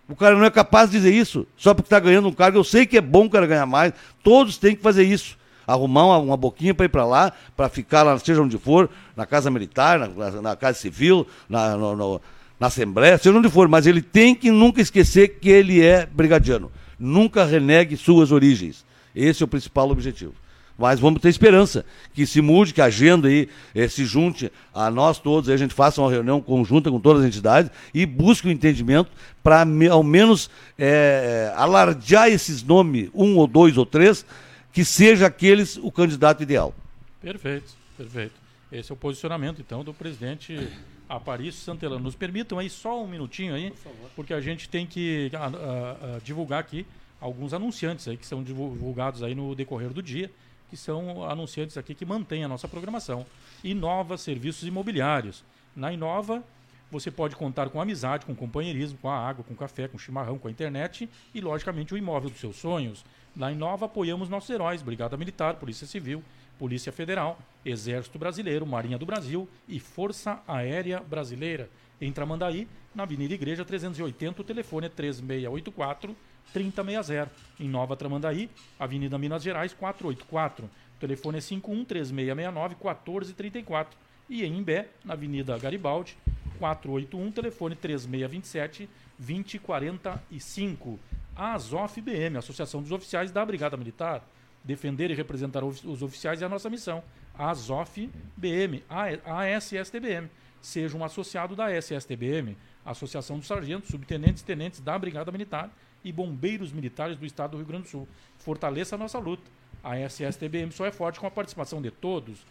O 0.07 0.15
cara 0.15 0.35
não 0.35 0.45
é 0.45 0.51
capaz 0.51 0.89
de 0.89 0.97
dizer 0.97 1.13
isso, 1.13 1.47
só 1.57 1.73
porque 1.73 1.87
está 1.87 1.99
ganhando 1.99 2.27
um 2.27 2.31
cargo. 2.31 2.57
Eu 2.57 2.63
sei 2.63 2.85
que 2.85 2.97
é 2.97 3.01
bom 3.01 3.25
o 3.25 3.29
cara 3.29 3.47
ganhar 3.47 3.65
mais, 3.65 3.93
todos 4.23 4.57
têm 4.57 4.75
que 4.75 4.81
fazer 4.81 5.03
isso. 5.03 5.37
Arrumar 5.65 6.05
uma, 6.05 6.17
uma 6.19 6.37
boquinha 6.37 6.75
para 6.75 6.85
ir 6.85 6.89
para 6.89 7.05
lá, 7.05 7.33
para 7.57 7.67
ficar 7.69 8.03
lá, 8.03 8.17
seja 8.19 8.41
onde 8.41 8.57
for, 8.57 8.87
na 9.15 9.25
Casa 9.25 9.49
Militar, 9.49 9.97
na, 9.97 10.41
na 10.41 10.55
Casa 10.55 10.77
Civil, 10.77 11.25
na, 11.49 11.75
no, 11.75 11.95
no, 11.95 12.21
na 12.59 12.67
Assembleia, 12.67 13.17
seja 13.17 13.35
onde 13.35 13.49
for. 13.49 13.67
Mas 13.67 13.87
ele 13.87 14.01
tem 14.01 14.35
que 14.35 14.51
nunca 14.51 14.79
esquecer 14.79 15.39
que 15.39 15.49
ele 15.49 15.83
é 15.83 16.05
brigadiano. 16.05 16.71
Nunca 16.99 17.43
renegue 17.43 17.97
suas 17.97 18.31
origens. 18.31 18.85
Esse 19.15 19.41
é 19.41 19.45
o 19.45 19.47
principal 19.47 19.89
objetivo. 19.89 20.33
Mas 20.77 20.99
vamos 20.99 21.21
ter 21.21 21.29
esperança 21.29 21.85
que 22.13 22.25
se 22.25 22.41
mude, 22.41 22.73
que 22.73 22.81
a 22.81 22.85
agenda 22.85 23.29
aí 23.29 23.47
eh, 23.73 23.87
se 23.87 24.05
junte 24.05 24.51
a 24.73 24.91
nós 24.91 25.19
todos, 25.19 25.49
a 25.49 25.55
gente 25.55 25.73
faça 25.73 26.01
uma 26.01 26.11
reunião 26.11 26.41
conjunta 26.41 26.91
com 26.91 26.99
todas 26.99 27.21
as 27.21 27.27
entidades 27.27 27.71
e 27.93 28.05
busque 28.05 28.47
o 28.47 28.49
um 28.49 28.53
entendimento 28.53 29.09
para 29.41 29.65
ao 29.89 30.03
menos 30.03 30.49
eh, 30.77 31.53
alardear 31.55 32.27
esses 32.27 32.61
nomes, 32.61 33.09
um 33.13 33.37
ou 33.37 33.47
dois 33.47 33.77
ou 33.77 33.85
três, 33.85 34.25
que 34.73 34.83
seja 34.83 35.27
aqueles 35.27 35.77
o 35.77 35.89
candidato 35.89 36.43
ideal. 36.43 36.75
Perfeito, 37.21 37.73
perfeito. 37.97 38.33
Esse 38.69 38.91
é 38.91 38.93
o 38.93 38.97
posicionamento, 38.97 39.61
então, 39.61 39.81
do 39.81 39.93
presidente 39.93 40.67
Aparício 41.07 41.61
Santelano. 41.61 42.03
Nos 42.03 42.15
permitam 42.15 42.59
aí 42.59 42.69
só 42.69 43.01
um 43.01 43.07
minutinho 43.07 43.55
aí, 43.55 43.71
Por 43.71 43.93
porque 44.15 44.33
a 44.33 44.41
gente 44.41 44.67
tem 44.67 44.85
que 44.85 45.31
a, 45.33 45.45
a, 45.45 46.15
a, 46.15 46.19
divulgar 46.23 46.59
aqui 46.59 46.85
alguns 47.21 47.53
anunciantes 47.53 48.07
aí 48.07 48.17
que 48.17 48.25
são 48.25 48.43
divulgados 48.43 49.23
aí 49.23 49.33
no 49.33 49.55
decorrer 49.55 49.91
do 49.91 50.03
dia 50.03 50.29
que 50.69 50.77
são 50.77 51.23
anunciantes 51.29 51.77
aqui 51.77 51.93
que 51.93 52.05
mantêm 52.05 52.43
a 52.43 52.47
nossa 52.47 52.67
programação. 52.67 53.25
Inova 53.63 54.17
Serviços 54.17 54.67
Imobiliários. 54.67 55.43
Na 55.75 55.91
Inova, 55.91 56.43
você 56.91 57.11
pode 57.11 57.35
contar 57.35 57.69
com 57.69 57.81
amizade, 57.81 58.25
com 58.25 58.35
companheirismo, 58.35 58.97
com 59.01 59.09
a 59.09 59.17
água, 59.17 59.43
com 59.43 59.53
o 59.53 59.57
café, 59.57 59.87
com 59.87 59.97
o 59.97 59.99
chimarrão, 59.99 60.37
com 60.37 60.47
a 60.47 60.51
internet 60.51 61.09
e, 61.33 61.41
logicamente, 61.41 61.93
o 61.93 61.97
imóvel 61.97 62.29
dos 62.29 62.39
seus 62.39 62.55
sonhos. 62.55 63.03
Na 63.35 63.51
Inova, 63.51 63.85
apoiamos 63.85 64.29
nossos 64.29 64.49
heróis, 64.49 64.81
Brigada 64.81 65.17
Militar, 65.17 65.55
Polícia 65.55 65.85
Civil, 65.85 66.23
Polícia 66.57 66.91
Federal, 66.91 67.37
Exército 67.65 68.17
Brasileiro, 68.17 68.65
Marinha 68.65 68.97
do 68.97 69.05
Brasil 69.05 69.49
e 69.67 69.79
Força 69.79 70.41
Aérea 70.47 71.01
Brasileira. 71.01 71.69
Em 71.99 72.11
Tramandaí, 72.11 72.67
na 72.93 73.03
Avenida 73.03 73.33
Igreja 73.33 73.65
380, 73.65 74.41
o 74.41 74.45
telefone 74.45 74.87
é 74.87 74.89
3684 74.89 76.15
3060. 76.53 77.31
Em 77.59 77.69
Nova 77.69 77.95
Tramandaí, 77.95 78.49
Avenida 78.79 79.17
Minas 79.17 79.43
Gerais 79.43 79.73
484. 79.73 80.65
O 80.65 80.99
telefone 80.99 81.37
é 81.37 81.41
51 81.41 81.85
3669 81.85 82.75
1434. 82.75 83.97
E 84.29 84.43
em 84.43 84.57
Imbé, 84.57 84.89
na 85.03 85.13
Avenida 85.13 85.57
Garibaldi 85.57 86.17
481, 86.57 87.31
telefone 87.31 87.75
3627 87.75 88.89
2045. 89.19 90.99
A 91.35 91.53
ASOF 91.53 92.01
BM, 92.01 92.37
Associação 92.37 92.81
dos 92.81 92.91
Oficiais 92.91 93.31
da 93.31 93.45
Brigada 93.45 93.77
Militar. 93.77 94.25
Defender 94.63 95.11
e 95.11 95.13
representar 95.13 95.63
os 95.63 96.01
oficiais 96.01 96.41
é 96.41 96.45
a 96.45 96.49
nossa 96.49 96.69
missão. 96.69 97.03
A 97.37 97.51
ASOF 97.51 98.09
BM, 98.35 98.83
a 98.89 99.43
ASSTBM. 99.43 100.29
Seja 100.59 100.97
um 100.97 101.03
associado 101.03 101.55
da 101.55 101.71
SSTBM, 101.71 102.57
Associação 102.83 103.37
dos 103.37 103.45
Sargentos, 103.47 103.89
Subtenentes 103.89 104.41
e 104.41 104.45
Tenentes 104.45 104.79
da 104.79 104.97
Brigada 104.97 105.31
Militar 105.31 105.69
e 106.05 106.11
Bombeiros 106.11 106.71
Militares 106.71 107.17
do 107.17 107.25
Estado 107.25 107.51
do 107.51 107.57
Rio 107.57 107.65
Grande 107.65 107.83
do 107.83 107.89
Sul. 107.89 108.07
Fortaleça 108.37 108.93
a 108.95 108.97
nossa 108.97 109.17
luta. 109.17 109.43
A 109.83 109.97
SSTBM 109.99 110.71
só 110.71 110.85
é 110.85 110.91
forte 110.91 111.19
com 111.19 111.25
a 111.25 111.31
participação 111.31 111.81
de 111.81 111.89
todos. 111.89 112.45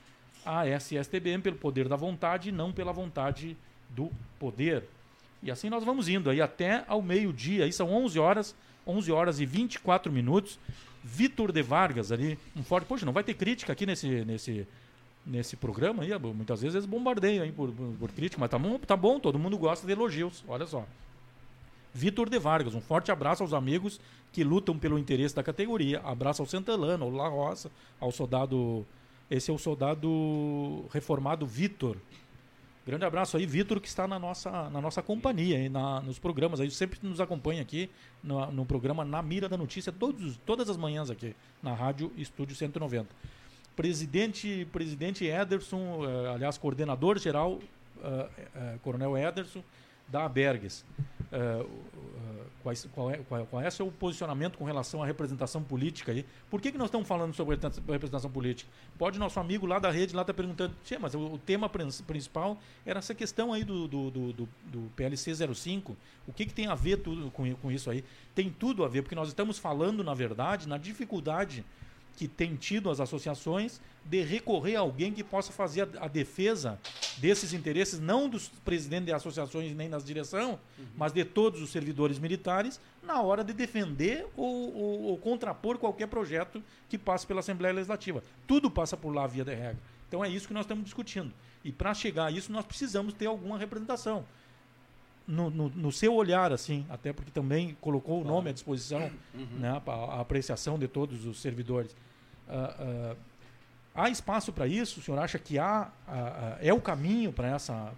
A 0.44 0.66
SSTBM 0.66 1.40
pelo 1.40 1.56
poder 1.56 1.89
da 1.89 1.97
vontade 1.97 2.48
e 2.48 2.52
não 2.52 2.72
pela 2.72 2.93
vontade 2.93 3.56
do 3.89 4.10
poder. 4.40 4.82
E 5.40 5.51
assim 5.52 5.70
nós 5.70 5.85
vamos 5.85 6.09
indo 6.09 6.28
aí 6.28 6.40
até 6.43 6.85
ao 6.89 7.01
meio-dia. 7.01 7.64
Aí 7.64 7.72
são 7.72 7.90
11 7.93 8.18
horas, 8.18 8.56
11 8.85 9.12
horas 9.12 9.40
e 9.40 9.47
24 9.47 10.12
minutos. 10.12 10.59
Vitor 11.02 11.52
de 11.52 11.62
Vargas 11.62 12.10
ali, 12.10 12.39
um 12.56 12.64
forte. 12.64 12.86
Poxa, 12.86 13.06
não 13.06 13.12
vai 13.12 13.22
ter 13.22 13.35
crítica 13.35 13.72
aqui 13.72 13.86
nesse, 13.86 14.24
nesse, 14.24 14.66
nesse 15.24 15.55
programa 15.55 16.02
aí. 16.02 16.18
Muitas 16.18 16.60
vezes 16.60 16.74
eles 16.74 16.86
bombardeiam 16.86 17.44
aí 17.44 17.52
por, 17.52 17.70
por 17.70 18.10
crítica, 18.10 18.40
mas 18.40 18.51
tá 18.51 18.59
bom, 18.59 18.78
tá 18.78 18.97
bom, 18.97 19.20
todo 19.20 19.39
mundo 19.39 19.56
gosta 19.56 19.86
de 19.86 19.93
elogios. 19.93 20.43
Olha 20.48 20.66
só. 20.66 20.85
Vitor 21.95 22.29
de 22.29 22.41
Vargas, 22.41 22.75
um 22.75 22.81
forte 22.81 23.12
abraço 23.12 23.45
aos 23.45 23.53
amigos 23.53 24.01
que 24.33 24.43
lutam 24.43 24.77
pelo 24.77 24.99
interesse 24.99 25.33
da 25.33 25.45
categoria. 25.45 26.01
Abraço 26.01 26.43
ao 26.43 26.47
Santelano, 26.47 27.05
ao 27.05 27.11
La 27.11 27.29
Roça, 27.29 27.71
ao 28.01 28.11
soldado. 28.11 28.85
Esse 29.31 29.49
é 29.49 29.55
o 29.55 29.59
soldado 29.59 30.87
reformado 30.93 31.47
Vitor. 31.47 31.97
Grande 32.85 33.05
abraço 33.05 33.37
aí, 33.37 33.47
Vitor, 33.47 33.81
que 33.81 33.87
está 33.87 34.09
na 34.09 34.19
nossa, 34.19 34.69
na 34.71 34.81
nossa 34.81 35.01
companhia, 35.03 35.57
aí, 35.57 35.69
na, 35.69 36.01
nos 36.01 36.19
programas. 36.19 36.61
Aí, 36.61 36.69
sempre 36.69 36.99
nos 37.01 37.21
acompanha 37.21 37.62
aqui 37.62 37.89
no, 38.23 38.45
no 38.51 38.66
programa 38.66 39.05
Na 39.05 39.23
Mira 39.23 39.49
da 39.49 39.57
Notícia, 39.57 39.93
todos, 39.93 40.37
todas 40.45 40.69
as 40.69 40.77
manhãs 40.77 41.11
aqui, 41.11 41.35
na 41.62 41.73
Rádio 41.73 42.12
Estúdio 42.16 42.57
190. 42.57 43.09
Presidente, 43.77 44.66
presidente 44.73 45.25
Ederson, 45.25 46.01
uh, 46.01 46.33
aliás, 46.35 46.59
coordenador 46.59 47.19
geral, 47.19 47.53
uh, 47.53 47.59
uh, 47.59 48.79
Coronel 48.81 49.16
Ederson, 49.16 49.62
da 50.09 50.25
Abergues. 50.25 50.85
Uh, 51.35 51.65
uh, 51.65 51.85
qual, 52.62 52.74
qual, 52.94 53.11
é, 53.11 53.16
qual, 53.28 53.47
qual 53.47 53.62
é 53.62 53.70
seu 53.70 53.93
posicionamento 53.93 54.56
com 54.56 54.65
relação 54.65 55.02
à 55.02 55.06
representação 55.06 55.62
política 55.62 56.12
aí? 56.12 56.24
Por 56.48 56.61
que, 56.62 56.73
que 56.73 56.78
nós 56.78 56.86
estamos 56.86 57.06
falando 57.06 57.35
sobre 57.35 57.56
representação 57.56 58.31
política? 58.31 58.70
Pode 58.97 59.19
nosso 59.19 59.39
amigo 59.39 59.66
lá 59.66 59.78
da 59.78 59.90
rede 59.90 60.15
lá 60.15 60.24
tá 60.24 60.32
perguntando, 60.32 60.74
mas 60.98 61.15
o, 61.15 61.35
o, 61.35 61.39
tema 61.39 61.69
principal 61.69 62.56
era 62.86 63.01
essa 63.01 63.15
questão 63.15 63.52
aí 63.52 63.65
do, 63.65 63.86
do, 63.86 64.11
do, 64.11 64.32
do, 64.32 64.48
do 64.65 64.81
PLC 64.97 65.35
05. 65.55 65.94
O 66.27 66.32
que, 66.32 66.47
que 66.47 66.55
tem 66.55 66.66
a 66.66 66.74
ver 66.74 66.98
tudo 66.98 67.31
com, 67.31 67.55
com 67.56 67.70
isso 67.70 67.90
aí? 67.90 68.02
Tem 68.35 68.48
tudo 68.48 68.82
a 68.82 68.89
ver, 68.89 69.02
porque 69.02 69.15
nós 69.15 69.28
estamos 69.28 69.59
falando, 69.59 70.02
na 70.02 70.15
verdade, 70.15 70.66
na 70.66 70.78
dificuldade 70.78 71.65
que 72.16 72.28
tem 72.28 72.55
tido 72.57 72.91
as 72.91 73.01
associações 73.01 73.81
de 74.05 74.23
recorrer 74.23 74.77
a 74.77 74.81
alguém 74.81 75.12
que 75.12 75.24
possa 75.24 75.53
fazer 75.53 75.89
a, 75.99 76.05
a 76.05 76.09
defesa 76.09 76.78
desses 77.19 77.53
interesses, 77.53 77.99
não 77.99 78.28
dos 78.28 78.49
presidentes 78.49 79.07
de 79.07 79.12
associações 79.12 79.74
nem 79.74 79.89
das 79.89 80.05
direção, 80.05 80.59
uhum. 80.78 80.85
mas 80.97 81.12
de 81.12 81.24
todos 81.24 81.62
os 81.62 81.70
servidores 81.70 82.19
militares, 82.19 82.81
na 83.03 83.23
hora 83.23 83.43
de 83.43 83.53
defender 83.53 84.27
ou, 84.36 84.77
ou, 84.77 85.03
ou, 85.05 85.19
contrapor 85.19 85.78
qualquer 85.78 86.07
projeto 86.07 86.62
que 86.89 86.99
passe 86.99 87.27
pela 87.27 87.41
Assembleia 87.41 87.74
Legislativa. 87.74 88.23
Tudo 88.47 88.70
passa 88.70 88.97
por 88.97 89.15
lá 89.15 89.27
via 89.27 89.45
de 89.45 89.55
regra. 89.55 89.78
Então 90.07 90.24
é 90.24 90.28
isso 90.28 90.47
que 90.47 90.55
nós 90.55 90.65
estamos 90.65 90.85
discutindo. 90.85 91.32
E 91.65 91.73
para 91.73 91.95
chegar 91.95 92.27
a 92.27 92.31
isso, 92.31 92.53
nós 92.53 92.65
precisamos 92.65 93.15
ter 93.15 93.27
alguma 93.27 93.59
representação. 93.59 94.24
No, 95.26 95.48
no, 95.48 95.70
no, 95.70 95.90
seu 95.90 96.14
olhar, 96.14 96.52
assim, 96.52 96.84
até 96.90 97.10
porque 97.10 97.30
também 97.30 97.74
colocou 97.80 98.20
o 98.20 98.24
nome 98.24 98.51
à 98.51 98.52
disposição, 98.52 99.10
uhum. 99.34 99.46
né, 99.59 99.82
a, 99.86 99.90
a, 99.90 100.20
apreciação 100.20 100.78
de 100.78 100.86
todos 100.86 101.24
os 101.24 101.40
servidores. 101.40 101.92
Uh, 102.46 103.12
uh, 103.12 103.16
há 103.94 104.10
espaço 104.10 104.52
para 104.52 104.66
isso? 104.66 105.01
O 105.01 105.02
senhor 105.02 105.18
acha 105.18 105.38
que 105.38 105.59
há, 105.59 105.90
uh, 106.06 106.59
é 106.60 106.74
o 106.74 106.80
caminho 106.80 107.32
para 107.32 107.48
essa 107.48 107.94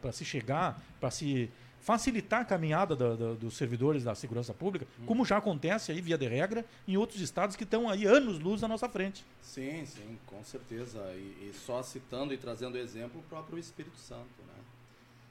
para 0.00 0.12
se 0.12 0.24
chegar, 0.24 0.80
para 1.00 1.10
se 1.10 1.50
facilitar 1.80 2.42
a 2.42 2.44
caminhada 2.44 2.94
da, 2.94 3.14
da, 3.14 3.32
dos 3.34 3.56
servidores 3.56 4.04
da 4.04 4.14
segurança 4.14 4.52
pública, 4.52 4.86
hum. 5.00 5.06
como 5.06 5.24
já 5.24 5.38
acontece 5.38 5.92
aí, 5.92 6.00
via 6.00 6.18
de 6.18 6.28
regra, 6.28 6.64
em 6.86 6.96
outros 6.96 7.20
estados 7.20 7.56
que 7.56 7.64
estão 7.64 7.88
aí 7.88 8.04
anos-luz 8.04 8.62
à 8.62 8.68
nossa 8.68 8.88
frente? 8.88 9.24
Sim, 9.40 9.84
sim, 9.86 10.18
com 10.26 10.42
certeza. 10.44 10.98
E, 11.14 11.48
e 11.48 11.52
só 11.54 11.82
citando 11.82 12.34
e 12.34 12.36
trazendo 12.36 12.76
exemplo 12.76 13.20
o 13.20 13.22
próprio 13.24 13.58
Espírito 13.58 13.96
Santo, 13.96 14.42
né? 14.46 14.57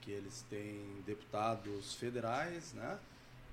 Que 0.07 0.11
eles 0.13 0.45
têm 0.49 1.03
deputados 1.05 1.95
federais, 1.95 2.71
né? 2.71 2.97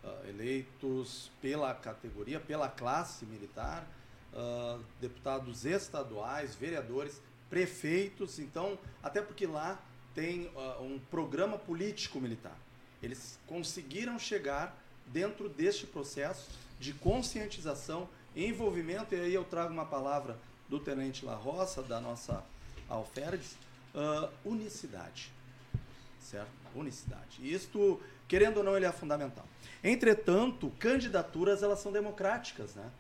Uh, 0.05 0.29
eleitos 0.29 1.29
pela 1.43 1.75
categoria, 1.75 2.39
pela 2.39 2.69
classe 2.69 3.27
militar, 3.27 3.85
uh, 4.33 4.81
deputados 5.01 5.65
estaduais, 5.65 6.55
vereadores, 6.55 7.21
prefeitos. 7.51 8.39
Então, 8.39 8.79
até 9.03 9.21
porque 9.21 9.49
lá 9.49 9.81
tem 10.15 10.47
uh, 10.55 10.81
um 10.81 11.01
programa 11.11 11.59
político 11.59 12.21
militar. 12.21 12.57
Eles 13.03 13.37
conseguiram 13.49 14.17
chegar 14.17 14.79
dentro 15.07 15.49
deste 15.49 15.89
processo 15.89 16.49
de 16.79 16.93
conscientização, 16.93 18.09
envolvimento, 18.37 19.13
e 19.13 19.21
aí 19.21 19.35
eu 19.35 19.45
trago 19.45 19.73
uma 19.73 19.87
palavra 19.87 20.39
do 20.69 20.79
Tenente 20.79 21.25
La 21.25 21.35
Roça, 21.35 21.83
da 21.83 22.01
nossa 22.01 22.45
Alferdes, 22.89 23.57
uh, 23.93 24.31
unicidade. 24.45 25.34
Certo? 26.25 26.49
Unicidade. 26.75 27.39
E 27.41 27.53
isto, 27.53 28.01
querendo 28.27 28.59
ou 28.59 28.65
não, 28.65 28.77
ele 28.77 28.87
é 28.87 28.93
fundamental. 28.93 29.47
Entretanto, 29.83 30.73
candidaturas 30.79 31.63
elas 31.63 31.79
são 31.79 31.93
democráticas, 31.93 32.75
né? 32.75 32.91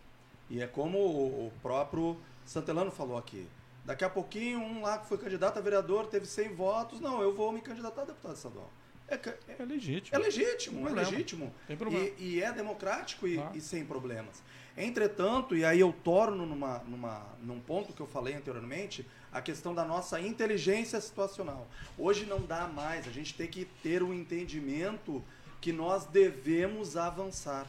E 0.50 0.60
é 0.60 0.66
como 0.66 0.98
o 0.98 1.52
próprio 1.62 2.16
Santelano 2.44 2.90
falou 2.90 3.16
aqui. 3.16 3.48
Daqui 3.84 4.04
a 4.04 4.10
pouquinho, 4.10 4.60
um 4.60 4.82
lá 4.82 4.98
que 4.98 5.06
foi 5.06 5.18
candidato 5.18 5.58
a 5.58 5.62
vereador 5.62 6.06
teve 6.06 6.26
100 6.26 6.54
votos. 6.54 7.00
Não, 7.00 7.22
eu 7.22 7.34
vou 7.34 7.50
me 7.50 7.60
candidatar 7.60 8.02
a 8.02 8.04
deputado 8.04 8.36
estadual. 8.36 8.70
É, 9.08 9.14
é, 9.14 9.38
é 9.58 9.64
legítimo. 9.64 10.16
É 10.16 10.18
legítimo, 10.18 10.88
é 10.88 10.92
legítimo. 10.92 11.54
Tem 11.66 11.76
problema. 11.76 12.06
E, 12.18 12.36
e 12.36 12.42
é 12.42 12.52
democrático 12.52 13.26
e, 13.26 13.38
ah. 13.38 13.50
e, 13.54 13.60
sem 13.60 13.84
problemas. 13.84 14.42
Entretanto, 14.76 15.54
e 15.54 15.64
aí 15.64 15.80
eu 15.80 15.92
torno 15.92 16.46
numa, 16.46 16.78
numa, 16.80 17.26
num 17.42 17.60
ponto 17.60 17.92
que 17.92 18.00
eu 18.00 18.06
falei 18.06 18.34
anteriormente, 18.34 19.06
a 19.34 19.42
questão 19.42 19.74
da 19.74 19.84
nossa 19.84 20.20
inteligência 20.20 21.00
situacional. 21.00 21.66
Hoje 21.98 22.24
não 22.24 22.40
dá 22.40 22.68
mais, 22.68 23.08
a 23.08 23.10
gente 23.10 23.34
tem 23.34 23.48
que 23.48 23.64
ter 23.82 24.00
o 24.00 24.06
um 24.06 24.14
entendimento 24.14 25.22
que 25.60 25.72
nós 25.72 26.06
devemos 26.06 26.96
avançar. 26.96 27.66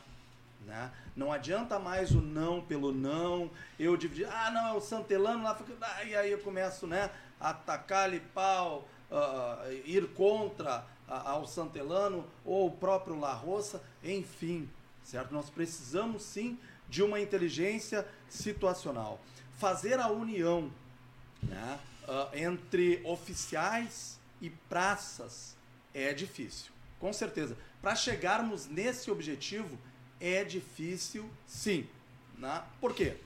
Né? 0.63 0.91
Não 1.15 1.31
adianta 1.31 1.79
mais 1.79 2.11
o 2.11 2.21
não 2.21 2.61
pelo 2.61 2.91
não, 2.91 3.49
eu 3.79 3.97
dividir, 3.97 4.27
ah, 4.31 4.51
não, 4.51 4.67
é 4.67 4.73
o 4.73 4.79
Santelano 4.79 5.43
lá, 5.43 5.57
ah, 5.81 6.03
e 6.03 6.15
aí 6.15 6.31
eu 6.31 6.39
começo 6.39 6.85
né, 6.85 7.09
a 7.39 7.49
atacar-lhe 7.49 8.19
pau, 8.19 8.87
uh, 9.09 9.71
ir 9.85 10.07
contra 10.13 10.85
uh, 11.07 11.13
ao 11.13 11.47
Santelano 11.47 12.27
ou 12.43 12.67
o 12.67 12.71
próprio 12.71 13.19
La 13.19 13.33
Roça, 13.33 13.81
enfim, 14.03 14.69
certo? 15.03 15.33
Nós 15.33 15.49
precisamos 15.49 16.21
sim 16.21 16.59
de 16.87 17.01
uma 17.01 17.19
inteligência 17.19 18.07
situacional. 18.29 19.19
Fazer 19.57 19.99
a 19.99 20.09
união 20.09 20.71
né, 21.47 21.79
uh, 22.07 22.35
entre 22.37 23.01
oficiais 23.03 24.19
e 24.41 24.49
praças 24.49 25.55
é 25.93 26.13
difícil, 26.13 26.71
com 26.99 27.11
certeza. 27.13 27.57
Para 27.81 27.95
chegarmos 27.95 28.67
nesse 28.67 29.09
objetivo, 29.09 29.77
é 30.19 30.43
difícil, 30.43 31.29
sim. 31.47 31.87
Né? 32.37 32.63
Por 32.81 32.93
quê? 32.93 33.17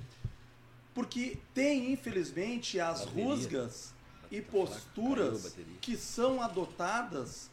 Porque 0.93 1.37
tem, 1.53 1.91
infelizmente, 1.91 2.79
as 2.79 3.05
bateria. 3.05 3.23
rusgas 3.23 3.93
e 4.31 4.41
posturas 4.41 5.55
que 5.81 5.97
são 5.97 6.41
adotadas 6.41 7.49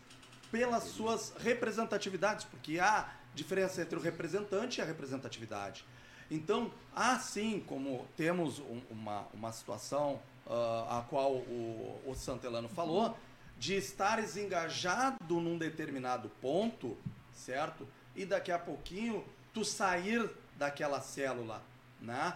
pelas 0.51 0.85
suas 0.85 1.33
representatividades, 1.39 2.45
porque 2.45 2.79
há 2.79 3.13
diferença 3.35 3.83
entre 3.83 3.97
o 3.97 4.01
representante 4.01 4.79
e 4.79 4.83
a 4.83 4.85
representatividade. 4.85 5.85
Então, 6.31 6.73
assim 6.95 7.61
como 7.67 8.07
temos 8.17 8.59
um, 8.59 8.81
uma, 8.91 9.27
uma 9.33 9.53
situação 9.53 10.21
uh, 10.47 10.98
a 10.98 11.06
qual 11.09 11.32
o, 11.32 12.01
o 12.06 12.14
Santelano 12.14 12.68
falou, 12.68 13.16
de 13.59 13.77
estares 13.77 14.36
engajado 14.36 15.40
num 15.40 15.56
determinado 15.56 16.31
ponto, 16.40 16.97
certo? 17.35 17.86
e 18.16 18.24
daqui 18.24 18.51
a 18.51 18.59
pouquinho 18.59 19.23
tu 19.52 19.64
sair 19.64 20.28
daquela 20.56 21.01
célula, 21.01 21.62
né? 22.01 22.35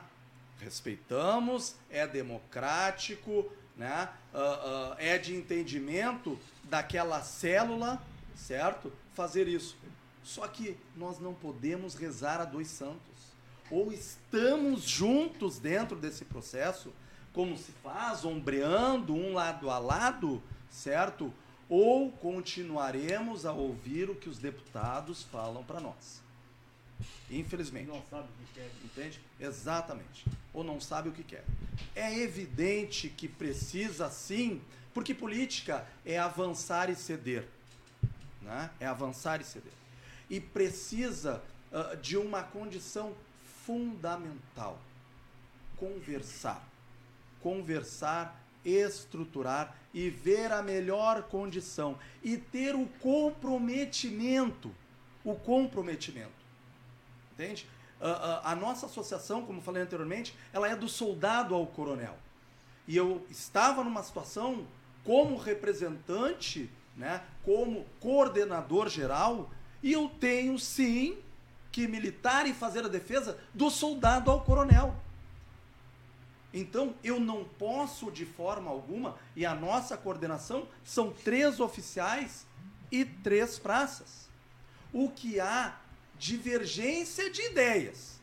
Respeitamos, 0.60 1.74
é 1.88 2.06
democrático, 2.06 3.50
né? 3.76 4.10
Uh, 4.32 4.38
uh, 4.38 4.94
é 4.98 5.16
de 5.16 5.34
entendimento 5.34 6.38
daquela 6.64 7.22
célula, 7.22 8.00
certo? 8.36 8.92
Fazer 9.14 9.48
isso. 9.48 9.74
Só 10.22 10.46
que 10.46 10.76
nós 10.94 11.18
não 11.18 11.32
podemos 11.32 11.94
rezar 11.94 12.40
a 12.40 12.44
dois 12.44 12.68
santos. 12.68 13.00
Ou 13.70 13.90
estamos 13.90 14.82
juntos 14.82 15.58
dentro 15.58 15.96
desse 15.96 16.26
processo, 16.26 16.92
como 17.32 17.56
se 17.56 17.72
faz, 17.82 18.24
ombreando 18.24 19.14
um 19.14 19.32
lado 19.32 19.70
a 19.70 19.78
lado, 19.78 20.42
certo? 20.68 21.32
ou 21.70 22.10
continuaremos 22.10 23.46
a 23.46 23.52
ouvir 23.52 24.10
o 24.10 24.16
que 24.16 24.28
os 24.28 24.38
deputados 24.38 25.22
falam 25.22 25.62
para 25.62 25.78
nós. 25.78 26.20
Infelizmente. 27.30 27.86
Não 27.86 28.02
sabe 28.10 28.28
o 28.28 28.44
que 28.44 28.52
quer. 28.52 28.70
Entende? 28.84 29.20
Exatamente. 29.38 30.24
Ou 30.52 30.64
não 30.64 30.80
sabe 30.80 31.08
o 31.08 31.12
que 31.12 31.22
quer. 31.22 31.44
É 31.94 32.18
evidente 32.18 33.08
que 33.08 33.28
precisa 33.28 34.10
sim, 34.10 34.60
porque 34.92 35.14
política 35.14 35.86
é 36.04 36.18
avançar 36.18 36.90
e 36.90 36.96
ceder. 36.96 37.46
Né? 38.42 38.68
É 38.80 38.86
avançar 38.86 39.40
e 39.40 39.44
ceder. 39.44 39.72
E 40.28 40.40
precisa 40.40 41.40
uh, 41.70 41.96
de 41.98 42.16
uma 42.16 42.42
condição 42.42 43.14
fundamental: 43.64 44.76
conversar. 45.76 46.68
Conversar, 47.42 48.42
estruturar 48.64 49.76
e 49.92 50.10
ver 50.10 50.52
a 50.52 50.62
melhor 50.62 51.22
condição. 51.24 51.98
E 52.22 52.36
ter 52.36 52.74
o 52.74 52.86
comprometimento. 53.00 54.74
O 55.24 55.34
comprometimento 55.34 56.40
entende? 57.40 57.66
Uh, 58.00 58.40
a 58.44 58.54
nossa 58.54 58.86
associação, 58.86 59.44
como 59.44 59.60
falei 59.60 59.82
anteriormente, 59.82 60.34
ela 60.52 60.68
é 60.68 60.76
do 60.76 60.88
soldado 60.88 61.54
ao 61.54 61.66
coronel. 61.66 62.16
E 62.86 62.96
eu 62.96 63.24
estava 63.30 63.82
numa 63.82 64.02
situação 64.02 64.66
como 65.04 65.36
representante, 65.36 66.70
né, 66.96 67.22
como 67.44 67.86
coordenador 67.98 68.88
geral, 68.88 69.50
e 69.82 69.92
eu 69.92 70.08
tenho 70.08 70.58
sim 70.58 71.18
que 71.72 71.86
militar 71.86 72.46
e 72.46 72.52
fazer 72.52 72.84
a 72.84 72.88
defesa 72.88 73.38
do 73.54 73.70
soldado 73.70 74.30
ao 74.30 74.42
coronel. 74.42 74.94
Então, 76.52 76.94
eu 77.04 77.20
não 77.20 77.44
posso 77.44 78.10
de 78.10 78.26
forma 78.26 78.70
alguma, 78.70 79.16
e 79.36 79.46
a 79.46 79.54
nossa 79.54 79.96
coordenação 79.96 80.68
são 80.84 81.12
três 81.12 81.60
oficiais 81.60 82.46
e 82.90 83.04
três 83.04 83.58
praças. 83.58 84.28
O 84.92 85.08
que 85.08 85.38
há 85.38 85.78
divergência 86.18 87.30
de 87.30 87.40
ideias. 87.42 88.20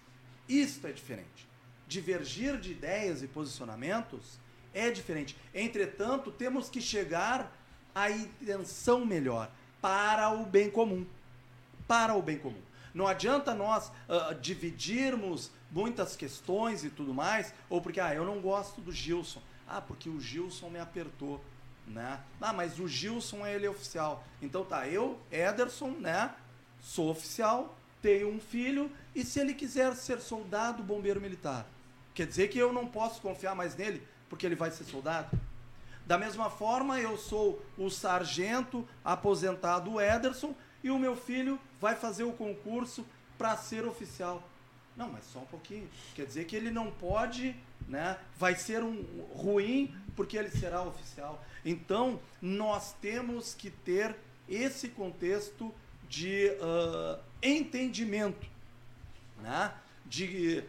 Isto 0.48 0.88
é 0.88 0.92
diferente. 0.92 1.48
Divergir 1.88 2.60
de 2.60 2.72
ideias 2.72 3.24
e 3.24 3.28
posicionamentos 3.28 4.40
é 4.74 4.92
diferente. 4.92 5.36
Entretanto, 5.54 6.32
temos 6.32 6.70
que 6.70 6.82
chegar 6.82 7.52
à 7.96 8.12
intenção 8.12 9.06
melhor 9.06 9.50
para 9.82 10.30
o 10.30 10.46
bem 10.46 10.70
comum. 10.70 11.06
Para 11.88 12.14
o 12.14 12.22
bem 12.22 12.38
comum. 12.38 12.62
Não 12.94 13.08
adianta 13.08 13.54
nós 13.54 13.88
uh, 13.88 14.36
dividirmos 14.40 15.52
muitas 15.72 16.16
questões 16.16 16.84
e 16.84 16.90
tudo 16.90 17.14
mais, 17.14 17.54
ou 17.70 17.82
porque, 17.82 18.00
ah, 18.00 18.14
eu 18.14 18.26
não 18.26 18.40
gosto 18.40 18.82
do 18.82 18.92
Gilson. 18.92 19.42
Ah, 19.68 19.82
porque 19.82 20.10
o 20.10 20.20
Gilson 20.20 20.70
me 20.70 20.80
apertou, 20.80 21.44
né? 21.86 22.20
Ah, 22.40 22.54
mas 22.54 22.80
o 22.80 22.88
Gilson 22.88 23.46
é 23.46 23.54
ele 23.54 23.68
oficial. 23.68 24.24
Então 24.42 24.64
tá, 24.64 24.88
eu, 24.88 25.20
Ederson, 25.32 25.92
né? 25.92 26.34
Sou 26.80 27.10
oficial, 27.10 27.78
tenho 28.02 28.30
um 28.30 28.40
filho 28.40 28.92
e 29.14 29.26
se 29.26 29.40
ele 29.40 29.54
quiser 29.54 29.96
ser 29.96 30.22
soldado, 30.22 30.84
bombeiro 30.84 31.20
militar, 31.20 31.66
quer 32.14 32.28
dizer 32.28 32.48
que 32.50 32.58
eu 32.58 32.72
não 32.72 32.88
posso 32.88 33.22
confiar 33.22 33.56
mais 33.56 33.76
nele 33.76 34.02
porque 34.30 34.46
ele 34.46 34.56
vai 34.56 34.72
ser 34.72 34.84
soldado? 34.84 35.38
Da 36.06 36.18
mesma 36.18 36.50
forma, 36.50 37.00
eu 37.00 37.18
sou 37.18 37.62
o 37.78 37.90
sargento 37.90 38.88
aposentado 39.04 40.00
Ederson 40.00 40.56
e 40.82 40.90
o 40.90 40.98
meu 40.98 41.18
filho 41.18 41.60
vai 41.82 41.96
fazer 41.96 42.24
o 42.24 42.32
concurso 42.32 43.06
para 43.38 43.58
ser 43.58 43.86
oficial. 43.86 44.42
Não, 44.98 45.10
mas 45.10 45.24
só 45.32 45.40
um 45.40 45.46
pouquinho. 45.46 45.88
Quer 46.16 46.26
dizer 46.26 46.46
que 46.46 46.56
ele 46.56 46.72
não 46.72 46.92
pode, 46.92 47.56
né? 47.88 48.18
Vai 48.38 48.56
ser 48.56 48.84
um 48.84 49.06
ruim 49.34 49.96
porque 50.16 50.36
ele 50.36 50.50
será 50.50 50.82
oficial. 50.82 51.46
Então, 51.64 52.20
nós 52.42 52.94
temos 52.94 53.54
que 53.54 53.70
ter 53.70 54.16
esse 54.50 54.90
contexto 54.90 55.74
de 56.10 56.50
uh, 56.60 57.22
entendimento, 57.44 58.48
né? 59.42 59.72
de 60.06 60.64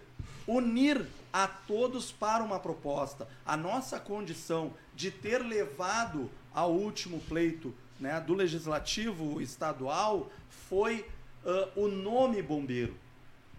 unir 0.47 1.07
a 1.33 1.47
todos 1.47 2.11
para 2.11 2.43
uma 2.43 2.59
proposta. 2.59 3.29
A 3.47 3.57
nossa 3.57 4.01
condição 4.01 4.73
de 4.95 5.11
ter 5.11 5.39
levado 5.39 6.31
ao 6.53 6.73
último 6.73 7.21
pleito 7.21 7.75
né, 8.01 8.21
do 8.21 8.35
legislativo 8.35 9.41
estadual 9.41 10.31
foi 10.49 11.07
uh, 11.45 11.81
o 11.81 11.89
nome 11.89 12.43
bombeiro, 12.43 12.97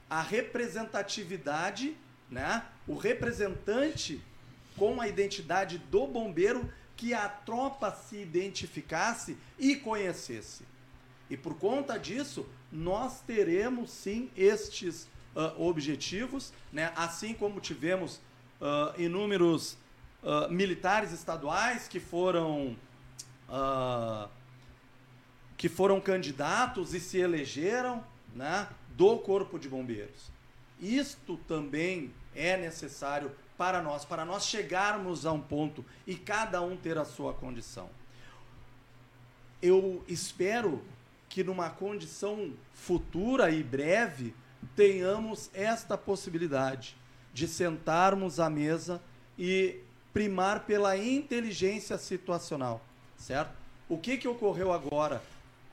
a 0.10 0.22
representatividade, 0.22 1.96
né, 2.30 2.64
o 2.88 2.98
representante 2.98 4.22
com 4.76 5.00
a 5.02 5.08
identidade 5.08 5.78
do 5.78 6.08
bombeiro 6.08 6.72
que 6.96 7.14
a 7.14 7.30
tropa 7.30 7.92
se 7.92 8.18
identificasse 8.18 9.38
e 9.58 9.76
conhecesse. 9.76 10.66
E 11.30 11.38
por 11.38 11.56
conta 11.56 11.98
disso, 11.98 12.48
nós 12.72 13.22
teremos 13.22 13.92
sim 13.92 14.30
estes 14.36 15.08
uh, 15.36 15.62
objetivos, 15.62 16.52
né? 16.74 16.92
assim 16.96 17.34
como 17.34 17.60
tivemos 17.60 18.20
uh, 18.60 19.00
inúmeros 19.00 19.78
uh, 20.24 20.52
militares 20.52 21.12
estaduais 21.12 21.88
que 21.88 22.00
foram 22.00 22.76
que 25.58 25.68
foram 25.68 26.00
candidatos 26.00 26.94
e 26.94 27.00
se 27.00 27.18
elegeram 27.18 28.06
né, 28.36 28.68
do 29.00 29.18
Corpo 29.18 29.58
de 29.58 29.70
Bombeiros. 29.70 30.30
Isto 30.78 31.38
também 31.48 32.14
é 32.36 32.58
necessário 32.58 33.32
para 33.58 33.82
nós, 33.82 34.04
para 34.04 34.26
nós 34.26 34.46
chegarmos 34.46 35.26
a 35.26 35.32
um 35.32 35.40
ponto 35.40 35.86
e 36.06 36.16
cada 36.16 36.62
um 36.62 36.76
ter 36.76 36.98
a 36.98 37.06
sua 37.06 37.34
condição. 37.34 37.90
Eu 39.62 40.04
espero 40.06 40.84
que 41.30 41.46
numa 41.46 41.70
condição 41.70 42.52
futura 42.74 43.50
e 43.50 43.64
breve 43.64 44.36
tenhamos 44.76 45.50
esta 45.54 45.98
possibilidade 45.98 46.98
de 47.34 47.48
sentarmos 47.48 48.38
à 48.38 48.50
mesa 48.50 49.02
e 49.38 49.80
primar 50.12 50.66
pela 50.66 50.98
inteligência 50.98 51.98
situacional, 51.98 52.82
certo? 53.16 53.54
O 53.88 53.98
que 53.98 54.18
que 54.18 54.28
ocorreu 54.28 54.74
agora? 54.74 55.24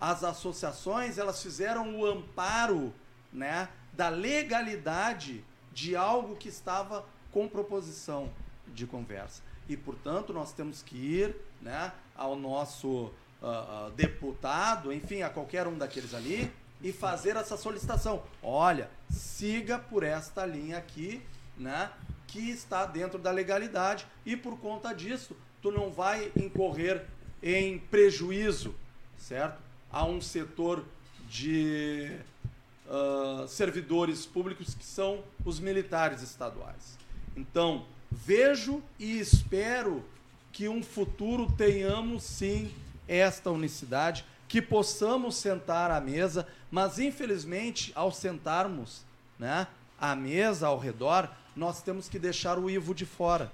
As 0.00 0.22
associações, 0.22 1.18
elas 1.18 1.42
fizeram 1.42 1.98
o 1.98 2.06
amparo, 2.06 2.94
né, 3.36 3.68
da 3.92 4.08
legalidade 4.08 5.44
de 5.72 5.94
algo 5.94 6.34
que 6.34 6.48
estava 6.48 7.04
com 7.30 7.46
proposição 7.46 8.30
de 8.66 8.86
conversa. 8.86 9.42
E, 9.68 9.76
portanto, 9.76 10.32
nós 10.32 10.52
temos 10.52 10.82
que 10.82 10.96
ir, 10.96 11.36
né, 11.60 11.92
ao 12.16 12.34
nosso 12.34 13.12
uh, 13.42 13.90
deputado, 13.94 14.92
enfim, 14.92 15.22
a 15.22 15.28
qualquer 15.28 15.66
um 15.66 15.76
daqueles 15.76 16.14
ali, 16.14 16.50
e 16.82 16.92
fazer 16.92 17.36
essa 17.36 17.56
solicitação. 17.56 18.22
Olha, 18.42 18.90
siga 19.10 19.78
por 19.78 20.02
esta 20.02 20.46
linha 20.46 20.78
aqui, 20.78 21.22
né? 21.56 21.90
Que 22.26 22.50
está 22.50 22.84
dentro 22.84 23.18
da 23.18 23.30
legalidade 23.30 24.06
e 24.24 24.36
por 24.36 24.58
conta 24.58 24.92
disso 24.92 25.36
tu 25.62 25.70
não 25.70 25.90
vai 25.90 26.30
incorrer 26.36 27.06
em 27.42 27.78
prejuízo, 27.78 28.74
certo? 29.16 29.60
A 29.90 30.04
um 30.04 30.20
setor 30.20 30.84
de 31.28 32.18
uh, 32.88 33.46
servidores 33.48 34.26
públicos 34.26 34.74
que 34.74 34.84
são 34.84 35.22
os 35.44 35.60
militares 35.60 36.22
estaduais. 36.22 36.98
Então, 37.36 37.84
vejo 38.10 38.82
e 38.98 39.18
espero 39.18 40.04
que 40.52 40.68
um 40.68 40.82
futuro 40.82 41.50
tenhamos 41.52 42.22
sim 42.22 42.72
esta 43.06 43.50
unicidade, 43.50 44.24
que 44.48 44.62
possamos 44.62 45.36
sentar 45.36 45.90
à 45.90 46.00
mesa, 46.00 46.46
mas 46.70 46.98
infelizmente, 46.98 47.92
ao 47.94 48.10
sentarmos 48.12 49.02
né, 49.38 49.66
à 50.00 50.14
mesa, 50.14 50.68
ao 50.68 50.78
redor, 50.78 51.28
nós 51.54 51.82
temos 51.82 52.08
que 52.08 52.18
deixar 52.18 52.58
o 52.58 52.70
Ivo 52.70 52.94
de 52.94 53.04
fora. 53.04 53.52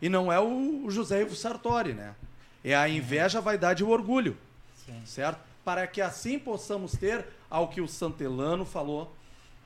E 0.00 0.08
não 0.08 0.32
é 0.32 0.38
o 0.38 0.90
José 0.90 1.22
Ivo 1.22 1.34
Sartori, 1.34 1.94
né? 1.94 2.14
É 2.62 2.74
a 2.74 2.88
inveja, 2.88 3.38
a 3.38 3.40
vaidade 3.40 3.82
e 3.82 3.86
o 3.86 3.88
orgulho. 3.88 4.36
Sim. 4.84 5.00
Certo? 5.06 5.40
Para 5.64 5.86
que 5.86 6.00
assim 6.00 6.38
possamos 6.38 6.92
ter, 6.92 7.26
ao 7.50 7.68
que 7.68 7.80
o 7.80 7.88
Santelano 7.88 8.64
falou, 8.64 9.14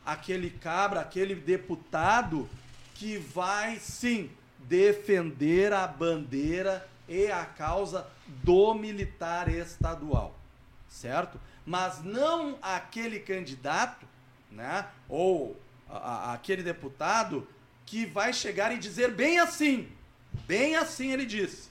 aquele 0.05 0.51
cabra, 0.51 1.01
aquele 1.01 1.35
deputado 1.35 2.49
que 2.95 3.17
vai 3.17 3.79
sim 3.79 4.31
defender 4.59 5.73
a 5.73 5.87
bandeira 5.87 6.87
e 7.09 7.31
a 7.31 7.45
causa 7.45 8.07
do 8.27 8.75
militar 8.75 9.49
estadual, 9.49 10.39
certo? 10.89 11.41
Mas 11.65 12.03
não 12.03 12.59
aquele 12.63 13.19
candidato, 13.21 14.07
né? 14.51 14.87
Ou 15.09 15.57
a, 15.89 15.97
a, 15.97 16.35
aquele 16.35 16.63
deputado 16.63 17.47
que 17.87 18.07
vai 18.07 18.33
chegar 18.33 18.73
e 18.73 18.79
dizer 18.79 19.13
bem 19.13 19.39
assim, 19.39 19.89
bem 20.47 20.77
assim 20.77 21.13
ele 21.13 21.27
disse, 21.27 21.71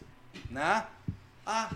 né? 0.50 0.86
Ah, 1.46 1.72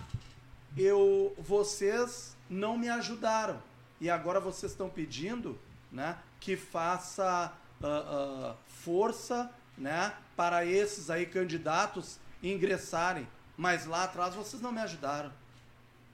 eu, 0.77 1.33
vocês 1.37 2.35
não 2.49 2.77
me 2.77 2.89
ajudaram 2.89 3.61
e 4.03 4.09
agora 4.09 4.39
vocês 4.39 4.71
estão 4.71 4.89
pedindo, 4.89 5.57
né? 5.91 6.17
Que 6.39 6.55
faça 6.55 7.53
uh, 7.81 8.51
uh, 8.51 8.55
força, 8.67 9.51
né? 9.77 10.13
Para 10.35 10.65
esses 10.65 11.09
aí 11.09 11.25
candidatos 11.25 12.19
ingressarem 12.41 13.27
mas 13.57 13.85
lá 13.85 14.03
atrás 14.03 14.35
vocês 14.35 14.61
não 14.61 14.71
me 14.71 14.79
ajudaram. 14.79 15.31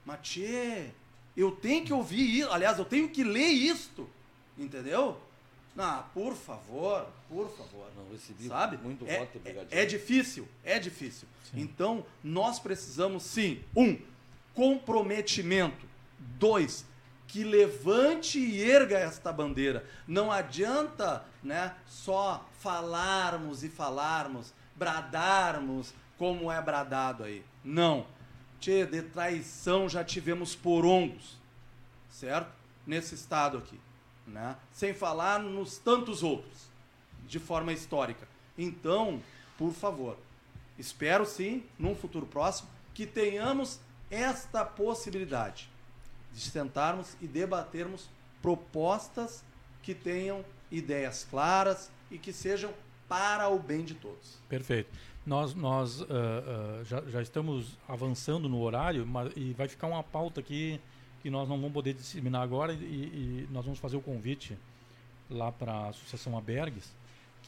Mas, 0.06 0.20
tchê, 0.22 0.90
eu 1.36 1.52
tenho 1.52 1.86
que 1.86 1.94
ouvir 1.94 2.40
isso. 2.40 2.52
Aliás, 2.52 2.78
eu 2.78 2.86
tenho 2.86 3.10
que 3.10 3.24
ler 3.24 3.48
isto. 3.48 4.10
Entendeu? 4.58 5.20
Ah, 5.78 6.06
por 6.14 6.36
favor, 6.36 7.08
por 7.30 7.50
favor. 7.56 7.90
Não 7.96 8.12
recebi 8.12 8.48
Sabe? 8.48 8.78
muito 8.78 9.08
é, 9.08 9.20
voto, 9.20 9.40
é, 9.46 9.82
é 9.82 9.86
difícil, 9.86 10.48
é 10.64 10.78
difícil. 10.78 11.28
Então, 11.54 12.06
nós 12.22 12.60
precisamos 12.60 13.24
sim, 13.24 13.64
um, 13.76 13.98
comprometimento. 14.54 15.88
Dois, 16.38 16.86
que 17.30 17.44
levante 17.44 18.40
e 18.40 18.60
erga 18.60 18.98
esta 18.98 19.32
bandeira. 19.32 19.86
Não 20.08 20.32
adianta, 20.32 21.24
né, 21.44 21.76
só 21.86 22.44
falarmos 22.60 23.64
e 23.64 23.70
falarmos, 23.70 24.52
bradarmos 24.76 25.94
como 26.18 26.52
é 26.52 26.60
bradado 26.60 27.24
aí. 27.24 27.46
Não. 27.64 28.06
Tchê, 28.60 28.86
de 28.86 29.04
traição 29.04 29.88
já 29.88 30.04
tivemos 30.04 30.56
porongos, 30.56 31.38
certo? 32.10 32.52
Nesse 32.86 33.14
estado 33.14 33.60
aqui, 33.60 33.80
né? 34.28 34.58
Sem 34.74 34.94
falar 34.94 35.40
nos 35.40 35.78
tantos 35.78 36.24
outros, 36.24 36.68
de 37.28 37.40
forma 37.40 37.72
histórica. 37.72 38.28
Então, 38.58 39.22
por 39.56 39.72
favor, 39.72 40.18
espero 40.80 41.26
sim, 41.28 41.64
num 41.78 41.96
futuro 41.96 42.26
próximo, 42.26 42.70
que 42.94 43.06
tenhamos 43.06 43.80
esta 44.10 44.66
possibilidade 44.66 45.70
de 46.34 46.42
sentarmos 46.42 47.16
e 47.22 47.28
debatermos 47.28 48.10
propostas 48.42 49.44
que 49.82 49.94
tenham 49.94 50.44
ideias 50.72 51.26
claras 51.30 51.92
e 52.12 52.18
que 52.18 52.32
sejam 52.32 52.72
para 53.08 53.50
o 53.50 53.60
bem 53.60 53.84
de 53.84 53.96
todos. 53.96 54.38
Perfeito. 54.48 54.90
Nós, 55.26 55.54
nós 55.54 56.02
ah, 56.02 56.06
ah, 56.10 56.84
já, 56.84 57.02
já 57.02 57.22
estamos 57.22 57.78
avançando 57.88 58.48
no 58.48 58.62
horário 58.62 59.06
mas, 59.06 59.32
e 59.36 59.54
vai 59.54 59.68
ficar 59.68 59.88
uma 59.88 60.04
pauta 60.04 60.40
aqui 60.40 60.80
que 61.22 61.30
nós 61.30 61.50
não 61.50 61.58
vamos 61.58 61.74
poder 61.74 61.94
disseminar 61.94 62.42
agora 62.42 62.74
e, 62.74 62.78
e 62.78 63.48
nós 63.52 63.66
vamos 63.66 63.80
fazer 63.80 63.98
o 63.98 64.02
convite 64.02 64.58
lá 65.30 65.52
para 65.52 65.72
a 65.72 65.90
Associação 65.90 66.38
Abergues, 66.38 66.94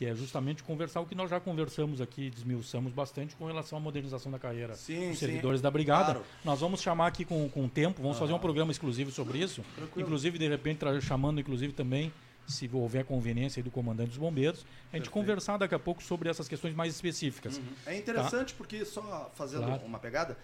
que 0.01 0.07
é 0.07 0.15
justamente 0.15 0.63
conversar 0.63 0.99
o 0.99 1.05
que 1.05 1.13
nós 1.13 1.29
já 1.29 1.39
conversamos 1.39 2.01
aqui, 2.01 2.31
desmiuçamos 2.31 2.91
bastante 2.91 3.35
com 3.35 3.45
relação 3.45 3.77
à 3.77 3.81
modernização 3.81 4.31
da 4.31 4.39
carreira 4.39 4.73
Sim, 4.73 5.09
dos 5.09 5.19
sim. 5.19 5.27
servidores 5.27 5.61
da 5.61 5.69
Brigada. 5.69 6.13
Claro. 6.15 6.25
Nós 6.43 6.59
vamos 6.59 6.81
chamar 6.81 7.05
aqui 7.05 7.23
com, 7.23 7.47
com 7.47 7.65
o 7.65 7.69
tempo, 7.69 8.01
vamos 8.01 8.17
fazer 8.17 8.33
um 8.33 8.39
programa 8.39 8.71
exclusivo 8.71 9.11
sobre 9.11 9.37
isso, 9.37 9.61
Tranquilo. 9.75 10.01
inclusive 10.07 10.39
de 10.39 10.47
repente 10.47 10.79
chamando 11.01 11.39
inclusive 11.39 11.71
também 11.71 12.11
se 12.47 12.67
houver 12.73 13.05
conveniência 13.05 13.59
aí 13.59 13.63
do 13.63 13.69
comandante 13.69 14.09
dos 14.09 14.17
bombeiros, 14.17 14.61
a 14.61 14.63
gente 14.63 15.03
Perfeito. 15.03 15.11
conversar 15.11 15.57
daqui 15.57 15.75
a 15.75 15.79
pouco 15.79 16.01
sobre 16.01 16.29
essas 16.29 16.47
questões 16.47 16.73
mais 16.73 16.95
específicas. 16.95 17.61
É 17.85 17.95
interessante 17.95 18.55
porque, 18.55 18.83
só 18.83 19.29
fazendo 19.35 19.65
Claro. 19.67 19.85
uma 19.85 19.99
pegada, 19.99 20.35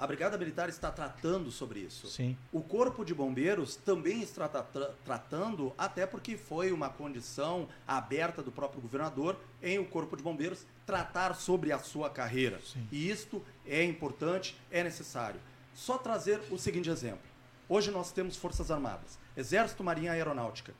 a 0.00 0.06
Brigada 0.06 0.38
Militar 0.38 0.68
está 0.70 0.90
tratando 0.90 1.50
sobre 1.50 1.80
isso. 1.80 2.06
Sim. 2.08 2.34
O 2.50 2.62
Corpo 2.62 3.04
de 3.04 3.12
Bombeiros 3.14 3.76
também 3.76 4.22
está 4.22 4.48
tra- 4.48 4.62
tra- 4.62 4.94
tratando, 5.04 5.74
até 5.76 6.06
porque 6.06 6.38
foi 6.38 6.72
uma 6.72 6.88
condição 6.88 7.68
aberta 7.86 8.42
do 8.42 8.50
próprio 8.50 8.80
governador 8.80 9.36
em 9.62 9.78
o 9.78 9.84
Corpo 9.84 10.16
de 10.16 10.22
Bombeiros 10.22 10.64
tratar 10.86 11.34
sobre 11.34 11.70
a 11.70 11.78
sua 11.78 12.08
carreira. 12.08 12.58
Sim. 12.64 12.88
E 12.90 13.10
isto 13.10 13.44
é 13.66 13.84
importante, 13.84 14.56
é 14.70 14.82
necessário. 14.82 15.38
Só 15.74 15.98
trazer 15.98 16.40
o 16.50 16.56
seguinte 16.58 16.88
exemplo. 16.88 17.20
Hoje 17.68 17.90
nós 17.90 18.10
temos 18.10 18.36
Forças 18.36 18.70
Armadas, 18.70 19.18
Exército, 19.36 19.84
Marinha 19.84 20.12
e 20.12 20.16
Aeronáutica. 20.16 20.72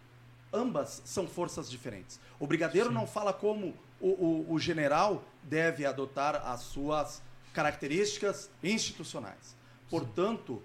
Ambas 0.52 1.02
são 1.04 1.28
forças 1.28 1.70
diferentes. 1.70 2.18
O 2.38 2.46
brigadeiro 2.46 2.88
Sim. 2.88 2.94
não 2.94 3.06
fala 3.06 3.32
como 3.34 3.74
o, 4.00 4.08
o- 4.08 4.46
o 4.54 4.58
general 4.58 5.22
deve 5.42 5.84
adotar 5.86 6.36
as 6.46 6.60
suas 6.62 7.22
características 7.52 8.50
institucionais. 8.62 9.56
Portanto, 9.88 10.62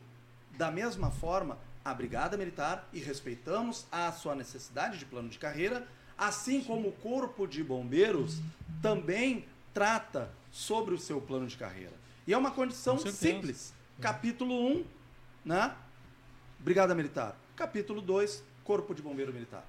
da 0.57 0.71
mesma 0.71 1.11
forma, 1.11 1.57
a 1.83 1.93
Brigada 1.93 2.37
Militar, 2.37 2.87
e 2.91 2.99
respeitamos 2.99 3.85
a 3.91 4.11
sua 4.11 4.35
necessidade 4.35 4.97
de 4.97 5.05
plano 5.05 5.29
de 5.29 5.37
carreira, 5.37 5.87
assim 6.17 6.63
como 6.63 6.89
o 6.89 6.91
Corpo 6.93 7.45
de 7.45 7.63
Bombeiros 7.63 8.39
também 8.81 9.45
trata 9.73 10.31
sobre 10.51 10.95
o 10.95 10.99
seu 10.99 11.19
plano 11.19 11.47
de 11.47 11.57
carreira. 11.57 11.93
E 12.25 12.33
é 12.33 12.37
uma 12.37 12.51
condição 12.51 12.97
simples. 12.97 13.73
Capítulo 13.99 14.53
1, 14.67 14.85
né? 15.43 15.75
Brigada 16.59 16.95
Militar. 16.95 17.35
Capítulo 17.55 18.01
2, 18.01 18.43
Corpo 18.63 18.95
de 18.95 19.01
Bombeiro 19.01 19.31
Militar. 19.33 19.65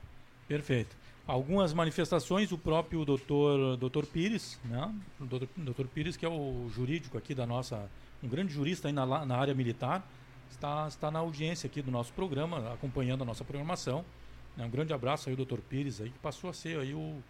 Perfeito. 0.49 0.97
Algumas 1.27 1.73
manifestações, 1.73 2.53
o 2.53 2.59
próprio 2.59 3.05
doutor, 3.05 3.77
doutor 3.77 4.07
Pires, 4.07 4.61
né? 4.65 4.95
Doutor, 5.19 5.49
doutor 5.57 5.89
Pires, 5.89 6.17
que 6.17 6.25
é 6.25 6.29
o 6.29 6.69
jurídico 6.73 7.19
aqui 7.19 7.35
da 7.35 7.45
nossa, 7.45 7.91
um 8.23 8.29
grande 8.29 8.53
jurista 8.53 8.87
aí 8.87 8.93
na, 8.93 9.27
na 9.27 9.37
área 9.37 9.53
militar, 9.53 10.07
está, 10.49 10.87
está 10.87 11.11
na 11.11 11.19
audiência 11.19 11.67
aqui 11.67 11.83
do 11.83 11.91
nosso 11.91 12.13
programa, 12.13 12.73
acompanhando 12.73 13.23
a 13.23 13.25
nossa 13.25 13.45
programação. 13.45 14.05
né? 14.57 14.65
Um 14.65 14.71
grande 14.71 14.93
abraço 14.93 15.29
aí 15.29 15.35
doutor 15.35 15.61
Pires, 15.61 16.01
aí, 16.01 16.11
que 16.11 16.19
passou 16.21 16.49
a 16.49 16.53
ser 16.53 16.79
aí 16.79 16.95
o, 16.95 17.21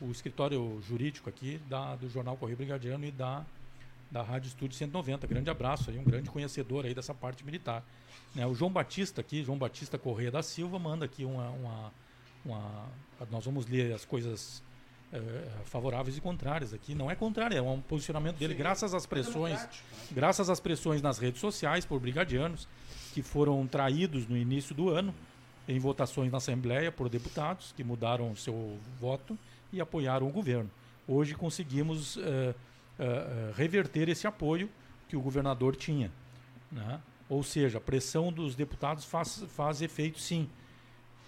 o 0.00 0.10
escritório 0.10 0.82
jurídico 0.82 1.28
aqui 1.28 1.60
da, 1.68 1.94
do 1.94 2.08
Jornal 2.08 2.36
Correio 2.36 2.56
Brigadiano 2.56 3.04
e 3.04 3.12
da, 3.12 3.44
da 4.10 4.22
Rádio 4.22 4.48
Estúdio 4.48 4.76
190. 4.76 5.28
Grande 5.28 5.48
abraço 5.48 5.90
aí, 5.90 5.98
um 5.98 6.04
grande 6.04 6.28
conhecedor 6.28 6.86
aí 6.86 6.94
dessa 6.94 7.14
parte 7.14 7.44
militar. 7.44 7.84
Né, 8.34 8.44
o 8.44 8.52
João 8.52 8.72
Batista 8.72 9.20
aqui, 9.20 9.44
João 9.44 9.56
Batista 9.56 9.96
Correia 9.96 10.32
da 10.32 10.42
Silva, 10.42 10.76
manda 10.76 11.04
aqui 11.04 11.24
uma, 11.24 11.50
uma, 11.50 11.92
uma- 12.44 12.86
nós 13.30 13.44
vamos 13.44 13.66
ler 13.66 13.92
as 13.92 14.04
coisas 14.04 14.62
eh, 15.12 15.48
favoráveis 15.66 16.16
e 16.16 16.20
contrárias 16.20 16.74
aqui. 16.74 16.92
Não 16.94 17.08
é 17.10 17.14
contrário, 17.14 17.56
é 17.56 17.62
um 17.62 17.80
posicionamento 17.80 18.36
dele, 18.36 18.54
Sim. 18.54 18.58
graças 18.58 18.92
às 18.94 19.06
pressões, 19.06 19.60
né? 19.60 19.68
graças 20.10 20.50
às 20.50 20.58
pressões 20.58 21.00
nas 21.00 21.18
redes 21.18 21.40
sociais 21.40 21.84
por 21.84 22.00
brigadianos 22.00 22.66
que 23.12 23.22
foram 23.22 23.64
traídos 23.66 24.26
no 24.26 24.36
início 24.36 24.74
do 24.74 24.88
ano 24.90 25.14
em 25.68 25.78
votações 25.78 26.32
na 26.32 26.38
Assembleia 26.38 26.90
por 26.90 27.08
deputados 27.08 27.72
que 27.76 27.84
mudaram 27.84 28.34
seu 28.34 28.76
voto 29.00 29.38
e 29.72 29.80
apoiaram 29.80 30.26
o 30.26 30.30
governo. 30.32 30.68
Hoje 31.06 31.34
conseguimos 31.34 32.16
eh, 32.18 32.54
reverter 33.54 34.08
esse 34.08 34.26
apoio 34.26 34.68
que 35.08 35.16
o 35.16 35.20
governador 35.20 35.76
tinha. 35.76 36.10
né? 36.72 37.00
Ou 37.28 37.42
seja, 37.42 37.78
a 37.78 37.80
pressão 37.80 38.32
dos 38.32 38.54
deputados 38.56 39.04
faz, 39.04 39.44
faz 39.48 39.80
efeito 39.80 40.18
sim. 40.20 40.48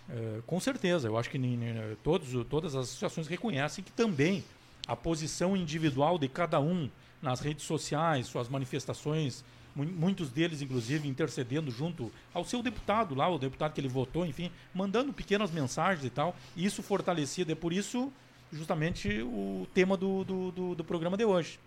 Eh, 0.09 0.41
com 0.47 0.61
certeza, 0.61 1.09
eu 1.09 1.17
acho 1.19 1.29
que 1.31 1.39
nin- 1.39 1.97
todos, 2.03 2.29
todas 2.49 2.75
as 2.75 2.85
associações 2.89 3.27
reconhecem 3.27 3.83
que 3.83 3.91
também 3.93 4.45
a 4.87 4.95
posição 4.95 5.57
individual 5.57 6.17
de 6.19 6.29
cada 6.29 6.61
um 6.61 6.89
nas 7.21 7.41
redes 7.41 7.65
sociais, 7.65 8.27
suas 8.29 8.49
manifestações, 8.49 9.45
mu- 9.75 9.85
muitos 9.85 10.31
deles, 10.31 10.63
inclusive, 10.63 11.09
intercedendo 11.09 11.71
junto 11.73 12.13
ao 12.33 12.45
seu 12.45 12.63
deputado 12.63 13.15
lá, 13.17 13.29
o 13.29 13.37
deputado 13.39 13.73
que 13.73 13.81
ele 13.81 13.89
votou, 13.89 14.25
enfim, 14.25 14.51
mandando 14.73 15.13
pequenas 15.13 15.51
mensagens 15.51 16.05
e 16.05 16.11
tal. 16.11 16.37
e 16.55 16.65
Isso 16.65 16.83
fortalecido, 16.85 17.51
é 17.51 17.55
por 17.57 17.73
isso 17.73 18.13
justamente 18.53 19.09
o 19.23 19.67
tema 19.75 19.97
do, 19.97 20.23
do, 20.23 20.53
do, 20.53 20.75
do 20.77 20.85
programa 20.85 21.17
de 21.17 21.25
hoje. 21.25 21.59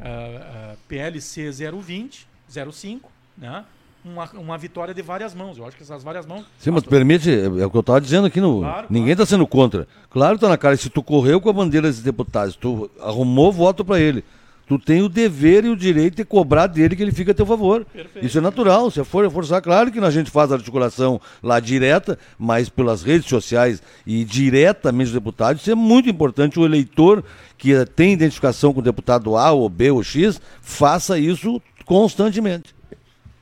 Ah, 0.00 0.72
ah, 0.72 0.76
PLC 0.88 1.50
020, 1.52 2.26
05, 2.72 3.10
né? 3.36 3.64
Uma, 4.08 4.30
uma 4.32 4.58
vitória 4.58 4.94
de 4.94 5.02
várias 5.02 5.34
mãos. 5.34 5.58
Eu 5.58 5.66
acho 5.66 5.76
que 5.76 5.82
essas 5.82 6.02
várias 6.02 6.24
mãos. 6.24 6.44
Sim, 6.58 6.70
mas 6.70 6.82
permite, 6.84 7.30
é 7.30 7.66
o 7.66 7.70
que 7.70 7.76
eu 7.76 7.80
estava 7.80 8.00
dizendo 8.00 8.26
aqui, 8.26 8.40
no, 8.40 8.60
Claro, 8.60 8.86
ninguém 8.88 9.12
está 9.12 9.26
sendo 9.26 9.46
contra. 9.46 9.86
Claro 10.10 10.36
que 10.36 10.40
tá 10.40 10.48
na 10.48 10.56
cara, 10.56 10.76
se 10.76 10.88
tu 10.88 11.02
correu 11.02 11.40
com 11.40 11.50
a 11.50 11.52
bandeira 11.52 11.86
desses 11.86 12.02
deputados, 12.02 12.56
tu 12.56 12.90
arrumou 13.00 13.52
voto 13.52 13.84
para 13.84 14.00
ele, 14.00 14.24
tu 14.66 14.78
tem 14.78 15.02
o 15.02 15.08
dever 15.08 15.66
e 15.66 15.68
o 15.68 15.76
direito 15.76 16.16
de 16.16 16.24
cobrar 16.24 16.66
dele 16.66 16.96
que 16.96 17.02
ele 17.02 17.12
fique 17.12 17.30
a 17.30 17.34
teu 17.34 17.44
favor. 17.44 17.84
Perfeito. 17.84 18.24
Isso 18.24 18.38
é 18.38 18.40
natural, 18.40 18.90
se 18.90 19.04
for 19.04 19.30
forçar, 19.30 19.60
claro 19.60 19.92
que 19.92 19.98
a 19.98 20.10
gente 20.10 20.30
faz 20.30 20.50
a 20.50 20.54
articulação 20.54 21.20
lá 21.42 21.60
direta, 21.60 22.18
mas 22.38 22.68
pelas 22.70 23.02
redes 23.02 23.28
sociais 23.28 23.82
e 24.06 24.24
diretamente 24.24 25.08
os 25.08 25.14
deputados, 25.14 25.62
isso 25.62 25.70
é 25.70 25.74
muito 25.74 26.08
importante, 26.08 26.58
o 26.58 26.64
eleitor 26.64 27.22
que 27.58 27.72
tem 27.94 28.12
identificação 28.12 28.72
com 28.72 28.80
o 28.80 28.82
deputado 28.82 29.36
A 29.36 29.52
ou 29.52 29.68
B 29.68 29.90
ou 29.90 30.02
X, 30.02 30.40
faça 30.62 31.18
isso 31.18 31.60
constantemente. 31.84 32.77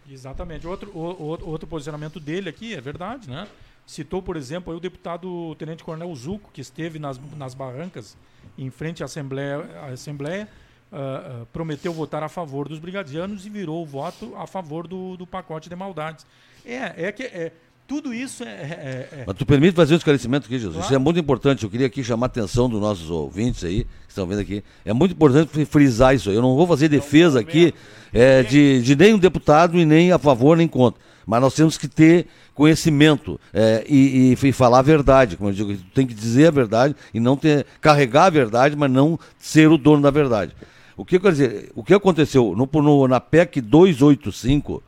Exatamente. 0.09 0.67
Outro, 0.67 0.91
o, 0.91 1.49
outro 1.49 1.67
posicionamento 1.67 2.21
dele 2.21 2.49
aqui, 2.49 2.75
é 2.75 2.81
verdade, 2.81 3.29
né? 3.29 3.49
Citou, 3.87 4.21
por 4.21 4.37
exemplo, 4.37 4.75
o 4.75 4.81
deputado 4.81 5.55
Tenente 5.57 5.85
Coronel 5.85 6.15
Zuco, 6.15 6.51
que 6.53 6.61
esteve 6.61 6.99
nas, 6.99 7.21
nas 7.37 7.55
barrancas 7.55 8.17
em 8.59 8.69
frente 8.71 9.03
à 9.03 9.07
Assembleia, 9.07 9.59
à 9.81 9.87
Assembleia 9.87 10.49
ah, 10.93 11.43
ah, 11.43 11.47
prometeu 11.53 11.93
votar 11.93 12.23
a 12.23 12.29
favor 12.29 12.69
dos 12.69 12.79
brigadianos 12.79 13.47
e 13.47 13.51
virou 13.51 13.83
o 13.83 13.87
voto 13.87 14.35
a 14.37 14.47
favor 14.47 14.87
do, 14.87 15.17
do 15.17 15.27
pacote 15.27 15.69
de 15.69 15.77
maldades. 15.77 16.27
É, 16.65 17.07
é 17.07 17.13
que 17.13 17.23
é, 17.23 17.53
tudo 17.87 18.13
isso 18.13 18.43
é, 18.45 18.47
é- 18.47 19.09
é- 19.21 19.25
Mas 19.27 19.37
tu 19.37 19.47
permite 19.47 19.75
fazer 19.75 19.95
um 19.95 19.97
esclarecimento 19.97 20.47
aqui, 20.47 20.55
Jesus? 20.59 20.75
Claro. 20.75 20.87
Isso 20.87 20.95
é 20.95 20.99
muito 20.99 21.19
importante. 21.21 21.65
Eu 21.65 21.71
queria 21.71 21.87
aqui 21.87 22.03
chamar 22.03 22.27
a 22.27 22.29
atenção 22.29 22.69
dos 22.69 22.81
nossos 22.81 23.09
ouvintes 23.11 23.63
aí, 23.65 23.85
que 23.85 23.89
estão 24.09 24.27
vendo 24.27 24.41
aqui. 24.41 24.63
É 24.85 24.93
muito 24.93 25.13
importante 25.13 25.49
fri- 25.51 25.65
frisar 25.65 26.15
isso 26.15 26.29
aí. 26.31 26.37
Eu 26.37 26.43
não 26.43 26.57
vou 26.57 26.67
fazer 26.67 26.89
defesa 26.89 27.41
aqui 27.41 27.73
é, 28.13 28.43
de, 28.43 28.83
de 28.83 28.97
nenhum 28.97 29.19
deputado 29.19 29.79
e 29.79 29.85
nem 29.85 30.11
a 30.13 30.19
favor 30.19 30.57
nem 30.57 30.67
contra. 30.69 31.01
Mas 31.25 31.41
nós 31.41 31.55
temos 31.55 31.77
que 31.77 31.89
ter 31.89 32.27
conhecimento 32.55 33.39
é, 33.53 33.85
e, 33.89 34.35
e- 34.43 34.49
e 34.49 34.53
falar 34.53 34.79
a 34.81 34.83
verdade. 34.83 35.37
Como 35.37 35.51
eu 35.51 35.55
digo, 35.55 35.75
tu 35.75 35.85
tem 35.95 36.07
que 36.07 36.15
dizer 36.15 36.49
a 36.49 36.51
verdade 36.51 36.95
e 37.13 37.21
não 37.21 37.37
ter, 37.37 37.67
carregar 37.81 38.25
a 38.27 38.31
verdade, 38.31 38.75
mas 38.77 38.91
não 38.91 39.19
ser 39.39 39.69
o 39.69 39.77
dono 39.79 40.03
da 40.03 40.11
verdade. 40.11 40.53
O 40.97 41.05
que 41.05 41.17
eu 41.17 41.21
quero 41.21 41.33
dizer? 41.33 41.71
O 41.75 41.85
que 41.85 41.93
aconteceu 41.93 42.55
no, 42.57 42.69
no- 42.83 43.07
na 43.09 43.21
PEC 43.21 43.61
285, 43.61 44.83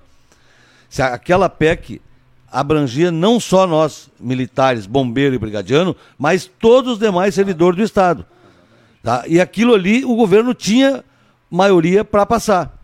Se 0.89 1.03
aquela 1.03 1.49
PEC 1.51 2.01
abrangia 2.51 3.11
não 3.11 3.39
só 3.39 3.67
nós, 3.67 4.09
militares, 4.19 4.87
bombeiro 4.87 5.35
e 5.35 5.39
brigadiano, 5.39 5.95
mas 6.19 6.51
todos 6.59 6.95
os 6.95 6.99
demais 6.99 7.35
servidores 7.35 7.77
do 7.77 7.83
Estado. 7.83 8.25
Tá? 9.03 9.25
E 9.27 9.41
aquilo 9.41 9.75
ali 9.75 10.05
o 10.05 10.15
governo 10.15 10.55
tinha 10.55 11.05
maioria 11.51 12.05
para 12.05 12.27
passar. 12.27 12.79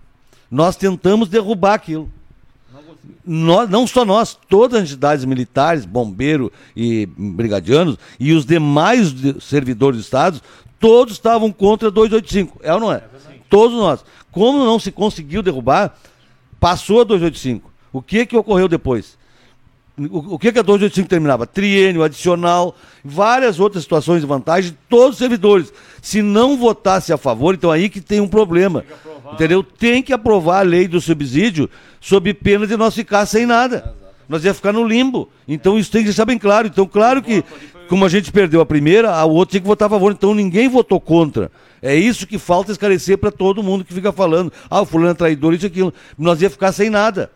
Nós 0.50 0.76
tentamos 0.76 1.28
derrubar 1.28 1.74
aquilo. 1.74 2.10
Nós, 3.26 3.68
não 3.68 3.86
só 3.86 4.04
nós, 4.04 4.38
todas 4.48 4.82
as 4.82 4.88
entidades 4.88 5.24
militares, 5.24 5.84
bombeiro 5.84 6.52
e 6.76 7.06
brigadianos 7.06 7.98
e 8.20 8.32
os 8.32 8.44
demais 8.44 9.14
servidores 9.40 9.98
do 9.98 10.02
Estado, 10.02 10.40
todos 10.78 11.14
estavam 11.14 11.50
contra 11.50 11.90
285. 11.90 12.60
É 12.62 12.72
ou 12.72 12.80
não 12.80 12.92
é? 12.92 12.96
é 12.96 13.04
todos 13.48 13.76
nós. 13.76 14.04
Como 14.30 14.64
não 14.64 14.78
se 14.78 14.92
conseguiu 14.92 15.42
derrubar, 15.42 15.96
passou 16.60 17.00
a 17.00 17.04
285. 17.04 17.70
O 17.92 18.02
que 18.02 18.26
que 18.26 18.36
ocorreu 18.36 18.68
depois? 18.68 19.16
O, 19.96 20.34
o 20.34 20.38
que 20.38 20.48
a 20.48 20.62
285 20.62 21.08
terminava? 21.08 21.46
Triênio, 21.46 22.02
adicional, 22.02 22.74
várias 23.04 23.60
outras 23.60 23.84
situações 23.84 24.20
de 24.20 24.26
vantagem 24.26 24.72
de 24.72 24.78
todos 24.88 25.12
os 25.12 25.18
servidores. 25.18 25.72
Se 26.02 26.20
não 26.20 26.56
votasse 26.56 27.12
a 27.12 27.16
favor, 27.16 27.54
então 27.54 27.70
aí 27.70 27.88
que 27.88 28.00
tem 28.00 28.20
um 28.20 28.26
problema. 28.26 28.82
Tem 28.82 29.32
entendeu? 29.34 29.62
Tem 29.62 30.02
que 30.02 30.12
aprovar 30.12 30.58
a 30.58 30.62
lei 30.62 30.88
do 30.88 31.00
subsídio 31.00 31.70
sob 32.00 32.34
pena 32.34 32.66
de 32.66 32.76
nós 32.76 32.94
ficar 32.94 33.24
sem 33.26 33.46
nada. 33.46 33.94
Nós 34.28 34.44
ia 34.44 34.52
ficar 34.52 34.72
no 34.72 34.84
limbo. 34.84 35.28
Então 35.46 35.78
isso 35.78 35.92
tem 35.92 36.00
que 36.00 36.08
deixar 36.08 36.24
bem 36.24 36.38
claro. 36.38 36.66
Então, 36.66 36.86
claro 36.86 37.22
que, 37.22 37.44
como 37.88 38.04
a 38.04 38.08
gente 38.08 38.32
perdeu 38.32 38.60
a 38.60 38.66
primeira, 38.66 39.14
a 39.14 39.24
outra 39.24 39.52
tinha 39.52 39.60
que 39.60 39.66
votar 39.66 39.86
a 39.86 39.90
favor. 39.90 40.10
Então 40.10 40.34
ninguém 40.34 40.68
votou 40.68 41.00
contra. 41.00 41.52
É 41.80 41.94
isso 41.94 42.26
que 42.26 42.38
falta 42.38 42.72
esclarecer 42.72 43.16
para 43.16 43.30
todo 43.30 43.62
mundo 43.62 43.84
que 43.84 43.94
fica 43.94 44.10
falando. 44.10 44.52
Ah, 44.68 44.82
o 44.82 44.86
fulano 44.86 45.10
é 45.10 45.14
traidor, 45.14 45.54
isso 45.54 45.66
e 45.66 45.68
aquilo. 45.68 45.94
Nós 46.18 46.42
ia 46.42 46.50
ficar 46.50 46.72
sem 46.72 46.90
nada. 46.90 47.30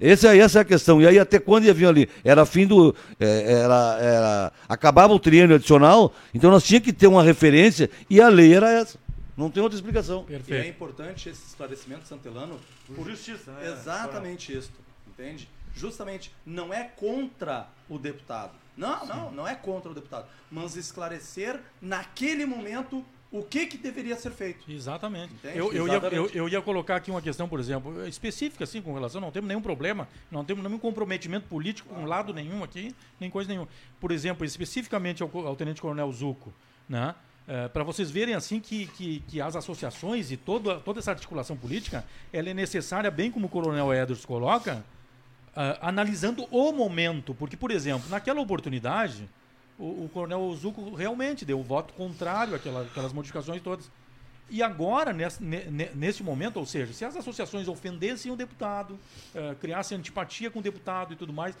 Esse, 0.00 0.26
essa 0.26 0.58
é 0.58 0.62
a 0.62 0.64
questão. 0.64 1.00
E 1.00 1.06
aí 1.06 1.18
até 1.18 1.38
quando 1.38 1.64
ia 1.64 1.74
vir 1.74 1.86
ali? 1.86 2.08
Era 2.24 2.44
fim 2.44 2.66
do. 2.66 2.94
É, 3.18 3.52
era, 3.52 3.98
era, 4.00 4.52
acabava 4.68 5.12
o 5.12 5.18
triênio 5.18 5.56
adicional, 5.56 6.12
então 6.34 6.50
nós 6.50 6.64
tínhamos 6.64 6.86
que 6.86 6.92
ter 6.92 7.06
uma 7.06 7.22
referência 7.22 7.88
e 8.10 8.20
a 8.20 8.28
lei 8.28 8.54
era 8.54 8.70
essa. 8.70 8.98
Não 9.36 9.50
tem 9.50 9.62
outra 9.62 9.76
explicação. 9.76 10.24
Perfeito. 10.24 10.64
E 10.64 10.66
é 10.66 10.70
importante 10.70 11.28
esse 11.28 11.44
esclarecimento, 11.46 12.06
Santelano, 12.06 12.60
por 12.94 13.08
justiça. 13.08 13.50
Né? 13.52 13.72
Exatamente 13.72 14.56
isso. 14.56 14.70
Entende? 15.08 15.48
Justamente, 15.74 16.32
não 16.46 16.72
é 16.72 16.84
contra 16.84 17.66
o 17.88 17.98
deputado. 17.98 18.52
Não, 18.76 19.00
Sim. 19.00 19.08
não, 19.08 19.32
não 19.32 19.48
é 19.48 19.54
contra 19.54 19.90
o 19.90 19.94
deputado. 19.94 20.26
Mas 20.50 20.76
esclarecer 20.76 21.60
naquele 21.80 22.46
momento 22.46 23.04
o 23.34 23.42
que, 23.42 23.66
que 23.66 23.76
deveria 23.76 24.14
ser 24.14 24.30
feito. 24.30 24.70
Exatamente. 24.70 25.34
Eu, 25.42 25.72
eu, 25.72 25.88
Exatamente. 25.88 26.14
Ia, 26.14 26.18
eu, 26.18 26.28
eu, 26.44 26.48
ia 26.48 26.62
colocar 26.62 26.94
aqui 26.94 27.10
uma 27.10 27.20
questão, 27.20 27.48
por 27.48 27.58
exemplo, 27.58 28.06
específica, 28.06 28.62
assim, 28.62 28.80
com 28.80 28.94
relação, 28.94 29.20
não 29.20 29.32
temos 29.32 29.48
nenhum 29.48 29.60
problema, 29.60 30.08
não 30.30 30.44
temos 30.44 30.62
nenhum 30.62 30.78
comprometimento 30.78 31.48
político 31.48 31.88
com 31.88 32.02
um 32.02 32.06
lado 32.06 32.32
nenhum 32.32 32.62
aqui, 32.62 32.94
nem 33.18 33.28
coisa 33.28 33.48
nenhuma. 33.48 33.68
Por 34.00 34.12
exemplo, 34.12 34.46
especificamente 34.46 35.20
ao, 35.20 35.46
ao 35.46 35.56
Tenente 35.56 35.80
Coronel 35.80 36.12
Zuco, 36.12 36.54
né? 36.88 37.12
É, 37.48 37.66
para 37.66 37.82
vocês 37.82 38.08
verem 38.08 38.36
assim 38.36 38.60
que, 38.60 38.86
que, 38.86 39.18
que, 39.28 39.40
as 39.40 39.56
associações 39.56 40.30
e 40.30 40.36
toda, 40.36 40.76
toda 40.76 41.00
essa 41.00 41.10
articulação 41.10 41.56
política 41.56 42.04
ela 42.32 42.48
é 42.48 42.54
necessária, 42.54 43.10
bem 43.10 43.32
como 43.32 43.46
o 43.46 43.48
Coronel 43.50 43.92
Edwards 43.92 44.24
coloca, 44.24 44.84
uh, 45.48 45.78
analisando 45.82 46.46
o 46.52 46.72
momento. 46.72 47.34
Porque, 47.34 47.56
por 47.56 47.72
exemplo, 47.72 48.08
naquela 48.08 48.40
oportunidade, 48.40 49.28
o, 49.78 50.04
o 50.04 50.10
Coronel 50.12 50.54
Zuco 50.54 50.94
realmente 50.94 51.44
deu 51.44 51.58
um 51.58 51.62
voto 51.62 51.92
contrário 51.94 52.54
àquelas, 52.54 52.86
àquelas 52.86 53.12
modificações 53.12 53.62
todas. 53.62 53.90
E 54.50 54.62
agora, 54.62 55.12
nesse, 55.12 55.42
nesse 55.42 56.22
momento, 56.22 56.58
ou 56.58 56.66
seja, 56.66 56.92
se 56.92 57.04
as 57.04 57.16
associações 57.16 57.66
ofendessem 57.66 58.30
o 58.30 58.36
deputado, 58.36 58.92
uh, 59.34 59.56
criassem 59.58 59.96
antipatia 59.96 60.50
com 60.50 60.58
o 60.58 60.62
deputado 60.62 61.14
e 61.14 61.16
tudo 61.16 61.32
mais, 61.32 61.56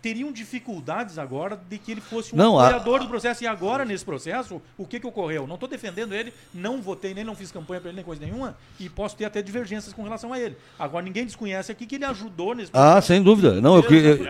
teriam 0.00 0.30
dificuldades 0.30 1.18
agora 1.18 1.60
de 1.68 1.78
que 1.78 1.90
ele 1.90 2.00
fosse 2.00 2.34
um 2.34 2.38
não, 2.38 2.58
apoiador 2.58 2.96
a... 2.96 2.98
do 3.04 3.08
processo. 3.08 3.42
E 3.42 3.46
agora, 3.46 3.84
nesse 3.84 4.04
processo, 4.04 4.62
o 4.78 4.86
que, 4.86 5.00
que 5.00 5.06
ocorreu? 5.06 5.46
Não 5.46 5.54
estou 5.54 5.68
defendendo 5.68 6.14
ele, 6.14 6.32
não 6.54 6.80
votei 6.80 7.12
nem 7.12 7.24
não 7.24 7.34
fiz 7.34 7.50
campanha 7.50 7.80
para 7.80 7.90
ele, 7.90 7.96
nem 7.96 8.04
coisa 8.04 8.24
nenhuma, 8.24 8.56
e 8.78 8.88
posso 8.88 9.16
ter 9.16 9.24
até 9.24 9.42
divergências 9.42 9.92
com 9.92 10.02
relação 10.02 10.32
a 10.32 10.38
ele. 10.38 10.56
Agora, 10.78 11.04
ninguém 11.04 11.24
desconhece 11.24 11.72
aqui 11.72 11.86
que 11.86 11.96
ele 11.96 12.04
ajudou 12.04 12.54
nesse 12.54 12.70
ah, 12.72 12.78
processo. 12.78 12.98
Ah, 12.98 13.02
sem 13.02 13.22
dúvida. 13.22 13.60
Não, 13.60 13.76
eu, 13.76 13.82
eu, 13.90 14.26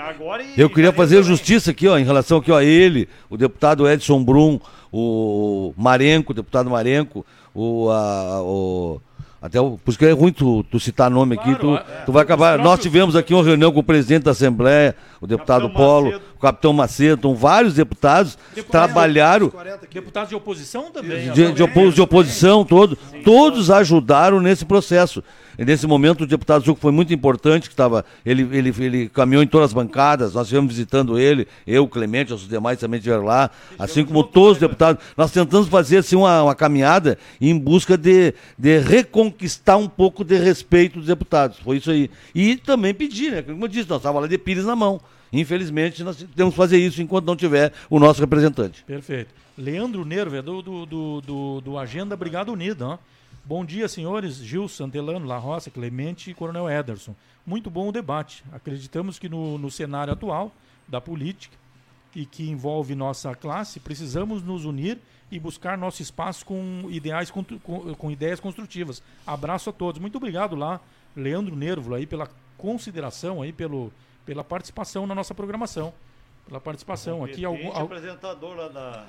eu 0.56 0.70
queria 0.70 0.92
fazer 0.92 1.22
justiça 1.22 1.70
aqui, 1.70 1.86
ó, 1.88 1.98
em 1.98 2.04
relação 2.04 2.38
aqui, 2.38 2.50
ó, 2.50 2.58
a 2.58 2.64
ele, 2.64 3.08
o 3.28 3.36
deputado 3.36 3.88
Edson 3.88 4.22
Brum, 4.24 4.58
o 4.92 5.74
Marenco, 5.76 6.32
o 6.32 6.34
deputado 6.34 6.70
Marenco, 6.70 7.24
o, 7.54 7.90
a, 7.90 8.42
o 8.42 9.00
até 9.46 9.60
o, 9.60 9.78
por 9.78 9.90
isso 9.90 9.98
que 9.98 10.04
é 10.04 10.10
ruim 10.10 10.32
tu, 10.32 10.64
tu 10.64 10.80
citar 10.80 11.08
nome 11.08 11.36
claro, 11.36 11.50
aqui, 11.52 11.60
tu, 11.60 11.76
é, 11.76 12.02
tu 12.04 12.10
vai 12.10 12.24
acabar. 12.24 12.58
Nós 12.58 12.80
tivemos 12.80 13.14
aqui 13.14 13.32
uma 13.32 13.44
reunião 13.44 13.70
com 13.70 13.78
o 13.78 13.82
presidente 13.82 14.24
da 14.24 14.32
Assembleia, 14.32 14.96
o 15.20 15.26
deputado 15.26 15.68
Capitão 15.68 15.84
Polo, 15.84 16.06
Macedo. 16.06 16.24
o 16.34 16.40
capitão 16.40 16.72
Macedo, 16.72 17.18
então, 17.20 17.34
vários 17.36 17.74
deputados 17.74 18.36
trabalharam. 18.68 19.52
Deputados 19.92 20.30
de 20.30 20.34
oposição 20.34 20.90
também. 20.90 21.30
De, 21.30 21.52
de, 21.52 21.62
opos, 21.62 21.94
de 21.94 22.02
oposição, 22.02 22.64
todo, 22.64 22.98
todos 23.24 23.70
ajudaram 23.70 24.40
nesse 24.40 24.64
processo. 24.64 25.22
Nesse 25.58 25.86
momento 25.86 26.22
o 26.22 26.26
deputado 26.26 26.64
Zuco 26.64 26.80
foi 26.80 26.92
muito 26.92 27.12
importante, 27.12 27.68
que 27.68 27.72
estava, 27.72 28.04
ele, 28.24 28.48
ele, 28.56 28.74
ele 28.78 29.08
caminhou 29.08 29.42
em 29.42 29.46
todas 29.46 29.70
as 29.70 29.72
bancadas, 29.72 30.34
nós 30.34 30.46
estivemos 30.46 30.72
visitando 30.72 31.18
ele, 31.18 31.46
eu, 31.66 31.86
Clemente, 31.88 32.32
os 32.32 32.46
demais 32.48 32.78
também 32.78 32.98
estiveram 32.98 33.24
lá, 33.24 33.50
assim 33.78 34.04
como 34.04 34.22
todos 34.22 34.52
os 34.52 34.58
deputados. 34.58 35.02
Nós 35.16 35.30
tentamos 35.30 35.68
fazer 35.68 35.98
assim, 35.98 36.16
uma, 36.16 36.42
uma 36.42 36.54
caminhada 36.54 37.18
em 37.40 37.56
busca 37.58 37.96
de, 37.96 38.34
de 38.58 38.78
reconquistar 38.78 39.76
um 39.76 39.88
pouco 39.88 40.24
de 40.24 40.36
respeito 40.36 40.98
dos 40.98 41.06
deputados. 41.06 41.58
Foi 41.58 41.78
isso 41.78 41.90
aí. 41.90 42.10
E 42.34 42.56
também 42.56 42.92
pedir, 42.92 43.32
né? 43.32 43.42
Como 43.42 43.64
eu 43.64 43.68
disse, 43.68 43.88
nós 43.88 43.98
estávamos 43.98 44.22
lá 44.22 44.28
de 44.28 44.38
pires 44.38 44.64
na 44.64 44.76
mão. 44.76 45.00
Infelizmente, 45.32 46.02
nós 46.02 46.24
temos 46.34 46.54
que 46.54 46.56
fazer 46.56 46.78
isso 46.78 47.02
enquanto 47.02 47.26
não 47.26 47.36
tiver 47.36 47.72
o 47.90 47.98
nosso 47.98 48.20
representante. 48.20 48.84
Perfeito. 48.86 49.34
Leandro 49.58 50.04
Nervo, 50.04 50.36
é 50.36 50.42
do, 50.42 50.62
do, 50.62 50.86
do, 50.86 51.20
do, 51.20 51.60
do 51.62 51.78
Agenda 51.78 52.16
Brigada 52.16 52.52
Unida. 52.52 52.86
Ó. 52.86 52.98
Bom 53.46 53.64
dia, 53.64 53.86
senhores. 53.86 54.38
Gil, 54.38 54.66
Santelano, 54.66 55.24
La 55.24 55.38
Roça, 55.38 55.70
Clemente 55.70 56.32
e 56.32 56.34
Coronel 56.34 56.68
Ederson. 56.68 57.14
Muito 57.46 57.70
bom 57.70 57.88
o 57.88 57.92
debate. 57.92 58.42
Acreditamos 58.50 59.20
que 59.20 59.28
no, 59.28 59.56
no 59.56 59.70
cenário 59.70 60.12
atual 60.12 60.50
da 60.88 61.00
política 61.00 61.56
e 62.12 62.26
que 62.26 62.50
envolve 62.50 62.96
nossa 62.96 63.36
classe, 63.36 63.78
precisamos 63.78 64.42
nos 64.42 64.64
unir 64.64 64.98
e 65.30 65.38
buscar 65.38 65.78
nosso 65.78 66.02
espaço 66.02 66.44
com, 66.44 66.88
ideais, 66.90 67.30
com, 67.30 67.44
com, 67.44 68.10
ideias 68.10 68.40
construtivas. 68.40 69.00
Abraço 69.24 69.70
a 69.70 69.72
todos. 69.72 70.00
Muito 70.00 70.16
obrigado 70.16 70.56
lá, 70.56 70.80
Leandro 71.14 71.54
Nervo, 71.54 71.94
aí, 71.94 72.04
pela 72.04 72.28
consideração, 72.58 73.42
aí, 73.42 73.52
pelo, 73.52 73.92
pela 74.24 74.42
participação 74.42 75.06
na 75.06 75.14
nossa 75.14 75.32
programação. 75.36 75.94
Pela 76.48 76.60
participação. 76.60 77.24
aqui 77.24 77.44
algum, 77.44 77.70
apresentador 77.70 78.56
lá 78.56 78.68
da 78.68 79.06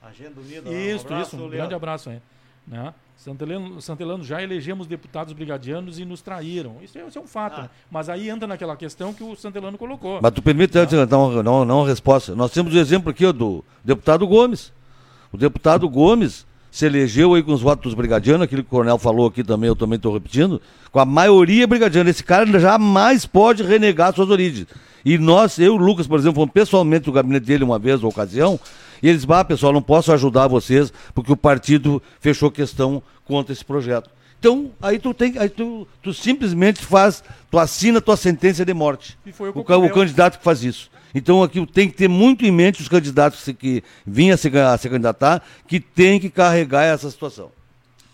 Agenda 0.00 0.40
Unida. 0.40 0.72
Isso, 0.72 1.04
um 1.04 1.06
abraço, 1.08 1.36
isso. 1.36 1.44
Um 1.44 1.50
grande 1.50 1.74
abraço 1.74 2.08
aí. 2.08 2.22
Né? 2.68 2.92
Santelano, 3.16 3.82
Santelano 3.82 4.22
já 4.22 4.40
elegemos 4.40 4.86
deputados 4.86 5.32
brigadianos 5.32 5.98
e 5.98 6.04
nos 6.04 6.22
traíram. 6.22 6.76
Isso 6.82 6.96
é, 6.96 7.06
isso 7.06 7.18
é 7.18 7.20
um 7.20 7.26
fato. 7.26 7.62
Ah. 7.62 7.70
Mas 7.90 8.08
aí 8.08 8.30
entra 8.30 8.46
naquela 8.46 8.76
questão 8.76 9.12
que 9.12 9.24
o 9.24 9.34
Santelano 9.34 9.76
colocou. 9.76 10.20
Mas 10.22 10.32
tu 10.32 10.40
permite 10.40 10.76
não. 10.76 11.06
dar 11.06 11.18
uma, 11.18 11.42
não, 11.42 11.64
não 11.64 11.78
uma 11.80 11.88
resposta. 11.88 12.36
Nós 12.36 12.52
temos 12.52 12.72
o 12.72 12.78
exemplo 12.78 13.10
aqui 13.10 13.26
ó, 13.26 13.32
do 13.32 13.64
deputado 13.84 14.26
Gomes. 14.26 14.72
O 15.32 15.36
deputado 15.36 15.88
Gomes 15.88 16.46
se 16.70 16.86
elegeu 16.86 17.34
aí 17.34 17.42
com 17.42 17.52
os 17.52 17.60
votos 17.60 17.84
dos 17.84 17.94
brigadianos, 17.94 18.42
aquilo 18.42 18.62
que 18.62 18.68
o 18.68 18.70
coronel 18.70 18.98
falou 18.98 19.26
aqui 19.26 19.42
também, 19.42 19.68
eu 19.68 19.74
também 19.74 19.96
estou 19.96 20.12
repetindo, 20.12 20.60
com 20.92 21.00
a 21.00 21.04
maioria 21.04 21.66
brigadiana. 21.66 22.10
Esse 22.10 22.22
cara 22.22 22.58
jamais 22.60 23.26
pode 23.26 23.64
renegar 23.64 24.14
suas 24.14 24.30
origens. 24.30 24.68
E 25.04 25.16
nós, 25.18 25.58
eu 25.58 25.66
e 25.66 25.68
o 25.70 25.76
Lucas, 25.76 26.06
por 26.06 26.18
exemplo, 26.18 26.36
fomos 26.36 26.52
pessoalmente 26.52 27.06
no 27.06 27.12
gabinete 27.12 27.44
dele 27.44 27.64
uma 27.64 27.78
vez, 27.78 28.02
uma 28.02 28.08
ocasião, 28.08 28.58
e 29.02 29.08
eles, 29.08 29.24
ah, 29.28 29.44
pessoal, 29.44 29.72
não 29.72 29.82
posso 29.82 30.12
ajudar 30.12 30.48
vocês 30.48 30.92
porque 31.14 31.32
o 31.32 31.36
partido 31.36 32.02
fechou 32.20 32.50
questão 32.50 33.02
contra 33.24 33.52
esse 33.52 33.64
projeto. 33.64 34.10
Então, 34.38 34.70
aí 34.80 34.98
tu 34.98 35.12
tem, 35.12 35.36
aí 35.38 35.48
tu, 35.48 35.86
tu 36.02 36.14
simplesmente 36.14 36.80
faz, 36.84 37.24
tu 37.50 37.58
assina 37.58 38.00
tua 38.00 38.16
sentença 38.16 38.64
de 38.64 38.72
morte. 38.72 39.18
O, 39.26 39.58
o, 39.58 39.86
o, 39.86 39.90
candidato 39.90 40.38
que 40.38 40.44
faz 40.44 40.62
isso. 40.62 40.90
Então 41.14 41.42
aqui 41.42 41.64
tem 41.66 41.88
que 41.88 41.96
ter 41.96 42.08
muito 42.08 42.44
em 42.44 42.52
mente 42.52 42.80
os 42.80 42.88
candidatos 42.88 43.42
que, 43.42 43.54
que 43.54 43.84
vinham 44.06 44.34
a 44.34 44.36
se, 44.36 44.48
a 44.56 44.76
se 44.76 44.88
candidatar, 44.88 45.42
que 45.66 45.80
tem 45.80 46.20
que 46.20 46.30
carregar 46.30 46.84
essa 46.84 47.10
situação. 47.10 47.50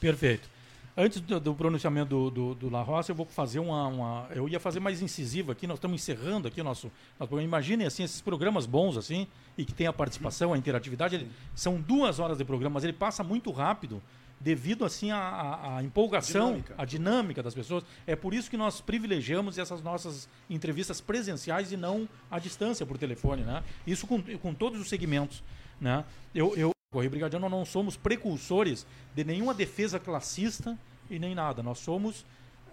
Perfeito. 0.01 0.54
Antes 0.97 1.21
do, 1.21 1.41
do 1.41 1.55
pronunciamento 1.55 2.09
do, 2.09 2.31
do, 2.31 2.55
do, 2.55 2.71
La 2.71 2.81
Roça, 2.83 3.11
eu 3.11 3.17
vou 3.17 3.27
fazer 3.27 3.59
uma, 3.59 3.89
uma, 3.89 4.29
Eu 4.31 4.49
ia 4.49 4.61
fazer 4.61 4.79
mais 4.79 5.03
incisivo 5.03 5.51
aqui, 5.51 5.67
nós 5.67 5.79
estamos 5.79 6.01
encerrando 6.01 6.47
aqui 6.47 6.61
o 6.61 6.65
nosso, 6.65 6.87
nosso 7.19 7.29
programa. 7.29 7.43
Imaginem 7.43 7.87
assim, 7.87 8.05
esses 8.05 8.21
programas 8.21 8.65
bons 8.65 8.97
assim, 8.97 9.27
e 9.59 9.65
que 9.65 9.75
tem 9.75 9.89
a 9.89 9.93
participação, 9.93 10.53
a 10.53 10.59
interatividade. 10.59 11.17
Ele, 11.17 11.31
são 11.53 11.81
duas 11.81 12.21
horas 12.21 12.39
de 12.39 12.45
programa, 12.45 12.75
mas 12.75 12.85
ele 12.85 12.93
passa 12.93 13.25
muito 13.25 13.51
rápido 13.51 14.01
devido 14.39 14.85
assim 14.85 15.11
à, 15.11 15.81
empolgação, 15.83 16.49
dinâmica. 16.49 16.75
à 16.79 16.85
dinâmica 16.85 17.43
das 17.43 17.55
pessoas. 17.55 17.83
É 18.07 18.15
por 18.15 18.33
isso 18.33 18.49
que 18.49 18.57
nós 18.57 18.81
privilegiamos 18.81 19.59
essas 19.59 19.83
nossas 19.83 20.29
entrevistas 20.49 21.01
presenciais 21.01 21.73
e 21.73 21.77
não 21.77 22.09
à 22.31 22.39
distância 22.39 22.87
por 22.87 22.99
telefone, 22.99 23.43
né? 23.43 23.65
Isso 23.87 24.07
com, 24.07 24.23
com 24.23 24.55
todos 24.55 24.81
os 24.81 24.89
segmentos, 24.89 25.43
né? 25.81 26.05
Eu, 26.35 26.55
eu 26.57 26.74
Correio 26.95 27.11
Brigadiano, 27.11 27.49
nós 27.49 27.59
não 27.59 27.65
somos 27.65 27.97
precursores 27.97 28.87
de 29.17 29.25
nenhuma 29.25 29.53
defesa 29.53 29.99
classista 29.99 30.79
e 31.11 31.19
nem 31.19 31.35
nada. 31.35 31.61
Nós 31.61 31.81
somos 31.81 32.25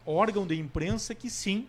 órgão 0.05 0.45
de 0.45 0.55
imprensa 0.59 1.15
que 1.15 1.27
sim 1.27 1.67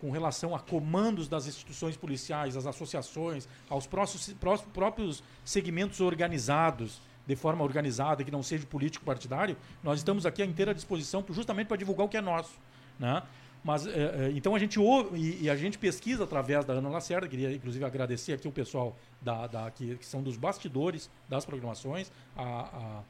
com 0.00 0.12
relação 0.12 0.54
a 0.54 0.60
comandos 0.60 1.26
das 1.26 1.48
instituições 1.48 1.96
policiais, 1.96 2.56
às 2.56 2.66
associações, 2.66 3.48
aos 3.68 3.84
próprios, 3.84 4.32
próprios 4.72 5.24
segmentos 5.44 6.00
organizados, 6.00 7.02
de 7.26 7.34
forma 7.34 7.64
organizada, 7.64 8.22
que 8.22 8.30
não 8.30 8.44
seja 8.44 8.64
político 8.64 9.04
partidário, 9.04 9.56
nós 9.82 9.98
estamos 9.98 10.24
aqui 10.24 10.40
à 10.40 10.46
inteira 10.46 10.72
disposição 10.72 11.24
justamente 11.30 11.66
para 11.66 11.76
divulgar 11.76 12.06
o 12.06 12.08
que 12.08 12.16
é 12.16 12.20
nosso. 12.20 12.52
Né? 12.96 13.20
Mas, 13.64 13.86
é, 13.86 14.32
então 14.34 14.54
a 14.54 14.58
gente 14.58 14.78
ouve 14.80 15.16
e, 15.16 15.44
e, 15.44 15.50
a 15.50 15.54
gente 15.54 15.78
pesquisa 15.78 16.24
através 16.24 16.64
da 16.64 16.72
Ana 16.72 16.88
Lacerda, 16.88 17.28
queria 17.28 17.52
inclusive 17.52 17.84
agradecer 17.84 18.32
aqui 18.32 18.48
o 18.48 18.52
pessoal 18.52 18.96
da, 19.20 19.46
da 19.46 19.70
que, 19.70 19.96
que, 19.96 20.04
são 20.04 20.20
dos 20.20 20.36
bastidores 20.36 21.08
das 21.28 21.44
programações, 21.44 22.10
a, 22.36 22.42
a 22.42 23.02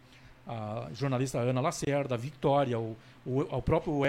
a 0.47 0.89
jornalista 0.93 1.39
Ana 1.39 1.61
Lacerda, 1.61 2.15
a 2.15 2.19
Victoria, 2.19 2.79
o, 2.79 2.97
o, 3.25 3.41
o 3.41 3.63
próprio 3.63 3.93
uh, 4.03 4.05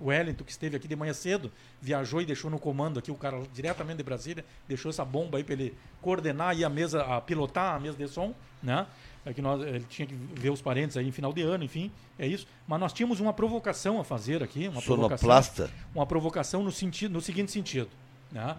Wellington, 0.00 0.44
que 0.44 0.50
esteve 0.50 0.76
aqui 0.76 0.86
de 0.86 0.94
manhã 0.94 1.12
cedo, 1.12 1.50
viajou 1.80 2.20
e 2.20 2.26
deixou 2.26 2.50
no 2.50 2.58
comando 2.58 2.98
aqui, 2.98 3.10
o 3.10 3.14
cara 3.14 3.40
diretamente 3.54 3.98
de 3.98 4.02
Brasília, 4.02 4.44
deixou 4.68 4.90
essa 4.90 5.04
bomba 5.04 5.38
aí 5.38 5.44
para 5.44 5.54
ele 5.54 5.74
coordenar 6.02 6.56
e 6.56 6.64
a 6.64 6.68
mesa, 6.68 7.02
a 7.02 7.20
pilotar 7.20 7.74
a 7.74 7.80
mesa 7.80 7.96
de 7.96 8.06
som, 8.08 8.34
né? 8.62 8.86
É 9.26 9.34
que 9.34 9.42
nós, 9.42 9.60
ele 9.60 9.84
tinha 9.88 10.06
que 10.06 10.14
ver 10.14 10.50
os 10.50 10.62
parentes 10.62 10.96
aí 10.96 11.06
em 11.06 11.10
final 11.10 11.32
de 11.32 11.42
ano, 11.42 11.64
enfim, 11.64 11.90
é 12.16 12.26
isso. 12.26 12.46
Mas 12.66 12.78
nós 12.78 12.92
tínhamos 12.92 13.18
uma 13.18 13.32
provocação 13.32 14.00
a 14.00 14.04
fazer 14.04 14.40
aqui, 14.40 14.68
uma 14.68 14.80
Sonoplasta. 14.80 15.64
provocação, 15.64 15.90
uma 15.94 16.06
provocação 16.06 16.62
no, 16.62 16.70
sentido, 16.70 17.12
no 17.12 17.20
seguinte 17.20 17.50
sentido, 17.50 17.90
né? 18.30 18.56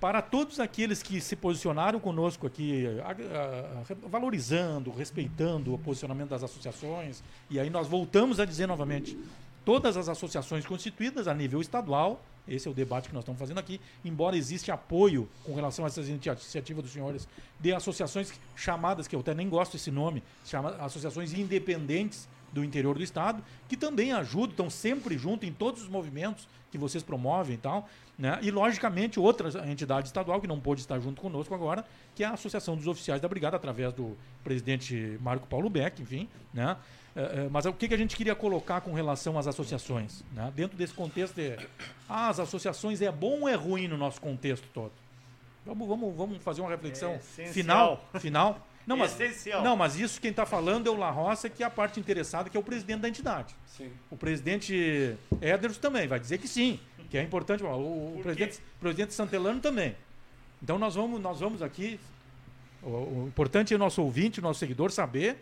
para 0.00 0.20
todos 0.20 0.60
aqueles 0.60 1.02
que 1.02 1.20
se 1.20 1.34
posicionaram 1.34 1.98
conosco 1.98 2.46
aqui, 2.46 2.86
a, 3.02 3.10
a, 3.10 4.08
valorizando, 4.08 4.90
respeitando 4.90 5.74
o 5.74 5.78
posicionamento 5.78 6.28
das 6.28 6.42
associações, 6.42 7.22
e 7.50 7.58
aí 7.58 7.70
nós 7.70 7.88
voltamos 7.88 8.38
a 8.38 8.44
dizer 8.44 8.66
novamente: 8.66 9.18
todas 9.64 9.96
as 9.96 10.08
associações 10.08 10.64
constituídas 10.66 11.26
a 11.26 11.34
nível 11.34 11.60
estadual, 11.60 12.22
esse 12.48 12.68
é 12.68 12.70
o 12.70 12.74
debate 12.74 13.08
que 13.08 13.14
nós 13.14 13.22
estamos 13.22 13.38
fazendo 13.38 13.58
aqui, 13.58 13.80
embora 14.04 14.36
exista 14.36 14.72
apoio 14.72 15.28
com 15.44 15.54
relação 15.54 15.84
a 15.84 15.88
essas 15.88 16.08
iniciativas 16.08 16.82
dos 16.82 16.92
senhores 16.92 17.28
de 17.58 17.72
associações 17.72 18.32
chamadas, 18.54 19.08
que 19.08 19.16
eu 19.16 19.20
até 19.20 19.34
nem 19.34 19.48
gosto 19.48 19.72
desse 19.72 19.90
nome, 19.90 20.22
chama 20.44 20.70
associações 20.76 21.32
independentes 21.32 22.28
do 22.52 22.64
interior 22.64 22.96
do 22.96 23.02
estado, 23.02 23.42
que 23.68 23.76
também 23.76 24.12
ajudam, 24.12 24.50
estão 24.50 24.70
sempre 24.70 25.18
junto 25.18 25.44
em 25.44 25.52
todos 25.52 25.82
os 25.82 25.88
movimentos 25.88 26.48
que 26.70 26.78
vocês 26.78 27.02
promovem 27.02 27.54
e 27.54 27.58
tal. 27.58 27.88
Né? 28.18 28.38
E, 28.42 28.50
logicamente, 28.50 29.20
outra 29.20 29.68
entidade 29.70 30.06
estadual 30.06 30.40
que 30.40 30.46
não 30.46 30.58
pôde 30.58 30.80
estar 30.80 30.98
junto 30.98 31.20
conosco 31.20 31.54
agora, 31.54 31.84
que 32.14 32.24
é 32.24 32.26
a 32.26 32.32
Associação 32.32 32.76
dos 32.76 32.86
Oficiais 32.86 33.20
da 33.20 33.28
Brigada, 33.28 33.56
através 33.56 33.92
do 33.92 34.16
presidente 34.42 35.18
Marco 35.20 35.46
Paulo 35.46 35.68
Beck, 35.68 36.00
enfim. 36.00 36.28
Né? 36.54 36.76
É, 37.16 37.44
é, 37.44 37.48
mas 37.50 37.64
o 37.64 37.72
que, 37.72 37.88
que 37.88 37.94
a 37.94 37.96
gente 37.96 38.14
queria 38.14 38.34
colocar 38.34 38.82
com 38.82 38.92
relação 38.92 39.38
às 39.38 39.46
associações? 39.46 40.22
Né? 40.34 40.52
Dentro 40.54 40.76
desse 40.76 40.92
contexto 40.92 41.34
de 41.34 41.56
ah, 42.06 42.28
as 42.28 42.38
associações 42.38 43.00
é 43.00 43.10
bom 43.10 43.40
ou 43.40 43.48
é 43.48 43.54
ruim 43.54 43.88
no 43.88 43.96
nosso 43.96 44.20
contexto 44.20 44.68
todo? 44.74 44.92
Vamos, 45.64 45.88
vamos, 45.88 46.14
vamos 46.14 46.42
fazer 46.42 46.60
uma 46.60 46.70
reflexão 46.70 47.18
é 47.38 47.46
final. 47.46 48.06
final. 48.20 48.66
Não, 48.86 48.96
mas, 48.96 49.20
Essencial. 49.20 49.64
não, 49.64 49.74
mas 49.74 49.98
isso 49.98 50.20
quem 50.20 50.30
está 50.30 50.46
falando 50.46 50.86
é 50.86 50.90
o 50.90 50.96
La 50.96 51.10
Roça, 51.10 51.50
que 51.50 51.64
é 51.64 51.66
a 51.66 51.70
parte 51.70 51.98
interessada, 51.98 52.48
que 52.48 52.56
é 52.56 52.60
o 52.60 52.62
presidente 52.62 53.00
da 53.00 53.08
entidade. 53.08 53.52
Sim. 53.66 53.90
O 54.08 54.16
presidente 54.16 55.16
Ederson 55.42 55.80
também 55.80 56.06
vai 56.06 56.20
dizer 56.20 56.38
que 56.38 56.46
sim, 56.46 56.78
que 57.10 57.18
é 57.18 57.22
importante. 57.24 57.64
O, 57.64 57.66
o 57.66 58.20
presidente, 58.22 58.60
presidente 58.78 59.12
Santelano 59.12 59.60
também. 59.60 59.96
Então 60.62 60.78
nós 60.78 60.94
vamos, 60.94 61.20
nós 61.20 61.40
vamos 61.40 61.62
aqui. 61.62 61.98
O, 62.80 62.88
o 62.88 63.24
importante 63.26 63.74
é 63.74 63.76
o 63.76 63.78
nosso 63.80 64.00
ouvinte, 64.00 64.38
o 64.38 64.42
nosso 64.42 64.60
seguidor, 64.60 64.92
saber 64.92 65.36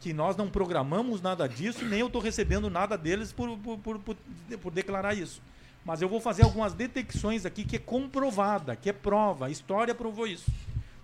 que 0.00 0.12
nós 0.12 0.36
não 0.36 0.48
programamos 0.48 1.20
nada 1.20 1.48
disso, 1.48 1.84
nem 1.84 2.00
eu 2.00 2.06
estou 2.06 2.22
recebendo 2.22 2.70
nada 2.70 2.96
deles 2.96 3.32
por, 3.32 3.58
por, 3.58 3.78
por, 3.78 3.98
por, 3.98 4.16
por 4.60 4.72
declarar 4.72 5.16
isso. 5.16 5.42
Mas 5.84 6.02
eu 6.02 6.08
vou 6.08 6.20
fazer 6.20 6.42
algumas 6.42 6.74
detecções 6.74 7.46
aqui 7.46 7.64
que 7.64 7.76
é 7.76 7.78
comprovada, 7.78 8.76
que 8.76 8.90
é 8.90 8.92
prova. 8.92 9.46
A 9.46 9.50
história 9.50 9.94
provou 9.94 10.26
isso. 10.26 10.50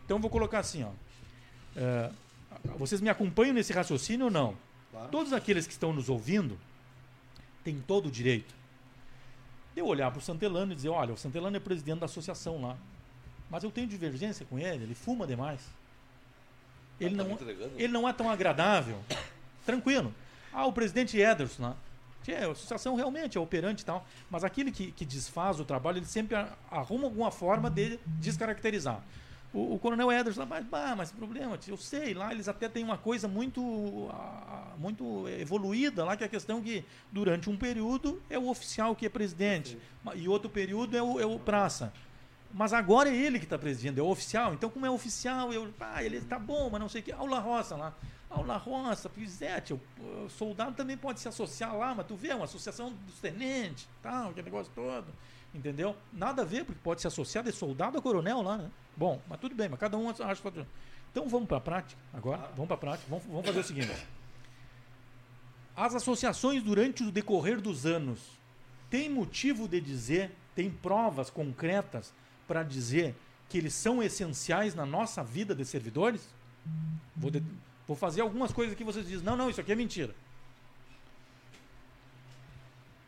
Então 0.05 0.19
eu 0.19 0.21
vou 0.21 0.31
colocar 0.31 0.61
assim, 0.61 0.85
ó. 0.85 0.91
É, 1.77 2.11
vocês 2.77 3.01
me 3.01 3.09
acompanham 3.09 3.55
nesse 3.55 3.73
raciocínio 3.73 4.27
ou 4.27 4.31
não? 4.31 4.57
Claro. 4.91 5.09
Todos 5.09 5.33
aqueles 5.33 5.67
que 5.67 5.73
estão 5.73 5.93
nos 5.93 6.09
ouvindo 6.09 6.59
têm 7.65 7.83
todo 7.87 8.07
o 8.07 8.11
direito 8.11 8.55
de 9.75 9.81
eu 9.81 9.87
olhar 9.87 10.11
para 10.11 10.19
o 10.19 10.23
Santelano 10.23 10.73
e 10.73 10.77
dizer: 10.77 10.89
olha, 10.89 11.13
o 11.13 11.17
Santelano 11.17 11.57
é 11.57 11.61
presidente 11.61 12.01
da 12.01 12.07
associação 12.07 12.61
lá. 12.61 12.77
Mas 13.51 13.65
eu 13.65 13.71
tenho 13.71 13.87
divergência 13.87 14.47
com 14.47 14.59
ele, 14.59 14.85
ele 14.85 14.95
fuma 14.95 15.27
demais. 15.27 15.61
Ele, 17.01 17.17
tá 17.17 17.25
não, 17.25 17.39
ele 17.77 17.93
não 17.93 18.09
é 18.09 18.13
tão 18.13 18.31
agradável. 18.31 18.99
Tranquilo. 19.67 20.15
Ah, 20.53 20.67
o 20.67 20.73
presidente 20.73 21.19
Ederson 21.19 21.63
lá. 21.63 21.77
É, 22.27 22.45
a 22.45 22.51
associação 22.51 22.95
realmente 22.95 23.37
é 23.37 23.41
operante 23.41 23.83
e 23.83 23.85
tal, 23.85 24.07
mas 24.31 24.45
aquele 24.45 24.73
que, 24.73 24.93
que 24.93 25.05
desfaz 25.05 25.61
o 25.61 25.65
trabalho, 25.65 25.99
ele 25.99 26.07
sempre 26.07 26.35
arruma 26.71 27.05
alguma 27.05 27.31
forma 27.31 27.69
de 27.69 27.99
descaracterizar. 28.07 29.03
O, 29.53 29.75
o 29.75 29.79
coronel 29.79 30.11
Ederson, 30.11 30.47
mas, 30.47 30.65
bah, 30.65 30.95
mas 30.97 31.13
problema, 31.13 31.59
eu 31.69 31.77
sei, 31.77 32.15
lá 32.15 32.33
eles 32.33 32.49
até 32.49 32.69
têm 32.69 32.83
uma 32.83 32.97
coisa 32.97 33.29
muito, 33.29 34.11
muito 34.79 35.29
evoluída 35.29 36.05
lá, 36.05 36.17
que 36.17 36.25
é 36.25 36.27
a 36.27 36.31
questão 36.31 36.63
que 36.63 36.85
durante 37.13 37.51
um 37.51 37.57
período 37.57 38.23
é 38.31 38.39
o 38.39 38.49
oficial 38.49 38.97
que 38.97 39.05
é 39.05 39.09
presidente, 39.09 39.79
e 40.15 40.27
outro 40.27 40.49
período 40.49 40.97
é 40.97 41.03
o, 41.03 41.21
é 41.21 41.27
o 41.27 41.39
praça. 41.39 41.93
Mas 42.55 42.73
agora 42.73 43.11
é 43.11 43.17
ele 43.17 43.41
que 43.41 43.47
está 43.47 43.59
presidindo, 43.59 43.99
é 43.99 44.03
o 44.03 44.07
oficial. 44.07 44.55
Então, 44.55 44.71
como 44.71 44.87
é 44.87 44.91
oficial, 44.91 45.53
eu, 45.53 45.75
ah, 45.81 46.05
ele 46.05 46.19
está 46.19 46.39
bom, 46.39 46.71
mas 46.71 46.81
não 46.81 46.89
sei 46.89 47.01
o 47.01 47.05
que. 47.05 47.11
Ah, 47.11 47.21
o 47.21 47.27
La 47.27 47.41
Roça 47.41 47.75
lá. 47.75 47.93
Ah, 48.31 48.41
o 48.41 48.47
La 48.47 48.57
Roça, 48.57 49.11
Pizete, 49.11 49.75
o, 49.75 49.81
o 50.25 50.31
soldado 50.31 50.77
também 50.77 50.97
pode 50.97 51.19
se 51.19 51.27
associar 51.27 51.77
lá, 51.77 51.93
mas 51.97 52.07
tu 52.07 52.15
vê, 52.15 52.33
uma 52.33 52.45
associação 52.45 52.93
dos 52.93 53.19
tenentes, 53.19 53.89
tal, 54.01 54.31
aquele 54.31 54.45
negócio 54.45 54.71
todo. 54.73 55.07
Entendeu? 55.53 55.97
Nada 56.13 56.43
a 56.43 56.45
ver, 56.45 56.65
porque 56.65 56.81
pode 56.81 57.01
se 57.01 57.09
associar 57.09 57.43
de 57.43 57.51
soldado 57.51 57.99
a 57.99 58.03
coronel 58.03 58.41
lá, 58.41 58.57
né? 58.57 58.71
Bom, 58.97 59.21
mas 59.29 59.41
tudo 59.41 59.57
bem, 59.57 59.69
mas 59.69 59.81
cada 59.81 59.99
um 59.99 60.09
acha. 60.09 60.43
Então 61.11 61.29
vamos 61.29 61.49
para 61.49 61.57
a 61.57 61.61
prática 61.61 62.01
agora. 62.13 62.51
Vamos 62.55 62.69
para 62.69 62.77
a 62.77 62.79
prática. 62.79 63.07
Vamos, 63.11 63.25
vamos 63.27 63.47
fazer 63.47 63.59
o 63.59 63.65
seguinte. 63.65 64.07
As 65.77 65.93
associações, 65.93 66.63
durante 66.63 67.03
o 67.03 67.11
decorrer 67.11 67.61
dos 67.61 67.85
anos, 67.85 68.21
têm 68.89 69.11
motivo 69.11 69.67
de 69.67 69.81
dizer, 69.81 70.31
tem 70.55 70.71
provas 70.71 71.31
concretas 71.31 72.15
para 72.47 72.63
dizer 72.63 73.15
que 73.49 73.59
eles 73.59 73.75
são 73.75 74.03
essenciais 74.03 74.75
na 74.75 74.87
nossa 74.87 75.23
vida 75.23 75.55
de 75.55 75.65
servidores? 75.65 76.29
Vou, 77.17 77.31
de, 77.31 77.43
vou 77.87 77.97
fazer 77.97 78.21
algumas 78.21 78.53
coisas 78.53 78.77
que 78.77 78.85
vocês 78.85 79.07
dizem, 79.07 79.25
não, 79.25 79.37
não, 79.37 79.51
isso 79.51 79.61
aqui 79.61 79.73
é 79.73 79.77
mentira. 79.77 80.15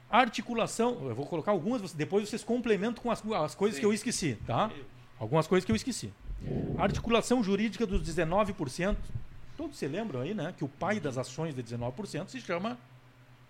Articulação, 0.09 1.09
eu 1.09 1.15
vou 1.15 1.27
colocar 1.27 1.51
algumas, 1.51 1.93
depois 1.93 2.29
vocês 2.29 2.45
complementam 2.45 3.03
com 3.03 3.11
as, 3.11 3.23
as 3.33 3.55
coisas 3.55 3.77
Sim. 3.77 3.81
que 3.81 3.87
eu 3.87 3.93
esqueci, 3.93 4.39
tá? 4.47 4.71
Algumas 5.19 5.47
coisas 5.47 5.65
que 5.65 5.73
eu 5.73 5.77
esqueci. 5.77 6.13
Articulação 6.79 7.43
jurídica 7.43 7.87
dos 7.87 8.03
19%. 8.03 8.97
Todos 9.57 9.77
se 9.79 9.87
lembram 9.89 10.21
aí, 10.21 10.35
né? 10.35 10.55
Que 10.57 10.65
o 10.65 10.69
pai 10.69 11.01
das 11.01 11.19
ações 11.19 11.55
de 11.55 11.63
19% 11.63 12.29
se 12.29 12.41
chama 12.41 12.79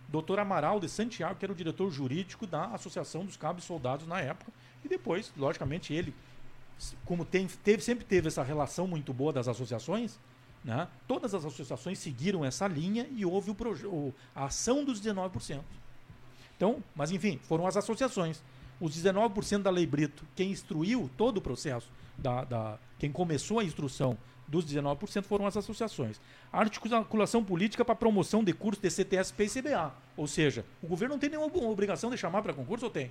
Dr. 0.09 0.39
Amaral 0.39 0.79
de 0.79 0.89
Santiago, 0.89 1.35
que 1.35 1.45
era 1.45 1.53
o 1.53 1.57
diretor 1.57 1.91
jurídico 1.91 2.47
da 2.47 2.67
Associação 2.67 3.25
dos 3.25 3.37
Cabos 3.37 3.65
Soldados 3.65 4.07
na 4.07 4.21
época. 4.21 4.53
E 4.87 4.89
depois, 4.89 5.33
logicamente, 5.37 5.93
ele, 5.93 6.15
como 7.05 7.25
tem, 7.25 7.49
teve, 7.65 7.83
sempre 7.83 8.05
teve 8.05 8.29
essa 8.29 8.45
relação 8.45 8.87
muito 8.87 9.13
boa 9.13 9.33
das 9.33 9.49
associações, 9.49 10.17
né? 10.65 10.87
todas 11.09 11.35
as 11.35 11.45
associações 11.45 11.99
seguiram 11.99 12.45
essa 12.45 12.69
linha 12.69 13.05
e 13.11 13.27
houve 13.27 13.51
o, 13.51 13.57
o 13.89 14.15
a 14.33 14.45
ação 14.45 14.85
dos 14.85 15.01
19%. 15.01 15.61
Então, 16.57 16.83
mas 16.95 17.11
enfim, 17.11 17.41
foram 17.49 17.67
as 17.67 17.77
associações. 17.77 18.41
Os 18.81 18.97
19% 18.97 19.63
da 19.63 19.71
Lei 19.71 19.87
Brito, 19.87 20.25
quem 20.37 20.53
instruiu 20.53 21.11
todo 21.17 21.39
o 21.39 21.41
processo, 21.41 21.91
da, 22.17 22.45
da, 22.45 22.79
quem 22.97 23.11
começou 23.11 23.59
a 23.59 23.65
instrução 23.65 24.17
dos 24.47 24.65
19% 24.65 25.25
foram 25.25 25.47
as 25.47 25.57
associações. 25.57 26.21
Articulação 26.53 27.43
política 27.43 27.85
para 27.85 27.97
promoção 27.97 28.45
de 28.45 28.53
cursos 28.53 28.81
de 28.81 28.89
CTSP 28.89 29.45
e 29.47 29.51
CBA. 29.51 29.93
Ou 30.17 30.29
seja, 30.29 30.65
o 30.81 30.87
governo 30.87 31.15
não 31.15 31.21
tem 31.21 31.31
nenhuma 31.31 31.51
obrigação 31.69 32.09
de 32.09 32.17
chamar 32.17 32.43
para 32.43 32.55
concurso 32.55 32.85
ou 32.85 32.91
tem? 32.91 33.11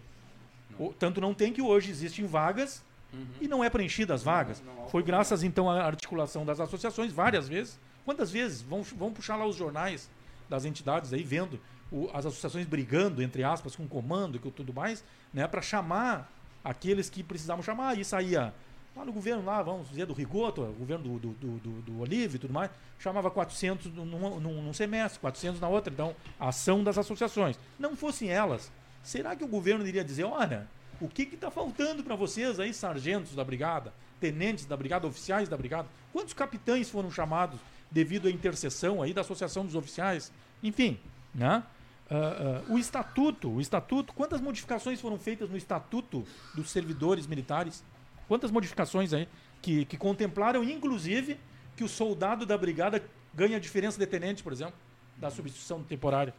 Não. 0.80 0.94
Tanto 0.94 1.22
não 1.22 1.34
tem 1.34 1.52
que 1.54 1.62
hoje 1.62 1.90
existem 1.90 2.26
vagas 2.26 2.84
uhum. 3.14 3.26
e 3.42 3.48
não 3.48 3.64
é 3.64 3.70
preenchidas 3.70 4.22
as 4.22 4.24
vagas. 4.24 4.62
Não, 4.66 4.76
não, 4.76 4.90
Foi 4.90 5.04
graças 5.04 5.44
então 5.44 5.70
à 5.70 5.84
articulação 5.84 6.46
das 6.46 6.60
associações 6.60 7.12
várias 7.12 7.48
vezes. 7.48 7.80
Quantas 8.04 8.32
vezes 8.32 8.62
vão, 8.62 8.84
vão 8.84 9.12
puxar 9.12 9.36
lá 9.36 9.46
os 9.46 9.56
jornais 9.56 10.10
das 10.50 10.66
entidades 10.66 11.12
aí 11.12 11.24
vendo 11.24 11.60
o, 11.92 12.10
as 12.14 12.26
associações 12.26 12.66
brigando, 12.66 13.22
entre 13.22 13.44
aspas, 13.44 13.76
com 13.76 13.84
o 13.84 13.88
comando 13.88 14.38
e 14.38 14.52
tudo 14.52 14.74
mais, 14.74 15.04
né, 15.34 15.48
para 15.48 15.62
chamar 15.62 16.32
aqueles 16.64 17.10
que 17.10 17.24
precisavam 17.24 17.64
chamar. 17.64 17.98
E 17.98 18.04
saía 18.04 18.54
lá 18.96 19.06
no 19.06 19.12
governo, 19.12 19.44
lá, 19.44 19.62
vamos 19.62 19.90
dizer, 19.90 20.06
do 20.06 20.14
Rigoto, 20.14 20.62
o 20.62 20.74
governo 20.74 21.20
do, 21.20 21.34
do, 21.34 21.60
do, 21.60 21.82
do 21.82 22.00
Olive 22.02 22.36
e 22.36 22.40
tudo 22.40 22.54
mais, 22.54 22.72
chamava 22.98 23.30
400 23.30 23.94
num, 23.94 24.06
num, 24.06 24.62
num, 24.62 24.74
semestre, 24.74 25.20
400 25.20 25.60
na 25.60 25.68
outra. 25.68 25.94
Então, 25.94 26.16
a 26.40 26.50
ação 26.50 26.84
das 26.84 26.98
associações. 26.98 27.60
Não 27.78 27.96
fossem 27.96 28.30
elas, 28.30 28.72
será 29.06 29.36
que 29.36 29.44
o 29.44 29.48
governo 29.48 29.88
iria 29.88 30.04
dizer, 30.04 30.24
olha, 30.24 30.68
o 31.00 31.08
que 31.08 31.24
está 31.24 31.52
faltando 31.52 32.04
para 32.04 32.16
vocês 32.16 32.60
aí, 32.60 32.74
sargentos 32.74 33.36
da 33.36 33.44
brigada, 33.44 33.94
tenentes 34.20 34.66
da 34.66 34.76
brigada, 34.76 35.08
oficiais 35.08 35.48
da 35.48 35.56
brigada? 35.56 35.88
Quantos 36.12 36.34
capitães 36.34 36.90
foram 36.90 37.12
chamados 37.12 37.60
devido 37.92 38.28
à 38.28 38.32
intercessão 38.32 39.02
aí 39.02 39.14
da 39.14 39.22
Associação 39.22 39.66
dos 39.66 39.76
Oficiais? 39.76 40.32
Enfim, 40.64 41.00
né? 41.34 41.64
uh, 42.10 42.72
uh, 42.72 42.74
o 42.74 42.80
estatuto, 42.80 43.50
o 43.50 43.62
estatuto, 43.62 44.14
quantas 44.14 44.42
modificações 44.42 45.00
foram 45.00 45.18
feitas 45.20 45.50
no 45.50 45.58
estatuto 45.58 46.26
dos 46.56 46.72
servidores 46.72 47.28
militares? 47.28 47.84
Quantas 48.28 48.52
modificações 48.52 49.14
aí 49.14 49.28
que, 49.62 49.86
que 49.86 49.98
contemplaram, 49.98 50.64
inclusive, 50.64 51.38
que 51.76 51.84
o 51.84 51.90
soldado 51.90 52.46
da 52.46 52.58
brigada 52.58 53.04
ganha 53.34 53.58
a 53.58 53.60
diferença 53.60 54.00
de 54.00 54.08
tenente, 54.08 54.42
por 54.42 54.54
exemplo, 54.54 54.76
da 55.18 55.30
substituição 55.30 55.84
temporária. 55.84 56.34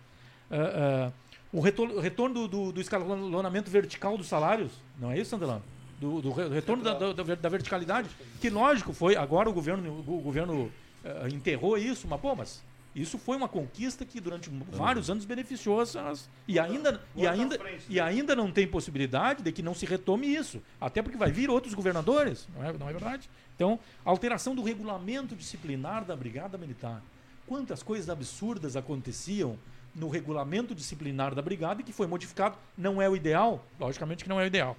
Uh, 0.50 1.12
o 1.56 1.60
retorno, 1.60 1.98
retorno 1.98 2.46
do, 2.46 2.70
do, 2.70 2.80
escalonamento 2.80 3.70
vertical 3.70 4.18
dos 4.18 4.26
salários, 4.26 4.70
não 5.00 5.10
é 5.10 5.18
isso, 5.18 5.30
Sandelano? 5.30 5.62
Do, 5.98 6.20
do, 6.20 6.30
retorno 6.30 6.84
da, 6.84 6.92
da, 6.92 7.34
da, 7.34 7.48
verticalidade, 7.48 8.10
que 8.38 8.50
lógico 8.50 8.92
foi, 8.92 9.16
agora 9.16 9.48
o 9.48 9.54
governo, 9.54 10.04
o 10.06 10.20
governo 10.20 10.64
uh, 10.64 11.28
enterrou 11.32 11.78
isso, 11.78 12.06
mas 12.06 12.20
pô, 12.20 12.36
mas 12.36 12.62
isso 12.94 13.16
foi 13.16 13.38
uma 13.38 13.48
conquista 13.48 14.04
que 14.04 14.20
durante 14.20 14.50
vários 14.70 15.08
anos 15.08 15.24
beneficiou 15.24 15.80
as, 15.80 15.96
as 15.96 16.28
e 16.46 16.58
ainda 16.58 17.00
e 17.14 17.26
ainda 17.26 17.58
e 17.88 17.98
ainda 17.98 18.36
não 18.36 18.52
tem 18.52 18.66
possibilidade 18.66 19.42
de 19.42 19.50
que 19.50 19.62
não 19.62 19.74
se 19.74 19.86
retome 19.86 20.26
isso, 20.26 20.60
até 20.78 21.00
porque 21.00 21.16
vai 21.16 21.32
vir 21.32 21.48
outros 21.48 21.72
governadores, 21.72 22.46
não 22.54 22.64
é, 22.64 22.72
não 22.74 22.86
é 22.86 22.92
verdade? 22.92 23.30
Então, 23.54 23.80
alteração 24.04 24.54
do 24.54 24.62
regulamento 24.62 25.34
disciplinar 25.34 26.04
da 26.04 26.14
Brigada 26.14 26.58
Militar. 26.58 27.02
Quantas 27.46 27.82
coisas 27.82 28.10
absurdas 28.10 28.76
aconteciam 28.76 29.56
no 29.96 30.08
regulamento 30.08 30.74
disciplinar 30.74 31.34
da 31.34 31.42
brigada 31.42 31.80
e 31.80 31.84
que 31.84 31.92
foi 31.92 32.06
modificado. 32.06 32.56
Não 32.76 33.00
é 33.00 33.08
o 33.08 33.16
ideal, 33.16 33.64
logicamente 33.80 34.22
que 34.22 34.28
não 34.28 34.38
é 34.38 34.44
o 34.44 34.46
ideal. 34.46 34.76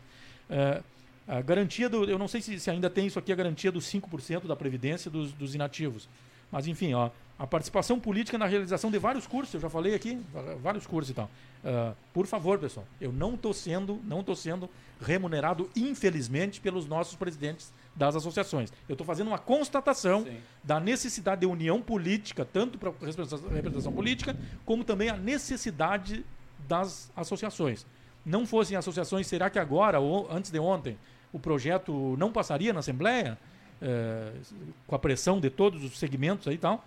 É, 0.50 0.82
a 1.28 1.42
garantia 1.42 1.90
do. 1.90 2.06
Eu 2.06 2.18
não 2.18 2.28
sei 2.28 2.42
se, 2.42 2.60
se, 2.60 2.70
ainda 2.70 2.90
tem 2.90 3.08
isso 3.08 3.20
aqui, 3.20 3.34
a 3.34 3.36
garantia 3.36 3.72
dos 3.72 3.86
5% 3.92 4.48
da 4.48 4.56
Previdência 4.56 5.12
dos, 5.12 5.34
dos 5.34 5.56
inativos. 5.56 6.08
Mas, 6.52 6.68
enfim, 6.68 6.94
ó, 6.94 7.10
a 7.40 7.46
participação 7.46 8.00
política 8.00 8.38
na 8.38 8.48
realização 8.48 8.90
de 8.90 8.98
vários 8.98 9.28
cursos, 9.28 9.54
eu 9.54 9.60
já 9.60 9.70
falei 9.70 9.94
aqui, 9.94 10.20
vários 10.62 10.88
cursos 10.88 11.12
e 11.12 11.14
tal. 11.14 11.30
Uh, 11.64 11.96
por 12.14 12.26
favor, 12.26 12.58
pessoal, 12.58 12.86
eu 13.00 13.12
não 13.12 13.36
estou 13.36 13.54
sendo, 13.54 14.00
não 14.04 14.24
tô 14.24 14.36
sendo 14.36 14.70
remunerado, 15.00 15.70
infelizmente, 15.76 16.60
pelos 16.60 16.88
nossos 16.88 17.16
presidentes 17.16 17.72
das 17.96 18.16
associações. 18.16 18.72
Eu 18.90 18.94
estou 18.94 19.06
fazendo 19.06 19.28
uma 19.28 19.38
constatação 19.38 20.24
Sim. 20.24 20.38
da 20.64 20.80
necessidade 20.80 21.42
de 21.42 21.48
união 21.48 21.80
política, 21.80 22.44
tanto 22.44 22.78
para 22.80 22.90
a 22.90 23.54
representação 23.54 23.94
política, 23.94 24.36
como 24.66 24.84
também 24.84 25.10
a 25.10 25.18
necessidade 25.18 26.26
das 26.68 27.12
associações. 27.16 27.86
Não 28.26 28.48
fossem 28.48 28.76
associações, 28.76 29.28
será 29.28 29.50
que 29.50 29.60
agora, 29.60 30.00
ou 30.00 30.28
antes 30.32 30.50
de 30.50 30.60
ontem, 30.60 30.98
o 31.32 31.40
projeto 31.40 32.16
não 32.18 32.32
passaria 32.32 32.74
na 32.74 32.80
Assembleia? 32.80 33.38
É, 33.80 34.32
com 34.88 34.96
a 34.96 34.98
pressão 34.98 35.40
de 35.40 35.52
todos 35.52 35.84
os 35.84 36.00
segmentos 36.00 36.48
aí 36.48 36.56
e 36.56 36.58
tal. 36.58 36.84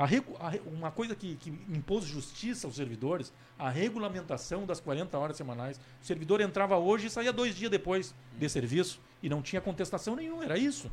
A, 0.00 0.04
a, 0.46 0.58
uma 0.66 0.90
coisa 0.90 1.14
que, 1.14 1.36
que, 1.36 1.50
impôs 1.68 2.06
justiça 2.06 2.66
aos 2.66 2.76
servidores, 2.76 3.30
a 3.58 3.68
regulamentação 3.68 4.64
das 4.64 4.80
40 4.80 5.18
horas 5.18 5.36
semanais. 5.36 5.78
O 6.02 6.06
servidor 6.06 6.40
entrava 6.40 6.78
hoje 6.78 7.08
e 7.08 7.10
saía 7.10 7.30
dois 7.30 7.54
dias 7.54 7.70
depois 7.70 8.14
de 8.38 8.48
serviço 8.48 8.98
e 9.22 9.28
não 9.28 9.42
tinha 9.42 9.60
contestação 9.60 10.16
nenhuma, 10.16 10.42
era 10.42 10.56
isso. 10.56 10.90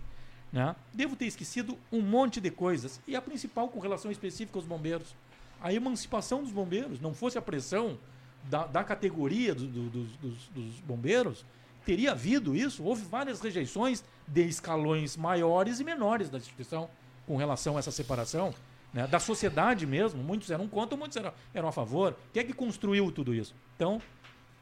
Né? 0.52 0.76
Devo 0.94 1.16
ter 1.16 1.26
esquecido 1.26 1.78
um 1.90 2.02
monte 2.02 2.42
de 2.42 2.52
coisas. 2.52 3.00
E 3.08 3.16
a 3.16 3.22
principal 3.22 3.70
com 3.70 3.80
relação 3.80 4.12
específica 4.12 4.58
aos 4.58 4.66
bombeiros. 4.66 5.16
A 5.62 5.74
emancipação 5.74 6.44
dos 6.44 6.52
bombeiros, 6.52 7.00
não 7.00 7.14
fosse 7.14 7.38
a 7.38 7.42
pressão 7.42 7.98
da, 8.44 8.68
da 8.68 8.84
categoria 8.84 9.56
do, 9.56 9.68
do, 9.68 9.90
do, 9.90 10.04
dos, 10.04 10.48
dos 10.50 10.80
bombeiros, 10.82 11.46
teria 11.86 12.12
havido 12.12 12.54
isso. 12.54 12.84
Houve 12.84 13.06
várias 13.06 13.40
rejeições 13.40 14.04
de 14.28 14.44
escalões 14.44 15.16
maiores 15.16 15.80
e 15.80 15.86
menores 15.86 16.30
da 16.30 16.38
instituição 16.38 16.90
com 17.26 17.38
relação 17.38 17.78
a 17.78 17.80
essa 17.80 17.92
separação. 17.92 18.54
Né? 18.94 19.08
Da 19.08 19.20
sociedade 19.20 19.86
mesmo, 19.86 20.24
muitos 20.24 20.50
eram 20.50 20.68
contra, 20.68 20.98
muitos 20.98 21.18
eram, 21.18 21.34
eram 21.54 21.68
a 21.68 21.72
favor. 21.72 22.16
Quem 22.34 22.42
é 22.42 22.44
que 22.46 22.54
construiu 22.54 23.12
tudo 23.12 23.34
isso? 23.34 23.54
Então, 23.76 24.02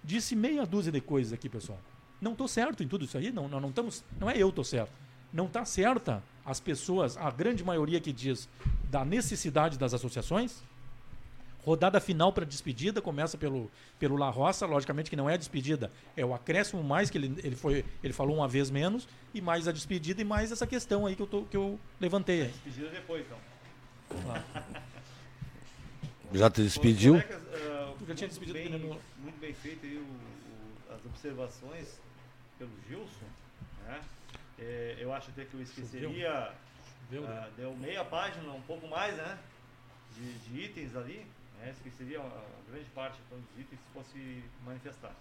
disse 0.03 0.35
meia 0.35 0.65
dúzia 0.65 0.91
de 0.91 1.01
coisas 1.01 1.33
aqui, 1.33 1.49
pessoal. 1.49 1.79
Não 2.21 2.31
estou 2.31 2.47
certo 2.47 2.83
em 2.83 2.87
tudo 2.87 3.05
isso 3.05 3.17
aí, 3.17 3.31
não, 3.31 3.47
não, 3.47 3.59
não, 3.59 3.69
estamos, 3.69 4.03
não 4.19 4.29
é 4.29 4.37
eu 4.37 4.49
estou 4.49 4.63
certo. 4.63 4.91
Não 5.31 5.45
está 5.45 5.65
certa 5.65 6.23
as 6.45 6.59
pessoas, 6.59 7.17
a 7.17 7.29
grande 7.29 7.63
maioria 7.63 7.99
que 7.99 8.13
diz 8.13 8.47
da 8.89 9.03
necessidade 9.03 9.77
das 9.77 9.93
associações, 9.93 10.63
Rodada 11.65 11.99
final 11.99 12.31
para 12.31 12.45
despedida, 12.45 13.01
começa 13.01 13.39
pelo, 13.39 13.71
pelo 13.97 14.15
La 14.15 14.29
Roça, 14.29 14.67
logicamente 14.67 15.09
que 15.09 15.15
não 15.15 15.27
é 15.27 15.33
a 15.33 15.37
despedida, 15.37 15.91
é 16.15 16.23
o 16.23 16.31
acréscimo 16.31 16.83
mais 16.83 17.09
que 17.09 17.17
ele, 17.17 17.33
ele, 17.43 17.55
foi, 17.55 17.83
ele 18.03 18.13
falou 18.13 18.37
uma 18.37 18.47
vez 18.47 18.69
menos, 18.69 19.07
e 19.33 19.41
mais 19.41 19.67
a 19.67 19.71
despedida 19.71 20.21
e 20.21 20.23
mais 20.23 20.51
essa 20.51 20.67
questão 20.67 21.07
aí 21.07 21.15
que 21.15 21.23
eu, 21.23 21.27
tô, 21.27 21.41
que 21.41 21.57
eu 21.57 21.79
levantei. 21.99 22.43
Aí. 22.43 22.47
Despedida 22.49 22.89
depois, 22.91 23.25
então. 23.25 23.37
Já 26.33 26.49
te 26.49 26.63
despediu? 26.63 27.13
Colegas, 27.13 27.41
uh, 27.41 28.05
já 28.07 28.15
tinha 28.15 28.27
despedido 28.27 28.53
bem, 28.53 28.69
muito 28.69 29.39
bem 29.39 29.53
feito 29.53 29.85
aí 29.85 29.97
o, 29.97 30.01
o, 30.01 30.93
as 30.93 31.05
observações 31.05 31.99
pelo 32.57 32.71
Gilson. 32.87 33.25
Né? 33.85 34.01
É, 34.59 34.97
eu 34.99 35.13
acho 35.13 35.29
até 35.31 35.45
que 35.45 35.53
eu 35.53 35.61
esqueceria. 35.61 36.51
Uh, 37.11 37.51
deu 37.55 37.75
meia 37.75 38.03
página, 38.03 38.51
um 38.51 38.61
pouco 38.63 38.87
mais, 38.87 39.15
né? 39.15 39.37
De, 40.15 40.33
de 40.39 40.61
itens 40.61 40.95
ali. 40.95 41.25
Né? 41.59 41.71
Esqueceria 41.71 42.19
a 42.19 42.43
grande 42.69 42.89
parte 42.89 43.17
então, 43.25 43.39
dos 43.39 43.59
itens 43.59 43.79
se 43.79 43.93
fosse 43.93 44.43
manifestar. 44.65 45.13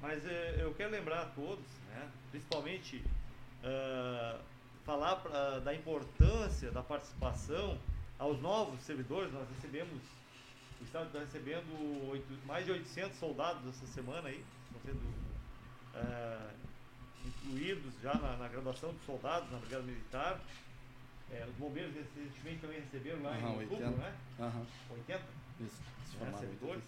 Mas 0.00 0.26
é, 0.26 0.56
eu 0.58 0.74
quero 0.74 0.90
lembrar 0.90 1.22
a 1.22 1.26
todos, 1.26 1.64
né? 1.88 2.10
principalmente 2.30 3.04
uh, 3.62 4.40
falar 4.84 5.16
pra, 5.16 5.60
da 5.60 5.72
importância 5.74 6.72
da 6.72 6.82
participação 6.82 7.78
aos 8.18 8.40
novos 8.40 8.80
servidores. 8.82 9.32
Nós 9.32 9.48
recebemos, 9.56 10.00
o 10.80 10.84
Estado 10.84 11.06
está 11.06 11.20
recebendo 11.20 12.10
8, 12.10 12.46
mais 12.46 12.64
de 12.64 12.72
800 12.72 13.18
soldados 13.18 13.66
essa 13.68 13.86
semana 13.86 14.28
aí, 14.28 14.44
estão 14.66 14.80
sendo 14.84 15.00
uh, 15.94 16.50
incluídos 17.26 17.92
já 18.02 18.14
na, 18.14 18.36
na, 18.36 18.48
graduação 18.48 18.92
de 18.92 19.04
soldados 19.04 19.50
na 19.50 19.58
Brigada 19.58 19.82
Militar. 19.82 20.40
É, 21.30 21.46
os 21.48 21.54
bombeiros 21.54 21.94
recentemente 21.94 22.60
também 22.60 22.80
receberam 22.80 23.22
lá 23.22 23.30
uhum, 23.30 23.38
em 23.38 23.62
outubro, 23.62 23.86
80. 23.86 23.96
né? 23.96 24.16
Uhum. 24.38 24.66
80? 24.90 25.24
Isso, 25.60 25.82
se 26.04 26.16
formaram 26.16 26.36
é, 26.36 26.40
servidores. 26.40 26.84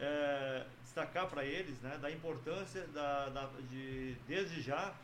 É, 0.00 0.66
destacar 0.82 1.28
para 1.28 1.44
eles 1.44 1.78
né, 1.80 1.98
da 1.98 2.10
importância 2.10 2.86
da, 2.88 3.28
da, 3.28 3.46
de, 3.68 4.16
desde 4.26 4.62
já, 4.62 4.94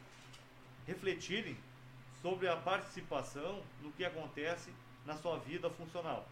refletirem 0.87 1.57
sobre 2.23 2.49
a 2.49 2.57
participação 2.57 3.62
no 3.83 3.93
que 3.93 4.05
acontece 4.05 4.71
na 5.07 5.17
sua 5.17 5.39
vida 5.39 5.69
funcional. 5.71 6.27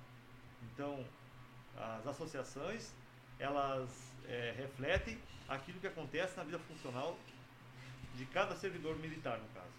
Então, 0.72 1.04
as 1.76 2.06
associações, 2.06 2.92
elas 3.38 3.90
é, 4.28 4.54
refletem 4.56 5.18
aquilo 5.48 5.80
que 5.80 5.86
acontece 5.86 6.36
na 6.36 6.44
vida 6.44 6.58
funcional 6.60 7.18
de 8.14 8.24
cada 8.26 8.54
servidor 8.56 8.96
militar, 8.98 9.38
no 9.38 9.48
caso. 9.48 9.72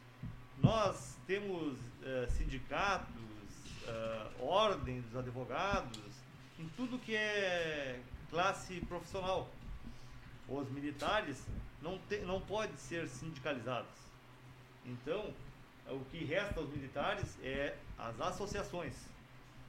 Nós 0.59 1.17
temos 1.25 1.77
é, 2.03 2.27
sindicatos, 2.27 3.07
é, 3.87 4.27
ordem 4.39 5.01
dos 5.01 5.15
advogados, 5.15 5.99
em 6.59 6.67
tudo 6.69 6.99
que 6.99 7.15
é 7.15 7.99
classe 8.29 8.79
profissional. 8.81 9.49
Os 10.47 10.69
militares 10.71 11.43
não, 11.81 11.97
te, 12.09 12.17
não 12.19 12.41
podem 12.41 12.75
ser 12.77 13.07
sindicalizados. 13.07 13.91
Então, 14.85 15.33
o 15.89 16.05
que 16.05 16.23
resta 16.23 16.59
aos 16.59 16.69
militares 16.69 17.37
é 17.43 17.75
as 17.97 18.19
associações, 18.19 18.95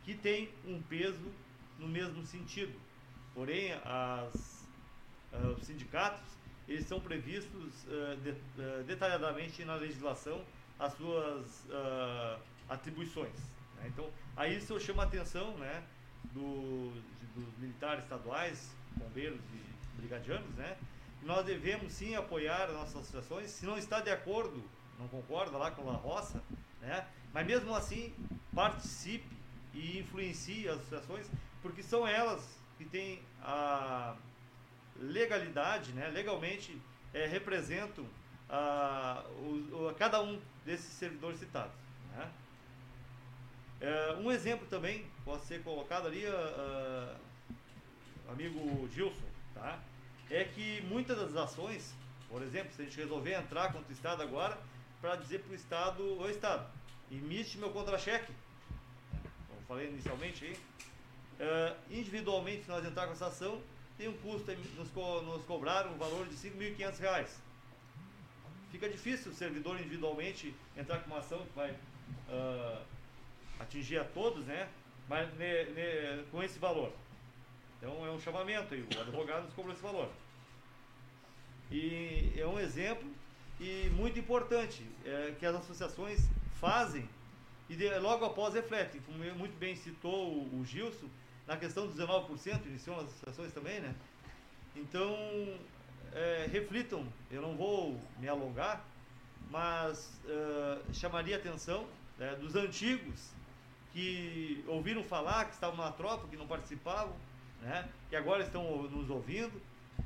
que 0.04 0.14
têm 0.14 0.50
um 0.66 0.80
peso 0.82 1.32
no 1.78 1.88
mesmo 1.88 2.24
sentido. 2.24 2.78
Porém, 3.34 3.72
as, 3.84 4.66
uh, 5.32 5.48
os 5.58 5.66
sindicatos, 5.66 6.22
eles 6.68 6.86
são 6.86 7.00
previstos 7.00 7.84
uh, 7.84 8.16
de, 8.22 8.30
uh, 8.30 8.84
detalhadamente 8.86 9.64
na 9.64 9.74
legislação 9.74 10.44
as 10.78 10.92
suas 10.94 11.66
atribuições. 12.68 13.38
Né? 13.76 13.86
Então, 13.86 14.10
a 14.36 14.48
isso 14.48 14.72
eu 14.72 14.80
chamo 14.80 15.00
a 15.00 15.04
atenção 15.04 15.56
né, 15.56 15.84
do, 16.32 16.92
de, 17.20 17.40
dos 17.40 17.58
militares 17.58 18.02
estaduais, 18.02 18.74
bombeiros 18.96 19.40
e 19.52 20.00
brigadianos, 20.00 20.52
né? 20.56 20.76
Nós 21.22 21.46
devemos 21.46 21.92
sim 21.92 22.16
apoiar 22.16 22.64
as 22.64 22.74
nossas 22.74 22.96
associações. 22.96 23.50
Se 23.50 23.64
não 23.64 23.78
está 23.78 24.00
de 24.00 24.10
acordo 24.10 24.62
não 24.98 25.08
concorda 25.08 25.56
lá 25.56 25.70
com 25.70 25.88
a 25.90 25.94
roça, 25.94 26.42
né? 26.80 27.06
mas 27.32 27.46
mesmo 27.46 27.74
assim 27.74 28.14
participe 28.54 29.36
e 29.72 29.98
influencie 29.98 30.68
as 30.68 30.76
associações, 30.76 31.26
porque 31.62 31.82
são 31.82 32.06
elas 32.06 32.58
que 32.78 32.84
têm 32.84 33.20
a 33.42 34.16
legalidade, 34.96 35.92
né? 35.92 36.08
legalmente 36.08 36.80
é, 37.12 37.26
representam 37.26 38.06
a, 38.48 39.24
o, 39.38 39.88
a 39.88 39.94
cada 39.94 40.22
um 40.22 40.40
desses 40.64 40.92
servidores 40.92 41.38
citados. 41.38 41.74
Né? 42.14 42.30
É, 43.80 44.14
um 44.14 44.30
exemplo 44.30 44.66
também 44.68 45.04
pode 45.24 45.44
ser 45.44 45.62
colocado 45.62 46.06
ali, 46.06 46.24
uh, 46.26 47.16
amigo 48.30 48.88
Gilson, 48.92 49.26
tá? 49.52 49.78
é 50.30 50.44
que 50.44 50.80
muitas 50.82 51.18
das 51.18 51.36
ações, 51.36 51.94
por 52.28 52.42
exemplo, 52.42 52.72
se 52.72 52.82
a 52.82 52.84
gente 52.84 52.96
resolver 52.96 53.34
entrar 53.34 53.72
contra 53.72 53.88
o 53.88 53.92
Estado 53.92 54.22
agora, 54.22 54.58
para 55.04 55.16
dizer 55.16 55.40
para 55.40 55.52
o 55.52 55.54
Estado, 55.54 56.02
o 56.18 56.30
Estado, 56.30 56.66
emite 57.12 57.58
meu 57.58 57.68
contra-cheque. 57.68 58.32
Como 59.48 59.60
falei 59.68 59.88
inicialmente 59.88 60.46
aí, 60.46 60.56
Uh, 61.34 61.76
individualmente, 61.90 62.62
se 62.62 62.68
nós 62.68 62.84
entrar 62.84 63.06
com 63.06 63.12
essa 63.12 63.26
ação, 63.26 63.60
tem 63.98 64.06
um 64.06 64.16
custo, 64.18 64.52
nos, 64.76 64.88
co 64.92 65.20
nos 65.22 65.44
cobraram 65.46 65.92
um 65.92 65.98
valor 65.98 66.28
de 66.28 66.36
R$ 66.36 66.76
5.500. 66.76 67.26
Fica 68.70 68.88
difícil 68.88 69.32
o 69.32 69.34
servidor 69.34 69.76
individualmente 69.80 70.54
entrar 70.76 71.00
com 71.00 71.08
uma 71.08 71.18
ação 71.18 71.44
que 71.44 71.52
vai 71.56 71.72
uh, 71.72 72.80
atingir 73.58 73.98
a 73.98 74.04
todos, 74.04 74.44
né? 74.44 74.68
Mas 75.08 75.28
ne, 75.34 75.64
ne, 75.64 76.22
com 76.30 76.40
esse 76.40 76.56
valor. 76.56 76.92
Então 77.78 78.06
é 78.06 78.10
um 78.12 78.20
chamamento 78.20 78.72
aí, 78.72 78.82
o 78.82 79.00
advogado 79.00 79.42
nos 79.42 79.54
cobrou 79.54 79.74
esse 79.74 79.82
valor. 79.82 80.08
E 81.68 82.32
é 82.36 82.46
um 82.46 82.60
exemplo 82.60 83.10
e 83.60 83.90
muito 83.94 84.18
importante 84.18 84.84
é, 85.04 85.34
que 85.38 85.46
as 85.46 85.54
associações 85.56 86.28
fazem 86.60 87.08
e 87.68 87.76
de, 87.76 87.88
logo 87.98 88.24
após 88.24 88.54
refletem, 88.54 89.00
como 89.02 89.18
muito 89.36 89.56
bem 89.58 89.74
citou 89.76 90.32
o, 90.32 90.60
o 90.60 90.64
Gilson, 90.64 91.08
na 91.46 91.56
questão 91.56 91.86
dos 91.86 91.96
19%, 91.96 92.66
iniciou 92.66 92.96
as 93.00 93.06
associações 93.06 93.52
também, 93.52 93.80
né? 93.80 93.94
Então, 94.76 95.14
é, 96.12 96.48
reflitam, 96.50 97.06
eu 97.30 97.40
não 97.40 97.56
vou 97.56 98.00
me 98.18 98.28
alongar, 98.28 98.84
mas 99.50 100.20
uh, 100.24 100.94
chamaria 100.94 101.36
a 101.36 101.38
atenção 101.38 101.86
né, 102.18 102.34
dos 102.36 102.56
antigos 102.56 103.30
que 103.92 104.64
ouviram 104.66 105.04
falar, 105.04 105.46
que 105.46 105.52
estavam 105.52 105.76
na 105.76 105.92
tropa, 105.92 106.26
que 106.28 106.36
não 106.36 106.46
participavam, 106.46 107.14
né, 107.62 107.88
que 108.08 108.16
agora 108.16 108.42
estão 108.42 108.82
nos 108.88 109.08
ouvindo, 109.10 109.60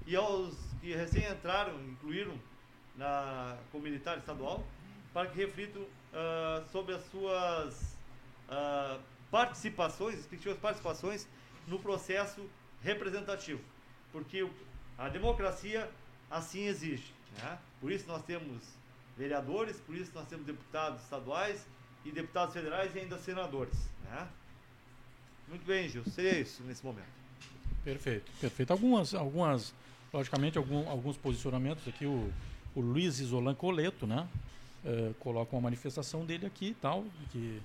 e 0.06 0.14
aos 0.14 0.54
que 0.80 0.94
recém 0.94 1.26
entraram, 1.30 1.80
incluíram 1.84 2.34
na 2.98 3.56
comunitária 3.72 4.18
estadual, 4.18 4.66
para 5.14 5.28
que 5.28 5.38
reflitam 5.38 5.82
uh, 5.82 6.68
sobre 6.70 6.94
as 6.94 7.04
suas 7.10 7.96
uh, 8.48 9.00
participações, 9.30 10.16
respectivas 10.16 10.58
participações 10.58 11.26
no 11.66 11.78
processo 11.78 12.44
representativo, 12.82 13.60
porque 14.12 14.46
a 14.98 15.08
democracia 15.08 15.88
assim 16.30 16.66
exige. 16.66 17.14
Né? 17.38 17.58
Por 17.80 17.92
isso 17.92 18.06
nós 18.08 18.22
temos 18.24 18.62
vereadores, 19.16 19.80
por 19.80 19.94
isso 19.94 20.10
nós 20.14 20.26
temos 20.28 20.44
deputados 20.44 21.02
estaduais 21.02 21.66
e 22.04 22.10
deputados 22.10 22.54
federais 22.54 22.94
e 22.94 22.98
ainda 22.98 23.18
senadores. 23.18 23.88
Né? 24.04 24.28
Muito 25.48 25.64
bem, 25.64 25.88
Gil, 25.88 26.04
seria 26.04 26.40
isso 26.40 26.62
nesse 26.64 26.84
momento. 26.84 27.18
Perfeito, 27.84 28.30
perfeito. 28.40 28.70
Algumas, 28.72 29.14
algumas 29.14 29.72
logicamente, 30.12 30.58
algum, 30.58 30.88
alguns 30.88 31.16
posicionamentos 31.16 31.86
aqui, 31.86 32.06
o, 32.06 32.32
o 32.74 32.80
Luiz 32.80 33.20
Isolan 33.20 33.54
Coleto, 33.54 34.06
né? 34.06 34.26
Uh, 34.84 35.12
coloca 35.14 35.54
uma 35.54 35.62
manifestação 35.62 36.24
dele 36.24 36.46
aqui 36.46 36.68
e 36.68 36.74
tal, 36.74 37.04
que, 37.30 37.60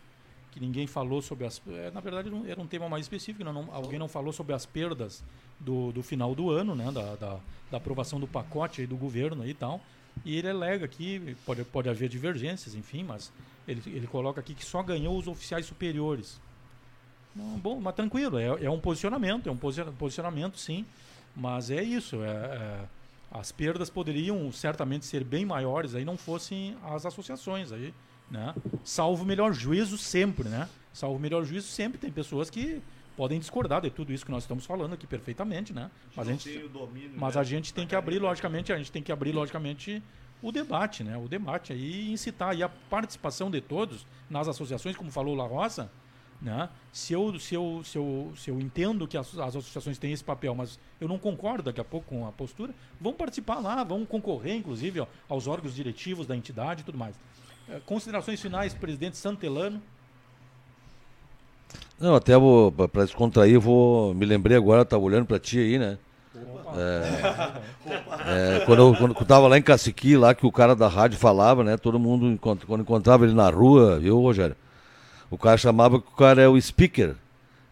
que 0.51 0.59
ninguém 0.59 0.87
falou 0.87 1.21
sobre 1.21 1.45
as. 1.45 1.61
É, 1.67 1.91
na 1.91 1.99
verdade, 1.99 2.29
não, 2.29 2.45
era 2.45 2.59
um 2.59 2.67
tema 2.67 2.89
mais 2.89 3.05
específico, 3.05 3.43
não, 3.43 3.69
alguém 3.71 3.99
não 3.99 4.07
falou 4.07 4.33
sobre 4.33 4.53
as 4.53 4.65
perdas 4.65 5.23
do, 5.59 5.91
do 5.91 6.01
final 6.01 6.33
do 6.33 6.49
ano, 6.49 6.75
né? 6.75 6.91
Da, 6.91 7.15
da, 7.15 7.39
da 7.71 7.77
aprovação 7.77 8.19
do 8.19 8.27
pacote 8.27 8.85
do 8.87 8.97
governo 8.97 9.47
e 9.47 9.53
tal. 9.53 9.79
E 10.25 10.37
ele 10.37 10.49
alega 10.49 10.85
aqui, 10.85 11.35
pode, 11.45 11.63
pode 11.65 11.89
haver 11.89 12.07
divergências, 12.07 12.75
enfim, 12.75 13.03
mas 13.03 13.31
ele, 13.67 13.81
ele 13.87 14.07
coloca 14.07 14.39
aqui 14.39 14.53
que 14.53 14.65
só 14.65 14.81
ganhou 14.83 15.17
os 15.17 15.27
oficiais 15.27 15.65
superiores. 15.65 16.39
Não, 17.35 17.57
bom, 17.57 17.79
mas 17.79 17.95
tranquilo, 17.95 18.37
é, 18.37 18.65
é 18.65 18.69
um 18.69 18.79
posicionamento, 18.79 19.47
é 19.49 19.51
um 19.51 19.57
posicionamento 19.57 20.57
sim, 20.57 20.85
mas 21.35 21.71
é 21.71 21.81
isso. 21.81 22.21
É, 22.23 22.29
é, 22.29 22.85
as 23.33 23.51
perdas 23.51 23.89
poderiam 23.89 24.51
certamente 24.51 25.05
ser 25.05 25.23
bem 25.23 25.43
maiores 25.43 25.95
aí 25.95 26.05
não 26.05 26.15
fossem 26.15 26.77
as 26.83 27.03
associações 27.03 27.71
aí, 27.71 27.91
né? 28.29 28.53
Salvo 28.83 29.25
melhor 29.25 29.51
juízo 29.51 29.97
sempre, 29.97 30.47
né? 30.47 30.69
Salvo 30.93 31.19
melhor 31.19 31.43
juízo 31.43 31.67
sempre 31.67 31.97
tem 31.97 32.11
pessoas 32.11 32.51
que 32.51 32.79
podem 33.17 33.39
discordar 33.39 33.81
de 33.81 33.89
tudo 33.89 34.13
isso 34.13 34.23
que 34.23 34.31
nós 34.31 34.43
estamos 34.43 34.65
falando 34.65 34.93
aqui 34.93 35.07
perfeitamente, 35.07 35.73
né? 35.73 35.89
Mas 36.15 36.27
a 36.27 36.31
gente, 36.31 36.69
mas 37.15 37.35
a 37.35 37.43
gente 37.43 37.73
tem 37.73 37.87
que 37.87 37.95
abrir 37.95 38.19
logicamente, 38.19 38.71
a 38.71 38.77
gente 38.77 38.91
tem 38.91 39.01
que 39.01 39.11
abrir 39.11 39.31
logicamente 39.31 40.01
o 40.39 40.51
debate, 40.51 41.03
né? 41.03 41.17
O 41.17 41.27
debate 41.27 41.73
aí 41.73 42.11
incitar 42.11 42.51
aí 42.51 42.61
a 42.61 42.69
participação 42.69 43.49
de 43.49 43.61
todos 43.61 44.05
nas 44.29 44.47
associações, 44.47 44.95
como 44.95 45.09
falou 45.09 45.33
La 45.35 45.45
Rosa, 45.45 45.89
né? 46.43 46.69
Se, 46.91 47.13
eu, 47.13 47.39
se, 47.39 47.55
eu, 47.55 47.81
se, 47.85 47.97
eu, 47.97 48.33
se 48.35 48.51
eu 48.51 48.59
entendo 48.59 49.07
que 49.07 49.17
as, 49.17 49.27
as 49.39 49.55
associações 49.55 49.97
têm 49.97 50.11
esse 50.11 50.23
papel, 50.23 50.53
mas 50.53 50.77
eu 50.99 51.07
não 51.07 51.17
concordo 51.17 51.63
daqui 51.63 51.79
a 51.79 51.83
pouco 51.83 52.07
com 52.07 52.27
a 52.27 52.31
postura, 52.31 52.73
vão 52.99 53.13
participar 53.13 53.59
lá, 53.59 53.83
vão 53.83 54.05
concorrer, 54.05 54.55
inclusive, 54.55 54.99
ó, 54.99 55.07
aos 55.29 55.47
órgãos 55.47 55.73
diretivos 55.73 56.27
da 56.27 56.35
entidade 56.35 56.81
e 56.81 56.83
tudo 56.83 56.97
mais. 56.97 57.15
É, 57.69 57.79
considerações 57.85 58.41
finais, 58.41 58.73
presidente 58.73 59.15
Santelano. 59.15 59.81
Não, 61.97 62.15
até 62.15 62.33
para 62.91 63.05
descontrair, 63.05 63.53
eu 63.53 63.61
vou. 63.61 64.13
Me 64.13 64.25
lembrei 64.25 64.57
agora, 64.57 64.81
estava 64.81 65.01
olhando 65.01 65.25
para 65.25 65.39
ti 65.39 65.59
aí, 65.59 65.79
né? 65.79 65.97
É, 66.75 68.57
é, 68.57 68.65
quando, 68.65 68.79
eu, 68.79 68.95
quando 68.95 69.15
eu 69.17 69.25
tava 69.25 69.47
lá 69.47 69.57
em 69.57 69.61
Caciqui, 69.61 70.17
lá 70.17 70.33
que 70.33 70.45
o 70.45 70.51
cara 70.51 70.75
da 70.75 70.87
rádio 70.87 71.17
falava, 71.17 71.63
né? 71.63 71.77
Todo 71.77 71.99
mundo, 71.99 72.37
quando 72.39 72.81
encontrava 72.81 73.25
ele 73.25 73.33
na 73.33 73.49
rua, 73.49 73.99
viu, 73.99 74.19
Rogério? 74.19 74.55
O 75.33 75.37
cara 75.37 75.57
chamava 75.57 75.99
que 75.99 76.07
o 76.07 76.15
cara 76.15 76.43
é 76.43 76.47
o 76.47 76.61
speaker. 76.61 77.15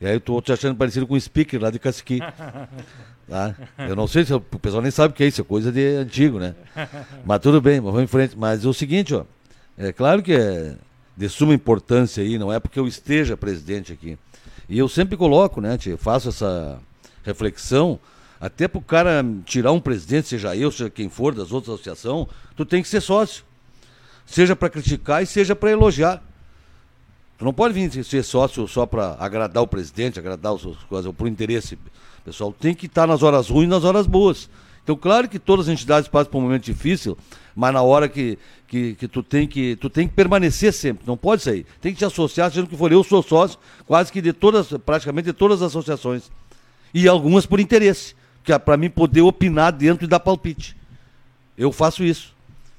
E 0.01 0.07
aí 0.07 0.15
eu 0.15 0.19
tô 0.19 0.41
te 0.41 0.51
achando 0.51 0.75
parecido 0.75 1.05
com 1.05 1.13
o 1.13 1.21
speaker 1.21 1.61
lá 1.61 1.69
de 1.69 1.77
Caciqui. 1.77 2.19
Tá? 3.29 3.55
Eu 3.87 3.95
não 3.95 4.07
sei 4.07 4.25
se 4.25 4.33
o 4.33 4.41
pessoal 4.41 4.81
nem 4.81 4.91
sabe 4.91 5.13
o 5.13 5.15
que 5.15 5.23
é 5.23 5.27
isso, 5.27 5.39
é 5.39 5.43
coisa 5.45 5.71
de 5.71 5.95
antigo, 5.95 6.37
né? 6.37 6.53
Mas 7.23 7.39
tudo 7.39 7.61
bem, 7.61 7.79
vamos 7.79 8.01
em 8.01 8.07
frente. 8.07 8.37
Mas 8.37 8.65
é 8.65 8.67
o 8.67 8.73
seguinte, 8.73 9.15
ó. 9.15 9.23
É 9.77 9.93
claro 9.93 10.21
que 10.21 10.33
é 10.33 10.75
de 11.15 11.29
suma 11.29 11.53
importância 11.53 12.21
aí, 12.21 12.37
não 12.37 12.51
é 12.51 12.59
porque 12.59 12.77
eu 12.77 12.85
esteja 12.85 13.37
presidente 13.37 13.93
aqui. 13.93 14.17
E 14.67 14.77
eu 14.77 14.89
sempre 14.89 15.15
coloco, 15.15 15.61
né, 15.61 15.77
tia, 15.77 15.97
faço 15.97 16.27
essa 16.27 16.77
reflexão, 17.23 17.97
até 18.37 18.67
para 18.67 18.79
o 18.79 18.83
cara 18.83 19.23
tirar 19.45 19.71
um 19.71 19.79
presidente, 19.79 20.27
seja 20.27 20.53
eu, 20.53 20.69
seja 20.69 20.89
quem 20.89 21.07
for, 21.07 21.33
das 21.33 21.53
outras 21.53 21.75
associações, 21.75 22.27
tu 22.53 22.65
tem 22.65 22.81
que 22.81 22.89
ser 22.89 22.99
sócio. 22.99 23.45
Seja 24.25 24.57
para 24.57 24.69
criticar 24.69 25.23
e 25.23 25.25
seja 25.25 25.55
para 25.55 25.71
elogiar. 25.71 26.21
Tu 27.41 27.45
não 27.45 27.53
pode 27.55 27.73
vir 27.73 28.03
ser 28.03 28.21
sócio 28.21 28.67
só 28.67 28.85
para 28.85 29.15
agradar 29.19 29.63
o 29.63 29.67
presidente, 29.67 30.19
agradar 30.19 30.53
os 30.53 30.77
coisas, 30.87 31.11
por 31.11 31.27
interesse. 31.27 31.75
Pessoal, 32.23 32.53
tem 32.53 32.71
que 32.71 32.85
estar 32.85 33.07
nas 33.07 33.23
horas 33.23 33.49
ruins 33.49 33.65
e 33.65 33.69
nas 33.69 33.83
horas 33.83 34.05
boas. 34.05 34.47
Então, 34.83 34.95
claro 34.95 35.27
que 35.27 35.39
todas 35.39 35.67
as 35.67 35.73
entidades 35.73 36.07
passam 36.07 36.31
por 36.31 36.37
um 36.37 36.41
momento 36.41 36.65
difícil, 36.65 37.17
mas 37.55 37.73
na 37.73 37.81
hora 37.81 38.07
que, 38.07 38.37
que, 38.67 38.93
que, 38.93 39.07
tu, 39.07 39.23
tem 39.23 39.47
que 39.47 39.75
tu 39.77 39.89
tem 39.89 40.07
que 40.07 40.13
permanecer 40.13 40.71
sempre, 40.71 41.03
não 41.07 41.17
pode 41.17 41.41
sair. 41.41 41.65
Tem 41.81 41.91
que 41.91 41.97
te 41.97 42.05
associar, 42.05 42.51
sendo 42.51 42.67
que 42.67 42.77
for 42.77 42.91
eu 42.91 43.03
sou 43.03 43.23
sócio, 43.23 43.57
quase 43.87 44.11
que 44.11 44.21
de 44.21 44.33
todas, 44.33 44.67
praticamente 44.85 45.25
de 45.25 45.33
todas 45.33 45.63
as 45.63 45.69
associações. 45.69 46.29
E 46.93 47.07
algumas 47.07 47.47
por 47.47 47.59
interesse, 47.59 48.13
que 48.43 48.53
é 48.53 48.59
para 48.59 48.77
mim 48.77 48.87
poder 48.87 49.21
opinar 49.21 49.71
dentro 49.71 50.05
e 50.05 50.07
dar 50.07 50.19
palpite. 50.19 50.77
Eu 51.57 51.71
faço 51.71 52.03
isso. 52.03 52.35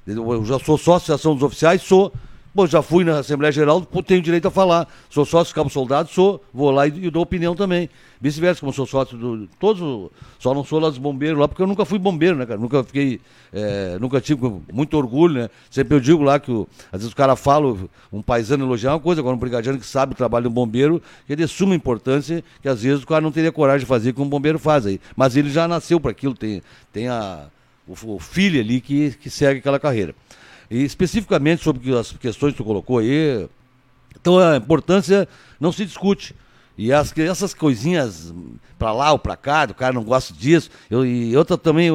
Eu 0.07 0.45
já 0.45 0.57
sou 0.57 0.77
sócio 0.77 1.09
da 1.09 1.15
Associação 1.15 1.33
dos 1.33 1.43
Oficiais, 1.43 1.81
sou 1.81 2.13
Bom, 2.55 2.67
já 2.67 2.83
fui 2.83 3.03
na 3.03 3.17
Assembleia 3.17 3.51
Geral, 3.51 3.81
tenho 4.05 4.21
direito 4.21 4.47
a 4.47 4.51
falar. 4.51 4.87
Sou 5.09 5.25
sócio 5.25 5.55
Cabo 5.55 5.71
Soldado, 5.71 6.07
sou, 6.09 6.39
vou 6.53 6.69
lá 6.69 6.85
e, 6.85 7.05
e 7.05 7.09
dou 7.09 7.23
opinião 7.23 7.55
também. 7.55 7.89
Vice-versa, 8.21 8.59
como 8.59 8.71
sou 8.71 8.85
sócio 8.85 9.17
do. 9.17 9.47
Todos, 9.59 10.11
só 10.37 10.53
não 10.53 10.63
sou 10.63 10.79
lá 10.79 10.87
dos 10.87 10.99
bombeiros 10.99 11.39
lá, 11.39 11.47
porque 11.47 11.63
eu 11.63 11.65
nunca 11.65 11.83
fui 11.83 11.97
bombeiro, 11.97 12.37
né, 12.37 12.45
cara? 12.45 12.59
Nunca 12.59 12.83
fiquei. 12.83 13.19
É, 13.51 13.97
nunca 13.99 14.21
tive 14.21 14.61
muito 14.71 14.95
orgulho, 14.95 15.33
né? 15.33 15.49
Sempre 15.71 15.95
eu 15.95 15.99
digo 15.99 16.21
lá 16.21 16.39
que 16.39 16.51
o, 16.51 16.67
às 16.91 16.99
vezes 16.99 17.11
o 17.11 17.15
cara 17.15 17.35
fala, 17.35 17.75
um 18.11 18.21
paisano 18.21 18.63
elogiar 18.63 18.93
uma 18.93 18.99
coisa, 18.99 19.19
agora 19.19 19.35
um 19.35 19.39
brigadiano 19.39 19.79
que 19.79 19.87
sabe 19.87 20.13
o 20.13 20.15
trabalho 20.15 20.43
do 20.43 20.51
bombeiro, 20.51 21.01
que 21.25 21.33
é 21.33 21.35
de 21.35 21.47
suma 21.47 21.73
importância, 21.73 22.43
que 22.61 22.69
às 22.69 22.83
vezes 22.83 23.01
o 23.01 23.07
cara 23.07 23.21
não 23.21 23.31
teria 23.31 23.51
coragem 23.51 23.79
de 23.79 23.87
fazer 23.87 24.13
como 24.13 24.27
um 24.27 24.29
bombeiro 24.29 24.59
faz 24.59 24.85
aí. 24.85 25.01
Mas 25.15 25.35
ele 25.35 25.49
já 25.49 25.67
nasceu 25.67 25.99
para 25.99 26.11
aquilo, 26.11 26.35
tem, 26.35 26.61
tem 26.91 27.07
a, 27.07 27.47
o, 27.87 27.95
o 28.13 28.19
filho 28.19 28.59
ali 28.59 28.79
que, 28.79 29.09
que 29.13 29.31
segue 29.31 29.59
aquela 29.59 29.79
carreira. 29.79 30.13
E 30.73 30.83
especificamente 30.83 31.63
sobre 31.63 31.95
as 31.95 32.13
questões 32.13 32.53
que 32.53 32.57
tu 32.57 32.63
colocou 32.63 32.97
aí, 32.97 33.47
então 34.19 34.39
a 34.39 34.57
importância 34.57 35.27
não 35.59 35.71
se 35.71 35.85
discute. 35.85 36.35
E 36.75 36.91
as, 36.91 37.15
essas 37.15 37.53
coisinhas 37.53 38.33
para 38.79 38.91
lá 38.91 39.11
ou 39.11 39.19
para 39.19 39.37
cá, 39.37 39.67
o 39.69 39.75
cara 39.75 39.93
não 39.93 40.03
gosta 40.03 40.33
disso. 40.33 40.71
Eu, 40.89 41.05
e 41.05 41.37
outra 41.37 41.59
também, 41.59 41.91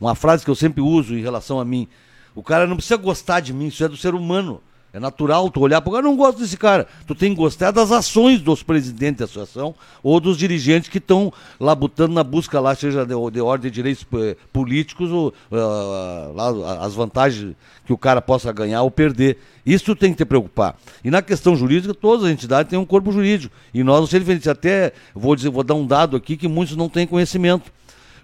uma 0.00 0.14
frase 0.14 0.46
que 0.46 0.50
eu 0.50 0.54
sempre 0.54 0.80
uso 0.80 1.14
em 1.14 1.20
relação 1.20 1.60
a 1.60 1.64
mim: 1.66 1.86
o 2.34 2.42
cara 2.42 2.66
não 2.66 2.76
precisa 2.76 2.96
gostar 2.96 3.40
de 3.40 3.52
mim, 3.52 3.66
isso 3.66 3.84
é 3.84 3.88
do 3.88 3.98
ser 3.98 4.14
humano. 4.14 4.62
É 4.94 5.00
natural 5.00 5.50
tu 5.50 5.60
olhar 5.60 5.78
o 5.78 5.90
cara, 5.90 6.02
não 6.02 6.16
gosto 6.16 6.38
desse 6.38 6.56
cara. 6.56 6.86
Tu 7.06 7.14
tem 7.14 7.30
que 7.30 7.36
gostar 7.36 7.70
das 7.70 7.90
ações 7.90 8.42
dos 8.42 8.62
presidentes 8.62 9.20
da 9.20 9.24
associação 9.24 9.74
ou 10.02 10.20
dos 10.20 10.36
dirigentes 10.36 10.90
que 10.90 10.98
estão 10.98 11.32
lá 11.58 11.74
botando 11.74 12.12
na 12.12 12.22
busca 12.22 12.60
lá, 12.60 12.74
seja 12.74 13.06
de, 13.06 13.14
de 13.30 13.40
ordem 13.40 13.70
de 13.70 13.74
direitos 13.74 14.06
eh, 14.12 14.36
políticos 14.52 15.10
ou 15.10 15.28
uh, 15.50 16.34
lá, 16.34 16.84
as 16.84 16.92
vantagens 16.92 17.56
que 17.86 17.92
o 17.92 17.96
cara 17.96 18.20
possa 18.20 18.52
ganhar 18.52 18.82
ou 18.82 18.90
perder. 18.90 19.38
Isso 19.64 19.96
tem 19.96 20.10
que 20.10 20.18
te 20.18 20.26
preocupar. 20.26 20.76
E 21.02 21.10
na 21.10 21.22
questão 21.22 21.56
jurídica, 21.56 21.94
todas 21.94 22.26
as 22.26 22.30
entidades 22.30 22.68
têm 22.68 22.78
um 22.78 22.84
corpo 22.84 23.10
jurídico. 23.10 23.54
E 23.72 23.82
nós 23.82 24.00
não 24.00 24.18
diferentes. 24.18 24.46
Até 24.46 24.92
vou 25.14 25.34
dizer, 25.34 25.48
vou 25.48 25.64
dar 25.64 25.74
um 25.74 25.86
dado 25.86 26.18
aqui 26.18 26.36
que 26.36 26.46
muitos 26.46 26.76
não 26.76 26.90
têm 26.90 27.06
conhecimento. 27.06 27.72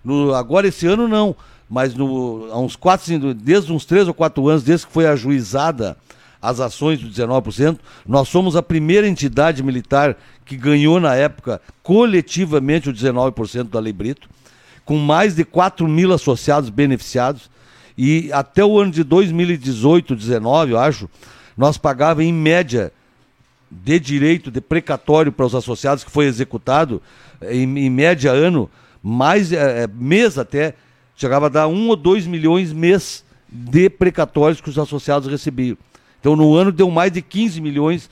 No, 0.05 0.35
agora 0.35 0.69
esse 0.69 0.87
ano 0.87 1.09
não, 1.09 1.35
mas 1.69 1.95
no, 1.95 2.49
há 2.53 2.59
uns 2.59 2.77
quatro, 2.77 3.33
desde 3.33 3.73
uns 3.73 3.87
três 3.87 4.07
ou 4.07 4.13
quatro 4.13 4.47
anos, 4.49 4.63
desde 4.63 4.87
que 4.87 4.93
foi 4.93 5.07
ajuizada 5.07 5.97
as 6.41 6.61
ações 6.61 7.01
do 7.01 7.09
19%. 7.09 7.79
Nós 8.07 8.29
somos 8.29 8.57
a 8.57 8.63
primeira 8.63 9.09
entidade 9.09 9.63
militar 9.63 10.17
que 10.45 10.57
ganhou 10.57 11.01
na 11.01 11.15
época 11.15 11.61
coletivamente 11.83 12.89
o 12.89 12.93
19% 12.93 13.65
da 13.65 13.81
Lei 13.81 13.93
Brito, 13.93 14.29
com 14.85 14.97
mais 14.99 15.35
de 15.35 15.45
4 15.45 15.87
mil 15.87 16.13
associados 16.13 16.71
beneficiados. 16.71 17.51
E 17.97 18.31
até 18.33 18.65
o 18.65 18.79
ano 18.79 18.93
de 18.93 19.03
2018, 19.03 20.15
19, 20.15 20.73
eu 20.73 20.79
acho, 20.79 21.11
nós 21.57 21.77
pagava 21.77 22.23
em 22.23 22.33
média 22.33 22.93
de 23.71 23.99
direito 23.99 24.51
de 24.51 24.61
precatório 24.61 25.33
para 25.33 25.45
os 25.45 25.55
associados 25.55 26.05
que 26.05 26.11
foi 26.11 26.27
executado, 26.27 27.03
em, 27.43 27.79
em 27.79 27.91
média 27.91 28.31
ano, 28.31 28.71
mais 29.03 29.53
é, 29.53 29.87
mês 29.93 30.39
até, 30.39 30.75
chegava 31.17 31.47
a 31.47 31.51
dar 31.51 31.67
um 31.67 31.89
ou 31.89 31.97
dois 31.97 32.27
milhões 32.27 32.73
mês 32.73 33.25
de 33.49 33.91
precatórios 33.91 34.61
que 34.61 34.71
os 34.71 34.79
associados 34.79 35.29
recebiam. 35.29 35.77
Então, 36.21 36.37
no 36.37 36.55
ano 36.55 36.73
deu 36.73 36.91
mais 36.91 37.13
de 37.13 37.23
15 37.23 37.61
milhões, 37.61 38.11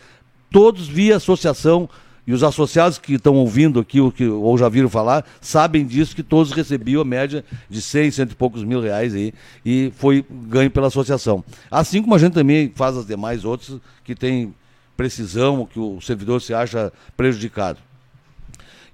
todos 0.50 0.86
via 0.88 1.16
associação, 1.16 1.88
e 2.26 2.32
os 2.32 2.42
associados 2.42 2.98
que 2.98 3.14
estão 3.14 3.36
ouvindo 3.36 3.78
aqui 3.78 4.00
ou, 4.00 4.10
que, 4.10 4.26
ou 4.26 4.58
já 4.58 4.68
viram 4.68 4.88
falar, 4.88 5.24
sabem 5.40 5.86
disso, 5.86 6.14
que 6.14 6.24
todos 6.24 6.50
recebiam 6.50 7.00
a 7.00 7.04
média 7.04 7.44
de 7.70 7.80
100, 7.80 8.10
cento 8.10 8.32
e 8.32 8.34
poucos 8.34 8.64
mil 8.64 8.80
reais 8.80 9.14
aí, 9.14 9.32
e 9.64 9.92
foi 9.96 10.24
ganho 10.28 10.70
pela 10.70 10.88
associação. 10.88 11.44
Assim 11.70 12.02
como 12.02 12.16
a 12.16 12.18
gente 12.18 12.32
também 12.32 12.72
faz 12.74 12.96
as 12.96 13.06
demais 13.06 13.44
outras 13.44 13.78
que 14.02 14.14
tem 14.14 14.52
precisão, 14.96 15.66
que 15.66 15.78
o 15.78 16.00
servidor 16.00 16.42
se 16.42 16.52
acha 16.52 16.92
prejudicado. 17.16 17.78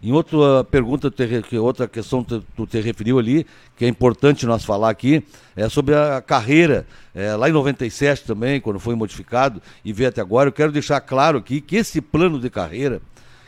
Em 0.02 0.10
outra 0.10 0.64
pergunta, 0.64 1.14
outra 1.60 1.86
questão 1.86 2.24
que 2.24 2.42
tu 2.56 2.66
te 2.66 2.80
referiu 2.80 3.20
ali, 3.20 3.46
que 3.76 3.84
é 3.84 3.88
importante 3.88 4.44
nós 4.46 4.64
falar 4.64 4.90
aqui, 4.90 5.22
é 5.54 5.68
sobre 5.68 5.94
a 5.94 6.20
carreira. 6.20 6.84
É, 7.14 7.36
lá 7.36 7.48
em 7.48 7.52
97 7.52 8.24
também, 8.24 8.60
quando 8.60 8.80
foi 8.80 8.96
modificado, 8.96 9.62
e 9.84 9.92
veio 9.92 10.08
até 10.08 10.20
agora, 10.20 10.48
eu 10.48 10.52
quero 10.52 10.72
deixar 10.72 11.00
claro 11.00 11.38
aqui 11.38 11.60
que 11.60 11.76
esse 11.76 12.00
plano 12.00 12.40
de 12.40 12.50
carreira 12.50 13.00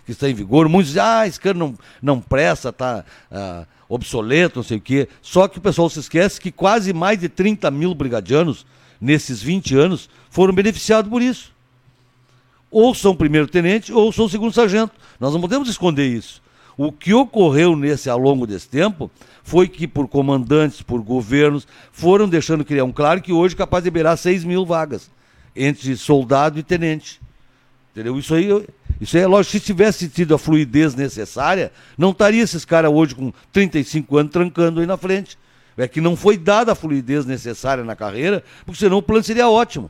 que 0.06 0.12
está 0.12 0.30
em 0.30 0.34
vigor, 0.34 0.68
muitos 0.68 0.92
dizem, 0.92 1.02
ah, 1.02 1.26
esse 1.26 1.40
cara 1.40 1.58
não, 1.58 1.74
não 2.00 2.20
presta, 2.20 2.68
está 2.68 3.04
ah, 3.32 3.64
obsoleto, 3.88 4.60
não 4.60 4.62
sei 4.62 4.76
o 4.76 4.80
quê. 4.80 5.08
Só 5.20 5.48
que 5.48 5.58
o 5.58 5.60
pessoal 5.60 5.90
se 5.90 5.98
esquece 5.98 6.40
que 6.40 6.52
quase 6.52 6.92
mais 6.92 7.18
de 7.18 7.28
30 7.28 7.68
mil 7.72 7.92
brigadianos, 7.96 8.64
nesses 9.00 9.42
20 9.42 9.74
anos, 9.74 10.08
foram 10.30 10.54
beneficiados 10.54 11.10
por 11.10 11.20
isso. 11.20 11.52
Ou 12.70 12.94
são 12.94 13.16
primeiro-tenente 13.16 13.92
ou 13.92 14.12
são 14.12 14.28
segundo-sargento. 14.28 14.92
Nós 15.18 15.32
não 15.32 15.40
podemos 15.40 15.68
esconder 15.68 16.06
isso. 16.06 16.43
O 16.76 16.90
que 16.90 17.14
ocorreu 17.14 17.76
nesse 17.76 18.10
ao 18.10 18.18
longo 18.18 18.46
desse 18.46 18.68
tempo 18.68 19.10
foi 19.42 19.68
que 19.68 19.86
por 19.86 20.08
comandantes, 20.08 20.82
por 20.82 21.00
governos, 21.02 21.66
foram 21.92 22.28
deixando 22.28 22.64
criar 22.64 22.84
um 22.84 22.92
claro 22.92 23.22
que 23.22 23.32
hoje 23.32 23.54
é 23.54 23.58
capaz 23.58 23.84
de 23.84 23.90
liberar 23.90 24.16
6 24.16 24.44
mil 24.44 24.66
vagas 24.66 25.10
entre 25.54 25.96
soldado 25.96 26.58
e 26.58 26.62
tenente. 26.62 27.20
Entendeu? 27.92 28.18
Isso 28.18 28.34
aí, 28.34 28.48
isso 29.00 29.16
aí 29.16 29.22
é 29.22 29.26
lógico. 29.26 29.52
Se 29.52 29.60
tivesse 29.60 30.08
tido 30.08 30.34
a 30.34 30.38
fluidez 30.38 30.96
necessária, 30.96 31.70
não 31.96 32.10
estaria 32.10 32.42
esses 32.42 32.64
caras 32.64 32.90
hoje 32.90 33.14
com 33.14 33.32
35 33.52 34.16
anos 34.16 34.32
trancando 34.32 34.80
aí 34.80 34.86
na 34.86 34.96
frente. 34.96 35.38
É 35.76 35.86
que 35.86 36.00
não 36.00 36.16
foi 36.16 36.36
dada 36.36 36.72
a 36.72 36.74
fluidez 36.74 37.24
necessária 37.24 37.84
na 37.84 37.94
carreira, 37.94 38.42
porque 38.64 38.78
senão 38.80 38.98
o 38.98 39.02
plano 39.02 39.22
seria 39.22 39.48
ótimo 39.48 39.88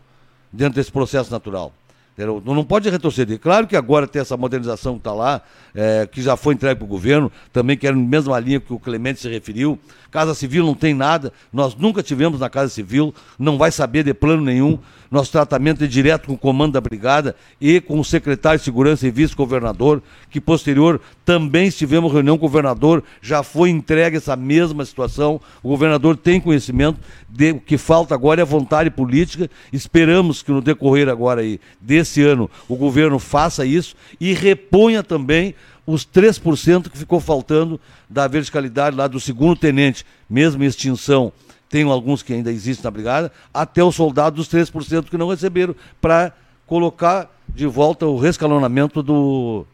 dentro 0.53 0.75
desse 0.75 0.93
processo 0.93 1.31
natural. 1.31 1.73
Não 2.17 2.65
pode 2.65 2.89
retroceder. 2.89 3.41
Claro 3.41 3.67
que 3.67 3.75
agora 3.75 4.07
tem 4.07 4.23
essa 4.23 4.37
modernização 4.37 4.95
que 4.95 5.01
está 5.01 5.13
lá, 5.13 5.43
é, 5.75 6.07
que 6.11 6.23
já 6.23 6.37
foi 6.37 6.55
entregue 6.55 6.77
para 6.77 6.85
o 6.85 6.89
governo, 6.89 7.31
também 7.53 7.77
que 7.77 7.87
era 7.87 7.97
na 7.97 8.03
mesma 8.03 8.39
linha 8.39 8.61
que 8.61 8.73
o 8.73 8.79
Clemente 8.79 9.21
se 9.21 9.29
referiu. 9.29 9.79
Casa 10.13 10.33
Civil 10.33 10.65
não 10.65 10.75
tem 10.75 10.95
nada, 10.95 11.33
nós 11.53 11.75
nunca 11.75 12.05
tivemos 12.05 12.39
na 12.39 12.49
Casa 12.49 12.69
Civil, 12.69 13.13
não 13.37 13.59
vai 13.59 13.73
saber 13.73 14.05
de 14.05 14.15
plano 14.15 14.43
nenhum. 14.43 14.79
Nosso 15.15 15.31
tratamento 15.31 15.85
é 15.85 15.87
direto 15.87 16.27
com 16.27 16.33
o 16.33 16.37
comando 16.37 16.73
da 16.73 16.81
brigada 16.81 17.37
e 17.61 17.81
com 17.81 18.01
o 18.01 18.05
secretário 18.05 18.59
de 18.59 18.65
Segurança 18.65 19.07
e 19.07 19.13
vice-governador, 19.13 20.03
que 20.29 20.41
posterior 20.41 21.01
também 21.25 21.69
estivemos 21.69 22.13
reunião 22.13 22.37
com 22.37 22.45
o 22.45 22.49
governador, 22.49 23.01
já 23.23 23.45
foi 23.45 23.71
entregue 23.71 24.17
essa 24.17 24.35
mesma 24.35 24.85
situação. 24.85 25.41
O 25.63 25.69
governador 25.69 26.17
tem 26.17 26.41
conhecimento 26.41 26.99
de 27.29 27.53
o 27.53 27.61
que 27.61 27.79
falta 27.79 28.13
agora 28.13 28.43
é 28.43 28.45
vontade 28.45 28.91
política. 28.91 29.49
Esperamos 29.73 30.43
que 30.43 30.51
no 30.51 30.61
decorrer 30.61 31.09
agora 31.09 31.43
aí 31.43 31.61
desse 31.81 32.21
ano 32.21 32.51
o 32.69 32.75
governo 32.75 33.21
faça 33.21 33.65
isso 33.65 33.95
e 34.21 34.33
reponha 34.33 35.01
também 35.01 35.55
os 35.87 36.05
3% 36.05 36.91
que 36.91 36.99
ficou 36.99 37.21
faltando 37.21 37.81
da 38.11 38.27
verticalidade 38.27 38.97
lá 38.97 39.07
do 39.07 39.21
segundo 39.21 39.55
tenente, 39.55 40.05
mesmo 40.29 40.65
em 40.65 40.67
extinção. 40.67 41.33
Tem 41.75 41.83
alguns 41.83 42.23
que 42.23 42.33
ainda 42.33 42.53
existem 42.53 42.85
na 42.85 42.91
brigada, 42.93 43.33
até 43.53 43.83
os 43.83 43.97
soldados 43.97 44.47
dos 44.47 44.49
3% 44.49 45.11
que 45.11 45.19
não 45.19 45.29
receberam, 45.29 45.75
para 46.01 46.33
colocar 46.69 47.29
de 47.49 47.67
volta 47.67 48.07
o 48.07 48.17
rescalonamento 48.17 49.03
do, 49.03 49.67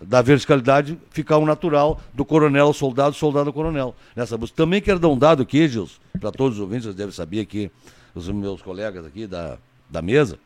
da 0.00 0.22
verticalidade 0.22 0.96
ficar 1.10 1.36
o 1.38 1.44
natural 1.44 2.00
do 2.14 2.24
coronel 2.24 2.72
soldado, 2.72 3.16
soldado 3.16 3.52
coronel. 3.52 3.92
Nessa 4.14 4.38
busca. 4.38 4.56
Também 4.56 4.80
quero 4.80 5.00
dar 5.00 5.08
um 5.08 5.18
dado 5.18 5.42
aqui, 5.42 5.66
Gils, 5.66 6.00
para 6.20 6.30
todos 6.30 6.58
os 6.58 6.62
ouvintes, 6.62 6.84
vocês 6.84 6.94
devem 6.94 7.12
saber 7.12 7.40
aqui, 7.40 7.72
os 8.14 8.28
meus 8.28 8.62
colegas 8.62 9.04
aqui 9.04 9.26
da, 9.26 9.58
da 9.90 10.00
mesa. 10.00 10.38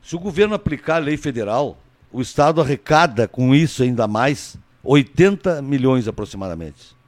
Se 0.00 0.14
o 0.14 0.20
governo 0.20 0.54
aplicar 0.54 0.94
a 0.94 0.98
lei 0.98 1.16
federal, 1.16 1.76
o 2.12 2.20
Estado 2.20 2.60
arrecada 2.60 3.26
com 3.26 3.52
isso 3.52 3.82
ainda 3.82 4.06
mais 4.06 4.56
80 4.84 5.60
milhões 5.60 6.06
aproximadamente. 6.06 6.99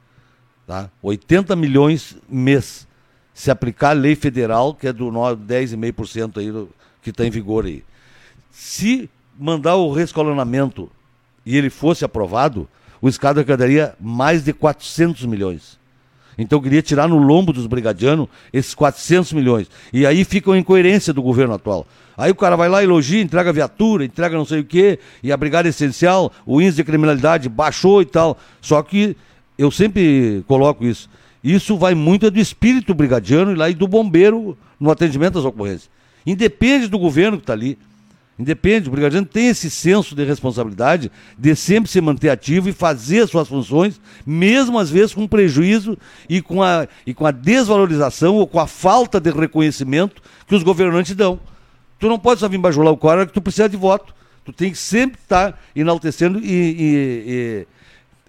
Tá? 0.65 0.89
80 1.01 1.55
milhões 1.55 2.15
mês. 2.29 2.87
Se 3.33 3.49
aplicar 3.49 3.89
a 3.89 3.93
lei 3.93 4.15
federal, 4.15 4.73
que 4.73 4.87
é 4.87 4.93
do 4.93 5.11
10,5% 5.11 6.37
aí 6.37 6.67
que 7.01 7.09
está 7.09 7.25
em 7.25 7.31
vigor 7.31 7.65
aí. 7.65 7.83
Se 8.51 9.09
mandar 9.37 9.75
o 9.75 9.91
rescolonamento 9.91 10.89
e 11.45 11.57
ele 11.57 11.69
fosse 11.69 12.05
aprovado, 12.05 12.67
o 13.01 13.09
Estado 13.09 13.39
arrecadaria 13.39 13.95
mais 13.99 14.43
de 14.43 14.53
400 14.53 15.25
milhões. 15.25 15.79
Então 16.37 16.57
eu 16.57 16.63
queria 16.63 16.81
tirar 16.81 17.07
no 17.07 17.17
lombo 17.17 17.53
dos 17.53 17.67
brigadianos 17.67 18.27
esses 18.51 18.73
400 18.73 19.33
milhões. 19.33 19.69
E 19.91 20.05
aí 20.05 20.23
fica 20.23 20.49
uma 20.49 20.57
incoerência 20.57 21.13
do 21.13 21.21
governo 21.21 21.53
atual. 21.53 21.85
Aí 22.15 22.31
o 22.31 22.35
cara 22.35 22.55
vai 22.55 22.69
lá, 22.69 22.83
elogia, 22.83 23.21
entrega 23.21 23.51
viatura, 23.51 24.05
entrega 24.05 24.37
não 24.37 24.45
sei 24.45 24.59
o 24.59 24.63
quê, 24.63 24.99
e 25.21 25.31
a 25.31 25.37
brigada 25.37 25.67
essencial, 25.67 26.31
o 26.45 26.61
índice 26.61 26.77
de 26.77 26.83
criminalidade 26.83 27.49
baixou 27.49 28.01
e 28.01 28.05
tal. 28.05 28.37
Só 28.61 28.81
que 28.81 29.17
eu 29.57 29.71
sempre 29.71 30.43
coloco 30.47 30.85
isso. 30.85 31.09
Isso 31.43 31.77
vai 31.77 31.93
muito 31.93 32.31
do 32.31 32.39
espírito 32.39 32.93
brigadiano 32.93 33.51
e 33.51 33.55
lá 33.55 33.69
e 33.69 33.73
do 33.73 33.87
bombeiro 33.87 34.57
no 34.79 34.89
atendimento 34.89 35.37
às 35.37 35.45
ocorrências. 35.45 35.89
Independe 36.25 36.87
do 36.87 36.97
governo 36.97 37.37
que 37.37 37.43
está 37.43 37.53
ali. 37.53 37.77
Independe, 38.39 38.87
o 38.87 38.91
brigadiano 38.91 39.27
tem 39.27 39.47
esse 39.47 39.69
senso 39.69 40.15
de 40.15 40.23
responsabilidade 40.23 41.11
de 41.37 41.55
sempre 41.55 41.91
se 41.91 42.01
manter 42.01 42.29
ativo 42.29 42.67
e 42.67 42.73
fazer 42.73 43.19
as 43.19 43.29
suas 43.29 43.47
funções, 43.47 44.01
mesmo 44.25 44.79
às 44.79 44.89
vezes 44.89 45.13
com 45.13 45.27
prejuízo 45.27 45.97
e 46.27 46.41
com 46.41 46.63
a, 46.63 46.87
e 47.05 47.13
com 47.13 47.27
a 47.27 47.31
desvalorização 47.31 48.35
ou 48.35 48.47
com 48.47 48.59
a 48.59 48.65
falta 48.65 49.19
de 49.19 49.29
reconhecimento 49.29 50.21
que 50.47 50.55
os 50.55 50.63
governantes 50.63 51.13
dão. 51.13 51.39
Tu 51.99 52.09
não 52.09 52.17
pode 52.17 52.39
só 52.39 52.49
vir 52.49 52.57
bajular 52.57 52.91
o 52.91 52.97
cara 52.97 53.27
que 53.27 53.33
tu 53.33 53.41
precisa 53.41 53.69
de 53.69 53.77
voto. 53.77 54.15
Tu 54.43 54.51
tem 54.51 54.71
que 54.71 54.77
sempre 54.77 55.19
estar 55.21 55.51
tá 55.51 55.59
enaltecendo 55.75 56.39
e, 56.39 56.43
e, 56.43 57.23
e, 57.27 57.67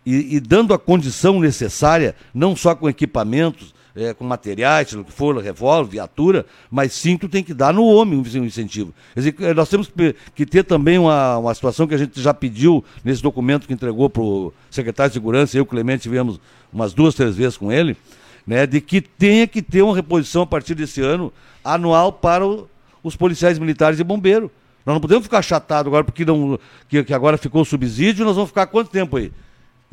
e, 0.06 0.40
dando 0.40 0.74
a 0.74 0.78
condição 0.78 1.40
necessária, 1.40 2.14
não 2.34 2.54
só 2.54 2.74
com 2.74 2.88
equipamentos, 2.88 3.74
é, 3.96 4.12
com 4.12 4.24
materiais, 4.24 4.92
o 4.92 5.04
que 5.04 5.12
for, 5.12 5.36
revólver, 5.38 5.92
viatura, 5.92 6.44
mas 6.70 6.92
sim 6.92 7.16
tu 7.16 7.28
tem 7.28 7.44
que 7.44 7.54
dar 7.54 7.72
no 7.72 7.84
homem 7.84 8.18
um 8.18 8.44
incentivo. 8.44 8.92
Quer 9.14 9.20
dizer, 9.20 9.36
eh, 9.40 9.54
nós 9.54 9.68
temos 9.68 9.90
que 10.34 10.44
ter 10.44 10.64
também 10.64 10.98
uma, 10.98 11.38
uma 11.38 11.54
situação 11.54 11.86
que 11.86 11.94
a 11.94 11.98
gente 11.98 12.20
já 12.20 12.34
pediu 12.34 12.84
nesse 13.04 13.22
documento 13.22 13.66
que 13.66 13.72
entregou 13.72 14.10
para 14.10 14.22
o 14.22 14.52
secretário 14.70 15.10
de 15.10 15.14
Segurança, 15.14 15.56
eu 15.56 15.60
e 15.60 15.62
o 15.62 15.66
Clemente 15.66 16.02
tivemos 16.02 16.40
umas 16.72 16.92
duas, 16.92 17.14
três 17.14 17.36
vezes 17.36 17.56
com 17.56 17.70
ele, 17.70 17.96
né, 18.44 18.66
de 18.66 18.80
que 18.80 19.00
tenha 19.00 19.46
que 19.46 19.62
ter 19.62 19.82
uma 19.82 19.94
reposição 19.94 20.42
a 20.42 20.46
partir 20.46 20.74
desse 20.74 21.00
ano 21.00 21.32
anual 21.62 22.12
para 22.12 22.44
o, 22.44 22.68
os 23.02 23.14
policiais 23.14 23.60
militares 23.60 24.00
e 24.00 24.04
bombeiros. 24.04 24.50
Nós 24.84 24.94
não 24.94 25.00
podemos 25.00 25.24
ficar 25.24 25.40
chatados 25.40 25.86
agora 25.86 26.04
porque 26.04 26.24
não, 26.24 26.58
que, 26.88 27.04
que 27.04 27.14
agora 27.14 27.38
ficou 27.38 27.62
o 27.62 27.64
subsídio, 27.64 28.24
nós 28.24 28.34
vamos 28.34 28.50
ficar 28.50 28.66
quanto 28.66 28.90
tempo 28.90 29.16
aí? 29.16 29.32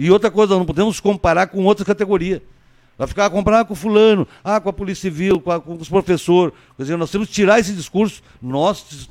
E 0.02 0.10
outra 0.10 0.32
coisa, 0.32 0.58
não 0.58 0.66
podemos 0.66 1.00
comparar 1.00 1.46
com 1.46 1.64
outras 1.64 1.86
categorias. 1.86 2.42
Vai 2.98 3.08
ficar 3.08 3.30
comparar 3.30 3.66
com 3.66 3.76
fulano, 3.76 4.28
ah, 4.44 4.60
com 4.60 4.68
a 4.68 4.74
Polícia 4.74 5.04
Civil, 5.04 5.40
com, 5.40 5.52
a, 5.52 5.62
com 5.62 5.76
os 5.76 5.88
professores. 5.88 6.56
Quer 6.76 6.82
dizer, 6.82 6.98
nós 6.98 7.12
temos 7.12 7.28
que 7.28 7.36
tirar 7.36 7.60
esse 7.60 7.72
discurso. 7.72 8.24
Nós 8.42 9.08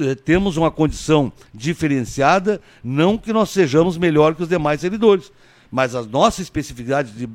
eh, 0.00 0.14
temos 0.14 0.56
uma 0.56 0.70
condição 0.70 1.30
diferenciada, 1.52 2.58
não 2.82 3.18
que 3.18 3.34
nós 3.34 3.50
sejamos 3.50 3.98
melhor 3.98 4.34
que 4.34 4.42
os 4.42 4.48
demais 4.48 4.80
servidores. 4.80 5.30
Mas 5.70 5.94
as 5.94 6.06
nossas 6.06 6.40
especificidades 6.40 7.14
de 7.14 7.28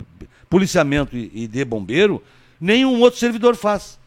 policiamento 0.49 1.16
e, 1.16 1.30
e 1.44 1.48
de 1.48 1.64
bombeiro, 1.64 2.24
nenhum 2.60 3.02
outro 3.02 3.20
servidor 3.20 3.56
faz 3.56 3.99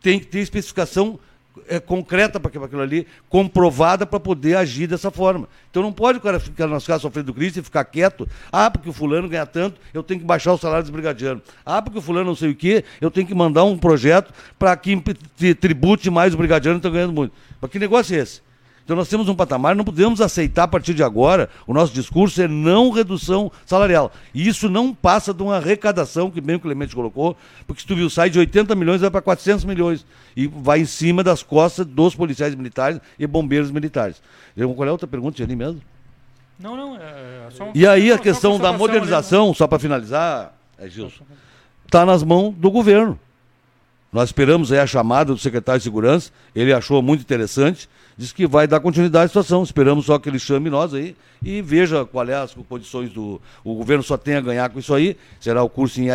tem 0.00 0.18
que 0.18 0.26
ter 0.26 0.38
especificação 0.38 1.18
é, 1.68 1.80
concreta 1.80 2.38
para 2.38 2.50
aquilo 2.64 2.82
ali, 2.82 3.06
comprovada 3.28 4.06
para 4.06 4.20
poder 4.20 4.56
agir 4.56 4.86
dessa 4.86 5.10
forma. 5.10 5.48
Então 5.70 5.82
não 5.82 5.92
pode 5.92 6.18
o 6.18 6.20
cara 6.20 6.38
ficar 6.38 6.66
nas 6.66 6.86
casas 6.86 7.02
sofrendo 7.02 7.32
crise 7.34 7.60
e 7.60 7.62
ficar 7.62 7.84
quieto. 7.84 8.28
Ah, 8.52 8.70
porque 8.70 8.88
o 8.88 8.92
fulano 8.92 9.28
ganha 9.28 9.46
tanto, 9.46 9.80
eu 9.92 10.02
tenho 10.02 10.20
que 10.20 10.26
baixar 10.26 10.52
o 10.52 10.58
salário 10.58 10.82
dos 10.82 10.90
brigadianos. 10.90 11.42
Ah, 11.64 11.80
porque 11.82 11.98
o 11.98 12.02
fulano 12.02 12.26
não 12.26 12.36
sei 12.36 12.50
o 12.50 12.54
quê, 12.54 12.84
eu 13.00 13.10
tenho 13.10 13.26
que 13.26 13.34
mandar 13.34 13.64
um 13.64 13.76
projeto 13.76 14.32
para 14.58 14.76
que 14.76 14.96
tribute 15.54 16.10
mais 16.10 16.34
o 16.34 16.36
brigadiano 16.36 16.78
está 16.78 16.88
ganhando 16.88 17.12
muito. 17.12 17.32
Mas 17.60 17.70
que 17.70 17.78
negócio 17.78 18.16
é 18.16 18.20
esse? 18.20 18.47
Então 18.88 18.96
nós 18.96 19.08
temos 19.10 19.28
um 19.28 19.34
patamar, 19.34 19.76
não 19.76 19.84
podemos 19.84 20.18
aceitar 20.18 20.62
a 20.62 20.66
partir 20.66 20.94
de 20.94 21.02
agora, 21.02 21.50
o 21.66 21.74
nosso 21.74 21.92
discurso 21.92 22.40
é 22.40 22.48
não 22.48 22.90
redução 22.90 23.52
salarial. 23.66 24.10
E 24.32 24.48
isso 24.48 24.70
não 24.70 24.94
passa 24.94 25.34
de 25.34 25.42
uma 25.42 25.56
arrecadação, 25.56 26.30
que 26.30 26.40
bem 26.40 26.56
o 26.56 26.60
Clemente 26.60 26.94
colocou, 26.94 27.36
porque 27.66 27.82
se 27.82 27.86
tu 27.86 27.94
viu, 27.94 28.08
sai 28.08 28.30
de 28.30 28.38
80 28.38 28.74
milhões 28.74 29.02
vai 29.02 29.10
para 29.10 29.20
400 29.20 29.66
milhões. 29.66 30.06
E 30.34 30.46
vai 30.46 30.80
em 30.80 30.86
cima 30.86 31.22
das 31.22 31.42
costas 31.42 31.84
dos 31.84 32.14
policiais 32.14 32.54
militares 32.54 32.98
e 33.18 33.26
bombeiros 33.26 33.70
militares. 33.70 34.22
Qual 34.56 34.86
é 34.86 34.88
a 34.88 34.92
outra 34.92 35.06
pergunta, 35.06 35.42
ali 35.42 35.54
mesmo? 35.54 35.82
Não, 36.58 36.74
não, 36.74 36.96
é, 36.96 37.00
é 37.00 37.48
E 37.74 37.86
aí 37.86 38.10
a 38.10 38.16
questão 38.16 38.58
da 38.58 38.72
modernização, 38.72 39.48
né? 39.48 39.54
só 39.54 39.66
para 39.66 39.78
finalizar, 39.78 40.54
é, 40.78 40.88
Gilson, 40.88 41.24
está 41.84 42.06
nas 42.06 42.22
mãos 42.22 42.54
do 42.54 42.70
governo. 42.70 43.20
Nós 44.10 44.30
esperamos 44.30 44.72
aí 44.72 44.78
a 44.78 44.86
chamada 44.86 45.34
do 45.34 45.38
secretário 45.38 45.78
de 45.78 45.84
Segurança, 45.84 46.32
ele 46.56 46.72
achou 46.72 47.02
muito 47.02 47.20
interessante, 47.20 47.86
diz 48.18 48.32
que 48.32 48.46
vai 48.46 48.66
dar 48.66 48.80
continuidade 48.80 49.26
à 49.26 49.28
situação. 49.28 49.62
Esperamos 49.62 50.06
só 50.06 50.18
que 50.18 50.28
ele 50.28 50.40
chame 50.40 50.68
nós 50.68 50.92
aí 50.92 51.16
e 51.40 51.62
veja 51.62 52.04
qual 52.04 52.28
é 52.28 52.34
as 52.34 52.52
condições 52.52 53.10
do. 53.10 53.40
O 53.62 53.74
governo 53.74 54.02
só 54.02 54.16
tem 54.16 54.34
a 54.34 54.40
ganhar 54.40 54.68
com 54.68 54.80
isso 54.80 54.92
aí. 54.92 55.16
Será 55.40 55.62
o 55.62 55.68
curso 55.68 56.00
em 56.00 56.08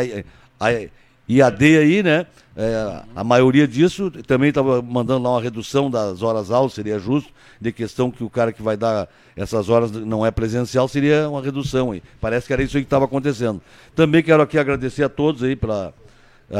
IAD 1.28 1.78
aí, 1.78 2.04
né? 2.04 2.28
É, 2.56 3.04
a 3.16 3.24
maioria 3.24 3.68
disso 3.68 4.12
também 4.28 4.50
estava 4.50 4.82
mandando 4.82 5.24
lá 5.24 5.32
uma 5.32 5.42
redução 5.42 5.90
das 5.90 6.22
horas 6.22 6.52
aulas, 6.52 6.74
seria 6.74 7.00
justo, 7.00 7.32
de 7.60 7.72
questão 7.72 8.12
que 8.12 8.24
o 8.24 8.30
cara 8.30 8.52
que 8.52 8.62
vai 8.62 8.78
dar 8.78 9.08
essas 9.36 9.70
horas 9.70 9.92
não 9.92 10.24
é 10.24 10.30
presencial, 10.30 10.88
seria 10.88 11.28
uma 11.28 11.42
redução 11.42 11.92
aí. 11.92 12.04
Parece 12.22 12.46
que 12.46 12.54
era 12.54 12.62
isso 12.62 12.74
que 12.74 12.84
estava 12.84 13.06
acontecendo. 13.06 13.60
Também 13.96 14.22
quero 14.22 14.44
aqui 14.44 14.60
agradecer 14.60 15.04
a 15.04 15.10
todos 15.10 15.42
aí 15.42 15.56
pela 15.56 15.94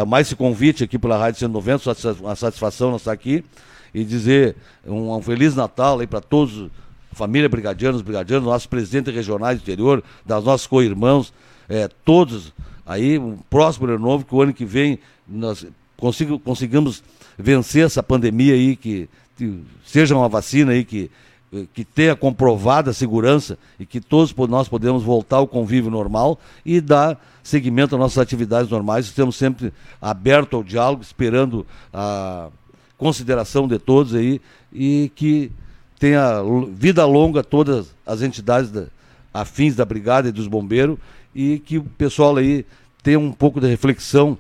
mais 0.08 0.26
esse 0.28 0.36
convite 0.36 0.84
aqui 0.84 0.98
pela 0.98 1.18
Rádio 1.18 1.40
190, 1.42 1.92
uma 2.22 2.36
satisfação 2.36 2.90
nós 2.90 3.02
estar 3.02 3.12
aqui 3.12 3.44
e 3.94 4.04
dizer 4.04 4.56
um, 4.86 5.16
um 5.16 5.22
Feliz 5.22 5.56
Natal 5.56 6.00
aí 6.00 6.08
para 6.08 6.22
todos, 6.22 6.70
família 7.12 7.48
brigadianos, 7.48 8.02
brigadianos, 8.02 8.46
nossos 8.46 8.66
presidentes 8.66 9.14
regionais 9.14 9.60
do 9.60 9.62
interior, 9.62 10.04
das 10.26 10.44
nossas 10.44 10.68
co-irmãos, 10.68 11.34
é, 11.70 11.88
todos 12.04 12.54
aí, 12.86 13.18
um 13.18 13.38
próximo 13.50 13.88
ano 13.88 14.00
novo, 14.00 14.26
que 14.26 14.36
o 14.36 14.42
ano 14.42 14.54
que 14.54 14.66
vem 14.66 15.00
nós 15.28 15.66
consigo, 15.98 16.38
consigamos 16.40 17.04
vencer 17.38 17.86
essa 17.86 18.04
pandemia 18.04 18.54
aí, 18.54 18.76
que, 18.76 19.10
que 19.38 19.62
seja 19.86 20.16
uma 20.16 20.28
vacina 20.28 20.72
aí 20.72 20.84
que 20.84 21.10
que 21.74 21.86
tenha 21.86 22.16
comprovada 22.16 22.90
a 22.90 22.94
segurança 22.94 23.58
e 23.80 23.86
que 23.86 24.02
todos 24.02 24.34
nós 24.50 24.68
podemos 24.68 25.04
voltar 25.04 25.38
ao 25.38 25.48
convívio 25.48 25.92
normal 25.92 26.40
e 26.66 26.82
dar 26.82 27.24
seguimento 27.44 27.96
às 27.96 28.02
nossas 28.02 28.18
atividades 28.18 28.72
normais. 28.72 29.06
Estamos 29.06 29.36
sempre 29.36 29.72
abertos 30.02 30.58
ao 30.58 30.64
diálogo, 30.64 31.04
esperando 31.04 31.66
a 31.94 32.50
consideração 32.98 33.68
de 33.68 33.80
todos 33.80 34.16
aí 34.16 34.42
e 34.72 35.12
que 35.16 35.52
tenha 36.00 36.42
vida 36.72 37.06
longa 37.06 37.44
todas 37.44 37.94
as 38.06 38.22
entidades 38.22 38.72
da, 38.72 38.86
afins 39.34 39.76
da 39.76 39.86
Brigada 39.86 40.30
e 40.30 40.32
dos 40.32 40.48
Bombeiros 40.48 40.98
e 41.34 41.60
que 41.60 41.78
o 41.78 41.84
pessoal 41.84 42.36
aí 42.38 42.66
tenha 43.02 43.20
um 43.20 43.32
pouco 43.32 43.60
de 43.60 43.68
reflexão 43.68 44.38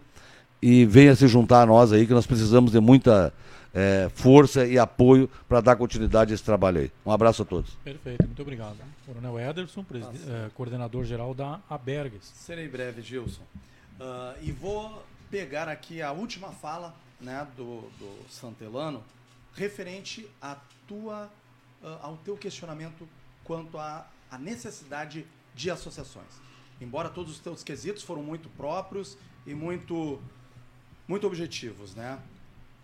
e 0.62 0.86
venha 0.86 1.16
se 1.16 1.28
juntar 1.28 1.64
a 1.64 1.66
nós 1.66 1.92
aí, 1.92 2.08
que 2.08 2.14
nós 2.14 2.26
precisamos 2.26 2.72
de 2.72 2.80
muita 2.80 3.34
é, 3.74 4.10
força 4.14 4.66
e 4.66 4.78
apoio 4.78 5.30
para 5.50 5.60
dar 5.60 5.76
continuidade 5.76 6.32
a 6.32 6.36
esse 6.36 6.44
trabalho 6.44 6.82
aí. 6.82 6.92
Um 7.06 7.12
abraço 7.12 7.42
a 7.42 7.46
todos. 7.46 7.72
Perfeito, 7.84 8.24
muito 8.26 8.42
obrigado. 8.42 8.76
Coronel 9.06 9.40
Ederson, 9.40 9.86
é, 9.94 10.50
coordenador 10.54 11.04
geral 11.04 11.34
da 11.34 11.60
Abergues. 11.70 12.32
Serei 12.36 12.68
breve, 12.68 13.02
Gilson. 13.02 13.42
Uh, 14.00 14.36
e 14.42 14.52
vou 14.52 15.04
pegar 15.30 15.68
aqui 15.68 16.02
a 16.02 16.12
última 16.12 16.50
fala 16.50 16.94
né, 17.24 17.48
do, 17.56 17.82
do 17.98 18.30
Santelano 18.30 19.04
referente 19.54 20.30
à 20.42 20.58
tua, 20.88 21.32
uh, 21.82 21.88
ao 22.02 22.18
teu 22.18 22.38
questionamento 22.38 23.08
quanto 23.44 23.78
à, 23.78 24.08
à 24.30 24.38
necessidade 24.38 25.26
de 25.56 25.72
associações. 25.72 26.42
Embora 26.82 27.10
todos 27.10 27.32
os 27.34 27.40
teus 27.40 27.64
quesitos 27.64 28.04
foram 28.04 28.24
muito 28.24 28.50
próprios 28.50 29.18
e 29.46 29.54
muito, 29.54 30.22
muito 31.08 31.26
objetivos, 31.28 31.96
né? 31.96 32.20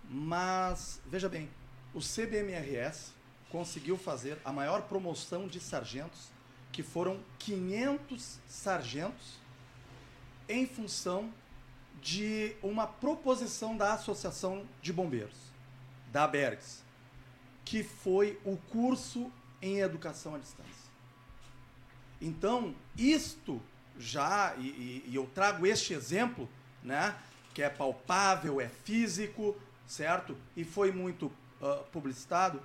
Mas, 0.10 1.02
veja 1.06 1.28
bem, 1.28 1.50
o 1.94 2.00
CBMRS 2.00 3.14
conseguiu 3.50 3.98
fazer 3.98 4.40
a 4.46 4.52
maior 4.52 4.84
promoção 4.84 5.48
de 5.48 5.60
sargentos, 5.60 6.30
que 6.72 6.84
foram 6.84 7.20
500 7.40 8.40
sargentos, 8.48 9.40
em 10.48 10.66
função 10.66 11.32
de 12.02 12.56
uma 12.62 12.88
proposição 12.88 13.76
da 13.76 13.94
Associação 13.94 14.66
de 14.82 14.94
Bombeiros, 14.94 15.38
da 16.12 16.28
Bergs, 16.28 16.84
que 17.66 17.84
foi 17.84 18.40
o 18.46 18.58
curso 18.58 19.32
em 19.62 19.80
educação 19.80 20.36
à 20.36 20.38
distância. 20.38 20.90
Então, 22.22 22.74
isto 22.98 23.62
já, 23.98 24.56
e, 24.58 24.68
e, 24.68 25.06
e 25.08 25.16
eu 25.16 25.30
trago 25.34 25.66
este 25.66 25.94
exemplo, 25.94 26.50
né, 26.84 27.16
que 27.54 27.62
é 27.62 27.70
palpável, 27.70 28.62
é 28.62 28.70
físico, 28.70 29.56
certo? 29.86 30.38
E 30.56 30.64
foi 30.64 30.92
muito 30.92 31.26
uh, 31.26 31.84
publicitado 31.92 32.62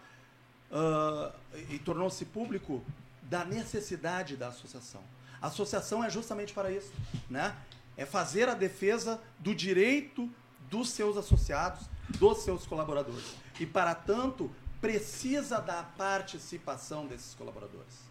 uh, 0.71 1.35
e 1.71 1.79
tornou-se 1.79 2.25
público 2.27 2.85
da 3.23 3.45
necessidade 3.45 4.37
da 4.37 4.49
associação. 4.49 5.03
A 5.41 5.49
associação 5.49 6.05
é 6.05 6.11
justamente 6.11 6.53
para 6.53 6.71
isso, 6.71 6.93
né? 7.29 7.57
É 7.97 8.05
fazer 8.05 8.49
a 8.49 8.55
defesa 8.55 9.21
do 9.39 9.55
direito 9.55 10.31
dos 10.71 10.91
seus 10.91 11.17
associados, 11.17 11.87
dos 12.19 12.39
seus 12.39 12.67
colaboradores. 12.67 13.35
E, 13.59 13.67
para 13.67 13.95
tanto, 13.95 14.51
precisa 14.81 15.61
da 15.61 15.83
participação 15.83 17.07
desses 17.07 17.35
colaboradores. 17.35 18.05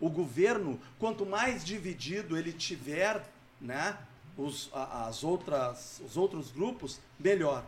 O 0.00 0.10
governo, 0.10 0.80
quanto 0.98 1.24
mais 1.24 1.64
dividido 1.64 2.36
ele 2.36 2.52
tiver, 2.52 3.24
né, 3.60 3.96
os, 4.36 4.68
as 4.72 5.22
outras, 5.22 6.02
os 6.04 6.16
outros 6.16 6.50
grupos, 6.50 7.00
melhor. 7.18 7.64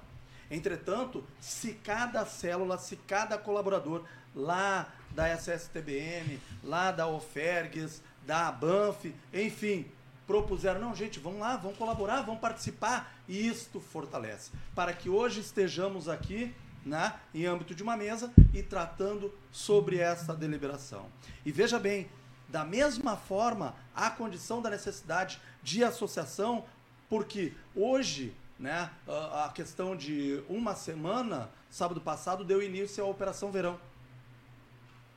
Entretanto, 0.51 1.24
se 1.40 1.74
cada 1.74 2.26
célula, 2.26 2.76
se 2.76 2.97
cada 2.97 3.39
colaborador 3.39 4.05
lá 4.35 4.93
da 5.10 5.28
SSTBM, 5.28 6.40
lá 6.62 6.90
da 6.90 7.06
Ofergues, 7.06 8.02
da 8.26 8.51
Banf, 8.51 9.06
enfim, 9.32 9.86
propuseram, 10.26 10.80
não, 10.80 10.94
gente, 10.94 11.18
vamos 11.18 11.40
lá, 11.40 11.56
vamos 11.56 11.78
colaborar, 11.78 12.22
vamos 12.22 12.40
participar. 12.40 13.14
E 13.28 13.46
isto 13.46 13.80
fortalece. 13.80 14.51
Para 14.74 14.92
que 14.92 15.09
hoje 15.09 15.40
estejamos 15.40 16.09
aqui, 16.09 16.55
né, 16.84 17.14
em 17.32 17.46
âmbito 17.46 17.74
de 17.74 17.82
uma 17.82 17.96
mesa 17.96 18.32
e 18.52 18.62
tratando 18.62 19.32
sobre 19.51 19.98
essa 19.98 20.34
deliberação. 20.34 21.06
E 21.44 21.52
veja 21.52 21.78
bem, 21.78 22.09
da 22.48 22.64
mesma 22.64 23.16
forma, 23.16 23.74
a 23.94 24.10
condição 24.10 24.60
da 24.60 24.70
necessidade 24.70 25.40
de 25.62 25.82
associação, 25.82 26.64
porque 27.09 27.55
hoje, 27.74 28.34
né, 28.59 28.90
a 29.06 29.51
questão 29.55 29.96
de 29.96 30.42
uma 30.48 30.74
semana, 30.74 31.51
sábado 31.70 32.01
passado, 32.01 32.44
deu 32.44 32.62
início 32.62 33.02
à 33.02 33.06
Operação 33.06 33.51
Verão. 33.51 33.78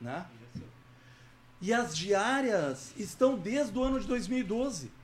Né? 0.00 0.26
E 1.60 1.72
as 1.72 1.96
diárias 1.96 2.92
estão 2.96 3.36
desde 3.36 3.76
o 3.76 3.82
ano 3.82 4.00
de 4.00 4.06
2012 4.06 4.97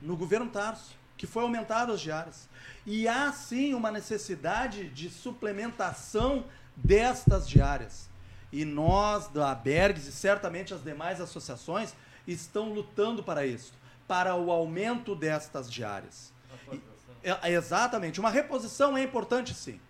no 0.00 0.16
governo 0.16 0.50
Tarso, 0.50 0.94
que 1.16 1.26
foi 1.26 1.42
aumentado 1.42 1.92
as 1.92 2.00
diárias. 2.00 2.48
E 2.84 3.08
há 3.08 3.32
sim 3.32 3.74
uma 3.74 3.90
necessidade 3.90 4.88
de 4.88 5.10
suplementação 5.10 6.44
destas 6.76 7.48
diárias. 7.48 8.08
E 8.52 8.64
nós, 8.64 9.28
da 9.28 9.54
Bergs 9.54 10.08
e 10.08 10.12
certamente 10.12 10.72
as 10.72 10.82
demais 10.82 11.20
associações, 11.20 11.94
estão 12.26 12.72
lutando 12.72 13.22
para 13.22 13.46
isso, 13.46 13.72
para 14.06 14.34
o 14.34 14.50
aumento 14.50 15.14
destas 15.14 15.70
diárias. 15.70 16.32
E, 16.72 16.80
é, 17.22 17.52
exatamente. 17.52 18.20
Uma 18.20 18.30
reposição 18.30 18.96
é 18.96 19.02
importante 19.02 19.54
sim. 19.54 19.80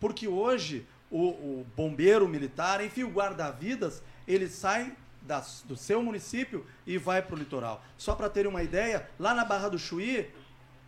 Porque 0.00 0.26
hoje 0.26 0.86
o, 1.10 1.28
o 1.28 1.66
bombeiro 1.76 2.26
militar, 2.26 2.82
enfim, 2.84 3.04
o 3.04 3.10
guarda-vidas, 3.10 4.02
ele 4.26 4.48
sai 4.48 4.96
das, 5.26 5.62
do 5.66 5.76
seu 5.76 6.02
município 6.02 6.66
e 6.86 6.98
vai 6.98 7.22
para 7.22 7.34
o 7.34 7.38
litoral. 7.38 7.82
Só 7.96 8.14
para 8.14 8.28
ter 8.28 8.46
uma 8.46 8.62
ideia, 8.62 9.08
lá 9.18 9.34
na 9.34 9.44
Barra 9.44 9.68
do 9.68 9.78
Chuí, 9.78 10.30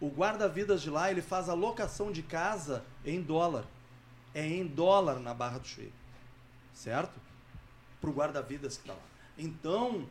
o 0.01 0.09
guarda-vidas 0.09 0.83
de 0.83 0.91
lá 0.91 1.11
ele 1.11 1.23
faz 1.23 1.49
a 1.49 1.55
locação 1.55 2.13
de 2.13 2.23
casa 2.23 2.85
em 3.05 3.21
dólar. 3.21 3.65
É 4.35 4.45
em 4.45 4.67
dólar 4.67 5.21
na 5.21 5.33
Barra 5.33 5.59
do 5.59 5.67
Chuí. 5.67 5.93
Certo? 6.75 7.19
Para 8.01 8.11
o 8.11 8.13
guarda-vidas 8.13 8.77
que 8.77 8.83
está 8.83 8.93
lá. 8.93 9.01
Então, 9.39 10.07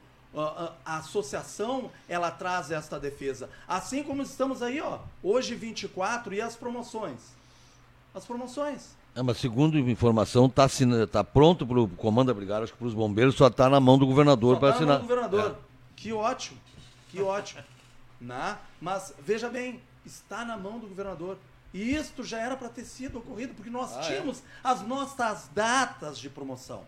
a, 0.85 0.97
associação 0.97 1.91
ela 2.07 2.31
traz 2.31 2.71
esta 2.71 2.99
defesa. 2.99 3.49
Assim 3.67 4.03
como 4.03 4.23
estamos 4.23 4.61
aí, 4.61 4.81
ó, 4.81 4.99
hoje 5.21 5.55
24 5.55 6.33
e 6.33 6.41
as 6.41 6.55
promoções. 6.55 7.19
as 8.13 8.25
promoções. 8.25 8.95
É, 9.15 9.21
mas 9.21 9.37
segundo 9.37 9.77
informação, 9.77 10.47
está 10.47 10.67
tá 11.07 11.23
pronto 11.23 11.67
para 11.67 11.79
o 11.79 11.87
comando 11.87 12.27
da 12.27 12.33
brigada, 12.33 12.63
acho 12.63 12.73
que 12.73 12.79
para 12.79 12.87
os 12.87 12.95
bombeiros 12.95 13.35
só 13.35 13.47
está 13.47 13.69
na 13.69 13.79
mão 13.79 13.97
do 13.97 14.07
governador 14.07 14.59
para 14.59 14.69
tá 14.69 14.75
assinar. 14.75 14.93
Na 14.93 14.99
mão 14.99 15.07
do 15.07 15.09
governador. 15.09 15.51
É. 15.51 15.63
Que 15.95 16.11
ótimo, 16.11 16.59
que 17.09 17.21
ótimo. 17.21 17.61
né? 18.19 18.57
Mas 18.81 19.13
veja 19.23 19.49
bem, 19.49 19.79
está 20.03 20.43
na 20.43 20.57
mão 20.57 20.79
do 20.79 20.87
governador. 20.87 21.37
E 21.71 21.95
isto 21.95 22.23
já 22.23 22.39
era 22.39 22.55
para 22.55 22.69
ter 22.69 22.85
sido 22.85 23.19
ocorrido, 23.19 23.53
porque 23.53 23.69
nós 23.69 23.95
ah, 23.95 23.99
é? 23.99 24.07
tínhamos 24.07 24.39
é? 24.39 24.41
as 24.63 24.81
nossas 24.81 25.49
datas 25.53 26.17
de 26.17 26.29
promoção. 26.29 26.83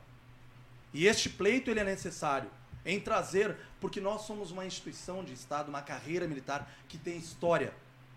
E 0.94 1.08
este 1.08 1.30
pleito 1.30 1.70
ele 1.70 1.80
é 1.80 1.84
necessário 1.84 2.50
em 2.86 3.00
trazer, 3.00 3.56
porque 3.82 4.00
nós 4.00 4.22
somos 4.22 4.52
uma 4.52 4.66
instituição 4.66 5.24
de 5.24 5.34
Estado, 5.34 5.70
uma 5.70 5.82
carreira 5.82 6.28
militar 6.28 6.72
que 6.88 6.98
tem 6.98 7.18
história 7.18 7.74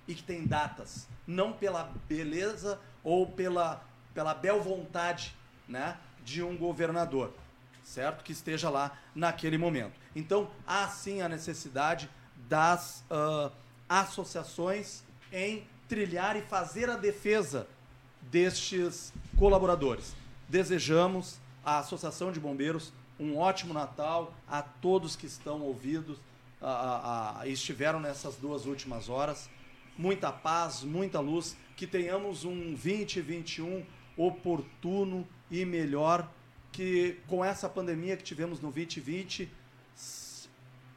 e 0.07 0.15
que 0.15 0.23
tem 0.23 0.47
datas, 0.47 1.07
não 1.27 1.53
pela 1.53 1.93
beleza 2.07 2.79
ou 3.03 3.27
pela 3.27 3.83
pela 4.19 4.35
bel 4.35 4.61
vontade 4.61 5.33
né, 5.69 5.97
de 6.25 6.43
um 6.43 6.57
governador, 6.57 7.33
certo? 7.85 8.25
Que 8.25 8.33
esteja 8.33 8.69
lá 8.69 8.99
naquele 9.15 9.57
momento. 9.57 9.93
Então, 10.17 10.51
há 10.67 10.89
sim 10.89 11.23
a 11.23 11.29
necessidade 11.29 12.11
das 12.49 13.05
uh, 13.09 13.53
associações 13.89 15.05
em 15.33 15.65
trilhar 15.89 16.35
e 16.35 16.43
fazer 16.43 16.91
a 16.91 16.97
defesa 16.97 17.69
destes 18.23 19.13
colaboradores. 19.37 20.17
Desejamos 20.49 21.39
à 21.65 21.79
Associação 21.79 22.33
de 22.33 22.41
Bombeiros 22.41 22.93
um 23.21 23.39
ótimo 23.39 23.73
Natal 23.73 24.35
a 24.49 24.63
todos 24.63 25.15
que 25.15 25.27
estão 25.27 25.61
ouvidos, 25.61 26.19
a, 26.61 27.39
a, 27.39 27.47
estiveram 27.47 28.01
nessas 28.01 28.35
duas 28.35 28.67
últimas 28.67 29.09
horas. 29.09 29.49
Muita 29.97 30.33
paz, 30.33 30.83
muita 30.83 31.21
luz, 31.21 31.57
que 31.77 31.87
tenhamos 31.87 32.45
um 32.45 32.75
2021 32.75 33.87
oportuno 34.19 35.27
e 35.51 35.65
melhor 35.65 36.31
que 36.73 37.19
com 37.27 37.43
essa 37.43 37.69
pandemia 37.69 38.17
que 38.17 38.23
tivemos 38.23 38.61
no 38.61 38.71
2020 38.71 39.45
uh, 39.45 39.49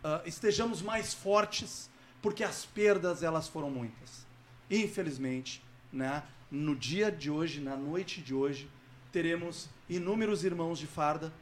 ah, 0.04 0.22
estejamos 0.26 0.82
mais 0.82 1.14
fortes 1.14 1.90
porque 2.22 2.44
as 2.44 2.66
perdas 2.66 3.24
elas 3.24 3.48
foram 3.48 3.70
muitas. 3.70 4.26
Infelizmente, 4.70 5.64
né, 5.92 6.24
no 6.50 6.76
dia 6.76 7.12
de 7.12 7.32
hoje, 7.32 7.62
na 7.62 7.76
noite 7.76 8.22
de 8.22 8.34
hoje, 8.34 8.70
teremos 9.12 9.70
inúmeros 9.90 10.44
irmãos 10.44 10.80
de 10.80 10.88
farda 10.88 11.34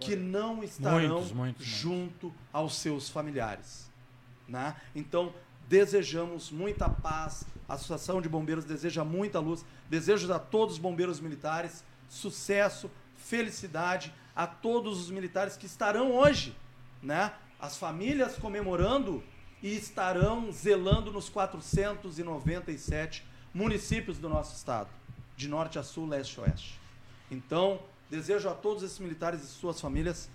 que 0.00 0.14
não 0.14 0.62
estarão 0.62 1.16
muitos, 1.16 1.32
muitos, 1.32 1.66
junto 1.66 2.26
muitos. 2.26 2.42
aos 2.52 2.76
seus 2.76 3.08
familiares. 3.08 3.90
Né? 4.46 4.76
Então, 4.94 5.34
desejamos 5.68 6.50
muita 6.50 6.88
paz, 6.88 7.44
a 7.68 7.74
Associação 7.74 8.22
de 8.22 8.28
Bombeiros 8.28 8.64
deseja 8.64 9.04
muita 9.04 9.38
luz, 9.38 9.64
desejo 9.88 10.32
a 10.32 10.38
todos 10.38 10.74
os 10.76 10.80
bombeiros 10.80 11.20
militares 11.20 11.84
sucesso, 12.08 12.90
felicidade 13.16 14.12
a 14.34 14.46
todos 14.46 14.98
os 14.98 15.10
militares 15.10 15.56
que 15.56 15.66
estarão 15.66 16.12
hoje, 16.12 16.56
né? 17.02 17.32
As 17.60 17.76
famílias 17.76 18.36
comemorando 18.36 19.22
e 19.62 19.76
estarão 19.76 20.50
zelando 20.52 21.12
nos 21.12 21.28
497 21.28 23.26
municípios 23.52 24.18
do 24.18 24.28
nosso 24.28 24.54
estado, 24.56 24.88
de 25.36 25.48
norte 25.48 25.78
a 25.78 25.82
sul, 25.82 26.08
leste 26.08 26.40
a 26.40 26.44
oeste. 26.44 26.78
Então, 27.30 27.80
desejo 28.08 28.48
a 28.48 28.54
todos 28.54 28.82
esses 28.82 28.98
militares 29.00 29.42
e 29.42 29.46
suas 29.46 29.80
famílias 29.80 30.30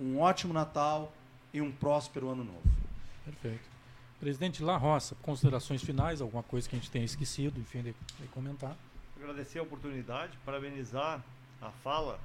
um 0.00 0.20
ótimo 0.20 0.54
Natal 0.54 1.12
e 1.52 1.60
um 1.60 1.72
próspero 1.72 2.30
ano 2.30 2.44
novo. 2.44 2.62
Perfeito. 3.24 3.67
Presidente 4.20 4.64
La 4.64 4.76
Roça, 4.76 5.14
considerações 5.22 5.82
finais, 5.82 6.20
alguma 6.20 6.42
coisa 6.42 6.68
que 6.68 6.74
a 6.74 6.78
gente 6.78 6.90
tenha 6.90 7.04
esquecido, 7.04 7.60
enfim, 7.60 7.82
de, 7.82 7.94
de 8.18 8.26
comentar. 8.28 8.76
Agradecer 9.16 9.60
a 9.60 9.62
oportunidade, 9.62 10.36
parabenizar 10.44 11.22
a 11.60 11.70
fala, 11.70 12.18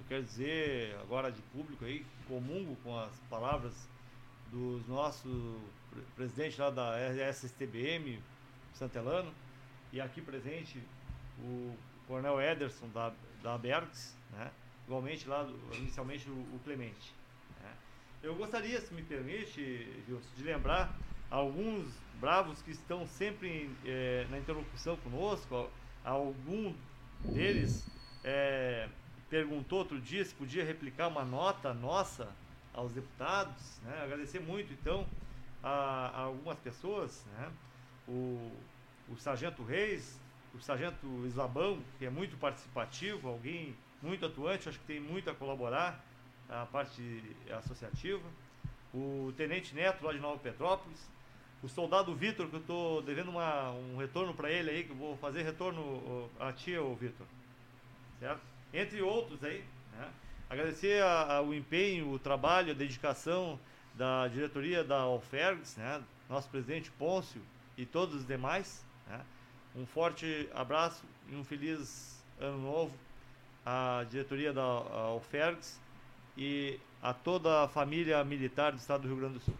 eu 0.00 0.06
quero 0.08 0.24
dizer 0.24 0.96
agora 1.02 1.30
de 1.30 1.40
público 1.52 1.84
aí, 1.84 2.04
comungo 2.26 2.76
com 2.82 2.98
as 2.98 3.12
palavras 3.30 3.72
dos 4.50 4.86
nossos 4.88 5.56
presidente 6.14 6.60
lá 6.60 6.70
da 6.70 6.98
SSTBM, 7.30 8.20
Santelano, 8.74 9.32
e 9.92 10.00
aqui 10.00 10.20
presente 10.20 10.82
o 11.38 11.74
Coronel 12.06 12.40
Ederson 12.40 12.88
da, 12.88 13.12
da 13.42 13.56
Bergs, 13.56 14.14
né? 14.32 14.50
igualmente 14.86 15.28
lá, 15.28 15.48
inicialmente 15.74 16.28
o, 16.28 16.32
o 16.32 16.60
Clemente. 16.64 17.14
Né? 17.62 17.72
Eu 18.22 18.34
gostaria, 18.34 18.80
se 18.80 18.92
me 18.92 19.02
permite, 19.02 19.60
de 20.36 20.42
lembrar 20.42 20.96
alguns 21.30 21.86
bravos 22.20 22.62
que 22.62 22.70
estão 22.70 23.06
sempre 23.06 23.70
é, 23.84 24.26
na 24.30 24.38
interlocução 24.38 24.96
conosco, 24.96 25.68
algum 26.04 26.74
deles 27.24 27.86
é, 28.24 28.88
perguntou 29.28 29.80
outro 29.80 30.00
dia 30.00 30.24
se 30.24 30.34
podia 30.34 30.64
replicar 30.64 31.08
uma 31.08 31.24
nota 31.24 31.74
nossa 31.74 32.28
aos 32.72 32.92
deputados, 32.92 33.80
né? 33.82 34.02
agradecer 34.02 34.40
muito 34.40 34.72
então 34.72 35.06
a, 35.62 35.68
a, 35.68 36.20
algumas 36.22 36.58
pessoas, 36.58 37.24
né? 37.36 37.50
o, 38.06 38.52
o 39.08 39.16
Sargento 39.16 39.62
Reis, 39.62 40.20
o 40.54 40.60
Sargento 40.60 41.06
Islabão, 41.26 41.80
que 41.98 42.06
é 42.06 42.10
muito 42.10 42.36
participativo, 42.36 43.28
alguém 43.28 43.76
muito 44.02 44.24
atuante, 44.26 44.68
acho 44.68 44.78
que 44.78 44.86
tem 44.86 45.00
muito 45.00 45.28
a 45.30 45.34
colaborar 45.34 46.04
a 46.48 46.66
parte 46.66 47.22
associativa, 47.50 48.26
o 48.94 49.32
Tenente 49.36 49.74
Neto 49.74 50.04
lá 50.04 50.12
de 50.12 50.20
Nova 50.20 50.38
Petrópolis, 50.38 51.08
o 51.62 51.68
soldado 51.68 52.14
Vitor, 52.14 52.48
que 52.48 52.56
eu 52.56 52.60
estou 52.60 53.02
devendo 53.02 53.30
uma, 53.30 53.70
um 53.70 53.96
retorno 53.96 54.34
para 54.34 54.50
ele 54.50 54.70
aí, 54.70 54.84
que 54.84 54.90
eu 54.90 54.96
vou 54.96 55.16
fazer 55.16 55.42
retorno 55.42 56.30
a 56.38 56.52
ti, 56.52 56.76
o 56.76 56.94
Vitor. 56.94 57.26
Certo? 58.20 58.40
Entre 58.72 59.02
outros 59.02 59.42
aí. 59.42 59.64
Né? 59.92 60.08
Agradecer 60.48 61.02
a, 61.02 61.36
a, 61.36 61.42
o 61.42 61.54
empenho, 61.54 62.10
o 62.12 62.18
trabalho, 62.18 62.70
a 62.70 62.74
dedicação 62.74 63.58
da 63.94 64.28
diretoria 64.28 64.84
da 64.84 65.00
Alfergs, 65.00 65.76
né? 65.76 66.02
nosso 66.28 66.48
presidente 66.48 66.90
Pôncio 66.92 67.40
e 67.76 67.86
todos 67.86 68.14
os 68.14 68.26
demais. 68.26 68.84
Né? 69.08 69.20
Um 69.74 69.86
forte 69.86 70.48
abraço 70.54 71.04
e 71.28 71.34
um 71.34 71.44
feliz 71.44 72.22
ano 72.38 72.58
novo 72.58 72.94
à 73.64 74.04
diretoria 74.08 74.52
da 74.52 74.62
Alfergs 74.62 75.80
e 76.36 76.78
a 77.02 77.12
toda 77.12 77.64
a 77.64 77.68
família 77.68 78.22
militar 78.24 78.72
do 78.72 78.78
estado 78.78 79.02
do 79.02 79.08
Rio 79.08 79.16
Grande 79.16 79.34
do 79.34 79.40
Sul. 79.40 79.54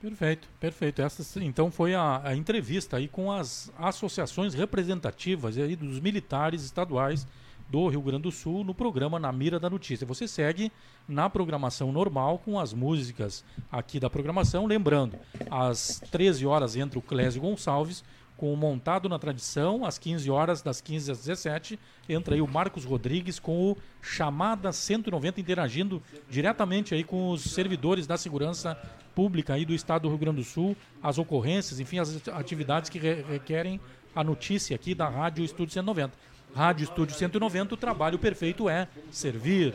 Perfeito, 0.00 0.48
perfeito. 0.60 1.02
Essa 1.02 1.42
então 1.42 1.70
foi 1.72 1.94
a, 1.94 2.20
a, 2.24 2.36
entrevista 2.36 2.96
aí 2.96 3.08
com 3.08 3.32
as 3.32 3.72
associações 3.76 4.54
representativas 4.54 5.58
aí 5.58 5.74
dos 5.74 5.98
militares 5.98 6.62
estaduais 6.62 7.26
do 7.68 7.88
Rio 7.88 8.00
Grande 8.00 8.22
do 8.22 8.30
Sul 8.30 8.62
no 8.62 8.72
programa 8.72 9.18
Na 9.18 9.32
Mira 9.32 9.58
da 9.58 9.68
Notícia. 9.68 10.06
Você 10.06 10.28
segue 10.28 10.70
na 11.06 11.28
programação 11.28 11.90
normal 11.90 12.38
com 12.38 12.60
as 12.60 12.72
músicas 12.72 13.44
aqui 13.70 13.98
da 13.98 14.08
programação, 14.08 14.66
lembrando, 14.66 15.18
às 15.50 16.00
13 16.10 16.46
horas 16.46 16.76
entra 16.76 16.98
o 16.98 17.02
Clésio 17.02 17.42
Gonçalves 17.42 18.04
com 18.38 18.54
o 18.54 18.56
Montado 18.56 19.08
na 19.08 19.18
Tradição, 19.18 19.84
às 19.84 19.98
15 19.98 20.30
horas, 20.30 20.62
das 20.62 20.80
15 20.80 21.10
às 21.10 21.18
17, 21.18 21.78
entra 22.08 22.36
aí 22.36 22.40
o 22.40 22.46
Marcos 22.46 22.84
Rodrigues 22.84 23.40
com 23.40 23.72
o 23.72 23.76
Chamada 24.00 24.72
190 24.72 25.40
interagindo 25.40 26.00
diretamente 26.30 26.94
aí 26.94 27.02
com 27.02 27.30
os 27.30 27.42
servidores 27.42 28.06
da 28.06 28.16
segurança 28.16 28.76
pública 29.12 29.54
aí 29.54 29.64
do 29.64 29.74
estado 29.74 30.02
do 30.02 30.08
Rio 30.08 30.18
Grande 30.18 30.36
do 30.36 30.44
Sul, 30.44 30.76
as 31.02 31.18
ocorrências, 31.18 31.80
enfim, 31.80 31.98
as 31.98 32.28
atividades 32.28 32.88
que 32.88 33.00
re 33.00 33.22
requerem 33.22 33.80
a 34.14 34.22
notícia 34.22 34.76
aqui 34.76 34.94
da 34.94 35.08
Rádio 35.08 35.44
Estúdio 35.44 35.74
190. 35.74 36.14
Rádio 36.54 36.84
Estúdio 36.84 37.16
190, 37.16 37.74
o 37.74 37.76
trabalho 37.76 38.20
perfeito 38.20 38.68
é 38.68 38.86
servir. 39.10 39.74